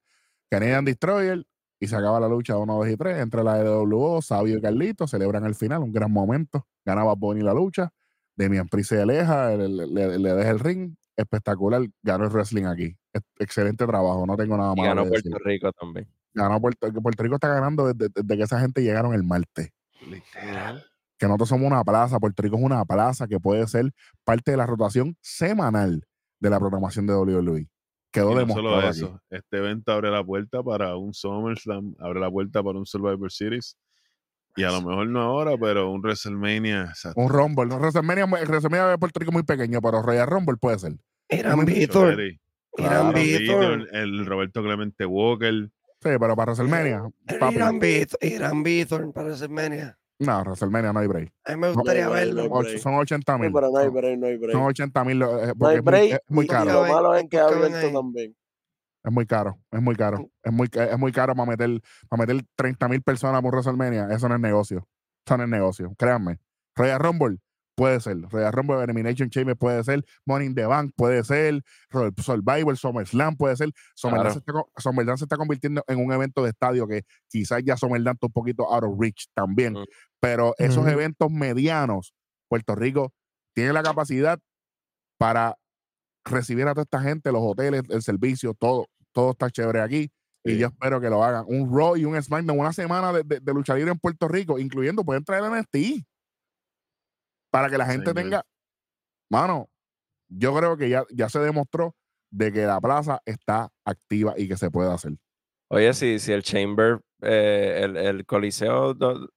Canadian 0.50 0.86
Destroyer, 0.86 1.46
y 1.80 1.88
se 1.88 1.96
acaba 1.96 2.20
la 2.20 2.28
lucha 2.28 2.58
1, 2.58 2.74
2 2.76 2.90
y 2.90 2.98
3 2.98 3.18
entre 3.20 3.44
la 3.44 3.60
EWO, 3.60 4.22
Sabio 4.22 4.58
y 4.58 4.62
Carlito, 4.62 5.08
celebran 5.08 5.46
el 5.46 5.56
final, 5.56 5.82
un 5.82 5.92
gran 5.92 6.12
momento. 6.12 6.68
Ganaba 6.86 7.16
Bonnie 7.16 7.42
la 7.44 7.54
lucha, 7.54 7.92
Damian 8.36 8.68
Priest 8.68 8.90
se 8.92 9.02
aleja, 9.02 9.56
le, 9.56 9.68
le- 9.88 10.20
le 10.20 10.34
deja 10.34 10.50
el 10.52 10.60
ring, 10.60 10.94
espectacular, 11.16 11.82
ganó 12.04 12.26
el 12.26 12.30
wrestling 12.32 12.66
aquí. 12.66 12.96
Ex- 13.14 13.26
Excelente 13.40 13.86
trabajo, 13.88 14.26
no 14.28 14.36
tengo 14.38 14.56
nada 14.58 14.74
y 14.76 14.80
más 14.80 14.88
ganó 14.90 15.08
Puerto 15.08 15.30
decir. 15.30 15.42
Rico 15.44 15.72
también. 15.72 16.08
Ganó 16.34 16.62
Puerto, 16.62 16.92
que 16.92 17.02
Puerto 17.02 17.24
Rico 17.24 17.36
está 17.36 17.48
ganando 17.48 17.92
desde, 17.92 18.12
desde 18.14 18.38
que 18.38 18.44
esa 18.44 18.60
gente 18.60 18.82
llegaron 18.82 19.14
el 19.14 19.24
martes. 19.24 19.70
Literal. 20.08 20.86
Que 21.18 21.26
nosotros 21.26 21.50
somos 21.50 21.68
una 21.68 21.84
plaza, 21.84 22.20
Puerto 22.20 22.42
Rico 22.42 22.56
es 22.58 22.64
una 22.64 22.86
plaza 22.86 23.28
que 23.28 23.40
puede 23.40 23.68
ser 23.68 23.92
parte 24.24 24.52
de 24.52 24.58
la 24.58 24.66
rotación 24.66 25.18
semanal 25.22 26.06
de 26.40 26.50
la 26.50 26.60
programación 26.60 27.06
de 27.08 27.14
WWE. 27.16 27.68
Quedó 28.12 28.32
Y 28.32 28.34
no 28.34 28.40
demostrado 28.40 28.76
solo 28.76 28.88
aquí. 28.88 28.98
eso, 29.00 29.22
este 29.30 29.58
evento 29.58 29.92
abre 29.92 30.10
la 30.10 30.24
puerta 30.24 30.64
para 30.64 30.96
un 30.96 31.14
SummerSlam, 31.14 31.96
abre 32.00 32.20
la 32.20 32.32
puerta 32.32 32.64
para 32.64 32.80
un 32.80 32.86
Survivor 32.86 33.32
Series. 33.32 33.78
Y 34.56 34.64
a 34.64 34.72
lo 34.72 34.82
mejor 34.82 35.08
no 35.08 35.22
ahora, 35.22 35.56
pero 35.58 35.92
un 35.92 36.02
WrestleMania. 36.02 36.86
exacto. 36.90 37.22
Un 37.22 37.30
Rumble. 37.30 37.68
¿no? 37.68 37.78
WrestleMania, 37.78 38.26
WrestleMania 38.26 38.88
de 38.88 38.98
Puerto 38.98 39.20
Rico 39.20 39.32
es 39.32 39.34
muy 39.34 39.44
pequeño, 39.44 39.80
pero 39.82 40.02
Royal 40.02 40.28
Rumble 40.28 40.58
puede 40.58 40.80
ser. 40.80 40.94
Irán 41.30 41.52
Aaron 41.52 41.66
Víctor. 41.66 42.16
Víctor, 43.14 43.88
el 43.92 44.26
Roberto 44.26 44.64
Clemente 44.64 45.06
Walker. 45.06 45.70
Sí, 46.02 46.10
pero 46.20 46.36
para 46.36 46.54
WrestleMania, 46.54 47.04
papi, 47.40 47.56
Irán 48.22 48.64
Víctor 48.64 49.12
para 49.14 49.28
WrestleMania. 49.28 49.98
no, 50.20 50.42
WrestleMania 50.44 50.94
no 50.94 51.00
hay 51.00 51.08
break. 51.08 51.34
A 51.46 51.52
mí 51.52 51.58
me 51.60 51.72
gustaría 51.72 52.06
no, 52.06 52.12
verlo. 52.12 52.44
no. 52.44 52.50
Och- 52.56 52.64
break. 52.64 52.80
son 52.80 52.94
80 52.96 53.34
Sí, 53.36 53.42
mil. 53.42 53.52
pero 53.54 53.70
no 53.70 53.78
hay 53.78 53.86
son, 53.86 53.94
break, 53.96 54.18
no 54.20 54.28
hay 54.28 54.38
break. 54.38 54.52
son 54.54 54.62
80 54.64 55.04
mil. 55.04 55.22
eh, 55.22 55.26
No 55.58 55.68
hay 55.68 55.78
es 55.78 55.84
muy, 55.84 55.92
break. 55.92 56.12
es 56.14 56.20
muy 56.30 56.48
caro. 56.48 56.72
Lo 56.72 56.82
malo 56.94 57.16
es 57.16 57.24
que 57.24 57.38
caben 57.38 57.74
abierto 57.76 58.00
también. 58.00 58.36
Es 59.04 59.12
muy 59.12 59.26
caro. 59.26 59.58
Es 59.72 59.82
muy 59.82 59.96
caro. 59.96 60.30
Es 60.44 60.52
muy, 60.54 60.70
es 60.72 60.98
muy 61.00 61.12
caro 61.12 61.34
para 61.36 61.50
meter, 61.50 61.82
para 62.10 62.22
meter 62.26 62.44
30 62.56 62.88
mil 62.90 63.02
personas 63.02 63.42
por 63.42 63.52
WrestleMania. 63.54 64.08
Eso 64.12 64.28
no 64.30 64.36
es 64.36 64.42
negocio. 64.42 64.88
Eso 65.26 65.38
no 65.38 65.44
es 65.44 65.50
negocio. 65.50 65.94
Créanme. 65.98 66.40
Royal 66.76 67.00
Rumble 67.00 67.38
puede 67.80 68.00
ser. 68.02 68.18
Royal 68.30 68.52
Rumble 68.52 68.84
Elimination 68.84 69.30
Chamber 69.30 69.56
puede 69.56 69.82
ser. 69.86 70.04
Money 70.26 70.48
in 70.48 70.56
the 70.56 70.66
Bank 70.66 70.92
puede 70.98 71.24
ser. 71.24 71.62
Survivor, 72.18 72.76
SummerSlam 72.78 73.38
puede 73.38 73.56
ser. 73.56 73.72
SummerSlam, 73.96 74.22
Claro. 74.22 74.34
se 74.34 74.40
está, 74.76 74.82
SummerSlam 74.82 75.18
se 75.18 75.24
está 75.26 75.38
convirtiendo 75.38 75.84
en 75.88 76.04
un 76.04 76.12
evento 76.12 76.44
de 76.44 76.50
estadio 76.50 76.88
que 76.88 77.04
quizás 77.30 77.62
ya 77.64 77.78
SummerSlam 77.78 78.16
está 78.16 78.28
un 78.28 78.34
poquito 78.34 78.72
out 78.72 78.84
of 78.84 79.00
reach 79.00 79.28
también. 79.34 79.74
Mm. 79.74 79.86
Pero 80.20 80.54
esos 80.58 80.86
eventos 80.88 81.32
medianos, 81.32 82.14
Puerto 82.50 82.76
Rico 82.76 83.14
tiene 83.56 83.72
la 83.72 83.82
capacidad 83.82 84.40
para 85.18 85.56
recibir 86.26 86.68
a 86.68 86.74
toda 86.74 86.84
esta 86.84 87.02
gente, 87.02 87.32
los 87.32 87.42
hoteles, 87.42 87.84
el 87.90 88.02
servicio, 88.02 88.54
todo, 88.54 88.88
todo 89.14 89.32
está 89.32 89.50
chévere 89.50 89.82
aquí. 89.82 90.12
Y 90.44 90.58
yo 90.58 90.68
espero 90.68 91.00
que 91.02 91.10
lo 91.10 91.24
hagan. 91.24 91.44
Un 91.48 91.70
Raw 91.76 91.96
y 91.98 92.06
un 92.06 92.22
SmackDown, 92.22 92.60
una 92.60 92.74
semana 92.74 93.12
de, 93.14 93.24
de- 93.24 93.40
de 93.40 93.54
lucha 93.54 93.76
libre 93.76 93.92
en 93.92 94.00
Puerto 94.00 94.28
Rico, 94.28 94.58
incluyendo, 94.58 95.04
pueden 95.04 95.24
traer 95.24 95.44
el 95.44 95.52
NXT. 95.52 96.06
Para 97.52 97.70
que 97.70 97.78
la 97.78 97.86
gente 97.86 98.12
Señor. 98.12 98.16
tenga. 98.24 98.46
Mano, 99.30 99.70
yo 100.28 100.56
creo 100.56 100.78
que 100.78 100.90
ya, 100.90 101.04
ya 101.12 101.30
se 101.30 101.40
demostró 101.40 101.96
de 102.32 102.52
que 102.52 102.66
la 102.66 102.80
plaza 102.80 103.22
está 103.26 103.70
activa 103.86 104.34
y 104.38 104.48
que 104.48 104.58
se 104.58 104.70
puede 104.72 104.92
hacer. 104.92 105.14
Oye, 105.70 105.94
si, 105.94 106.20
si 106.20 106.32
el 106.32 106.44
Chamber, 106.44 107.00
eh, 107.22 107.82
el, 107.84 107.98
el 107.98 108.26
Coliseo 108.26 108.94
do- 108.94 109.30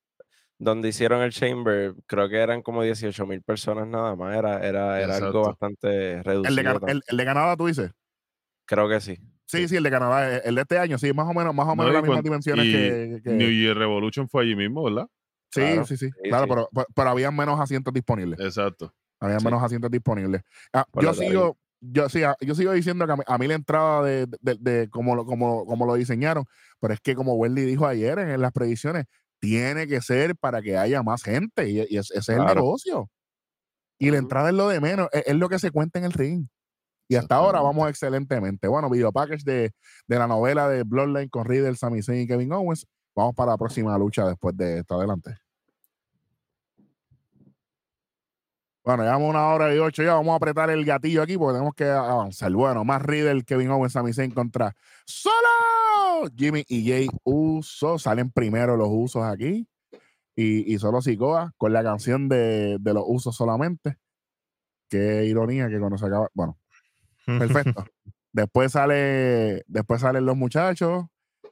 donde 0.58 0.88
hicieron 0.88 1.22
el 1.22 1.32
Chamber, 1.32 1.94
creo 2.06 2.28
que 2.28 2.38
eran 2.38 2.62
como 2.62 2.82
18 2.82 3.26
mil 3.26 3.42
personas 3.42 3.86
nada 3.86 4.14
más. 4.16 4.36
Era, 4.36 4.66
era, 4.66 5.00
era 5.00 5.16
algo 5.16 5.42
bastante 5.46 6.18
El 6.18 6.24
reducido. 6.24 6.78
de, 6.80 6.92
el- 6.92 7.02
el 7.06 7.16
de 7.16 7.24
Canadá, 7.24 7.56
tú 7.56 7.66
dices. 7.66 7.90
Creo 8.66 8.88
que 8.88 9.00
sí. 9.00 9.18
Sí, 9.46 9.68
sí, 9.68 9.76
el 9.76 9.82
de 9.82 9.90
Canadá, 9.90 10.36
el- 10.36 10.42
el 10.44 10.54
de 10.54 10.60
este 10.62 10.78
año, 10.78 10.96
sí, 10.98 11.12
más 11.12 11.26
o 11.28 11.34
menos, 11.34 11.54
más 11.54 11.66
o 11.66 11.74
No, 11.76 11.82
menos 11.82 11.90
y 11.90 11.94
las 11.94 12.02
mismas 12.04 12.22
dimensiones 12.22 12.64
y 12.66 12.72
que, 12.72 13.20
que- 13.24 13.30
New 13.30 13.50
Year 13.50 13.76
Revolution 13.76 14.28
fue 14.28 14.44
allí 14.44 14.54
mismo, 14.56 14.84
¿verdad? 14.84 15.06
Sí, 15.53 15.61
claro, 15.61 15.84
sí, 15.86 15.96
sí, 15.96 16.07
sí, 16.09 16.28
claro, 16.28 16.44
sí. 16.44 16.50
Pero, 16.50 16.68
pero, 16.72 16.86
pero 16.94 17.11
había 17.11 17.30
menos 17.30 17.61
asientos 17.61 17.92
disponibles. 17.92 18.40
Exacto. 18.40 18.94
Había 19.20 19.38
Sí. 19.38 19.44
menos 19.44 19.62
asientos 19.62 19.90
disponibles. 19.90 20.42
Ah, 20.72 20.86
yo 21.00 21.12
sigo, 21.14 21.59
yo, 21.80 22.09
sí, 22.09 22.22
ah, 22.22 22.36
yo 22.40 22.55
sigo 22.55 22.72
diciendo 22.72 23.07
que 23.07 23.12
a 23.12 23.16
mí, 23.16 23.22
a 23.26 23.38
mí 23.38 23.46
la 23.46 23.55
entrada 23.55 24.03
de, 24.03 24.26
de, 24.40 24.57
de 24.59 24.88
cómo, 24.90 25.14
lo, 25.14 25.24
como, 25.26 25.66
como 25.66 25.84
lo 25.86 25.94
diseñaron, 25.94 26.44
pero 26.80 26.94
es 26.94 27.00
que 27.00 27.14
como 27.14 27.34
Wendy 27.34 27.62
dijo 27.62 27.86
ayer 27.86 28.18
en, 28.18 28.30
en 28.30 28.40
las 28.40 28.53
predicciones, 28.53 29.05
tiene 29.40 29.86
que 29.86 30.00
ser 30.00 30.36
para 30.36 30.62
que 30.62 30.76
haya 30.78 31.03
más 31.03 31.22
gente 31.22 31.68
y, 31.68 31.78
y 31.88 31.98
ese, 31.98 32.18
es 32.18 32.28
el 32.28 32.36
Claro. 32.36 32.55
negocio. 32.55 33.11
Y 33.98 34.11
la 34.11 34.18
entrada 34.18 34.48
es 34.48 34.55
lo 34.55 34.68
de 34.68 34.80
menos, 34.80 35.09
es, 35.12 35.24
es 35.26 35.34
lo 35.36 35.48
que 35.48 35.59
se 35.59 35.70
cuenta 35.70 35.98
en 35.98 36.07
el 36.07 36.12
ring. 36.12 36.46
Y 37.09 37.16
hasta 37.16 37.34
ahora 37.36 37.61
vamos 37.61 37.88
excelentemente. 37.90 38.68
Bueno, 38.68 38.88
video 38.88 39.12
package 39.12 39.44
de, 39.44 39.72
de 40.07 40.18
la 40.18 40.26
novela 40.26 40.68
de 40.68 40.82
Bloodline 40.82 41.28
con 41.28 41.44
Riddle, 41.44 41.76
Sami 41.76 42.03
Zayn 42.03 42.22
y 42.22 42.26
Kevin 42.26 42.53
Owens. 42.53 42.86
Vamos 43.14 43.34
para 43.34 43.52
la 43.52 43.58
próxima 43.58 43.96
lucha 43.98 44.26
después 44.26 44.56
de 44.56 44.78
esto. 44.78 44.94
Adelante. 44.94 45.36
Bueno, 48.84 49.04
llevamos 49.04 49.30
una 49.30 49.46
hora 49.48 49.72
y 49.74 49.78
ocho 49.78 50.02
ya. 50.02 50.14
Vamos 50.14 50.32
a 50.32 50.36
apretar 50.36 50.70
el 50.70 50.84
gatillo 50.84 51.22
aquí 51.22 51.36
porque 51.38 51.54
tenemos 51.54 51.74
que 51.74 51.84
avanzar. 51.84 52.50
Bueno, 52.52 52.84
más 52.84 53.02
Riddle, 53.02 53.44
Kevin 53.44 53.70
Owens, 53.70 53.92
Sami 53.92 54.12
Zayn 54.12 54.32
contra 54.32 54.74
Solo. 55.04 55.36
Jimmy 56.36 56.64
y 56.68 56.88
Jay 56.88 57.08
Uso. 57.22 57.98
Salen 57.98 58.30
primero 58.30 58.76
los 58.76 58.88
usos 58.90 59.24
aquí. 59.24 59.68
Y, 60.34 60.72
y 60.72 60.78
solo 60.78 61.03
Sikoa 61.03 61.53
con 61.58 61.72
la 61.72 61.82
canción 61.82 62.28
de, 62.28 62.78
de 62.80 62.95
los 62.95 63.04
usos 63.07 63.37
solamente. 63.37 63.99
Qué 64.88 65.26
ironía 65.26 65.68
que 65.68 65.78
cuando 65.78 65.99
se 65.99 66.07
acaba. 66.07 66.28
Bueno, 66.34 66.58
perfecto. 67.26 67.84
después 68.32 68.72
sale, 68.72 69.62
después 69.66 70.00
salen 70.00 70.26
los 70.26 70.37
muchachos 70.37 71.04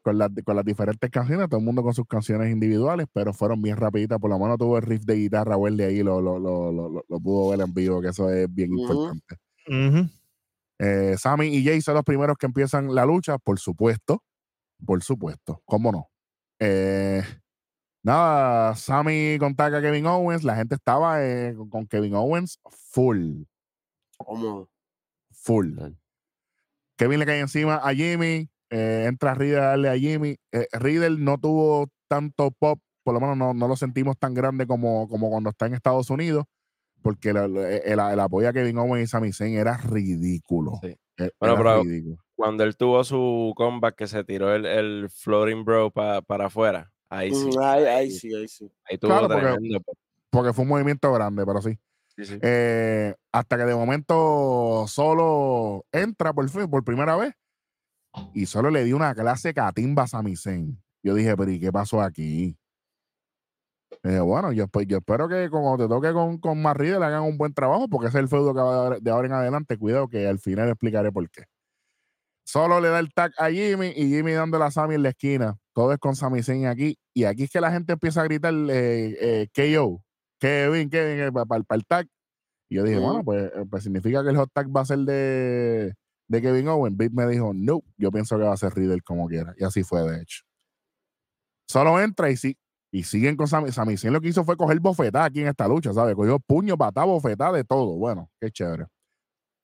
con 0.02 0.18
las, 0.18 0.31
con 0.44 0.56
las 0.56 0.64
diferentes 0.64 1.10
canciones, 1.10 1.48
todo 1.48 1.59
el 1.60 1.64
mundo 1.66 1.82
con 1.82 1.94
sus 1.94 2.06
canciones 2.06 2.51
individuales, 2.51 3.06
pero 3.12 3.32
fueron 3.35 3.60
bien 3.62 3.77
rapiditas. 3.77 4.18
Por 4.18 4.31
lo 4.31 4.39
menos 4.39 4.59
tuvo 4.59 4.77
el 4.78 4.82
riff 4.82 5.02
de 5.05 5.14
guitarra 5.16 5.56
o 5.56 5.66
el 5.68 5.77
de 5.77 5.85
ahí, 5.86 6.02
lo, 6.02 6.20
lo, 6.20 6.39
lo, 6.39 6.72
lo, 6.72 6.89
lo- 6.89 7.05
lo 7.09 7.20
pudo 7.20 7.51
ver 7.51 7.60
en 7.60 7.72
vivo, 7.74 8.01
que 8.01 8.09
eso 8.09 8.31
es 8.31 8.52
bien 8.52 8.72
importante. 8.72 9.36
Eh, 10.78 11.14
Sammy 11.18 11.48
y 11.48 11.64
Jay 11.64 11.81
son 11.82 11.94
los 11.94 12.05
primeros 12.05 12.36
que 12.39 12.47
empiezan 12.47 12.94
la 12.94 13.05
lucha, 13.05 13.39
por 13.39 13.59
supuesto. 13.59 14.22
Por 14.85 15.02
supuesto, 15.02 15.60
¿cómo 15.66 15.93
no? 15.93 16.09
Eh, 16.59 17.22
nada, 18.02 18.74
Sammy 18.77 19.36
contacta 19.39 19.77
a 19.78 19.82
Kevin 19.82 20.06
Owens, 20.06 20.43
la 20.43 20.56
gente 20.56 20.74
estaba 20.77 21.22
eh, 21.22 21.55
con- 21.70 21.86
Kevin 21.86 22.14
Owens 22.14 22.59
full, 22.70 23.43
Cómodo. 24.16 24.70
full. 25.32 25.78
Kevin 26.97 27.18
le 27.18 27.27
cae 27.27 27.40
encima 27.40 27.77
a 27.77 27.93
Jimmy, 27.94 28.48
eh, 28.70 29.05
entra 29.06 29.34
Riddle 29.34 29.59
a 29.59 29.64
darle 29.66 29.88
a 29.88 29.97
Jimmy. 29.98 30.36
Eh, 30.52 30.66
Riddle 30.72 31.18
no 31.18 31.38
tuvo 31.38 31.88
tanto 32.09 32.51
pop, 32.52 32.80
por 33.02 33.14
lo 33.14 33.20
menos 33.20 33.36
no, 33.36 33.52
no 33.55 33.68
lo 33.68 33.76
sentimos 33.76 34.16
tan 34.18 34.34
grande 34.34 34.66
como, 34.66 35.09
como 35.09 35.28
cuando 35.30 35.51
está 35.51 35.66
en 35.66 35.74
Estados 35.74 36.10
Unidos, 36.10 36.44
porque 37.02 37.32
la- 37.32 37.48
la- 37.48 37.68
el, 37.70 37.98
el 38.01 38.20
apoyo 38.20 38.48
a 38.48 38.52
Kevin 38.52 38.78
Owens 38.78 39.05
y 39.05 39.06
Sami 39.10 39.32
Zayn 39.32 39.56
era 39.56 39.76
ridículo. 39.76 40.72
Sí. 40.82 40.97
Eh, 41.18 41.30
Bueno, 41.38 41.55
era 41.55 41.62
pero- 41.62 41.82
ridículo. 41.84 42.16
Cuando 42.34 42.64
él 42.64 42.74
tuvo 42.74 43.05
su 43.05 43.52
comeback 43.55 43.97
que 43.97 44.06
se 44.06 44.24
tiró 44.24 44.55
el, 44.55 44.64
el 44.64 45.10
floating 45.10 45.62
bro 45.62 45.90
pa- 45.90 46.22
para 46.22 46.47
afuera, 46.47 46.90
ahí 47.10 47.34
sí. 47.34 47.44
Ujú, 47.48 47.60
Ahí, 47.62 47.84
ahí 47.84 48.10
sí, 48.10 48.34
ahí 48.34 48.48
sí. 48.48 48.70
Ahí 48.84 48.97
tuvo 48.97 49.10
Claro, 49.10 49.28
porque-. 49.28 49.78
Porque 50.30 50.52
fue 50.55 50.62
un 50.62 50.68
movimiento 50.70 51.12
grande, 51.12 51.44
pero 51.44 51.60
sí. 51.60 51.76
Sí, 52.16 52.24
sí. 52.24 52.38
Eh, 52.40 53.14
hasta 53.32 53.56
que 53.59 53.64
de 53.64 53.74
momento 53.74 54.84
solo 54.88 55.84
entra 55.92 56.32
por 56.32 56.48
fin, 56.48 56.68
por 56.70 56.82
primera 56.84 57.14
vez, 57.16 57.34
y 58.35 58.47
solo 58.47 58.70
le 58.70 58.85
dio 58.85 58.97
una 58.97 59.15
clase 59.15 59.55
catimba 59.55 60.05
a 60.05 60.07
Sami 60.09 60.37
Zayn. 60.37 60.81
Yo 61.03 61.15
dije, 61.15 61.37
pero 61.37 61.51
¿y 61.51 61.61
qué 61.61 61.73
pasó 61.73 62.01
aquí? 62.01 62.57
Eh, 64.03 64.20
bueno, 64.20 64.53
yo, 64.53 64.65
espe- 64.66 64.87
yo 64.87 64.99
espero 64.99 65.28
que 65.28 65.49
cuando 65.51 65.77
te 65.85 65.89
toque 65.89 66.12
con, 66.12 66.39
con 66.39 66.61
más 66.62 66.77
Riddle 66.77 67.05
hagan 67.05 67.23
un 67.23 67.37
buen 67.37 67.53
trabajo, 67.53 67.89
porque 67.89 68.09
ese 68.09 68.19
es 68.19 68.23
el 68.23 68.28
feudo 68.28 68.55
que 68.55 68.61
va 68.61 68.73
de 68.73 68.78
ahora- 68.78 68.99
de 69.01 69.11
ahora 69.11 69.27
en 69.27 69.32
adelante. 69.35 69.77
Cuidado 69.77 70.09
que 70.09 70.27
al 70.27 70.39
final 70.39 70.69
explicaré 70.69 71.11
por 71.12 71.28
qué. 71.31 71.45
Solo 72.45 72.81
le 72.81 72.89
da 72.89 72.99
el 72.99 73.12
tag 73.12 73.32
a 73.39 73.51
Jimmy 73.51 73.89
y 73.95 74.09
Jimmy 74.09 74.32
dándole 74.32 74.65
a 74.65 74.70
Sammy 74.70 74.95
en 74.97 75.03
la 75.05 75.11
esquina. 75.11 75.57
Todo 75.74 75.93
es 75.93 75.99
con 75.99 76.16
Sami 76.16 76.43
Zayn 76.43 76.66
aquí. 76.66 76.99
Y 77.15 77.24
aquí 77.24 77.45
es 77.45 77.51
que 77.51 77.61
la 77.61 77.70
gente 77.70 77.93
empieza 77.93 78.23
a 78.23 78.24
gritar 78.24 78.53
eh, 78.55 79.49
eh, 79.55 79.77
KO. 79.77 80.03
Kevin, 80.41 80.89
Kevin, 80.89 81.32
para 81.32 81.65
el 81.77 81.87
tag. 81.87 82.07
Y 82.69 82.77
yo 82.77 82.85
dije, 82.85 82.99
bueno, 82.99 83.23
pues, 83.24 83.53
eh, 83.55 83.65
pues 83.69 83.82
significa 83.85 84.23
que 84.23 84.31
el 84.31 84.37
hot 84.37 84.51
tag 84.53 84.69
va 84.74 84.81
a 84.81 84.85
ser 84.87 84.99
de, 85.01 85.95
de 86.31 86.40
Kevin 86.40 86.69
Owens, 86.69 86.97
Big 86.97 87.12
me 87.12 87.27
dijo, 87.27 87.52
no, 87.52 87.82
yo 87.98 88.12
pienso 88.12 88.39
que 88.39 88.44
va 88.44 88.52
a 88.52 88.57
ser 88.57 88.73
Riddle 88.73 89.01
como 89.01 89.27
quiera. 89.27 89.52
Y 89.59 89.65
así 89.65 89.82
fue, 89.82 90.09
de 90.09 90.23
hecho. 90.23 90.44
Solo 91.69 92.01
entra 92.01 92.31
y 92.31 92.36
sí. 92.36 92.57
Y 92.93 93.02
siguen 93.02 93.36
con 93.36 93.48
Sami. 93.48 93.73
Sami 93.73 93.97
Zayn 93.97 94.12
lo 94.12 94.20
que 94.20 94.28
hizo 94.28 94.44
fue 94.44 94.57
coger 94.57 94.78
bofetada 94.78 95.24
aquí 95.24 95.40
en 95.40 95.48
esta 95.48 95.66
lucha, 95.66 95.93
¿sabes? 95.93 96.15
Cogió 96.15 96.39
puño, 96.39 96.78
patada, 96.78 97.07
bofetada, 97.07 97.57
de 97.57 97.65
todo. 97.65 97.97
Bueno, 97.97 98.31
qué 98.40 98.48
chévere. 98.48 98.86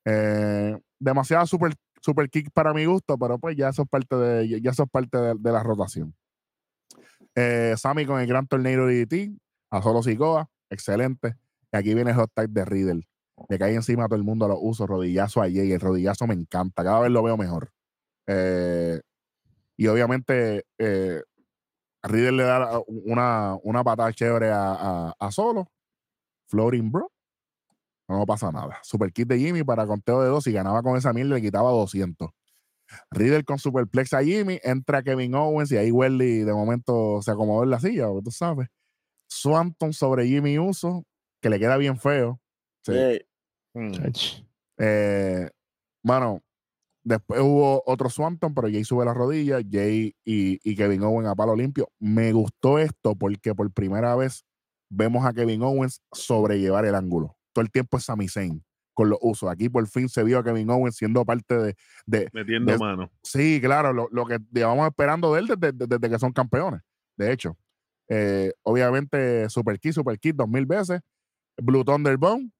Eh, 0.06 0.76
demasiado 0.98 1.46
super, 1.46 1.72
super 2.00 2.28
kick 2.28 2.50
para 2.52 2.74
mi 2.74 2.84
gusto, 2.84 3.16
pero 3.16 3.38
pues 3.38 3.56
ya 3.56 3.68
eso 3.68 3.82
es 3.82 3.88
parte 3.88 4.16
de, 4.16 4.60
ya 4.60 4.70
eso 4.72 4.82
es 4.82 4.90
parte 4.90 5.18
de, 5.18 5.34
de 5.38 5.52
la 5.52 5.62
rotación. 5.62 6.16
Eh, 7.36 7.74
Sammy 7.76 8.06
con 8.06 8.20
el 8.20 8.26
gran 8.26 8.48
torneo 8.48 8.86
de 8.86 9.06
DT, 9.06 9.38
a 9.70 9.82
solo 9.82 10.02
Sikoa, 10.02 10.48
excelente. 10.68 11.36
Y 11.72 11.76
aquí 11.76 11.94
viene 11.94 12.10
el 12.10 12.16
hot 12.16 12.32
tag 12.34 12.48
de 12.50 12.64
Riddle. 12.64 13.06
Le 13.48 13.58
cae 13.58 13.74
encima 13.74 14.04
a 14.04 14.08
todo 14.08 14.16
el 14.16 14.24
mundo 14.24 14.48
los 14.48 14.58
usos, 14.60 14.88
rodillazo 14.88 15.42
a 15.42 15.44
Jay. 15.44 15.72
El 15.72 15.80
rodillazo 15.80 16.26
me 16.26 16.34
encanta, 16.34 16.82
cada 16.84 17.00
vez 17.00 17.10
lo 17.10 17.22
veo 17.22 17.36
mejor. 17.36 17.70
Eh, 18.26 19.00
y 19.76 19.86
obviamente, 19.88 20.64
eh, 20.78 21.22
le 22.08 22.42
da 22.42 22.80
una, 22.86 23.56
una 23.62 23.84
patada 23.84 24.12
chévere 24.12 24.50
a, 24.50 24.72
a, 24.72 25.14
a 25.18 25.30
solo. 25.30 25.68
Floating 26.48 26.90
Bro. 26.90 27.10
No 28.08 28.24
pasa 28.24 28.52
nada. 28.52 28.78
Super 28.82 29.12
kit 29.12 29.28
de 29.28 29.38
Jimmy 29.38 29.64
para 29.64 29.86
conteo 29.86 30.22
de 30.22 30.28
dos. 30.28 30.46
Y 30.46 30.52
ganaba 30.52 30.82
con 30.82 30.96
esa 30.96 31.12
mil, 31.12 31.28
le 31.28 31.40
quitaba 31.42 31.70
200. 31.70 32.30
Riddle 33.10 33.44
con 33.44 33.58
superplex 33.58 34.12
a 34.12 34.22
Jimmy. 34.22 34.60
Entra 34.62 35.02
Kevin 35.02 35.34
Owens 35.34 35.72
y 35.72 35.76
ahí 35.76 35.90
Welly 35.90 36.40
de 36.44 36.52
momento 36.52 37.20
se 37.22 37.32
acomodó 37.32 37.64
en 37.64 37.70
la 37.70 37.80
silla, 37.80 38.06
tú 38.24 38.30
sabes. 38.30 38.68
Swanton 39.28 39.92
sobre 39.92 40.26
Jimmy 40.26 40.58
Uso, 40.58 41.04
que 41.42 41.50
le 41.50 41.58
queda 41.58 41.76
bien 41.76 41.98
feo. 41.98 42.40
Sí. 42.94 43.20
Mm. 43.74 43.92
Eh, 44.78 45.50
bueno, 46.02 46.42
después 47.04 47.40
hubo 47.40 47.82
otro 47.86 48.08
Swanton, 48.10 48.54
pero 48.54 48.68
Jay 48.68 48.84
sube 48.84 49.04
la 49.04 49.14
rodilla, 49.14 49.58
Jay 49.68 50.14
y, 50.24 50.58
y 50.62 50.76
Kevin 50.76 51.02
Owens 51.02 51.28
a 51.28 51.34
palo 51.34 51.54
limpio. 51.56 51.90
Me 51.98 52.32
gustó 52.32 52.78
esto 52.78 53.14
porque 53.14 53.54
por 53.54 53.70
primera 53.72 54.14
vez 54.16 54.44
vemos 54.90 55.24
a 55.24 55.32
Kevin 55.32 55.62
Owens 55.62 56.00
sobrellevar 56.12 56.84
el 56.84 56.94
ángulo. 56.94 57.36
Todo 57.52 57.64
el 57.64 57.70
tiempo 57.70 57.96
es 57.96 58.04
Sami 58.04 58.28
Zayn 58.28 58.62
con 58.94 59.10
los 59.10 59.18
usos. 59.20 59.50
Aquí 59.50 59.68
por 59.68 59.86
fin 59.88 60.08
se 60.08 60.22
vio 60.24 60.38
a 60.38 60.44
Kevin 60.44 60.70
Owens 60.70 60.96
siendo 60.96 61.24
parte 61.24 61.54
de. 61.56 61.74
de 62.06 62.28
Metiendo 62.32 62.72
de- 62.72 62.78
mano. 62.78 63.10
sí, 63.22 63.60
claro, 63.62 63.92
lo, 63.92 64.08
lo 64.10 64.26
que 64.26 64.38
llevamos 64.52 64.86
esperando 64.86 65.32
de 65.34 65.40
él 65.40 65.46
desde, 65.48 65.72
desde- 65.72 65.86
desde 65.98 66.10
que 66.10 66.18
son 66.18 66.32
campeones. 66.32 66.80
De 67.16 67.32
hecho, 67.32 67.56
Eh, 68.08 68.52
obviamente, 68.62 69.50
Super 69.50 69.80
Kid, 69.80 69.90
Super 69.90 70.16
Kid 70.20 70.34
dos 70.36 70.48
mil 70.48 70.64
veces. 70.64 71.00
Blue 71.60 71.82
Thunderbone, 71.84 72.52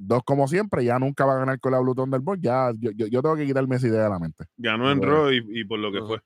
dos 0.00 0.22
como 0.24 0.46
siempre. 0.48 0.84
Ya 0.84 0.98
nunca 0.98 1.24
va 1.26 1.34
a 1.34 1.38
ganar 1.40 1.58
con 1.60 1.72
la 1.72 1.80
Blue 1.80 1.94
Thunderbone. 1.94 2.40
Ya, 2.42 2.70
yo, 2.78 2.90
yo, 2.92 3.06
yo 3.06 3.20
tengo 3.22 3.36
que 3.36 3.46
quitarme 3.46 3.76
esa 3.76 3.88
idea 3.88 4.04
de 4.04 4.08
la 4.10 4.18
mente. 4.18 4.44
Ganó 4.56 4.90
en. 4.90 5.02
Raw 5.02 5.30
y, 5.32 5.60
y 5.60 5.64
por 5.64 5.78
lo 5.78 5.90
que 5.92 6.00
fue. 6.00 6.20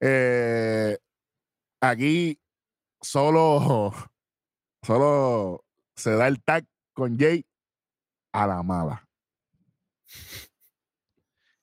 Eh, 0.00 0.96
aquí 1.80 2.38
solo, 3.00 3.92
solo 4.82 5.64
se 5.96 6.12
da 6.12 6.28
el 6.28 6.42
tag 6.42 6.64
con 6.92 7.18
Jay 7.18 7.44
a 8.32 8.46
la 8.46 8.62
mala. 8.62 9.04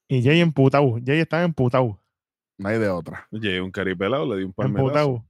Y 0.07 0.23
Jay 0.23 0.39
emputado. 0.41 0.97
Jay 1.03 1.19
estaba 1.19 1.43
emputado. 1.43 1.99
No 2.57 2.69
hay 2.69 2.79
de 2.79 2.89
otra. 2.89 3.27
Oye, 3.31 3.59
un 3.59 3.71
caripelado 3.71 4.25
le 4.27 4.37
dio 4.37 4.45
un 4.47 4.53
palmetazo. 4.53 4.85
Emputado. 4.87 5.25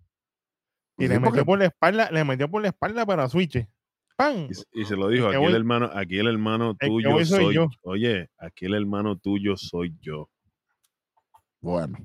Y 0.97 1.03
Sí, 1.03 1.07
le 1.09 1.15
porque- 1.19 1.29
metió 1.31 1.45
por 1.45 1.59
la 1.59 1.65
espalda, 1.65 2.11
le 2.11 2.23
metió 2.23 2.49
por 2.49 2.61
la 2.61 2.67
espalda 2.69 3.05
para 3.05 3.27
Switch. 3.29 3.67
¡Pam! 4.15 4.47
Y, 4.49 4.53
se- 4.53 4.65
y 4.73 4.85
se 4.85 4.95
lo 4.95 5.09
dijo, 5.09 5.29
El 5.29 5.35
aquí 5.35 5.45
el 5.45 5.55
hermano, 5.55 5.89
aquí 5.93 6.17
el 6.19 6.27
hermano 6.27 6.75
tuyo 6.75 7.11
soy 7.17 7.25
soy, 7.25 7.55
yo. 7.55 7.67
Oye, 7.81 8.29
aquí 8.37 8.65
el 8.65 8.73
hermano 8.75 9.17
tuyo 9.17 9.57
soy 9.57 9.93
yo. 10.01 10.29
Bueno, 11.61 11.97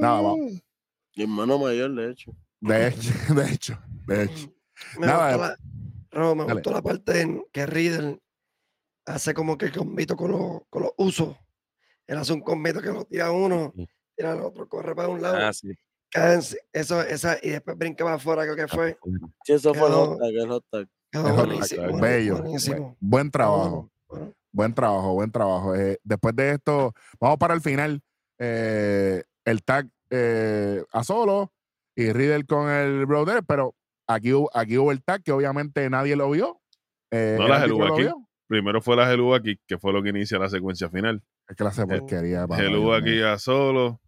nada, 0.00 0.20
va- 0.20 0.34
Mi 0.34 1.22
hermano 1.22 1.58
mayor, 1.58 1.94
de 1.94 2.10
hecho. 2.10 2.32
de 2.60 2.88
hecho, 2.88 3.10
de 3.34 3.52
hecho, 3.52 3.78
de 4.06 4.24
hecho. 4.24 4.52
Me 4.98 5.06
Nada, 5.06 5.32
gustó 5.36 5.42
la, 5.48 5.56
Robo, 6.10 6.34
me 6.34 6.42
dale. 6.44 6.54
gustó 6.54 6.70
la 6.72 6.82
parte 6.82 7.20
en 7.20 7.44
que 7.52 7.66
Riddle 7.66 8.20
hace 9.06 9.34
como 9.34 9.56
que 9.56 9.66
el 9.66 9.72
combito 9.72 10.16
con 10.16 10.30
los, 10.32 10.60
con 10.68 10.82
los 10.82 10.92
usos. 10.98 11.36
Él 12.06 12.18
hace 12.18 12.32
un 12.32 12.40
combito 12.42 12.80
que 12.80 12.88
lo 12.88 13.04
tira 13.04 13.30
uno, 13.32 13.72
tira 14.16 14.32
al 14.32 14.40
otro, 14.42 14.68
corre 14.68 14.94
para 14.94 15.08
un 15.08 15.20
lado, 15.22 15.36
Ah, 15.38 15.52
sí. 15.52 15.68
eso, 16.72 17.02
esa, 17.02 17.38
y 17.42 17.50
después 17.50 17.76
brinca 17.76 18.04
para 18.04 18.16
afuera, 18.16 18.42
creo 18.44 18.56
que 18.56 18.68
fue. 18.68 18.98
Sí, 19.44 19.52
eso 19.54 19.74
fue 19.74 19.88
el 19.88 19.94
hot 19.94 20.18
tag, 20.18 20.30
el 20.30 20.48
hot 20.48 20.64
tag. 20.70 20.88
Quedó 21.10 21.34
buenísimo, 21.34 21.98
bello, 22.00 22.36
buenísimo, 22.38 22.38
Bu- 22.38 22.42
buenísimo. 22.42 22.96
Buen 23.00 23.30
trabajo. 23.30 23.90
bueno. 24.08 24.34
Buen 24.50 24.74
trabajo, 24.74 25.14
buen 25.14 25.30
trabajo. 25.30 25.74
Eh, 25.76 25.98
después 26.02 26.34
de 26.34 26.52
esto, 26.52 26.92
vamos 27.20 27.38
para 27.38 27.54
el 27.54 27.60
final. 27.60 28.00
Eh, 28.38 29.22
el 29.44 29.62
tag 29.62 29.88
eh, 30.10 30.82
a 30.92 31.04
solo 31.04 31.52
y 31.94 32.12
Riddle 32.12 32.44
con 32.44 32.68
el 32.70 33.04
brother, 33.06 33.42
pero 33.44 33.74
aquí, 34.06 34.32
hubo- 34.32 34.50
aquí 34.54 34.78
hubo 34.78 34.90
el 34.92 35.02
tag 35.02 35.22
que 35.22 35.32
obviamente 35.32 35.88
nadie 35.90 36.16
lo 36.16 36.30
vio. 36.30 36.60
Eh, 37.10 37.36
No 37.38 37.46
la 37.48 37.66
lo 37.66 37.92
aquí. 37.94 38.02
vio. 38.02 38.24
Primero 38.46 38.80
fue 38.80 38.96
la 38.96 39.12
Helú 39.12 39.34
aquí, 39.34 39.60
que 39.66 39.76
fue 39.78 39.92
lo 39.92 40.02
que 40.02 40.08
inicia 40.08 40.38
la 40.38 40.48
secuencia 40.48 40.88
final. 40.88 41.22
Es 41.48 41.56
clase 41.56 41.84
de 41.84 41.94
El- 41.94 42.00
porquería. 42.00 42.46
Dios 42.46 43.00
aquí 43.02 43.20
a 43.22 43.38
solo. 43.38 44.00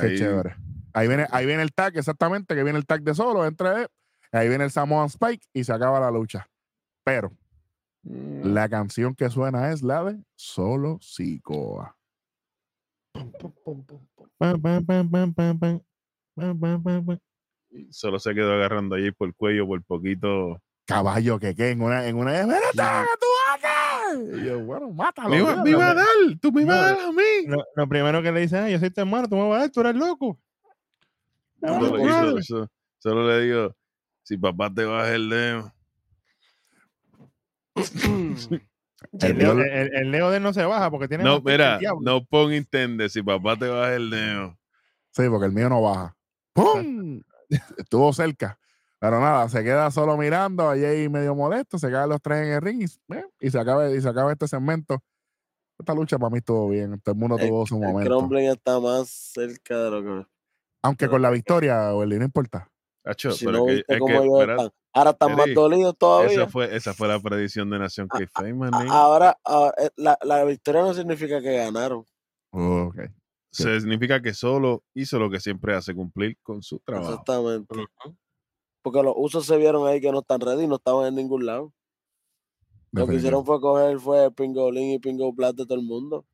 Qué 0.00 0.16
chévere. 0.16 0.56
Ahí 0.92 1.06
viene, 1.08 1.26
ahí 1.30 1.46
viene 1.46 1.62
el 1.62 1.72
tag, 1.72 1.96
exactamente, 1.96 2.54
que 2.54 2.62
viene 2.64 2.78
el 2.78 2.86
tag 2.86 3.02
de 3.02 3.14
solo, 3.14 3.44
entre 3.46 3.82
él. 3.82 3.88
Ahí 4.34 4.48
viene 4.48 4.64
el 4.64 4.70
Samoan 4.70 5.06
Spike 5.06 5.46
y 5.52 5.62
se 5.62 5.72
acaba 5.72 6.00
la 6.00 6.10
lucha. 6.10 6.48
Pero 7.04 7.30
Mm, 8.06 8.52
la 8.52 8.68
canción 8.68 9.14
que 9.14 9.30
suena 9.30 9.72
es 9.72 9.82
la 9.82 10.04
de 10.04 10.22
Solo 10.34 10.98
Sikoa. 11.00 11.96
Pum, 13.12 13.32
pum, 13.32 13.52
pum, 13.64 13.84
pum, 13.84 14.06
pum. 14.14 14.28
Pam, 14.36 14.60
pam, 14.60 14.84
pam, 14.84 15.10
pam, 15.10 15.32
pam, 15.34 15.58
pam. 15.58 15.80
Pam, 16.36 16.60
pam, 16.60 16.82
pam, 16.82 17.06
pam. 17.06 17.18
y 17.70 17.90
Solo 17.90 18.18
se 18.18 18.34
quedó 18.34 18.52
agarrando 18.52 18.94
allí 18.96 19.10
por 19.10 19.28
el 19.28 19.34
cuello 19.34 19.66
por 19.66 19.82
poquito. 19.84 20.60
Caballo 20.84 21.38
que 21.38 21.54
que 21.54 21.70
en 21.70 21.80
una, 21.80 22.06
en 22.06 22.16
una 22.16 22.32
de 22.32 22.44
"Mira, 22.44 22.58
¿qué 22.72 23.18
tú 23.18 23.26
haces?" 23.54 24.38
Y 24.38 24.44
yo, 24.44 24.60
bueno, 24.60 24.90
mátalo. 24.90 25.30
¡Me 25.30 25.38
iba, 25.38 25.50
mira, 25.52 25.62
me 25.64 25.70
iba 25.70 25.90
a 25.90 25.94
dar! 25.94 26.06
¡Tú 26.42 26.52
me 26.52 26.62
ibas 26.62 26.76
a 26.76 26.82
dar 26.82 27.00
a 27.00 27.12
mí! 27.12 27.46
Lo, 27.46 27.64
lo 27.74 27.88
primero 27.88 28.22
que 28.22 28.32
le 28.32 28.40
dice, 28.40 28.58
ah, 28.58 28.68
yo 28.68 28.78
soy 28.78 28.90
tu 28.90 29.00
hermano, 29.00 29.26
tú 29.28 29.36
me 29.36 29.48
vas 29.48 29.56
a 29.56 29.60
dar, 29.60 29.70
tú 29.70 29.80
eres 29.80 29.94
loco. 29.96 30.38
Hizo. 31.62 32.68
Solo 32.98 33.26
le 33.28 33.40
digo, 33.40 33.74
si 34.24 34.36
papá 34.36 34.72
te 34.74 34.84
baja 34.84 35.14
el 35.14 35.30
dedo. 35.30 35.72
El 39.20 39.30
El 39.30 39.38
Leo, 39.38 39.54
diablo- 39.54 39.64
el- 39.64 39.94
el 39.94 40.12
de 40.12 40.36
él 40.38 40.42
no 40.42 40.52
se 40.54 40.64
baja 40.64 40.90
porque 40.90 41.08
tiene 41.08 41.24
No, 41.24 41.36
el 41.36 41.42
mira, 41.44 41.78
no 42.00 42.24
pon 42.24 42.54
intende, 42.54 43.08
si 43.10 43.22
papá 43.22 43.54
te 43.56 43.68
baja 43.68 43.94
el 43.94 44.08
dedo. 44.10 44.58
Sí, 45.10 45.22
porque 45.28 45.46
el 45.46 45.52
mío 45.52 45.68
no 45.68 45.82
baja. 45.82 46.16
¡Pum! 46.54 47.20
Estuvo 47.78 48.12
cerca. 48.14 48.58
Pero 48.98 49.20
nada, 49.20 49.46
se 49.50 49.62
queda 49.62 49.90
solo 49.90 50.16
mirando, 50.16 50.70
allí 50.70 51.08
medio 51.10 51.34
molesto, 51.34 51.78
se 51.78 51.88
quedan 51.88 52.08
los 52.08 52.22
tres 52.22 52.46
en 52.46 52.52
el 52.54 52.62
ring 52.62 52.80
y, 52.82 53.14
eh, 53.14 53.24
y 53.40 53.50
se 53.50 53.58
acaba, 53.58 53.90
y 53.90 54.00
se 54.00 54.08
acaba 54.08 54.32
este 54.32 54.48
segmento. 54.48 55.02
Esta 55.78 55.92
lucha 55.94 56.18
para 56.18 56.30
mí 56.30 56.38
estuvo 56.38 56.70
bien, 56.70 56.98
todo 57.00 57.12
el 57.12 57.18
mundo 57.18 57.36
El- 57.38 57.48
tuvo 57.48 57.66
su 57.66 57.74
El 57.76 57.82
momento. 57.82 58.08
crumbling 58.16 58.46
está 58.48 58.80
más 58.80 59.08
cerca 59.10 59.76
de 59.84 59.90
lo 59.90 60.02
que. 60.02 60.26
Aunque 60.82 61.08
con 61.08 61.20
la 61.20 61.30
victoria, 61.30 61.94
Welly, 61.94 62.18
no 62.18 62.24
importa. 62.24 62.70
Acho, 63.04 63.32
Si 63.32 63.44
pero 63.44 63.58
no 63.58 63.68
es 63.68 63.84
que, 63.84 63.94
es 63.94 64.00
están. 64.00 64.70
Ahora 64.94 65.10
están 65.10 65.36
más 65.36 65.46
dolidos 65.54 65.96
todavía. 65.98 66.32
esa, 66.32 66.46
fue, 66.48 66.74
esa 66.74 66.94
fue 66.94 67.08
la 67.08 67.20
predicción 67.20 67.68
de 67.68 67.78
Nación 67.78 68.08
que. 68.08 68.26
Ahora, 68.88 69.36
ahora, 69.44 69.74
eh, 69.78 69.90
la, 69.96 70.18
la 70.22 70.44
victoria 70.44 70.82
no 70.82 70.94
significa 70.94 71.42
que 71.42 71.56
ganaron. 71.56 72.04
Oh, 72.50 72.88
ok. 72.88 73.10
Significa 73.50 74.20
que 74.20 74.34
solo 74.34 74.82
hizo 74.94 75.18
lo 75.18 75.30
que 75.30 75.38
siempre 75.38 75.74
hace, 75.74 75.94
cumplir 75.94 76.38
con 76.42 76.62
su 76.62 76.80
trabajo. 76.80 77.10
Exactamente. 77.10 77.74
Porque 78.82 79.02
los 79.02 79.14
usos 79.16 79.46
se 79.46 79.56
vieron 79.58 79.86
ahí 79.86 80.00
que 80.00 80.10
no 80.10 80.20
están 80.20 80.40
ready, 80.40 80.66
no 80.66 80.76
estaban 80.76 81.06
en 81.06 81.14
ningún 81.14 81.46
lado. 81.46 81.72
Lo 82.90 83.06
que 83.06 83.16
hicieron 83.16 83.44
fue 83.44 83.60
coger 83.60 83.98
fue 83.98 84.30
Pingolín 84.32 84.92
y 84.92 84.98
Pingo 84.98 85.34
Plat 85.34 85.54
de 85.56 85.64
todo 85.64 85.78
el 85.78 85.84
mundo. 85.84 86.24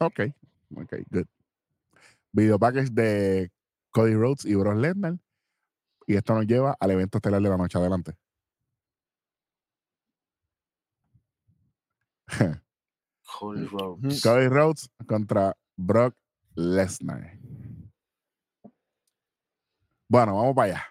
Ok, 0.00 0.20
ok, 0.76 0.94
good. 1.10 1.26
Video 2.32 2.58
package 2.58 2.90
de 2.92 3.50
Cody 3.96 4.14
Rhodes 4.14 4.44
y 4.44 4.54
Brock 4.54 4.76
Lesnar. 4.76 5.18
Y 6.06 6.16
esto 6.16 6.34
nos 6.34 6.46
lleva 6.46 6.76
al 6.78 6.90
evento 6.90 7.16
estelar 7.16 7.40
de 7.40 7.48
la 7.48 7.56
noche. 7.56 7.78
Adelante. 7.78 8.12
Road. 13.40 13.72
Ujú. 13.72 14.08
Cody 14.22 14.48
Rhodes 14.48 14.90
contra 15.08 15.56
Brock 15.78 16.14
Lesnar. 16.54 17.38
Bueno, 20.10 20.36
vamos 20.36 20.54
para 20.54 20.74
allá. 20.74 20.84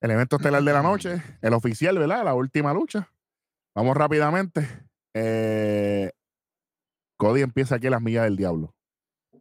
El 0.00 0.12
evento 0.12 0.36
estelar 0.36 0.62
de 0.62 0.72
la 0.72 0.82
noche, 0.82 1.22
el 1.42 1.52
oficial, 1.52 1.98
¿verdad? 1.98 2.24
La 2.24 2.32
última 2.32 2.72
lucha. 2.72 3.12
Vamos 3.74 3.94
rápidamente. 3.94 4.66
Eh, 5.12 6.10
Cody 7.18 7.42
empieza 7.42 7.74
aquí 7.74 7.88
a 7.88 7.90
las 7.90 8.00
millas 8.00 8.24
del 8.24 8.36
diablo. 8.36 8.74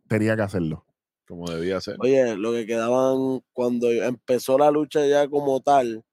Tenía 0.10 0.36
que 0.36 0.42
hacerlo. 0.42 0.89
Como 1.30 1.48
debía 1.48 1.80
ser. 1.80 1.96
Oye, 2.00 2.36
lo 2.36 2.54
que 2.54 2.66
quedaban 2.66 3.42
cuando 3.54 3.92
empezó 3.92 4.58
la 4.58 4.72
lucha 4.72 5.06
ya 5.06 5.28
como 5.28 5.62
tal, 5.62 6.04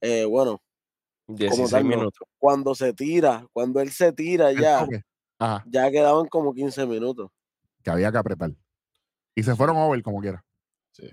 eh, 0.00 0.24
bueno, 0.24 0.62
16 1.26 1.70
tal, 1.70 1.82
no. 1.82 1.88
minutos. 1.90 2.26
Cuando 2.38 2.74
se 2.74 2.94
tira, 2.94 3.46
cuando 3.52 3.80
él 3.82 3.90
se 3.90 4.14
tira 4.14 4.50
ya. 4.52 4.88
Ajá, 5.38 5.62
ya 5.66 5.90
quedaban 5.90 6.26
como 6.28 6.54
15 6.54 6.86
minutos. 6.86 7.30
que 7.82 7.90
había 7.90 8.10
que 8.10 8.16
apretar. 8.16 8.50
Y 9.34 9.42
se 9.42 9.54
fueron 9.54 9.76
over 9.76 10.02
como 10.02 10.22
quiera. 10.22 10.42
Sí. 10.90 11.10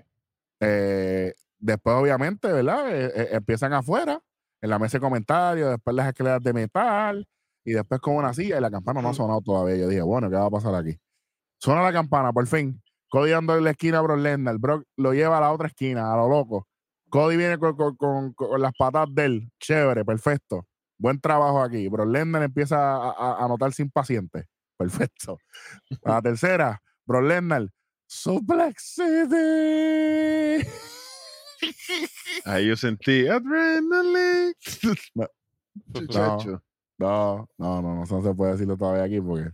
Eh, 0.62 1.34
después, 1.60 1.94
obviamente, 1.98 2.50
¿verdad? 2.50 2.96
Eh, 2.96 3.12
eh, 3.14 3.30
empiezan 3.34 3.74
afuera, 3.74 4.24
en 4.62 4.70
la 4.70 4.80
mesa 4.80 5.00
de 5.00 5.02
comentarios, 5.02 5.70
después 5.72 5.94
las 5.94 6.08
escaleras 6.08 6.42
de 6.42 6.54
metal, 6.54 7.28
y 7.66 7.74
después 7.74 8.00
con 8.00 8.16
una 8.16 8.34
silla, 8.34 8.58
y 8.58 8.62
la 8.62 8.72
campana 8.72 9.02
no 9.02 9.10
ha 9.10 9.14
sonado 9.14 9.42
todavía. 9.42 9.76
Yo 9.76 9.90
dije, 9.90 10.02
bueno, 10.02 10.30
¿qué 10.30 10.38
va 10.38 10.46
a 10.46 10.50
pasar 10.50 10.76
aquí? 10.76 10.98
Suena 11.58 11.82
la 11.82 11.92
campana, 11.92 12.32
por 12.32 12.48
fin. 12.48 12.82
Cody 13.12 13.32
dando 13.32 13.58
en 13.58 13.66
la 13.66 13.72
esquina 13.72 13.98
a 14.00 14.02
Brock 14.02 14.20
Lesnar. 14.20 14.58
Brock 14.58 14.86
lo 14.96 15.14
lleva 15.14 15.38
a 15.38 15.42
la 15.42 15.52
otra 15.52 15.68
esquina, 15.68 16.14
a 16.14 16.16
lo 16.18 16.30
loco. 16.30 16.66
Cody 17.10 17.36
viene 17.36 17.58
con, 17.58 17.76
con- 17.76 17.96
con- 17.98 18.32
con 18.34 18.62
las 18.62 18.72
patas 18.78 19.08
de 19.12 19.26
él. 19.26 19.52
Chévere, 19.60 20.06
perfecto. 20.06 20.66
Buen 20.98 21.20
trabajo 21.20 21.62
aquí. 21.62 21.90
Brock 21.90 22.08
Lesnar 22.08 22.42
empieza 22.44 22.78
a, 22.96 23.12
a, 23.12 23.44
a 23.44 23.48
notarse 23.50 23.82
impaciente. 23.82 24.46
Perfecto. 24.78 25.38
A 26.06 26.12
la 26.14 26.22
tercera, 26.22 26.82
Brock 27.06 27.24
Lesnar. 27.24 27.68
Suplex 28.08 28.96
City. 28.96 30.68
Ahí 32.46 32.68
yo 32.68 32.76
sentí 32.76 33.28
adrenaline. 33.28 34.54
No, 36.98 37.48
no, 37.58 37.82
no, 37.82 37.82
no, 37.82 38.06
no 38.06 38.22
se 38.22 38.34
puede 38.34 38.52
decirlo 38.54 38.78
todavía 38.78 39.04
aquí 39.04 39.20
porque. 39.22 39.52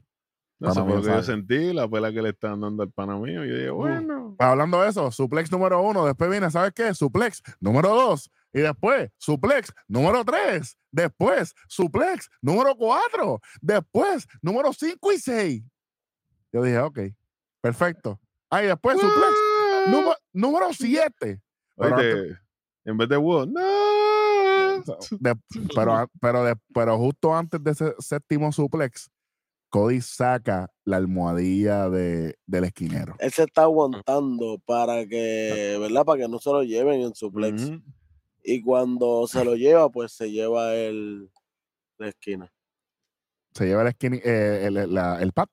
No 0.59 0.73
sé 0.73 0.81
qué 0.85 1.01
yo 1.03 1.23
sentí 1.23 1.73
la 1.73 1.87
pela 1.87 2.11
que 2.11 2.21
le 2.21 2.29
estaban 2.29 2.61
dando 2.61 2.81
al 2.83 2.91
pana 2.91 3.15
mío. 3.17 3.45
Yo 3.45 3.53
dije, 3.55 3.69
bueno. 3.69 4.33
Pues 4.37 4.49
hablando 4.49 4.81
de 4.81 4.89
eso, 4.89 5.11
suplex 5.11 5.51
número 5.51 5.81
uno, 5.81 6.05
después 6.05 6.29
viene, 6.31 6.49
¿sabes 6.49 6.73
qué? 6.73 6.93
Suplex 6.95 7.43
número 7.59 7.89
dos, 7.89 8.31
y 8.53 8.61
después 8.61 9.11
suplex 9.17 9.71
número 9.87 10.25
tres, 10.25 10.75
después 10.91 11.53
suplex 11.67 12.27
número 12.41 12.75
cuatro, 12.75 13.39
después 13.61 14.27
número 14.41 14.73
cinco 14.73 15.11
y 15.11 15.19
seis. 15.19 15.63
Yo 16.51 16.63
dije, 16.63 16.79
ok, 16.79 16.99
perfecto. 17.61 18.19
Ah, 18.49 18.63
y 18.63 18.67
después 18.67 18.99
suplex 18.99 19.33
número, 19.89 20.15
número 20.33 20.73
siete. 20.73 21.39
Pero 21.75 21.95
Oíste, 21.97 22.39
en 22.85 22.97
vez 22.97 23.09
de 23.09 23.17
wow, 23.17 23.45
no. 23.45 24.83
De- 25.19 25.35
pero, 25.75 26.09
pero, 26.21 26.43
de- 26.43 26.55
pero 26.73 26.97
justo 26.97 27.35
antes 27.35 27.63
de 27.63 27.71
ese 27.71 27.93
séptimo 27.99 28.51
suplex, 28.51 29.09
Cody 29.69 30.01
saca 30.01 30.71
la 30.85 30.97
almohadilla 30.97 31.89
de, 31.89 32.35
del 32.45 32.63
esquinero. 32.65 33.15
Él 33.19 33.31
se 33.31 33.43
está 33.43 33.63
aguantando 33.63 34.59
para 34.65 35.05
que, 35.05 35.77
¿verdad? 35.79 36.05
Para 36.05 36.21
que 36.23 36.29
no 36.29 36.39
se 36.39 36.49
lo 36.49 36.63
lleven 36.63 37.01
en 37.01 37.13
su 37.15 37.31
plex. 37.31 37.63
Ujú. 37.69 37.81
Y 38.43 38.61
cuando 38.61 39.27
se 39.27 39.43
lo 39.43 39.55
lleva, 39.55 39.89
pues 39.89 40.13
se 40.13 40.31
lleva 40.31 40.73
el, 40.73 41.29
la 41.97 42.07
esquina. 42.07 42.51
Se 43.53 43.65
lleva 43.65 43.81
el, 43.81 43.89
esquini- 43.89 44.21
eh, 44.23 44.67
el, 44.67 44.93
la- 44.93 45.21
el 45.21 45.33
pad, 45.33 45.47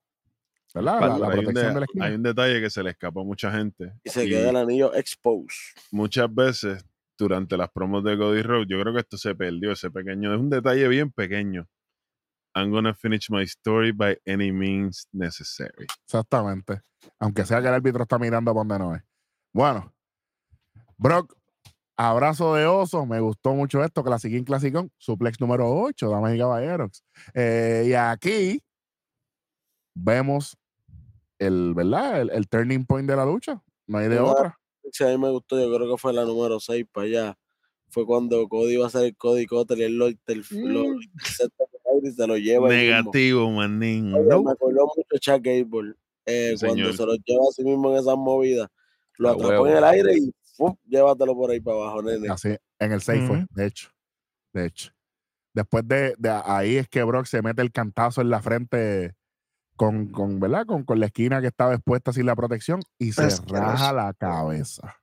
¿verdad? 0.74 1.00
La, 1.00 1.06
la 1.06 1.14
Hay 1.14 1.38
un, 1.38 1.44
protección 1.44 1.54
de- 1.54 1.74
de 1.74 1.80
la 1.80 1.84
esquina. 1.86 2.04
hay 2.06 2.14
un 2.14 2.22
detalle 2.22 2.60
que 2.60 2.70
se 2.70 2.82
le 2.84 2.90
escapó 2.90 3.22
a 3.22 3.24
mucha 3.24 3.50
gente. 3.50 3.94
Y 4.04 4.10
se 4.10 4.26
Y 4.26 4.28
queda 4.28 4.50
el 4.50 4.56
anillo 4.56 4.94
exposed. 4.94 5.56
muchas 5.90 6.32
veces 6.32 6.84
durante 7.18 7.56
las 7.56 7.70
promos 7.70 8.04
de 8.04 8.16
Cody 8.16 8.42
Rhodes, 8.42 8.66
yo 8.68 8.80
creo 8.80 8.92
que 8.94 9.00
esto 9.00 9.16
se 9.16 9.34
perdió, 9.34 9.72
ese 9.72 9.90
pequeño, 9.90 10.32
es 10.34 10.40
un 10.40 10.50
detalle 10.50 10.86
bien 10.88 11.10
pequeño. 11.10 11.66
I'm 12.54 12.70
gonna 12.70 12.94
finish 12.94 13.28
my 13.30 13.42
story 13.44 13.92
by 13.92 14.16
any 14.26 14.52
means 14.52 15.08
necessary. 15.12 15.86
Exactamente. 16.06 16.80
Aunque 17.18 17.44
sea 17.44 17.60
que 17.60 17.68
el 17.68 17.74
árbitro 17.74 18.02
está 18.04 18.18
mirando 18.18 18.52
por 18.52 18.66
donde 18.66 18.78
no 18.78 18.94
es. 18.94 19.02
Bueno, 19.52 19.92
Brock, 20.96 21.34
abrazo 21.96 22.54
de 22.54 22.66
oso. 22.66 23.04
Me 23.06 23.20
gustó 23.20 23.54
mucho 23.54 23.82
esto. 23.82 24.02
Clasiquín, 24.04 24.44
clasicón. 24.44 24.90
Suplex 24.98 25.40
número 25.40 25.68
8, 25.70 26.08
damas 26.10 26.34
y 26.34 26.38
caballeros. 26.38 27.04
Eh, 27.34 27.86
y 27.88 27.92
aquí 27.94 28.62
vemos 29.94 30.56
el, 31.38 31.74
¿verdad? 31.74 32.20
El, 32.20 32.30
el 32.30 32.48
turning 32.48 32.84
point 32.86 33.08
de 33.08 33.16
la 33.16 33.24
lucha. 33.26 33.62
No 33.86 33.98
hay 33.98 34.08
de 34.08 34.20
otra. 34.20 34.58
Si 34.92 35.02
a 35.04 35.08
mí 35.08 35.18
me 35.18 35.30
gustó, 35.30 35.58
yo 35.58 35.74
creo 35.76 35.90
que 35.94 36.00
fue 36.00 36.12
la 36.12 36.24
número 36.24 36.60
6 36.60 36.86
para 36.92 37.06
allá. 37.06 37.38
Fue 37.90 38.06
cuando 38.06 38.48
Cody 38.48 38.74
iba 38.74 38.84
a 38.84 38.88
hacer 38.88 39.04
el 39.04 39.16
Cody 39.16 39.46
Cutter 39.46 39.78
y 39.78 39.82
él 39.84 39.98
lo, 39.98 40.08
lo 40.08 40.14
Mm. 40.14 41.00
por 41.56 41.68
aire 41.68 41.73
y 42.02 42.10
se 42.12 42.26
lo 42.26 42.36
lleva. 42.36 42.68
Negativo, 42.68 43.50
manín. 43.50 44.10
No. 44.10 44.42
Me 44.42 44.52
acordó 44.52 44.86
mucho 44.96 45.18
Chuck 45.20 45.42
Gable 45.42 45.94
eh, 46.26 46.54
Sí, 46.56 46.66
cuando 46.66 46.84
señor. 46.92 46.96
se 46.96 47.06
lo 47.06 47.14
lleva 47.14 47.44
a 47.48 47.52
sí 47.52 47.64
mismo 47.64 47.90
en 47.92 47.98
esas 47.98 48.16
movidas. 48.16 48.68
Lo 49.18 49.30
atrapó 49.30 49.48
huevo. 49.48 49.66
en 49.68 49.76
el 49.76 49.84
aire 49.84 50.14
y 50.16 50.34
¡fum! 50.56 50.74
llévatelo 50.86 51.34
por 51.34 51.50
ahí 51.50 51.60
para 51.60 51.76
abajo, 51.76 52.02
nene. 52.02 52.28
Así, 52.28 52.56
en 52.78 52.92
el 52.92 53.00
6 53.00 53.24
fue, 53.26 53.46
de 53.50 53.66
hecho. 53.66 53.90
De 54.52 54.66
hecho. 54.66 54.90
Después 55.52 55.86
de, 55.86 56.14
de 56.18 56.30
ahí 56.44 56.76
es 56.76 56.88
que 56.88 57.02
Brock 57.04 57.26
se 57.26 57.40
mete 57.42 57.62
el 57.62 57.70
cantazo 57.70 58.20
en 58.20 58.30
la 58.30 58.42
frente 58.42 59.14
con, 59.76 60.08
con 60.08 60.40
¿verdad? 60.40 60.66
Con, 60.66 60.84
con 60.84 60.98
la 60.98 61.06
esquina 61.06 61.40
que 61.40 61.46
estaba 61.46 61.74
expuesta 61.74 62.12
sin 62.12 62.26
la 62.26 62.34
protección 62.34 62.80
y 62.98 63.12
se 63.12 63.28
raja 63.46 63.92
la 63.92 64.12
cabeza. 64.14 64.96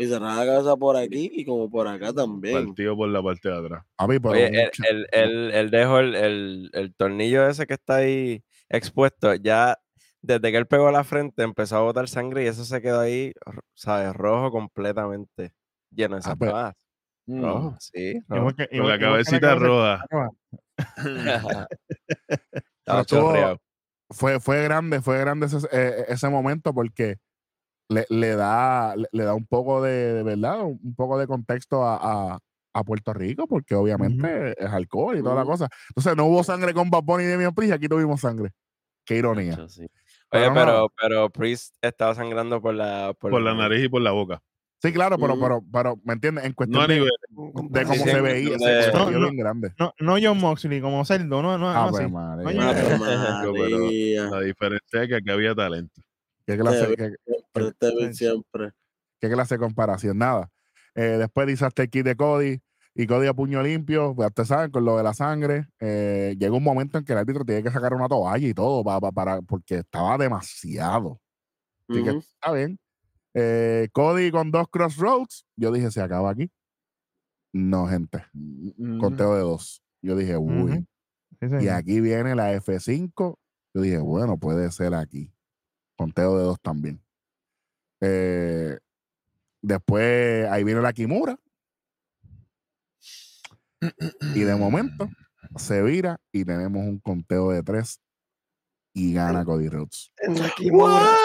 Y 0.00 0.06
se 0.06 0.18
la 0.18 0.34
cabeza 0.46 0.76
por 0.76 0.96
aquí 0.96 1.30
y 1.34 1.44
como 1.44 1.70
por 1.70 1.86
acá 1.86 2.12
también. 2.12 2.66
Partido 2.68 2.96
por 2.96 3.08
la 3.10 3.22
parte 3.22 3.48
de 3.50 3.58
atrás. 3.58 3.84
Papi, 3.96 4.18
pero 4.18 4.30
Oye, 4.30 4.48
un 4.48 4.54
él, 4.54 4.70
él- 4.88 5.06
él- 5.12 5.50
él 5.52 5.70
dejó 5.70 5.98
el, 5.98 6.14
el- 6.14 6.70
el 6.72 6.94
tornillo 6.94 7.46
ese 7.46 7.66
que 7.66 7.74
está 7.74 7.96
ahí 7.96 8.42
expuesto. 8.70 9.34
Ya 9.34 9.76
desde 10.22 10.50
que 10.50 10.56
él 10.56 10.66
pegó 10.66 10.90
la 10.90 11.04
frente 11.04 11.42
empezó 11.42 11.76
a 11.76 11.82
botar 11.82 12.08
sangre 12.08 12.44
y 12.44 12.46
eso 12.46 12.64
se 12.64 12.80
quedó 12.80 13.00
ahí, 13.00 13.32
¿sabes? 13.74 14.14
Rojo 14.14 14.50
completamente. 14.50 15.52
Lleno 15.90 16.16
de 16.16 16.22
Ah, 16.24 16.34
pues, 16.36 16.50
zapatos. 16.50 16.80
Rojo, 17.26 17.76
sí. 17.78 18.14
rojo. 18.26 18.36
Igual 18.40 18.54
que- 18.56 18.66
Con 18.68 18.76
igual- 18.76 18.90
la 18.92 18.98
cabecita 18.98 19.40
cabeza- 19.40 19.66
roja. 19.66 20.04
Estaba 22.86 23.56
fue, 24.12 24.40
fue 24.40 24.62
grande, 24.64 25.00
fue 25.00 25.18
grande 25.20 25.46
ese, 25.46 25.58
eh, 25.70 26.04
ese 26.08 26.28
momento 26.28 26.72
porque 26.74 27.16
le, 27.90 28.06
le 28.08 28.34
da, 28.36 28.94
le, 28.96 29.06
le 29.12 29.24
da 29.24 29.34
un 29.34 29.44
poco 29.46 29.82
de, 29.82 30.14
de 30.14 30.22
verdad, 30.22 30.62
un 30.62 30.80
un 30.82 30.94
poco 30.94 31.18
de 31.18 31.26
contexto 31.26 31.84
a, 31.84 31.96
a- 32.34 32.38
a 32.72 32.84
Puerto 32.84 33.12
Rico, 33.12 33.46
porque 33.48 33.74
obviamente 33.74 34.54
es 34.56 34.70
alcohol 34.70 35.18
y 35.18 35.22
toda 35.22 35.34
la 35.34 35.44
cosa. 35.44 35.68
Entonces 35.88 36.16
no 36.16 36.26
hubo 36.26 36.44
sangre 36.44 36.72
con 36.72 36.88
Bad 36.88 37.02
Bunny 37.02 37.24
y 37.24 37.26
Demian 37.26 37.52
Priest, 37.54 37.72
y 37.72 37.74
aquí 37.74 37.88
tuvimos 37.88 38.20
sangre. 38.20 38.52
Qué 39.04 39.16
ironía. 39.16 39.56
Sí. 39.68 39.86
Oye, 40.32 40.48
pero, 40.54 40.92
pero 41.00 41.28
Priest 41.30 41.74
estaba 41.82 42.14
sangrando 42.14 42.62
por 42.62 42.72
la, 42.74 43.12
por 43.18 43.32
Por 43.32 43.42
la 43.42 43.54
nariz 43.54 43.84
y 43.84 43.88
por 43.88 44.00
la 44.02 44.12
boca. 44.12 44.40
Sí, 44.80 44.92
claro, 44.92 45.18
pero, 45.18 45.32
Ujú. 45.34 45.42
pero, 45.42 45.64
pero, 45.72 45.96
¿me 46.04 46.12
entiendes? 46.14 46.44
En 46.44 46.50
No 46.52 46.54
cuestión 46.54 46.82
a 46.82 46.86
de, 46.86 46.94
nivel. 46.94 47.10
de 47.70 47.82
cómo 47.82 47.94
Sí, 47.96 48.00
se 48.08 48.20
veía, 48.22 48.58
se, 48.58 48.64
de- 48.70 48.82
se 48.84 48.92
No, 48.92 49.10
no. 49.10 49.18
bien 49.18 49.36
grande. 49.36 49.74
No, 49.78 49.92
no 49.98 50.16
John 50.22 50.38
Moxley, 50.38 50.80
como 50.80 51.04
cerdo, 51.04 51.42
no, 51.42 51.58
no, 51.58 51.68
Ah, 51.70 51.86
no 51.86 51.90
pues, 51.90 52.06
Pero- 52.44 53.52
María. 53.52 54.22
La 54.30 54.40
diferencia 54.40 55.02
es 55.02 55.08
que 55.08 55.16
aquí 55.16 55.30
había 55.30 55.54
talento. 55.56 56.00
¿Qué 56.52 56.58
clase, 56.58 56.86
qué- 56.96 57.14
Siempre, 58.14 58.70
qué 59.20 59.30
clase 59.30 59.54
de 59.54 59.58
comparación? 59.58 60.18
Nada. 60.18 60.50
Eh, 60.94 61.16
después 61.18 61.46
disaste 61.46 61.82
el 61.82 61.90
kit 61.90 62.04
de 62.04 62.16
Cody 62.16 62.60
y 62.94 63.06
Cody 63.06 63.26
a 63.28 63.34
puño 63.34 63.62
limpio, 63.62 64.14
pues 64.14 64.28
ustedes 64.28 64.48
saben, 64.48 64.70
con 64.70 64.84
lo 64.84 64.96
de 64.96 65.02
la 65.02 65.14
sangre. 65.14 65.66
eh, 65.78 66.34
llega 66.38 66.54
un 66.54 66.62
momento 66.64 66.98
en 66.98 67.04
que 67.04 67.12
el 67.12 67.18
árbitro 67.18 67.44
tiene 67.44 67.62
que 67.62 67.70
sacar 67.70 67.94
una 67.94 68.08
toalla 68.08 68.46
y 68.46 68.54
todo 68.54 68.82
pa- 68.84 69.00
pa- 69.00 69.12
para, 69.12 69.40
porque 69.42 69.76
estaba 69.78 70.18
demasiado. 70.18 71.20
Así 71.88 72.02
que 72.04 72.10
está 72.18 72.52
bien. 72.52 72.78
Eh, 73.34 73.88
Cody 73.92 74.30
con 74.30 74.50
dos 74.50 74.66
crossroads. 74.68 75.46
Yo 75.56 75.70
dije, 75.72 75.90
se 75.90 76.00
acaba 76.02 76.30
aquí. 76.30 76.50
No, 77.52 77.86
gente. 77.86 78.24
Conteo 79.00 79.34
de 79.34 79.40
dos. 79.42 79.82
Yo 80.02 80.16
dije, 80.16 80.36
uy. 80.36 80.86
Sí, 81.40 81.46
Y 81.64 81.68
aquí 81.68 82.00
viene 82.00 82.34
la 82.34 82.52
F5. 82.54 83.38
Yo 83.74 83.80
dije, 83.80 83.98
bueno, 83.98 84.36
puede 84.38 84.70
ser 84.72 84.94
aquí. 84.94 85.32
Conteo 86.00 86.38
de 86.38 86.44
dos 86.44 86.58
también. 86.62 87.04
Eh, 88.00 88.78
después 89.60 90.48
ahí 90.48 90.64
viene 90.64 90.80
la 90.80 90.94
Kimura. 90.94 91.38
Y 94.34 94.40
de 94.40 94.56
momento 94.56 95.10
se 95.56 95.82
vira 95.82 96.18
y 96.32 96.46
tenemos 96.46 96.86
un 96.86 97.00
conteo 97.00 97.50
de 97.50 97.62
tres 97.62 98.00
y 98.94 99.12
gana 99.12 99.44
Cody 99.44 99.68
Rhodes. 99.68 100.10
En 100.16 100.40
la 100.40 100.48
Kimura. 100.48 101.18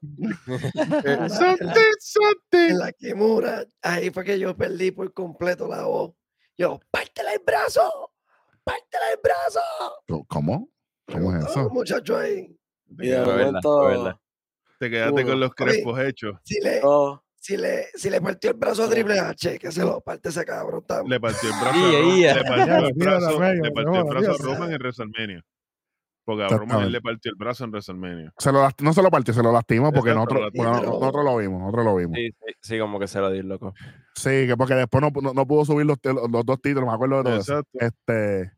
En 2.52 2.78
la 2.78 2.90
Kimura. 2.92 3.66
Ahí 3.82 4.08
fue 4.08 4.24
que 4.24 4.38
yo 4.38 4.56
perdí 4.56 4.92
por 4.92 5.12
completo 5.12 5.68
la 5.68 5.84
voz. 5.84 6.14
Yo, 6.56 6.80
pártela 6.90 7.34
el 7.34 7.42
brazo. 7.44 8.14
Pártela 8.64 9.10
el 9.12 9.20
brazo. 9.22 9.60
¿Cómo? 10.26 10.70
¿Cómo 11.06 11.36
es 11.36 11.44
eso? 11.44 11.68
muchacho 11.68 12.16
ahí. 12.16 12.58
Y 12.98 13.08
de 13.08 13.20
momento. 13.24 14.18
Te 14.78 14.90
quedaste 14.90 15.24
con 15.24 15.40
los 15.40 15.54
crespos 15.54 15.98
hechos. 16.00 16.38
Si 16.44 16.60
le, 16.60 16.80
no, 16.82 17.24
si 17.34 17.56
le, 17.56 17.86
si 17.94 18.10
le 18.10 18.20
partió 18.20 18.50
el 18.50 18.56
brazo 18.56 18.84
a 18.84 18.90
Triple 18.90 19.18
H, 19.18 19.58
que 19.58 19.72
se 19.72 19.82
lo 19.82 20.00
parte 20.00 20.28
ese 20.28 20.44
cabrón 20.44 20.84
también. 20.86 21.10
Le 21.12 21.20
partió 21.20 21.48
el 21.48 21.54
brazo, 21.60 21.78
le 21.80 22.44
partió 22.44 22.76
el 22.86 22.92
brazo, 22.94 23.40
le 23.40 23.70
partió 23.72 23.94
el 24.00 24.04
brazo 24.04 24.30
a. 24.32 24.36
Roman 24.54 24.72
en 24.72 24.78
WrestleMania. 24.78 25.44
Porque 26.24 26.42
a 26.42 26.48
Roman 26.48 26.82
él 26.82 26.92
le 26.92 27.00
partió 27.00 27.30
el 27.30 27.36
brazo 27.36 27.64
en 27.64 27.70
WrestleMania. 27.70 28.32
Se 28.36 28.50
lo 28.52 28.60
last- 28.60 28.80
no 28.82 28.92
se 28.92 29.00
lo 29.02 29.10
partió, 29.10 29.32
se 29.32 29.42
lo 29.42 29.52
lastimó 29.52 29.92
porque 29.92 30.12
nosotros, 30.12 30.50
nosotros 30.54 31.24
lo 31.24 31.36
vimos, 31.36 31.60
nosotros 31.60 31.84
lo 31.84 31.96
vimos. 31.96 32.16
Sí, 32.16 32.30
sí, 32.32 32.54
sí, 32.60 32.78
como 32.78 32.98
que 32.98 33.06
se 33.06 33.20
lo 33.20 33.30
di, 33.30 33.42
loco. 33.42 33.72
Sí, 34.14 34.46
que 34.46 34.56
porque 34.58 34.74
después 34.74 35.00
no, 35.02 35.10
no, 35.22 35.32
no 35.32 35.46
pudo 35.46 35.64
subir 35.64 35.86
los, 35.86 35.98
los, 36.02 36.30
los 36.30 36.44
dos 36.44 36.60
títulos, 36.60 36.86
me 36.88 36.94
acuerdo 36.94 37.18
de 37.18 37.22
todo 37.22 37.36
eso. 37.36 37.58
Exacto. 37.60 37.78
Este, 37.80 38.52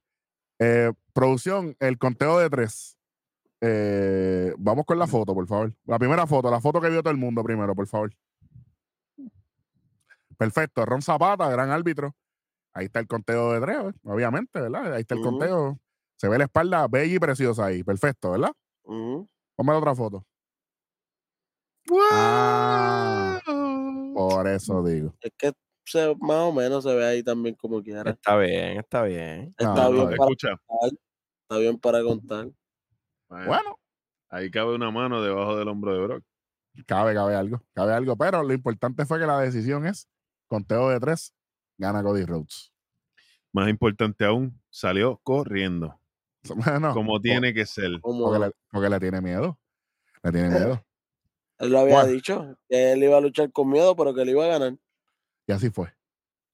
eh, 0.58 0.92
producción, 1.12 1.76
el 1.78 1.98
conteo 1.98 2.38
de 2.38 2.48
tres. 2.50 2.97
Eh, 3.60 4.54
vamos 4.58 4.84
con 4.84 4.98
la 4.98 5.06
foto, 5.06 5.34
por 5.34 5.46
favor. 5.46 5.74
La 5.84 5.98
primera 5.98 6.26
foto, 6.26 6.50
la 6.50 6.60
foto 6.60 6.80
que 6.80 6.90
vio 6.90 7.02
todo 7.02 7.10
el 7.10 7.18
mundo 7.18 7.42
primero, 7.42 7.74
por 7.74 7.86
favor. 7.86 8.10
Perfecto, 10.36 10.86
Ron 10.86 11.02
Zapata, 11.02 11.48
gran 11.50 11.70
árbitro. 11.70 12.14
Ahí 12.72 12.86
está 12.86 13.00
el 13.00 13.08
conteo 13.08 13.52
de 13.52 13.60
tres, 13.60 13.78
obviamente, 14.04 14.60
¿verdad? 14.60 14.94
Ahí 14.94 15.00
está 15.00 15.16
el 15.16 15.22
conteo. 15.22 15.78
Se 16.16 16.28
ve 16.28 16.38
la 16.38 16.44
espalda 16.44 16.86
bella 16.86 17.14
y 17.14 17.18
preciosa 17.18 17.66
ahí. 17.66 17.82
Perfecto, 17.82 18.30
¿verdad? 18.30 18.52
Ujú. 18.84 19.28
Ponme 19.56 19.72
otra 19.72 19.94
foto. 19.94 20.24
Ah, 22.12 23.40
por 24.14 24.46
eso 24.46 24.82
digo. 24.84 25.14
Es 25.20 25.32
que 25.36 25.52
se, 25.84 26.14
más 26.20 26.38
o 26.38 26.52
menos 26.52 26.84
se 26.84 26.94
ve 26.94 27.04
ahí 27.04 27.22
también 27.22 27.54
como 27.54 27.82
quiera. 27.82 28.10
Está 28.10 28.36
bien, 28.36 28.78
está 28.78 29.02
bien. 29.02 29.54
Está 29.58 29.74
no, 29.74 29.92
bien 29.92 30.04
no, 30.04 30.10
para 30.10 30.30
Escucha. 30.30 30.48
contar. 30.66 30.98
Está 31.42 31.58
bien 31.58 31.78
para 31.78 32.02
contar. 32.02 32.48
Bueno, 33.28 33.78
Ahí 34.30 34.50
cabe 34.50 34.74
una 34.74 34.90
mano 34.90 35.22
debajo 35.22 35.56
del 35.56 35.68
hombro 35.68 35.94
de 35.94 36.00
Brock. 36.06 36.24
cabe, 36.86 37.14
cabe 37.14 37.34
algo, 37.34 37.62
cabe 37.72 37.94
algo, 37.94 38.14
pero 38.16 38.42
lo 38.42 38.52
importante 38.52 39.06
fue 39.06 39.18
que 39.18 39.26
la 39.26 39.40
decisión 39.40 39.86
es 39.86 40.06
conteo 40.48 40.90
de 40.90 41.00
tres, 41.00 41.34
gana 41.78 42.02
Cody 42.02 42.24
Rhodes. 42.26 42.72
Más 43.52 43.68
importante 43.70 44.24
aún, 44.26 44.60
salió 44.70 45.18
corriendo. 45.22 45.98
Bueno, 46.54 46.94
como 46.94 47.20
tiene 47.20 47.52
que 47.52 47.66
ser. 47.66 48.00
Como 48.00 48.24
porque, 48.26 48.38
le, 48.38 48.52
porque 48.70 48.88
le 48.88 49.00
tiene 49.00 49.20
miedo. 49.20 49.58
Le 50.22 50.32
tiene 50.32 50.48
miedo. 50.50 50.84
él 51.58 51.70
lo 51.70 51.80
había 51.80 51.94
Bueno. 51.96 52.10
dicho, 52.12 52.56
que 52.68 52.92
él 52.92 53.02
iba 53.02 53.16
a 53.18 53.20
luchar 53.20 53.50
con 53.50 53.68
miedo, 53.68 53.96
pero 53.96 54.14
que 54.14 54.22
él 54.22 54.28
iba 54.30 54.44
a 54.44 54.48
ganar. 54.48 54.76
Y 55.46 55.52
así 55.52 55.68
fue. 55.70 55.92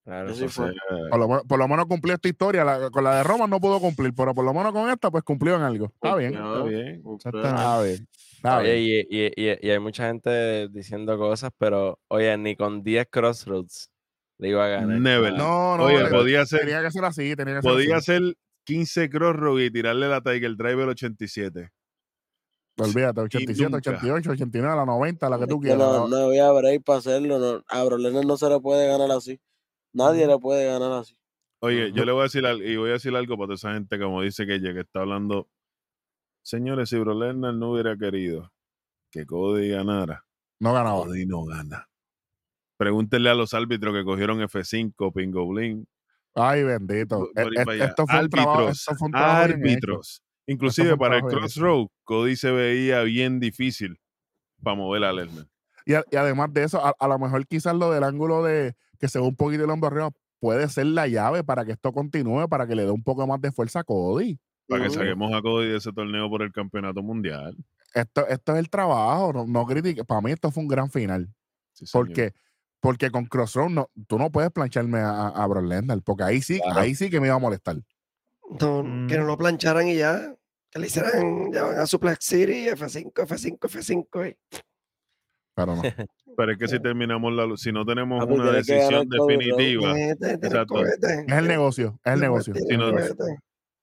Claro. 0.05 0.31
Así 0.31 0.47
fue. 0.49 0.67
Entonces, 0.69 1.09
Por 1.11 1.19
lo, 1.19 1.43
por 1.45 1.59
lo 1.59 1.67
menos 1.69 1.87
cumplió 1.87 2.15
esta 2.15 2.29
historia. 2.29 2.63
la- 2.65 2.91
con 2.91 3.03
la 3.05 3.17
de 3.17 3.23
Roma 3.25 3.47
no 3.47 3.59
pudo 3.59 3.81
cumplir, 3.81 4.13
pero 4.15 4.35
por 4.35 4.45
lo 4.45 4.53
menos 4.53 4.73
con 4.73 4.91
esta, 4.91 5.11
pues 5.11 5.25
cumplió 5.25 5.57
en 5.57 5.63
algo. 5.63 5.87
Está 5.87 6.15
bien. 6.17 6.35
está 6.35 6.63
bien. 6.65 7.03
Está 7.25 7.83
bien. 7.83 8.09
Está 8.37 8.59
Oye, 8.59 8.75
bien. 8.75 9.07
y, 9.11 9.17
y- 9.19 9.33
y- 9.51 9.59
y 9.67 9.71
hay 9.71 9.79
mucha 9.79 10.07
gente 10.09 10.69
diciendo 10.69 11.17
cosas, 11.17 11.51
pero 11.57 11.99
oye, 12.09 12.37
ni 12.37 12.55
con 12.55 12.83
10 12.83 13.07
Crossroads 13.11 13.91
le 14.39 14.49
iba 14.51 14.67
a 14.67 14.69
ganar. 14.69 15.01
Never. 15.01 15.33
No, 15.33 15.79
no, 15.79 15.85
Oye, 15.85 16.03
le- 16.03 16.11
podía 16.11 16.45
ser, 16.45 16.61
tenía 16.61 16.83
que 16.83 16.91
ser 16.91 17.05
así. 17.07 17.35
Tenía 17.35 17.55
que 17.57 17.63
ser 17.63 17.71
podía 17.71 17.97
así. 17.97 18.07
ser 18.07 18.23
15 18.65 19.09
crossroad 19.09 19.59
y 19.61 19.71
tirarle 19.71 20.09
la 20.09 20.21
Tiger 20.21 20.55
Driver 20.57 20.89
87. 20.89 21.71
Olvídate, 22.77 23.21
87, 23.21 23.63
nunca. 23.71 23.77
88, 23.91 24.31
89, 24.33 24.77
la 24.77 24.85
90, 24.85 25.31
la 25.31 25.39
que 25.39 25.47
tú 25.47 25.61
quieras. 25.61 25.79
no, 25.79 26.09
no 26.09 26.17
había 26.17 26.51
break 26.51 26.83
para 26.83 26.99
hacerlo. 26.99 27.39
No. 27.39 27.63
A 27.69 27.85
Brock 27.85 28.01
Lesnar 28.01 28.27
no 28.27 28.37
se 28.37 28.49
le 28.51 28.61
puede 28.61 28.87
ganar 28.89 29.11
así. 29.13 29.41
Nadie 29.95 30.27
le 30.27 30.39
puede 30.39 30.67
ganar 30.67 30.93
así. 30.93 31.17
Oye, 31.61 31.93
yo 31.93 32.05
le 32.05 32.13
voy 32.13 32.21
a 32.21 32.25
decir 32.25 32.45
algo, 32.45 32.63
y 32.63 32.77
voy 32.77 32.91
a 32.91 32.95
decir 32.95 33.15
algo 33.17 33.37
para 33.37 33.47
toda 33.47 33.55
esa 33.55 33.73
gente 33.73 33.99
como 33.99 34.21
dice 34.21 34.47
que 34.47 34.61
que 34.61 34.81
está 34.81 35.01
hablando. 35.01 35.49
Señores, 36.43 36.91
si 36.91 36.99
Brock 36.99 37.19
Lesnar 37.19 37.55
no 37.55 37.71
hubiera 37.73 37.97
querido 37.97 38.53
que 39.11 39.25
Cody 39.25 39.69
ganara, 39.71 40.27
No 40.61 40.75
ganaba. 40.75 41.05
Cody 41.05 41.25
no 41.25 41.45
gana. 41.45 41.89
Pregúntenle 42.77 43.31
a 43.31 43.35
los 43.35 43.55
árbitros 43.55 43.95
que 43.95 44.05
cogieron 44.05 44.41
F5, 44.41 45.13
Pingo 45.15 45.47
Bling. 45.47 45.87
Ay, 46.35 46.65
bendito. 46.65 47.31
por- 47.35 47.55
por 47.55 47.75
e-. 47.75 47.85
Esto 47.85 48.07
fue 48.07 48.21
un 48.21 48.29
trabajo. 48.29 48.59
Árbitros, 48.61 48.79
Esto 48.81 48.95
fue 48.97 49.07
un 49.07 49.13
trabajo 49.13 49.43
árbitros. 49.43 50.23
Inclusive 50.47 50.87
fue 50.89 50.93
un 50.95 50.99
para 50.99 51.17
el. 51.19 51.23
Crossroad, 51.23 51.87
Cody 52.03 52.37
se 52.37 52.51
veía 52.51 53.03
bien 53.05 53.39
difícil 53.41 53.99
para 54.63 54.77
mover 54.77 55.05
a. 55.05 55.13
Y, 55.87 55.95
a- 55.95 56.05
y 56.11 56.17
además 56.17 56.53
de 56.53 56.65
eso, 56.65 56.85
a, 56.85 56.95
a 56.99 57.09
lo 57.09 57.19
mejor 57.19 57.47
quizás 57.47 57.75
lo 57.77 57.91
del 57.91 58.03
ángulo 58.05 58.43
de 58.43 58.75
que 59.05 59.09
se 59.09 59.19
ve 59.21 59.27
un 59.27 59.37
poquito 59.37 59.65
el 59.65 59.71
hombro 59.71 59.89
arriba 59.89 60.11
puede 60.41 60.67
ser 60.69 60.87
la 60.87 61.07
llave 61.07 61.45
para 61.45 61.65
que 61.65 61.73
esto 61.73 61.93
continúe, 61.93 62.49
para 62.49 62.67
que 62.67 62.75
le 62.75 62.85
dé 62.85 62.91
un 62.91 63.03
poco 63.03 63.27
más 63.27 63.41
de 63.41 63.53
fuerza 63.53 63.81
a 63.81 63.85
Cody. 63.85 64.39
Para 64.67 64.85
que 64.85 64.91
saquemos 64.91 65.33
a 65.35 65.43
Cody 65.43 65.69
de 65.69 65.77
ese 65.77 65.93
torneo 65.93 66.29
por 66.31 66.43
el 66.43 66.53
campeonato 66.53 67.03
mundial. 67.03 67.55
Esto, 67.93 68.27
esto 68.27 68.53
es 68.55 68.59
el 68.59 68.71
trabajo, 68.71 69.33
no, 69.33 69.47
no 69.47 69.67
critique. 69.67 70.05
Para 70.05 70.21
mí 70.23 70.33
esto 70.33 70.51
fue 70.51 70.63
un 70.63 70.69
gran 70.69 70.91
final. 70.91 71.29
Sí. 71.73 71.85
Porque, 71.93 72.33
porque 72.81 73.11
con 73.11 73.27
Crossroad 73.27 73.69
no, 73.71 73.91
tú 74.07 74.19
no 74.19 74.31
puedes 74.31 74.51
plancharme 74.51 74.99
a, 75.01 75.29
a 75.29 75.47
Brock 75.47 75.65
Lesnar, 75.67 76.01
porque 76.03 76.25
ahí 76.25 76.41
sí, 76.41 76.61
Claro. 76.61 76.81
ahí 76.81 76.95
sí 76.95 77.11
que 77.11 77.21
me 77.21 77.27
iba 77.29 77.37
a 77.37 77.41
molestar. 77.41 77.77
No, 78.61 78.83
Que 79.07 79.17
Mm. 79.17 79.21
no 79.21 79.25
lo 79.25 79.37
plancharan 79.39 79.87
y 79.89 79.97
ya. 79.97 80.35
Que 80.71 80.79
le 80.81 80.87
hicieran, 80.89 81.53
ya 81.53 81.63
van 81.65 81.79
a 81.79 81.87
Suplex 81.87 82.25
City, 82.25 82.69
F5, 82.69 83.13
F5, 83.27 83.59
F5. 83.69 84.27
y- 84.31 84.37
Pero 85.55 85.77
no. 85.77 85.83
Pero 86.37 86.53
es 86.53 86.59
que 86.59 86.67
si 86.69 86.81
terminamos 86.81 87.33
la 87.33 87.47
lu- 87.47 87.57
si 87.57 87.71
no 87.71 87.85
tenemos 87.87 88.25
Papi, 88.25 88.35
una 88.35 88.51
decisión 88.51 89.09
definitiva, 89.09 89.97
el 89.99 90.11
Exacto. 90.21 90.85
Es 90.85 90.99
el 91.29 91.47
negocio, 91.47 92.01
es 92.05 92.13
el 92.15 92.21
negocio. 92.21 92.55
Si 92.55 92.77
no- 92.77 92.91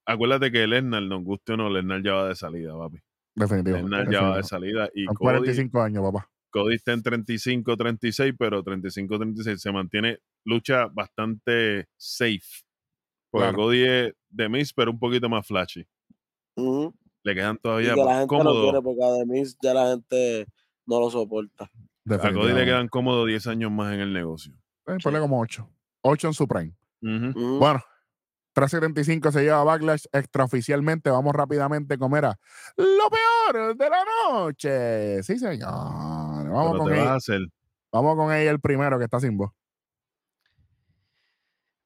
acuérdate 0.06 0.52
que 0.52 0.68
Lesnar, 0.68 1.04
nos 1.04 1.24
guste 1.24 1.54
o 1.54 1.58
no, 1.58 1.70
Lesnar 1.70 2.04
ya 2.04 2.14
va 2.14 2.28
de 2.28 2.36
salida, 2.36 2.78
papi. 2.78 2.98
Definitivo. 3.36 3.78
Lesnar 3.78 4.10
ya 4.12 4.22
va 4.22 4.38
de 4.38 4.44
salida 4.44 4.90
y 4.94 5.06
Cody, 5.06 5.18
45 5.18 5.82
años, 5.82 6.04
papá. 6.04 6.28
Cody 6.50 6.76
está 6.76 6.92
en 6.92 7.02
35, 7.04 7.78
36, 7.78 8.34
pero 8.38 8.62
35, 8.62 9.18
36 9.18 9.62
se 9.62 9.72
mantiene 9.72 10.20
lucha 10.44 10.88
bastante 10.88 11.88
safe. 11.96 12.42
Porque 13.30 13.46
Claro. 13.48 13.58
Cody 13.58 13.84
es 13.84 14.14
de 14.30 14.50
Miss, 14.50 14.74
pero 14.74 14.92
un 14.92 15.00
poquito 15.00 15.30
más 15.30 15.48
flashy. 15.48 15.86
Ujú. 16.58 16.94
Le 17.24 17.34
quedan 17.36 17.56
Y 17.56 17.60
todavía 17.60 17.94
que 17.96 18.04
la 18.04 18.20
gente 18.20 18.22
no 18.22 18.28
cómodos. 18.28 18.64
quiere 18.64 18.82
porque 18.82 19.04
además 19.04 19.58
ya 19.62 19.74
la 19.74 19.92
gente 19.92 20.46
no 20.86 21.00
lo 21.00 21.10
soporta. 21.10 21.66
A 22.10 22.34
Cody 22.34 22.54
le 22.54 22.66
quedan 22.66 22.88
cómodos 22.88 23.28
10 23.28 23.48
años 23.48 23.72
más 23.72 23.94
en 23.94 24.00
el 24.02 24.14
negocio. 24.14 24.54
Eh, 24.88 24.98
ponle 25.04 25.20
como 25.20 25.40
8. 25.40 25.70
8 26.02 26.28
en 26.28 26.34
su 26.34 26.48
prime. 26.48 26.76
Ujú. 27.02 27.30
Ujú. 27.40 27.60
Bueno, 27.60 27.84
375 28.54 29.32
se 29.32 29.44
lleva 29.44 29.64
Backlash 29.64 30.06
extraoficialmente. 30.12 31.10
Vamos 31.10 31.34
rápidamente 31.34 31.94
a 31.94 31.98
comer 31.98 32.26
a 32.26 32.40
lo 32.78 33.10
peor 33.10 33.78
de 33.78 33.90
la 33.90 34.04
noche. 34.30 35.24
Sí, 35.24 35.38
señor. 35.38 35.70
Vamos 35.70 36.72
Pero 36.74 36.84
con 36.84 36.94
ella. 36.94 37.16
hacer. 37.16 37.42
Vamos 37.92 38.16
con 38.16 38.34
ella 38.34 38.52
el 38.52 38.60
primero 38.60 38.98
que 38.98 39.06
está 39.06 39.20
sin 39.20 39.38
voz. 39.38 39.52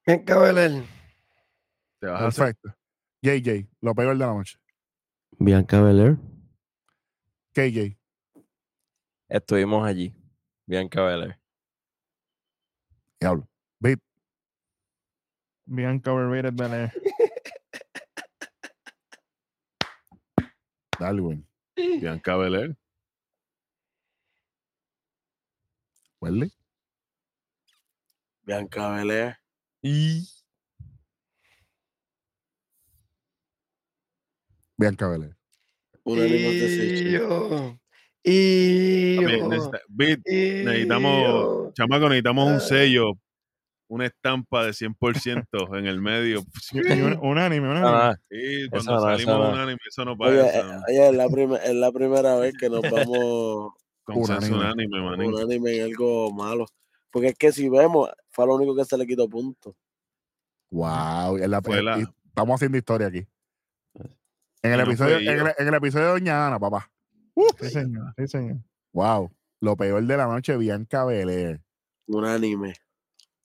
Bien, 0.06 0.24
Cabelel. 0.24 0.84
Te 2.00 2.06
vas 2.06 2.20
a. 2.20 2.24
Perfecto. 2.24 2.74
JJ, 3.22 3.68
lo 3.80 3.94
peor 3.94 4.16
de 4.16 4.24
la 4.26 4.32
noche. 4.32 4.58
Bianca 5.38 5.80
Belair. 5.80 6.16
KJ, 7.52 7.98
Estuvimos 9.28 9.84
allí. 9.86 10.14
Bianca 10.66 11.02
Belair. 11.02 11.38
diablo. 13.20 13.48
Beat, 13.80 13.98
Bianca 15.66 16.12
Belair. 16.12 16.92
Darwin, 20.98 21.46
Bianca 21.76 22.36
Belair. 22.36 22.76
Welly, 26.20 26.50
Bianca 28.44 28.88
Belair. 28.96 29.36
Bianca 34.78 35.08
Belair. 35.08 35.36
Unanimous 36.04 36.54
decision. 36.58 37.80
Necesita- 38.26 39.80
Beat, 39.88 40.20
necesitamos, 40.26 41.22
Ío. 41.22 41.72
chamaco, 41.74 42.08
necesitamos 42.08 42.50
un 42.52 42.60
sello, 42.60 43.12
una 43.88 44.06
estampa 44.06 44.64
de 44.64 44.72
100% 44.72 45.78
en 45.78 45.86
el 45.86 46.00
medio. 46.00 46.42
Y 46.98 47.00
un, 47.02 47.18
un 47.22 47.38
anime, 47.38 47.68
un 47.70 47.76
anime. 47.76 47.88
Ah, 47.92 48.16
Sí, 48.28 48.68
cuando 48.70 48.92
no, 48.94 49.00
salimos 49.00 49.38
no. 49.38 49.48
un 49.52 49.58
anime, 49.58 49.78
eso 49.88 50.04
no 50.04 50.12
Oye, 50.18 50.42
pasa. 50.42 50.58
eh, 50.58 50.80
oye, 50.88 51.08
es 51.08 51.14
la, 51.14 51.24
es 51.64 51.74
la 51.74 51.92
primera 51.92 52.36
vez 52.36 52.54
que 52.58 52.68
nos 52.68 52.82
vamos 52.82 53.72
Consenso 54.04 54.54
un 54.54 54.60
unánime, 54.60 55.00
manín. 55.00 55.32
unánime 55.34 55.76
en 55.78 55.84
algo 55.84 56.32
malo. 56.32 56.66
Porque 57.10 57.28
es 57.28 57.34
que 57.38 57.52
si 57.52 57.68
vemos, 57.68 58.10
fue 58.30 58.46
lo 58.46 58.54
único 58.56 58.74
que 58.76 58.84
se 58.84 58.98
le 58.98 59.06
quitó 59.06 59.28
puntos. 59.28 59.74
Wow. 60.70 61.36
la- 61.38 61.60
la- 61.60 61.98
y 62.00 62.04
estamos 62.28 62.54
haciendo 62.56 62.76
historia 62.76 63.06
aquí. 63.06 63.24
En 64.62 64.72
el, 64.72 64.80
Y 64.80 64.82
no 64.82 64.88
episodio, 64.90 65.14
fue 65.16 65.24
en, 65.24 65.40
el, 65.46 65.54
en 65.58 65.68
el 65.68 65.74
episodio 65.74 66.06
de 66.06 66.10
Doña 66.12 66.46
Ana, 66.48 66.58
papá. 66.58 66.90
Sí, 67.60 67.70
señor. 67.70 68.14
Sí, 68.16 68.26
señor. 68.28 68.58
Wow. 68.92 69.30
Lo 69.60 69.76
peor 69.76 70.02
de 70.04 70.16
la 70.16 70.26
noche, 70.26 70.56
Bianca 70.56 71.04
Belair. 71.04 71.60
Unánime. 72.06 72.74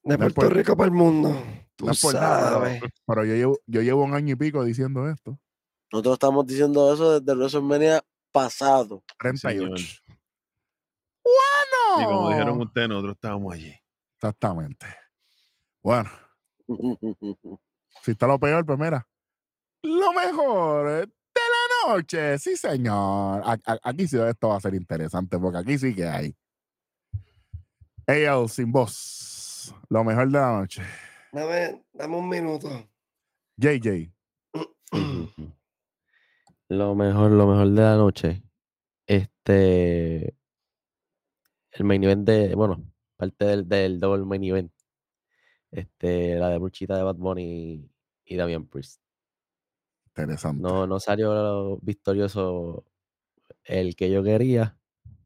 De 0.03 0.13
No 0.17 0.17
Puerto 0.17 0.41
por- 0.41 0.53
Rico 0.55 0.75
para 0.77 0.85
el 0.87 0.93
mundo. 0.93 1.29
Tú 1.75 1.85
no 1.85 1.91
es 1.91 2.01
por 2.01 2.13
nada, 2.13 2.51
sabes. 2.51 2.81
Pero 3.05 3.25
yo 3.25 3.35
llevo, 3.35 3.59
yo 3.65 3.81
llevo 3.81 4.03
un 4.03 4.13
año 4.13 4.33
y 4.33 4.35
pico 4.35 4.63
diciendo 4.63 5.09
esto. 5.09 5.37
Nosotros 5.91 6.13
estamos 6.13 6.45
diciendo 6.45 6.93
eso 6.93 7.19
desde 7.19 7.31
el 7.33 7.37
WrestleMania 7.39 8.01
pasado. 8.31 9.03
38. 9.19 9.83
Y 11.99 12.05
como 12.05 12.29
dijeron 12.29 12.49
¡Bueno! 12.55 12.63
ustedes, 12.63 12.89
nosotros 12.89 13.15
estábamos 13.15 13.53
allí. 13.53 13.73
Exactamente. 14.15 14.85
Bueno, 15.83 16.09
si 18.03 18.11
está 18.11 18.27
lo 18.27 18.39
peor, 18.39 18.65
pues 18.65 18.79
mira. 18.79 19.07
Lo 19.83 20.13
mejor 20.13 20.85
la 20.87 21.07
noche. 21.87 22.37
Sí, 22.39 22.55
señor. 22.55 23.41
A- 23.43 23.57
a- 23.65 23.79
Aquí 23.83 24.07
sí 24.07 24.17
esto 24.19 24.49
va 24.49 24.57
a 24.57 24.61
ser 24.61 24.73
interesante 24.75 25.37
porque 25.39 25.57
aquí 25.59 25.77
sí 25.77 25.93
que 25.95 26.05
hay. 26.07 26.35
AL 28.07 28.49
sin 28.49 28.71
voz. 28.71 29.73
Lo 29.89 30.03
mejor 30.03 30.27
de 30.27 30.39
la 30.39 30.51
noche. 30.59 30.81
Dame, 31.31 31.83
dame 31.93 32.15
un 32.17 32.27
minuto. 32.29 32.69
JJ. 33.57 34.11
Lo 36.69 36.95
mejor, 36.95 37.31
lo 37.31 37.47
mejor 37.47 37.67
de 37.69 37.81
la 37.81 37.95
noche. 37.97 38.43
Este. 39.05 40.35
El 41.71 41.83
main 41.83 42.03
event 42.03 42.25
de. 42.25 42.55
Bueno, 42.55 42.81
parte 43.17 43.43
del, 43.45 43.67
del 43.67 43.99
double 43.99 44.25
main 44.25 44.43
event. 44.43 44.71
Este, 45.71 46.35
la 46.35 46.49
de 46.49 46.57
Bruchita 46.59 46.95
de 46.97 47.03
Bad 47.03 47.15
Bunny 47.15 47.89
y 48.25 48.35
Damian 48.37 48.65
Priest. 48.67 49.01
Interesante. 50.21 50.61
No, 50.61 50.87
no 50.87 50.99
salió 50.99 51.77
victorioso 51.81 52.85
el 53.63 53.95
que 53.95 54.09
yo 54.11 54.23
quería, 54.23 54.77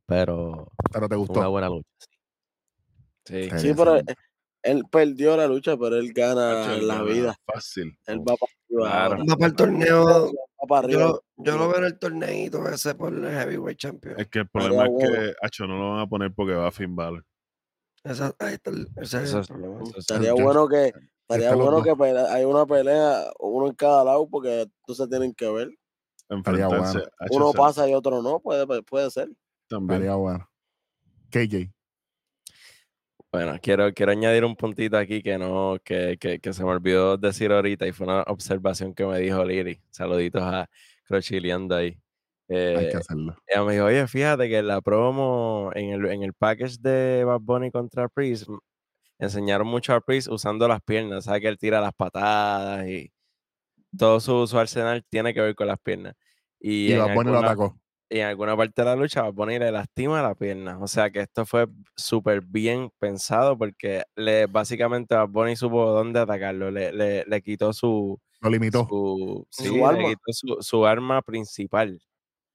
pero 0.05 0.71
Pero 0.91 1.07
te 1.07 1.15
fue 1.15 1.17
gustó. 1.17 1.39
una 1.39 1.47
buena 1.47 1.69
lucha. 1.69 1.87
sí. 3.25 3.49
Sí. 3.49 3.59
Sí, 3.59 3.73
pero 3.75 3.95
él, 3.95 4.05
él 4.63 4.83
perdió 4.91 5.35
la 5.37 5.47
lucha, 5.47 5.77
pero 5.77 5.95
él 5.95 6.11
gana 6.13 6.75
la 6.77 7.01
vida. 7.03 7.35
Fácil. 7.45 7.97
Él 8.05 8.19
va 8.19 8.35
para 8.35 8.51
arriba. 8.51 8.89
Claro. 9.17 9.25
Va 9.29 9.35
para 9.35 9.47
el 9.47 9.55
torneo. 9.55 10.05
Va 10.25 10.67
para 10.67 10.87
Yo 10.87 10.97
arriba. 10.99 11.07
lo, 11.37 11.43
yo 11.43 11.57
lo 11.57 11.67
veo 11.69 11.77
en 11.79 11.83
el 11.85 11.99
torneito 11.99 12.67
ese 12.69 12.95
por 12.95 13.13
el 13.13 13.23
Heavyweight 13.25 13.77
Champion. 13.77 14.19
Es 14.19 14.27
que 14.27 14.39
el 14.39 14.49
problema 14.49 14.85
es 14.85 14.91
bueno. 14.91 15.11
que, 15.11 15.33
Hacho, 15.41 15.65
no 15.67 15.77
lo 15.77 15.91
van 15.91 15.99
a 16.01 16.07
poner 16.07 16.33
porque 16.33 16.53
va 16.53 16.67
a 16.67 16.71
Finn 16.71 16.95
Balor. 16.95 17.23
Esa- 18.03 18.35
ahí 18.39 18.53
está 18.55 18.69
el, 18.69 18.87
ese 18.97 19.23
es 19.23 19.33
el 19.33 19.45
problema. 19.45 19.79
Estaría 19.97 20.33
bueno 20.33 20.67
que 20.67 20.91
estaría 21.27 21.49
Este 21.51 21.61
bueno 21.61 21.81
que 21.83 21.95
pelea- 21.95 22.31
hay 22.33 22.43
una 22.45 22.65
pelea, 22.65 23.25
uno 23.39 23.67
en 23.67 23.73
cada 23.75 24.03
lado, 24.03 24.27
porque 24.29 24.61
entonces 24.61 25.09
tienen 25.09 25.33
que 25.33 25.49
ver. 25.49 25.69
Enfrentarse. 26.29 26.99
bueno. 26.99 27.11
Uno 27.31 27.53
pasa 27.53 27.87
y 27.89 27.93
otro 27.93 28.21
no, 28.21 28.39
puede, 28.39 28.65
puede 28.83 29.11
ser. 29.11 29.29
También. 29.67 30.01
Estaría 30.01 30.15
bueno. 30.15 30.49
KJ. 31.31 31.71
Bueno, 33.31 33.57
quiero, 33.61 33.93
quiero 33.93 34.11
añadir 34.13 34.45
un 34.45 34.55
puntito 34.55 34.97
aquí 34.97 35.21
que 35.21 35.37
no, 35.37 35.77
que, 35.83 36.17
que, 36.19 36.39
que 36.39 36.53
se 36.53 36.63
me 36.63 36.69
olvidó 36.71 37.17
decir 37.17 37.51
ahorita 37.51 37.85
y 37.85 37.91
fue 37.91 38.07
una 38.07 38.21
observación 38.23 38.93
que 38.93 39.05
me 39.05 39.19
dijo 39.19 39.43
Liri. 39.43 39.81
Saluditos 39.91 40.41
a 40.41 40.69
Crochileando 41.03 41.75
ahí. 41.75 41.99
Hay 42.47 42.55
Eh, 42.57 42.89
que 42.91 42.97
hacerlo. 42.97 43.35
ella 43.47 43.63
me 43.63 43.73
dijo, 43.73 43.85
oye, 43.85 44.07
fíjate 44.07 44.47
que 44.47 44.59
en 44.59 44.67
la 44.67 44.79
promo, 44.81 45.69
en 45.75 45.89
el, 45.89 46.05
en 46.05 46.23
el 46.23 46.33
package 46.33 46.77
de 46.79 47.23
Bad 47.25 47.41
Bunny 47.41 47.71
contra 47.71 48.07
Priest, 48.07 48.47
m- 48.47 48.59
enseñaron 49.19 49.67
mucho 49.67 49.93
a 49.93 50.01
Priest 50.01 50.27
usando 50.29 50.67
las 50.67 50.81
piernas, 50.81 51.25
¿sabes? 51.25 51.41
Que 51.41 51.47
él 51.47 51.57
tira 51.57 51.81
las 51.81 51.93
patadas 51.93 52.87
y 52.87 53.11
todo 53.97 54.19
su, 54.19 54.45
su 54.47 54.57
arsenal 54.59 55.03
tiene 55.09 55.33
que 55.33 55.41
ver 55.41 55.55
con 55.55 55.67
las 55.67 55.79
piernas. 55.79 56.15
Y, 56.59 56.93
Y 56.93 56.97
Bunny 56.97 57.05
lo 57.31 57.37
alguna- 57.37 57.39
atacó. 57.39 57.79
y 58.09 58.19
en 58.19 58.27
alguna 58.27 58.55
parte 58.57 58.81
de 58.81 58.85
la 58.85 58.95
lucha 58.95 59.21
Bad 59.23 59.33
Bunny 59.33 59.59
le 59.59 59.71
lastima 59.71 60.21
la 60.21 60.35
pierna. 60.35 60.77
O 60.79 60.87
sea 60.87 61.09
que 61.09 61.21
esto 61.21 61.45
fue 61.45 61.67
súper 61.95 62.41
bien 62.41 62.89
pensado 62.99 63.57
porque 63.57 64.03
le, 64.15 64.47
básicamente 64.47 65.15
Bad 65.15 65.29
Bunny 65.29 65.55
supo 65.55 65.91
dónde 65.91 66.19
atacarlo. 66.19 66.71
Le, 66.71 66.91
le, 66.91 67.23
le 67.25 67.41
quitó 67.41 67.71
su, 67.73 68.19
Lo 68.41 68.49
limitó. 68.49 68.85
su, 68.89 69.47
Su 69.49 69.63
sí, 69.63 69.75
le 69.75 69.85
arma. 69.85 70.03
quitó 70.09 70.21
su, 70.31 70.57
su 70.61 70.85
arma 70.85 71.21
principal. 71.21 71.99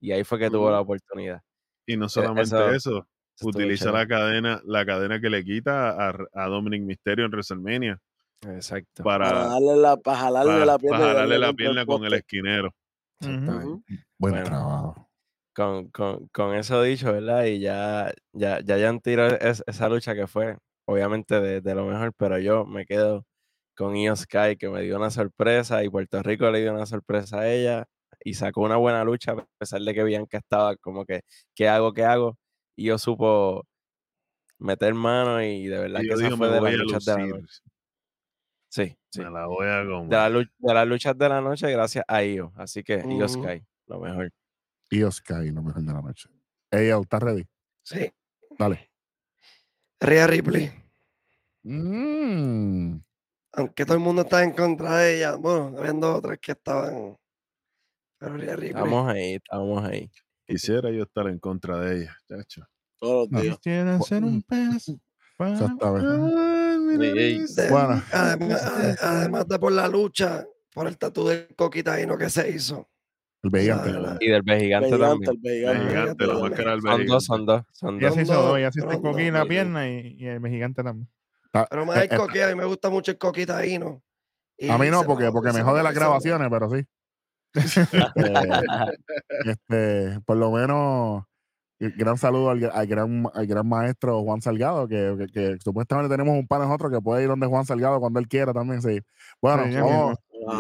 Y 0.01 0.13
ahí 0.13 0.25
fue 0.25 0.39
que 0.39 0.51
tuvo 0.51 0.71
la 0.71 0.81
oportunidad. 0.81 1.41
Y 1.87 1.97
no 1.97 2.09
solamente 2.09 2.43
eso- 2.43 2.71
eso, 2.71 3.09
utiliza 3.43 3.93
la 3.93 4.07
cadena, 4.07 4.61
la 4.65 4.85
cadena 4.87 5.21
que 5.21 5.31
le 5.31 5.45
quita 5.45 5.91
a, 5.91 6.15
a 6.35 6.47
Dominic 6.47 6.83
Mysterio 6.83 7.25
en 7.25 7.31
WrestleMania 7.33 7.99
Exacto. 8.43 9.03
Para 9.05 9.29
para, 9.29 9.45
darle 9.49 9.77
la, 9.77 9.97
para 9.99 10.17
jalarle 10.19 10.53
para, 10.53 10.67
la 10.67 10.79
pierna. 10.79 10.99
para 10.99 11.11
jalarle 11.11 11.39
la 11.39 11.53
pierna 11.53 11.87
con 11.87 12.05
el 12.05 12.15
esquinero. 12.15 12.75
Exactamente. 13.21 13.67
Ujú. 13.67 14.03
Buen 14.19 14.33
Bueno. 14.35 14.47
trabajo. 14.47 15.09
con, 15.55 15.91
con, 15.91 16.29
con 16.29 16.55
eso 16.55 16.83
dicho, 16.83 17.13
¿verdad? 17.13 17.45
Y 17.45 17.61
ya, 17.61 18.13
ya, 18.33 18.61
ya 18.61 18.89
han 18.89 19.01
tirado 19.01 19.37
es- 19.37 19.63
esa 19.67 19.89
lucha 19.91 20.15
que 20.15 20.27
fue, 20.27 20.57
obviamente, 20.87 21.41
de, 21.41 21.61
de 21.61 21.75
lo 21.75 21.85
mejor, 21.87 22.13
pero 22.17 22.39
yo 22.39 22.65
me 22.65 22.87
quedo 22.87 23.27
con 23.77 23.95
Io 23.97 24.15
Sky, 24.17 24.57
que 24.59 24.69
me 24.71 24.83
dio 24.83 24.97
una 24.97 25.11
sorpresa, 25.11 25.83
y 25.85 25.89
Puerto 25.91 26.23
Rico 26.23 26.51
le 26.51 26.61
dio 26.61 26.73
una 26.73 26.87
sorpresa 26.87 27.41
a 27.41 27.49
ella, 27.53 27.87
y 28.25 28.35
sacó 28.35 28.63
una 28.63 28.77
buena 28.77 29.05
lucha, 29.05 29.33
a 29.33 29.47
pesar 29.59 29.81
de 29.83 29.93
que 29.95 30.05
Bianca 30.05 30.39
estaba 30.39 30.77
como 30.77 31.05
que, 31.05 31.23
¿qué 31.55 31.69
hago, 31.69 31.93
qué 31.93 32.05
hago? 32.05 32.39
Y 32.77 32.87
yo 32.87 32.99
supo 32.99 33.67
meter 34.59 34.95
mano, 34.95 35.43
y 35.43 35.67
de 35.67 35.79
verdad 35.79 36.01
Y 36.03 36.09
que 36.09 36.15
esa 36.15 36.25
digo, 36.25 36.37
fue 36.37 36.49
de 36.49 36.61
las 36.61 36.75
luchas 36.75 37.05
de 37.05 37.13
la 37.17 37.27
noche. 37.27 37.61
Sí, 38.69 38.97
sí. 39.11 39.21
Me 39.21 39.31
la 39.31 39.47
voy 39.47 39.67
a 39.67 39.79
De, 39.83 40.07
la 40.09 40.31
de 40.31 40.75
las 40.75 40.87
luchas 40.87 41.19
de 41.19 41.29
la 41.29 41.41
noche, 41.41 41.71
gracias 41.73 42.05
a 42.07 42.23
Io. 42.25 42.53
Así 42.57 42.85
que 42.85 42.99
Io 43.09 43.25
Ujú. 43.25 43.29
Sky, 43.29 43.65
lo 43.87 44.01
mejor. 44.01 44.31
Y 44.91 45.11
Sky, 45.11 45.51
lo 45.51 45.63
mejor 45.63 45.83
de 45.83 45.93
la 45.93 46.01
noche. 46.01 46.29
AL, 46.71 47.03
¿estás 47.03 47.23
ready? 47.23 47.47
Sí. 47.83 48.13
Dale. 48.59 48.91
Rhea 50.01 50.27
Ripley. 50.27 50.71
Mm, 51.63 53.01
Aunque 53.53 53.85
todo 53.85 53.95
el 53.95 54.01
mundo 54.01 54.23
está 54.23 54.43
en 54.45 54.53
contra 54.53 54.99
de 54.99 55.17
ella. 55.17 55.35
Bueno, 55.37 55.77
habiendo 55.79 56.15
otras 56.15 56.39
que 56.39 56.53
estaban. 56.53 57.19
Pero 58.19 58.37
Rhea 58.37 58.55
Ripley. 58.57 58.69
Estamos 58.71 59.09
ahí, 59.09 59.35
estamos 59.35 59.85
ahí. 59.85 60.11
Quisiera 60.51 60.91
yo 60.91 61.05
estar 61.05 61.27
en 61.29 61.39
contra 61.39 61.79
de 61.79 62.03
ella, 62.03 62.17
chacho. 62.29 62.67
Todos 62.99 63.23
los 63.25 63.31
No. 63.31 63.41
días. 63.41 63.57
Quisiera 63.59 63.97
hacer 63.97 64.25
un 64.25 64.43
pez. 64.43 64.89
exactamente. 65.39 66.07
Bueno. 67.71 68.03
además, 68.13 68.63
ade- 68.67 68.97
además 69.01 69.49
de 69.49 69.59
por 69.59 69.73
la 69.73 69.89
lucha, 69.89 70.45
por 70.75 70.87
el 70.87 70.99
tatu 70.99 71.27
del 71.29 71.49
coquitaíno 71.57 72.19
que 72.19 72.29
se 72.29 72.51
hizo. 72.51 72.89
El 73.43 73.51
Vegante. 73.51 73.91
Ah, 73.95 74.17
Y 74.21 74.29
del 74.29 74.43
B 74.43 74.61
gigante 74.61 74.89
Gigante, 74.91 75.25
también. 75.25 75.31
el 75.31 75.41
gigante. 75.41 75.89
Gigante, 75.89 75.91
Gigante, 75.91 76.27
la 76.27 76.35
máscara 76.39 76.71
del 76.73 76.81
Son 76.83 76.91
dos, 76.91 76.99
gigante. 76.99 77.21
son 77.25 77.47
dos, 77.47 77.63
son 77.73 78.01
Ya 78.01 78.11
se 78.13 78.23
hizo 78.23 78.35
dos, 78.35 78.61
ya 78.61 78.71
se 78.73 78.81
hizo 78.81 78.89
el 78.91 78.95
Rondo, 78.97 79.11
coquín 79.13 79.33
la 79.33 79.47
pierna 79.47 79.89
y, 79.89 80.17
y 80.19 80.27
el 80.27 80.47
gigante 80.47 80.83
también. 80.83 81.09
Pero 81.71 81.87
más 81.87 81.97
eh, 81.97 82.05
el 82.11 82.13
eh, 82.13 82.17
coquí, 82.17 82.41
a 82.41 82.49
mí 82.49 82.55
me 82.55 82.65
gusta 82.67 82.91
mucho 82.91 83.11
el 83.13 83.19
coquitaíno. 83.19 84.03
A 84.69 84.77
mí 84.77 84.91
no, 84.91 85.05
porque, 85.05 85.31
porque 85.33 85.53
me 85.55 85.63
jode 85.63 85.83
las 85.83 85.95
grabaciones, 85.95 86.49
pero 86.51 86.69
sí. 86.69 86.85
Este, 87.55 87.81
este, 89.45 90.21
por 90.27 90.37
lo 90.37 90.51
menos, 90.51 91.25
gran 91.79 92.17
saludo 92.19 92.51
al, 92.51 92.71
al 92.73 92.87
gran, 92.87 93.27
al 93.33 93.47
gran 93.47 93.69
maestro 93.69 94.23
Juan 94.23 94.41
Salgado, 94.43 94.87
que, 94.89 95.15
que- 95.19 95.33
que 95.33 95.59
supuestamente 95.63 96.09
tenemos 96.15 96.37
un 96.39 96.47
pan 96.47 96.63
otro 96.71 96.91
que 96.91 97.01
puede 97.01 97.23
ir 97.23 97.29
donde 97.29 97.47
Juan 97.47 97.65
Salgado 97.65 98.01
cuando 98.01 98.21
él 98.21 98.29
quiera 98.29 98.53
también. 98.53 98.83
Sí. 98.83 99.01
Bueno, 99.41 99.65
Sí, 99.65 99.73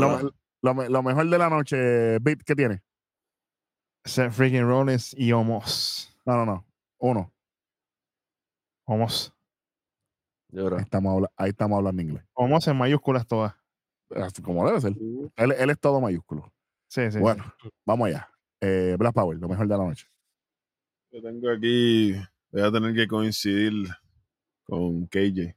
lo, 0.00 0.32
lo 0.62 0.74
me- 0.74 0.88
lo 0.88 1.02
mejor 1.02 1.28
de 1.28 1.38
la 1.38 1.48
noche, 1.50 2.18
Bit, 2.20 2.42
¿qué 2.44 2.54
tiene? 2.54 2.80
Seth 4.04 4.32
freaking 4.32 4.66
Rollins 4.66 5.14
y 5.16 5.30
Homos. 5.32 6.16
No, 6.24 6.36
no, 6.36 6.46
no. 6.46 6.66
Uno. 6.98 7.32
Homos. 8.86 9.32
Ahí 10.78 10.82
estamos, 10.82 11.24
ahí 11.36 11.50
estamos 11.50 11.76
hablando 11.78 12.02
inglés. 12.02 12.24
Homos 12.32 12.66
en 12.66 12.76
mayúsculas 12.76 13.26
todas. 13.26 13.54
Como 14.42 14.66
debe 14.66 14.80
ser. 14.80 14.94
Él, 15.36 15.52
él 15.52 15.70
es 15.70 15.78
todo 15.78 16.00
mayúsculo. 16.00 16.52
Sí, 16.90 17.02
sí. 17.04 17.12
sí. 17.12 17.18
bueno, 17.20 17.44
vamos 17.86 18.08
allá. 18.08 18.28
Eh, 18.60 18.96
Black 18.98 19.14
Power, 19.14 19.38
lo 19.38 19.48
mejor 19.48 19.68
de 19.68 19.76
la 19.78 19.84
noche. 19.84 20.06
Yo 21.12 21.22
tengo 21.22 21.50
aquí, 21.50 22.14
voy 22.50 22.62
a 22.62 22.70
tener 22.72 22.94
que 22.94 23.06
coincidir 23.06 23.88
con 24.64 25.06
KJ 25.06 25.54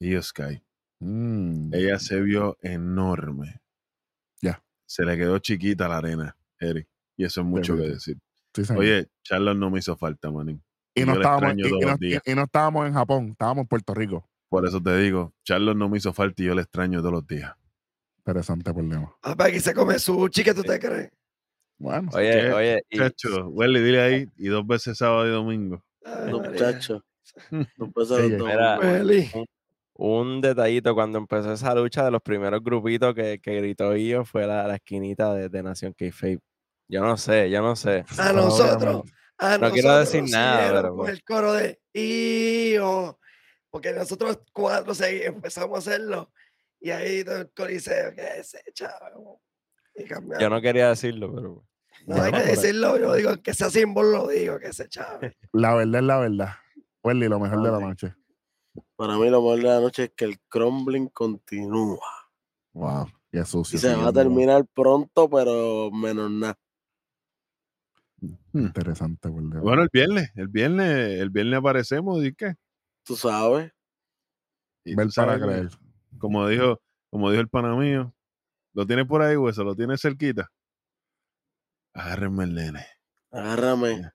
y 0.00 0.20
Sky. 0.22 0.62
Mm, 1.00 1.72
Ella 1.74 1.98
se 1.98 2.20
vio 2.20 2.56
enorme. 2.60 3.60
Ya. 4.40 4.62
Se 4.86 5.04
le 5.04 5.16
quedó 5.16 5.38
chiquita 5.38 5.88
la 5.88 5.98
arena, 5.98 6.36
Eric. 6.58 6.88
Y 7.16 7.24
eso 7.24 7.40
es 7.40 7.46
mucho 7.46 7.76
que 7.76 7.82
decir. 7.88 8.18
sí. 8.54 8.62
Oye, 8.76 9.08
Charlotte 9.22 9.56
no 9.56 9.70
me 9.70 9.78
hizo 9.78 9.96
falta, 9.96 10.30
manín. 10.30 10.62
y 10.94 11.04
no, 11.04 11.14
estábamos, 11.14 11.54
y- 11.56 11.62
no- 11.62 11.94
y- 11.94 11.98
días. 11.98 12.22
y 12.26 12.34
no 12.34 12.42
estábamos 12.42 12.86
en 12.86 12.92
Japón, 12.94 13.28
estábamos 13.30 13.62
en 13.62 13.68
Puerto 13.68 13.94
Rico. 13.94 14.28
Por 14.48 14.66
eso 14.66 14.80
te 14.82 14.96
digo, 14.98 15.32
Charlotte 15.44 15.76
no 15.76 15.88
me 15.88 15.98
hizo 15.98 16.12
falta 16.12 16.42
y 16.42 16.46
yo 16.46 16.54
la 16.54 16.62
extraño 16.62 16.98
todos 17.00 17.12
los 17.12 17.26
días. 17.26 17.54
Interesante 18.24 18.72
problema. 18.72 19.12
Ah, 19.22 19.34
para 19.34 19.48
aquí 19.50 19.58
se 19.58 19.74
come 19.74 19.98
sushi, 19.98 20.44
¿qué 20.44 20.54
tú 20.54 20.62
te 20.62 20.78
crees? 20.78 21.10
Bueno, 21.76 22.08
Oye, 22.14 22.30
¿Qué? 22.30 22.52
oye, 22.52 22.82
y 22.88 22.98
Chacho, 22.98 23.48
Welly, 23.48 23.80
dile 23.82 24.00
ahí, 24.00 24.28
y 24.36 24.46
dos 24.46 24.64
veces 24.64 24.96
sábado 24.98 25.26
y 25.26 25.30
domingo. 25.32 25.82
Ay, 26.04 26.30
No, 26.30 26.38
muchacho. 26.40 27.04
No 27.78 27.90
Welly. 28.78 29.30
un 29.94 30.40
detallito 30.40 30.94
cuando 30.94 31.18
empezó 31.18 31.52
esa 31.52 31.74
lucha 31.74 32.04
de 32.04 32.12
los 32.12 32.22
primeros 32.22 32.62
grupitos 32.62 33.14
que, 33.14 33.40
que 33.40 33.56
gritó 33.56 33.96
yo 33.96 34.24
fue 34.24 34.46
la, 34.46 34.68
la 34.68 34.76
esquinita 34.76 35.34
de, 35.34 35.48
de 35.48 35.62
Nación 35.62 35.92
K-Fape. 35.92 36.40
Yo 36.88 37.00
no 37.00 37.16
sé, 37.16 37.50
yo 37.50 37.60
no 37.60 37.74
sé. 37.74 38.04
A 38.18 38.32
nosotros. 38.32 39.02
A 39.38 39.58
No 39.58 39.70
quiero 39.72 39.88
nosotros 39.88 40.12
decir 40.12 40.22
nos 40.22 40.30
nada, 40.30 40.82
pero 40.82 40.96
Con 40.96 41.08
el 41.10 41.24
coro 41.24 41.52
de 41.54 41.80
IO. 41.94 43.18
Porque 43.70 43.92
nosotros 43.92 44.38
cuatro 44.52 44.92
empezamos 45.02 45.74
a 45.74 45.78
hacerlo. 45.78 46.30
Y 46.84 46.90
ahí 46.90 47.22
todo 47.24 47.36
el 47.38 47.50
coliseo, 47.52 48.12
que 48.14 48.40
ese 48.40 48.60
chavo. 48.74 49.40
Y 49.94 50.04
cambiamos. 50.04 50.42
Yo 50.42 50.50
no 50.50 50.60
quería 50.60 50.88
decirlo, 50.88 51.32
pero 51.34 51.64
No 52.06 52.16
hay 52.22 52.32
que 52.32 52.38
pero- 52.38 52.50
decirlo, 52.50 52.98
yo 52.98 53.14
digo 53.14 53.36
que 53.42 53.54
sea 53.54 53.70
símbolo, 53.70 54.10
lo 54.10 54.28
digo, 54.28 54.58
que 54.58 54.66
ese 54.68 54.88
chavo. 54.88 55.20
La 55.52 55.74
verdad 55.74 56.00
es 56.00 56.06
la 56.06 56.18
verdad. 56.18 56.48
Welly, 57.04 57.28
lo 57.28 57.38
mejor 57.38 57.62
de 57.62 57.70
la 57.70 57.78
noche. 57.78 58.14
Para 58.96 59.16
mí 59.18 59.28
lo 59.30 59.40
mejor 59.42 59.58
de 59.58 59.62
la 59.64 59.80
noche 59.80 60.04
es 60.04 60.10
que 60.16 60.24
el 60.24 60.40
crumbling 60.48 61.08
continúa. 61.08 62.00
Wow, 62.72 63.06
qué 63.30 63.44
sucio. 63.44 63.76
Y 63.76 63.80
se 63.80 63.94
va 63.94 64.08
a 64.08 64.12
terminar 64.12 64.64
pronto, 64.74 65.28
pero 65.28 65.90
menos 65.92 66.30
nada. 66.30 66.58
Hmm. 68.20 68.34
Interesante, 68.66 69.28
Dios. 69.28 69.60
Bueno, 69.62 69.82
el 69.82 69.88
viernes, 69.92 70.30
el 70.36 70.48
viernes, 70.48 71.20
el 71.20 71.30
viernes 71.30 71.58
aparecemos 71.58 72.24
y 72.24 72.32
qué. 72.34 72.54
Tú 73.04 73.16
sabes. 73.16 73.72
Y 74.84 74.94
Ver 74.94 75.08
tú 75.08 75.12
para 75.16 75.38
sabes 75.38 75.44
creer. 75.44 75.68
Como 76.22 76.46
dijo, 76.46 76.80
como 77.10 77.32
dijo 77.32 77.40
el 77.40 77.48
pana 77.48 77.74
mío, 77.74 78.14
lo 78.74 78.86
tiene 78.86 79.04
por 79.04 79.22
ahí, 79.22 79.36
hueso, 79.36 79.64
lo 79.64 79.74
tiene 79.74 79.98
cerquita. 79.98 80.48
Agárrenme 81.94 82.44
el 82.44 82.54
nene. 82.54 82.86
Agárrame. 83.32 84.12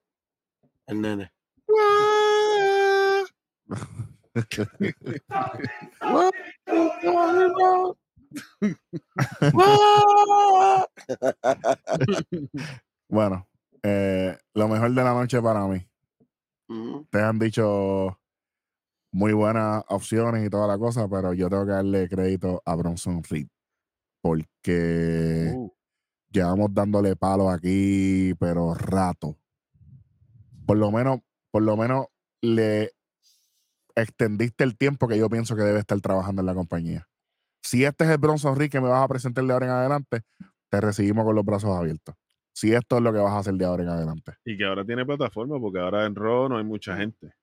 El 0.85 1.01
nene. 1.01 1.33
Bueno, 13.09 13.47
eh, 13.83 14.37
lo 14.53 14.67
mejor 14.67 14.91
de 14.91 15.03
la 15.03 15.13
noche 15.13 15.41
para 15.41 15.65
mí. 15.65 15.87
Te 17.09 17.21
han 17.21 17.39
dicho 17.39 18.19
muy 19.17 19.33
buenas 19.33 19.83
opciones 19.89 20.45
y 20.45 20.49
toda 20.49 20.67
la 20.67 20.77
cosa, 20.77 21.09
pero 21.09 21.33
yo 21.33 21.49
tengo 21.49 21.65
que 21.65 21.71
darle 21.71 22.07
crédito 22.07 22.61
a 22.63 22.75
Bronson 22.75 23.23
Reed. 23.23 23.47
Porque 24.21 25.53
Uh, 25.55 25.71
llevamos 26.29 26.71
dándole 26.71 27.15
palos 27.15 27.51
aquí, 27.51 28.35
pero 28.39 28.75
rato. 28.75 29.35
Por 30.67 30.77
lo 30.77 30.91
menos, 30.91 31.21
por 31.49 31.63
lo 31.63 31.75
menos 31.75 32.05
le 32.41 32.91
extendiste 33.95 34.63
el 34.63 34.77
tiempo 34.77 35.07
que 35.07 35.17
yo 35.17 35.27
pienso 35.29 35.55
que 35.55 35.63
debe 35.63 35.79
estar 35.79 35.99
trabajando 35.99 36.43
en 36.43 36.45
la 36.45 36.53
compañía. 36.53 37.07
Si 37.63 37.85
este 37.85 38.03
es 38.03 38.11
el 38.11 38.19
Bronson 38.19 38.55
Reed 38.55 38.69
que 38.69 38.81
me 38.81 38.87
vas 38.87 39.03
a 39.03 39.07
presentar 39.07 39.43
de 39.43 39.51
ahora 39.51 39.65
en 39.65 39.71
adelante, 39.71 40.21
te 40.69 40.79
recibimos 40.79 41.25
con 41.25 41.33
los 41.35 41.43
brazos 41.43 41.75
abiertos. 41.75 42.13
Si 42.53 42.71
esto 42.71 42.97
es 42.97 43.01
lo 43.01 43.11
que 43.11 43.19
vas 43.19 43.33
a 43.33 43.39
hacer 43.39 43.55
de 43.55 43.65
ahora 43.65 43.81
en 43.81 43.89
adelante. 43.89 44.33
y 44.45 44.55
que 44.55 44.63
ahora 44.65 44.85
tiene 44.85 45.07
plataforma, 45.07 45.59
porque 45.59 45.79
ahora 45.79 46.05
en 46.05 46.13
Raw 46.13 46.49
no 46.49 46.59
hay 46.59 46.63
mucha 46.63 46.95
gente. 46.95 47.33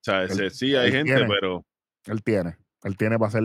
O 0.00 0.04
sea, 0.04 0.22
Él- 0.24 0.30
ese- 0.30 0.50
sí 0.50 0.74
hay 0.76 0.90
gente, 0.92 1.12
tiene. 1.14 1.28
pero 1.28 1.64
Él 2.06 2.22
tiene. 2.22 2.56
Él 2.82 2.96
tiene 2.96 3.18
para 3.18 3.28
hacer, 3.28 3.42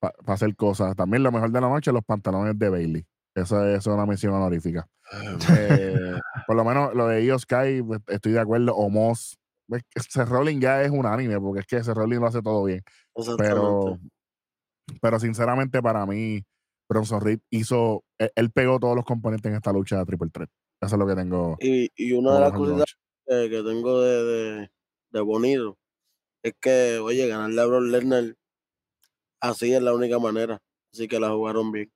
para 0.00 0.14
hacer 0.26 0.56
cosas. 0.56 0.96
También 0.96 1.22
lo 1.22 1.30
mejor 1.32 1.50
de 1.50 1.60
la 1.60 1.68
noche, 1.68 1.92
los 1.92 2.04
pantalones 2.04 2.58
de 2.58 2.68
Bailey. 2.70 3.06
Eso 3.34 3.64
es, 3.66 3.78
eso 3.78 3.90
es 3.90 3.94
una 3.94 4.06
mención 4.06 4.32
honorífica. 4.34 4.86
Eh, 5.58 6.12
por 6.46 6.56
lo 6.56 6.64
menos 6.64 6.94
lo 6.94 7.06
de 7.08 7.38
Sky, 7.38 7.82
pues, 7.82 8.00
estoy 8.08 8.32
de 8.32 8.40
acuerdo. 8.40 8.74
O 8.74 8.88
Moss. 8.90 9.38
Seth 9.96 10.28
Rollins 10.28 10.60
ya 10.60 10.82
es 10.82 10.90
unánime, 10.90 11.40
porque 11.40 11.60
es 11.60 11.66
que 11.66 11.82
Seth 11.82 11.94
Rollins 11.96 12.20
lo 12.20 12.26
hace 12.26 12.42
todo 12.42 12.64
bien. 12.64 12.82
Pero, 13.38 13.98
pero 15.00 15.18
sinceramente, 15.20 15.80
para 15.80 16.04
mí, 16.06 16.42
Bronson 16.88 17.20
Reed 17.20 17.40
hizo. 17.50 18.04
Él, 18.18 18.30
él 18.34 18.50
pegó 18.50 18.78
todos 18.78 18.96
los 18.96 19.04
componentes 19.04 19.50
en 19.50 19.56
esta 19.56 19.72
lucha 19.72 19.98
de 19.98 20.04
Triple 20.04 20.30
Threat. 20.30 20.50
Eso 20.80 20.94
es 20.96 20.98
lo 20.98 21.06
que 21.06 21.14
tengo. 21.14 21.56
Y, 21.60 21.90
y 21.96 22.12
una 22.12 22.34
de 22.34 22.40
las 22.40 22.52
noche. 22.52 22.94
que, 23.26 23.48
que 23.50 23.62
tengo 23.62 24.00
de, 24.02 24.24
de, 24.24 24.70
de 25.10 25.20
bonito 25.20 25.78
es 26.42 26.54
que, 26.60 26.98
oye, 26.98 27.26
ganarle 27.28 27.60
a 27.60 27.66
Brock 27.66 27.82
Lesnar 27.84 28.34
así 29.40 29.72
es 29.74 29.82
la 29.82 29.94
única 29.94 30.18
manera. 30.18 30.58
Así 30.92 31.08
que 31.08 31.18
la 31.20 31.30
jugaron 31.30 31.72
bien. 31.72 31.90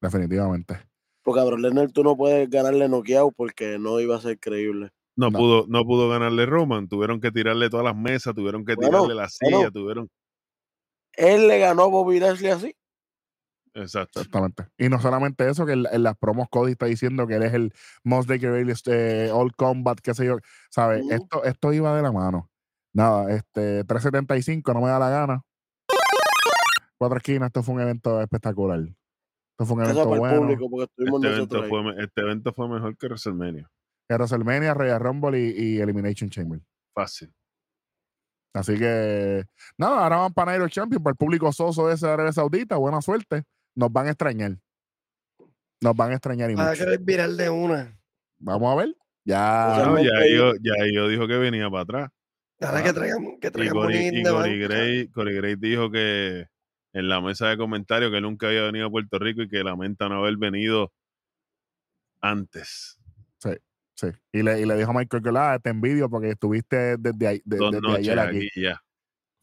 Definitivamente. 0.00 0.78
Porque 1.22 1.40
a 1.40 1.44
Brock 1.44 1.60
Lesnar 1.60 1.90
tú 1.92 2.02
no 2.04 2.16
puedes 2.16 2.48
ganarle 2.50 2.88
noqueado 2.88 3.32
porque 3.32 3.78
no 3.78 4.00
iba 4.00 4.16
a 4.16 4.20
ser 4.20 4.38
creíble. 4.38 4.90
no, 5.16 5.30
No. 5.30 5.38
pudo, 5.38 5.64
no 5.68 5.84
pudo 5.84 6.08
ganarle 6.08 6.46
Roman. 6.46 6.88
Tuvieron 6.88 7.20
que 7.20 7.30
tirarle 7.30 7.70
todas 7.70 7.84
las 7.84 7.96
mesas, 7.96 8.34
tuvieron 8.34 8.64
que 8.64 8.74
Bueno, 8.74 8.90
tirarle 9.04 9.14
la 9.14 9.28
silla, 9.28 9.56
bueno. 9.56 9.70
tuvieron. 9.72 10.08
Él 11.16 11.46
le 11.48 11.58
ganó 11.58 11.84
a 11.84 11.86
Bobby 11.86 12.18
Lashley 12.20 12.50
así. 12.50 12.74
Exacto. 13.74 14.20
Exactamente. 14.20 14.66
Y 14.78 14.88
no 14.88 15.00
solamente 15.00 15.48
eso, 15.48 15.66
que 15.66 15.72
en, 15.72 15.84
en 15.90 16.02
las 16.02 16.16
promos 16.16 16.48
Cody 16.48 16.72
está 16.72 16.86
diciendo 16.86 17.26
que 17.26 17.34
él 17.36 17.42
es 17.42 17.54
el 17.54 17.72
most 18.04 18.28
Bailey 18.28 18.70
este, 18.70 19.30
All 19.32 19.54
Combat, 19.54 19.98
qué 20.00 20.14
sé 20.14 20.26
yo. 20.26 20.38
¿Sabes? 20.70 21.04
Esto, 21.10 21.44
esto 21.44 21.72
iba 21.72 21.94
de 21.96 22.02
la 22.02 22.12
mano. 22.12 22.50
Nada, 22.94 23.30
este 23.34 23.84
375, 23.84 24.72
no 24.72 24.80
me 24.80 24.88
da 24.88 24.98
la 24.98 25.10
gana. 25.10 25.42
Cuatro 26.96 27.18
esquinas, 27.18 27.48
esto 27.48 27.62
fue 27.62 27.74
un 27.74 27.80
evento 27.80 28.20
espectacular. 28.22 28.78
Esto 28.80 29.66
fue 29.66 29.76
un 29.76 29.82
evento 29.82 30.06
bueno. 30.06 30.38
público 30.40 30.70
porque 30.70 30.84
estuvimos 30.84 31.24
Este 31.24 31.36
evento, 31.36 31.64
fue, 31.68 31.82
me- 31.82 32.02
este 32.02 32.20
evento 32.20 32.52
fue 32.52 32.68
mejor 32.68 32.96
que 32.96 33.06
WrestleMania. 33.08 33.68
Que 34.08 34.14
WrestleMania, 34.14 34.74
Royal 34.74 35.00
Rumble 35.00 35.38
y, 35.40 35.50
y 35.76 35.80
Elimination 35.80 36.30
Chamber. 36.30 36.60
Fácil. 36.94 37.32
Así 38.54 38.78
que, 38.78 39.44
nada, 39.76 40.04
ahora 40.04 40.16
van 40.18 40.32
para 40.32 40.52
Nairo 40.52 40.68
Champion, 40.68 41.02
para 41.02 41.12
el 41.12 41.16
público 41.16 41.52
soso 41.52 41.90
ese 41.90 42.06
de 42.06 42.12
Arabia 42.12 42.32
Saudita. 42.32 42.76
Buena 42.76 43.02
suerte. 43.02 43.42
Nos 43.74 43.92
van 43.92 44.06
a 44.06 44.10
extrañar. 44.10 44.56
Nos 45.82 45.96
van 45.96 46.12
a 46.12 46.14
extrañar 46.14 46.50
y 46.50 46.54
Van 46.54 46.68
a 46.68 46.70
mucho. 46.70 46.84
querer 46.84 47.00
virar 47.00 47.30
de 47.30 47.50
una. 47.50 47.98
Vamos 48.38 48.72
a 48.72 48.76
ver. 48.76 48.96
Ya. 49.26 49.82
No, 49.84 49.98
ya 49.98 50.10
yo, 50.32 50.52
ya 50.62 50.74
yo 50.92 51.08
dijo 51.08 51.26
que 51.26 51.36
venía 51.38 51.68
para 51.68 51.82
atrás. 51.82 52.10
Ahora 52.60 52.78
Ah. 52.78 52.82
que 52.82 52.92
traigan, 52.92 53.40
que 53.40 53.48
Y 53.48 53.50
traigan 53.50 53.76
y 53.76 53.78
Cory 53.78 54.22
Bank. 54.22 55.10
Gray, 55.36 55.56
dijo 55.56 55.90
que 55.90 56.46
en 56.92 57.08
la 57.08 57.20
mesa 57.20 57.48
de 57.48 57.56
comentarios 57.56 58.10
que 58.12 58.20
nunca 58.20 58.46
había 58.48 58.62
venido 58.62 58.86
a 58.86 58.90
Puerto 58.90 59.18
Rico 59.18 59.42
y 59.42 59.48
que 59.48 59.64
lamenta 59.64 60.08
no 60.08 60.16
haber 60.20 60.36
venido 60.36 60.92
antes. 62.20 62.98
Sí. 63.96 64.08
Y 64.32 64.42
le, 64.42 64.60
y 64.60 64.66
le 64.66 64.76
dijo 64.76 64.90
a 64.90 64.94
Michael 64.94 65.22
que 65.22 65.30
ah, 65.36 65.56
te 65.62 65.70
envidio 65.70 66.10
porque 66.10 66.30
estuviste 66.30 66.96
desde, 66.96 67.28
ahí- 67.28 67.42
de- 67.44 67.56
Dos 67.58 67.70
desde 67.70 67.82
noches 67.86 67.98
ayer 68.08 68.18
aquí. 68.18 68.36
aquí 68.48 68.60
ya. 68.62 68.82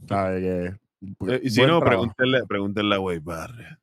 ¿Sabes? 0.09 0.41
Que, 0.41 0.75
pues, 1.17 1.31
Eh, 1.31 1.41
y 1.43 1.49
si 1.51 1.61
no, 1.65 1.79
pregúntenle, 1.79 2.41
pregúntenle 2.47 2.95
a 2.95 2.99
Barrett. 3.21 3.79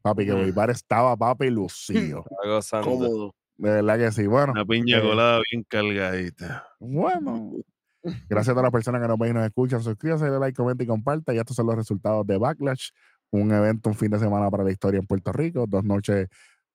Papi, 0.00 0.24
que 0.24 0.32
Mm. 0.32 0.36
Boibar 0.36 0.70
estaba, 0.70 1.14
papi, 1.18 1.50
lucido. 1.50 2.24
Cómodo. 2.82 3.34
De 3.58 3.70
verdad 3.70 3.98
que 3.98 4.12
sí. 4.12 4.26
Bueno, 4.26 4.52
Una 4.52 4.64
piña 4.64 4.98
eh, 4.98 5.02
colada 5.02 5.40
bien 5.50 5.64
cargadita. 5.68 6.66
bueno. 6.80 7.52
Gracias 8.28 8.48
a 8.48 8.52
todas 8.52 8.64
las 8.64 8.72
personas 8.72 9.00
que 9.02 9.08
nos 9.08 9.18
ven 9.18 9.30
y 9.30 9.34
nos 9.34 9.44
escuchan. 9.46 9.82
Suscríbase, 9.82 10.24
dale 10.26 10.38
like, 10.38 10.56
comenta 10.56 10.84
y 10.84 10.86
comparta. 10.86 11.34
Y 11.34 11.38
estos 11.38 11.56
son 11.56 11.66
los 11.66 11.76
resultados 11.76 12.26
de 12.26 12.38
Backlash. 12.38 12.90
Un 13.30 13.52
evento, 13.52 13.88
un 13.90 13.94
fin 13.96 14.10
de 14.10 14.18
semana 14.18 14.50
para 14.50 14.64
la 14.64 14.70
historia 14.70 15.00
en 15.00 15.06
Puerto 15.06 15.32
Rico. 15.32 15.66
Dos 15.68 15.84
noches 15.84 16.28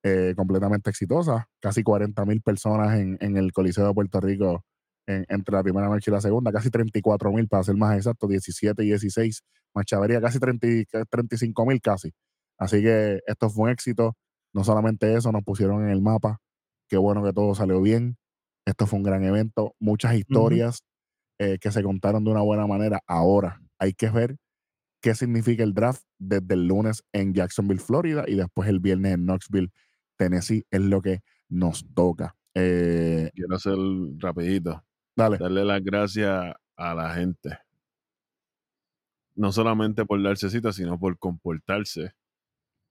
eh, 0.04 0.34
completamente 0.36 0.90
exitosas. 0.90 1.44
Casi 1.62 1.84
40 1.84 2.26
mil 2.26 2.42
personas 2.42 2.98
en, 3.00 3.18
en 3.22 3.38
el 3.38 3.52
Coliseo 3.54 3.88
de 3.88 3.94
Puerto 3.94 4.20
Rico 4.20 4.64
en- 5.08 5.26
entre 5.30 5.56
la 5.56 5.64
primera 5.64 5.88
noche 5.88 6.12
y 6.12 6.14
la 6.14 6.22
segunda. 6.22 6.52
Casi 6.52 6.70
34 6.70 7.32
mil, 7.32 7.48
para 7.48 7.64
ser 7.64 7.76
más 7.76 7.96
exacto, 7.96 8.28
17 8.28 8.84
y 8.84 8.88
16. 8.88 9.44
Machavería, 9.74 10.20
casi 10.22 10.40
30 10.40 10.68
y- 10.68 10.86
35 11.10 11.66
mil 11.66 11.80
casi. 11.82 12.12
Así 12.58 12.82
que 12.82 13.22
esto 13.26 13.50
fue 13.50 13.66
un 13.66 13.70
éxito. 13.70 14.16
No 14.54 14.64
solamente 14.66 15.14
eso, 15.16 15.32
nos 15.32 15.44
pusieron 15.44 15.84
en 15.84 15.90
el 15.90 16.02
mapa. 16.02 16.40
Qué 16.90 16.98
bueno 16.98 17.24
que 17.24 17.32
todo 17.32 17.56
salió 17.56 17.82
bien. 17.82 18.18
Esto 18.66 18.86
fue 18.86 18.98
un 18.98 19.04
gran 19.04 19.24
evento. 19.24 19.74
Muchas 19.80 20.14
historias 20.16 20.84
eh, 21.44 21.58
que 21.60 21.72
se 21.72 21.82
contaron 21.82 22.24
de 22.24 22.30
una 22.30 22.42
buena 22.42 22.68
manera. 22.68 23.02
Ahora 23.08 23.60
hay 23.80 23.94
que 23.94 24.12
ver 24.12 24.38
qué 25.02 25.16
significa 25.16 25.64
el 25.64 25.74
draft 25.74 26.04
desde 26.20 26.54
el 26.54 26.68
lunes 26.68 27.04
en 27.14 27.34
Jacksonville, 27.34 27.82
Florida, 27.82 28.26
y 28.28 28.36
después 28.36 28.70
el 28.70 28.80
viernes 28.80 29.16
en 29.16 29.26
Knoxville, 29.26 29.72
Tennessee. 30.18 30.68
Es 30.70 30.82
lo 30.82 31.02
que 31.02 31.22
nos 31.50 31.84
toca. 31.96 32.36
Eh, 32.54 33.32
Quiero 33.34 33.56
hacer 33.56 33.76
rapidito. 34.20 34.84
dale. 35.16 35.40
Darle 35.40 35.66
las 35.66 35.84
gracias 35.84 36.54
a 36.78 36.94
la 36.94 37.12
gente. 37.16 37.58
No 39.34 39.52
solamente 39.52 40.06
por 40.06 40.22
darse 40.22 40.48
cita, 40.52 40.72
sino 40.72 41.00
por 41.00 41.18
comportarse. 41.18 42.12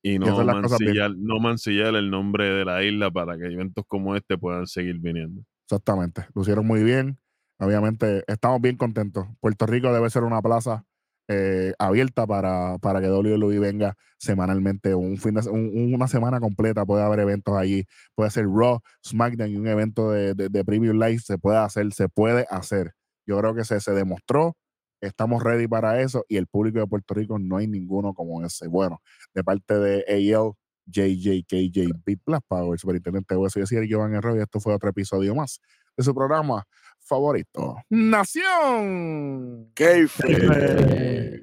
Y 0.02 0.18
no 0.18 0.44
mancillar, 0.44 1.12
no 1.16 1.38
mancillar 1.38 1.94
el 1.94 2.10
nombre 2.10 2.50
de 2.50 2.64
la 2.64 2.82
isla 2.82 3.12
para 3.12 3.38
que 3.38 3.44
eventos 3.44 3.84
como 3.86 4.16
este 4.16 4.36
puedan 4.36 4.66
seguir 4.66 4.98
viniendo. 4.98 5.44
Exactamente. 5.66 6.26
Lo 6.34 6.42
hicieron 6.42 6.66
muy 6.66 6.82
bien. 6.82 7.16
Obviamente, 7.60 8.24
estamos 8.26 8.60
bien 8.60 8.76
contentos. 8.76 9.26
Puerto 9.40 9.66
Rico 9.66 9.92
debe 9.92 10.08
ser 10.08 10.24
una 10.24 10.40
plaza 10.40 10.84
eh, 11.28 11.74
abierta 11.78 12.26
para, 12.26 12.78
para 12.78 13.00
que 13.00 13.08
WWE 13.10 13.58
venga 13.58 13.96
semanalmente. 14.18 14.94
Un 14.94 15.18
fin 15.18 15.34
de, 15.34 15.48
un- 15.50 15.94
una 15.94 16.08
semana 16.08 16.40
completa 16.40 16.86
puede 16.86 17.04
haber 17.04 17.20
eventos 17.20 17.54
allí. 17.56 17.84
Puede 18.14 18.30
ser 18.30 18.46
Raw, 18.48 18.80
SmackDown 19.06 19.50
y 19.50 19.56
un 19.56 19.68
evento 19.68 20.10
de, 20.10 20.34
de, 20.34 20.48
de 20.48 20.64
Preview 20.64 20.94
Live. 20.94 21.18
Se 21.20 21.36
puede 21.38 21.58
hacer, 21.58 21.92
se 21.92 22.08
puede 22.08 22.46
hacer. 22.50 22.92
Yo 23.26 23.38
creo 23.38 23.54
que 23.54 23.64
se, 23.64 23.78
se 23.80 23.92
demostró. 23.92 24.56
Estamos 25.02 25.42
ready 25.42 25.66
para 25.68 26.00
eso 26.02 26.24
y 26.28 26.36
el 26.36 26.46
público 26.46 26.78
de 26.78 26.86
Puerto 26.86 27.14
Rico 27.14 27.38
no 27.38 27.56
hay 27.58 27.66
ninguno 27.66 28.12
como 28.14 28.44
ese. 28.44 28.68
Bueno, 28.68 29.00
de 29.34 29.44
parte 29.44 29.78
de 29.78 30.04
AL, 30.08 30.52
JJKJ 30.86 31.92
Beat 32.04 32.20
Plus 32.24 32.40
Power, 32.48 32.78
superintendente 32.78 33.34
de 33.34 33.38
Hueso 33.38 33.60
y 33.60 33.88
Giovanni 33.88 34.16
Arroyo, 34.16 34.40
y 34.40 34.42
esto 34.42 34.60
fue 34.60 34.74
otro 34.74 34.90
episodio 34.90 35.34
más 35.34 35.60
de 35.96 36.04
su 36.04 36.14
programa 36.14 36.64
favorito, 37.10 37.76
Nación. 37.90 39.72
Qué 39.74 40.06
Eh, 40.28 41.40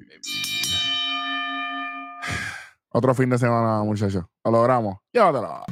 Otro 2.90 3.14
fin 3.14 3.28
de 3.28 3.36
semana, 3.38 3.82
muchachos. 3.84 4.24
Lo 4.44 4.50
logramos. 4.50 4.96
Llévatelo. 5.12 5.62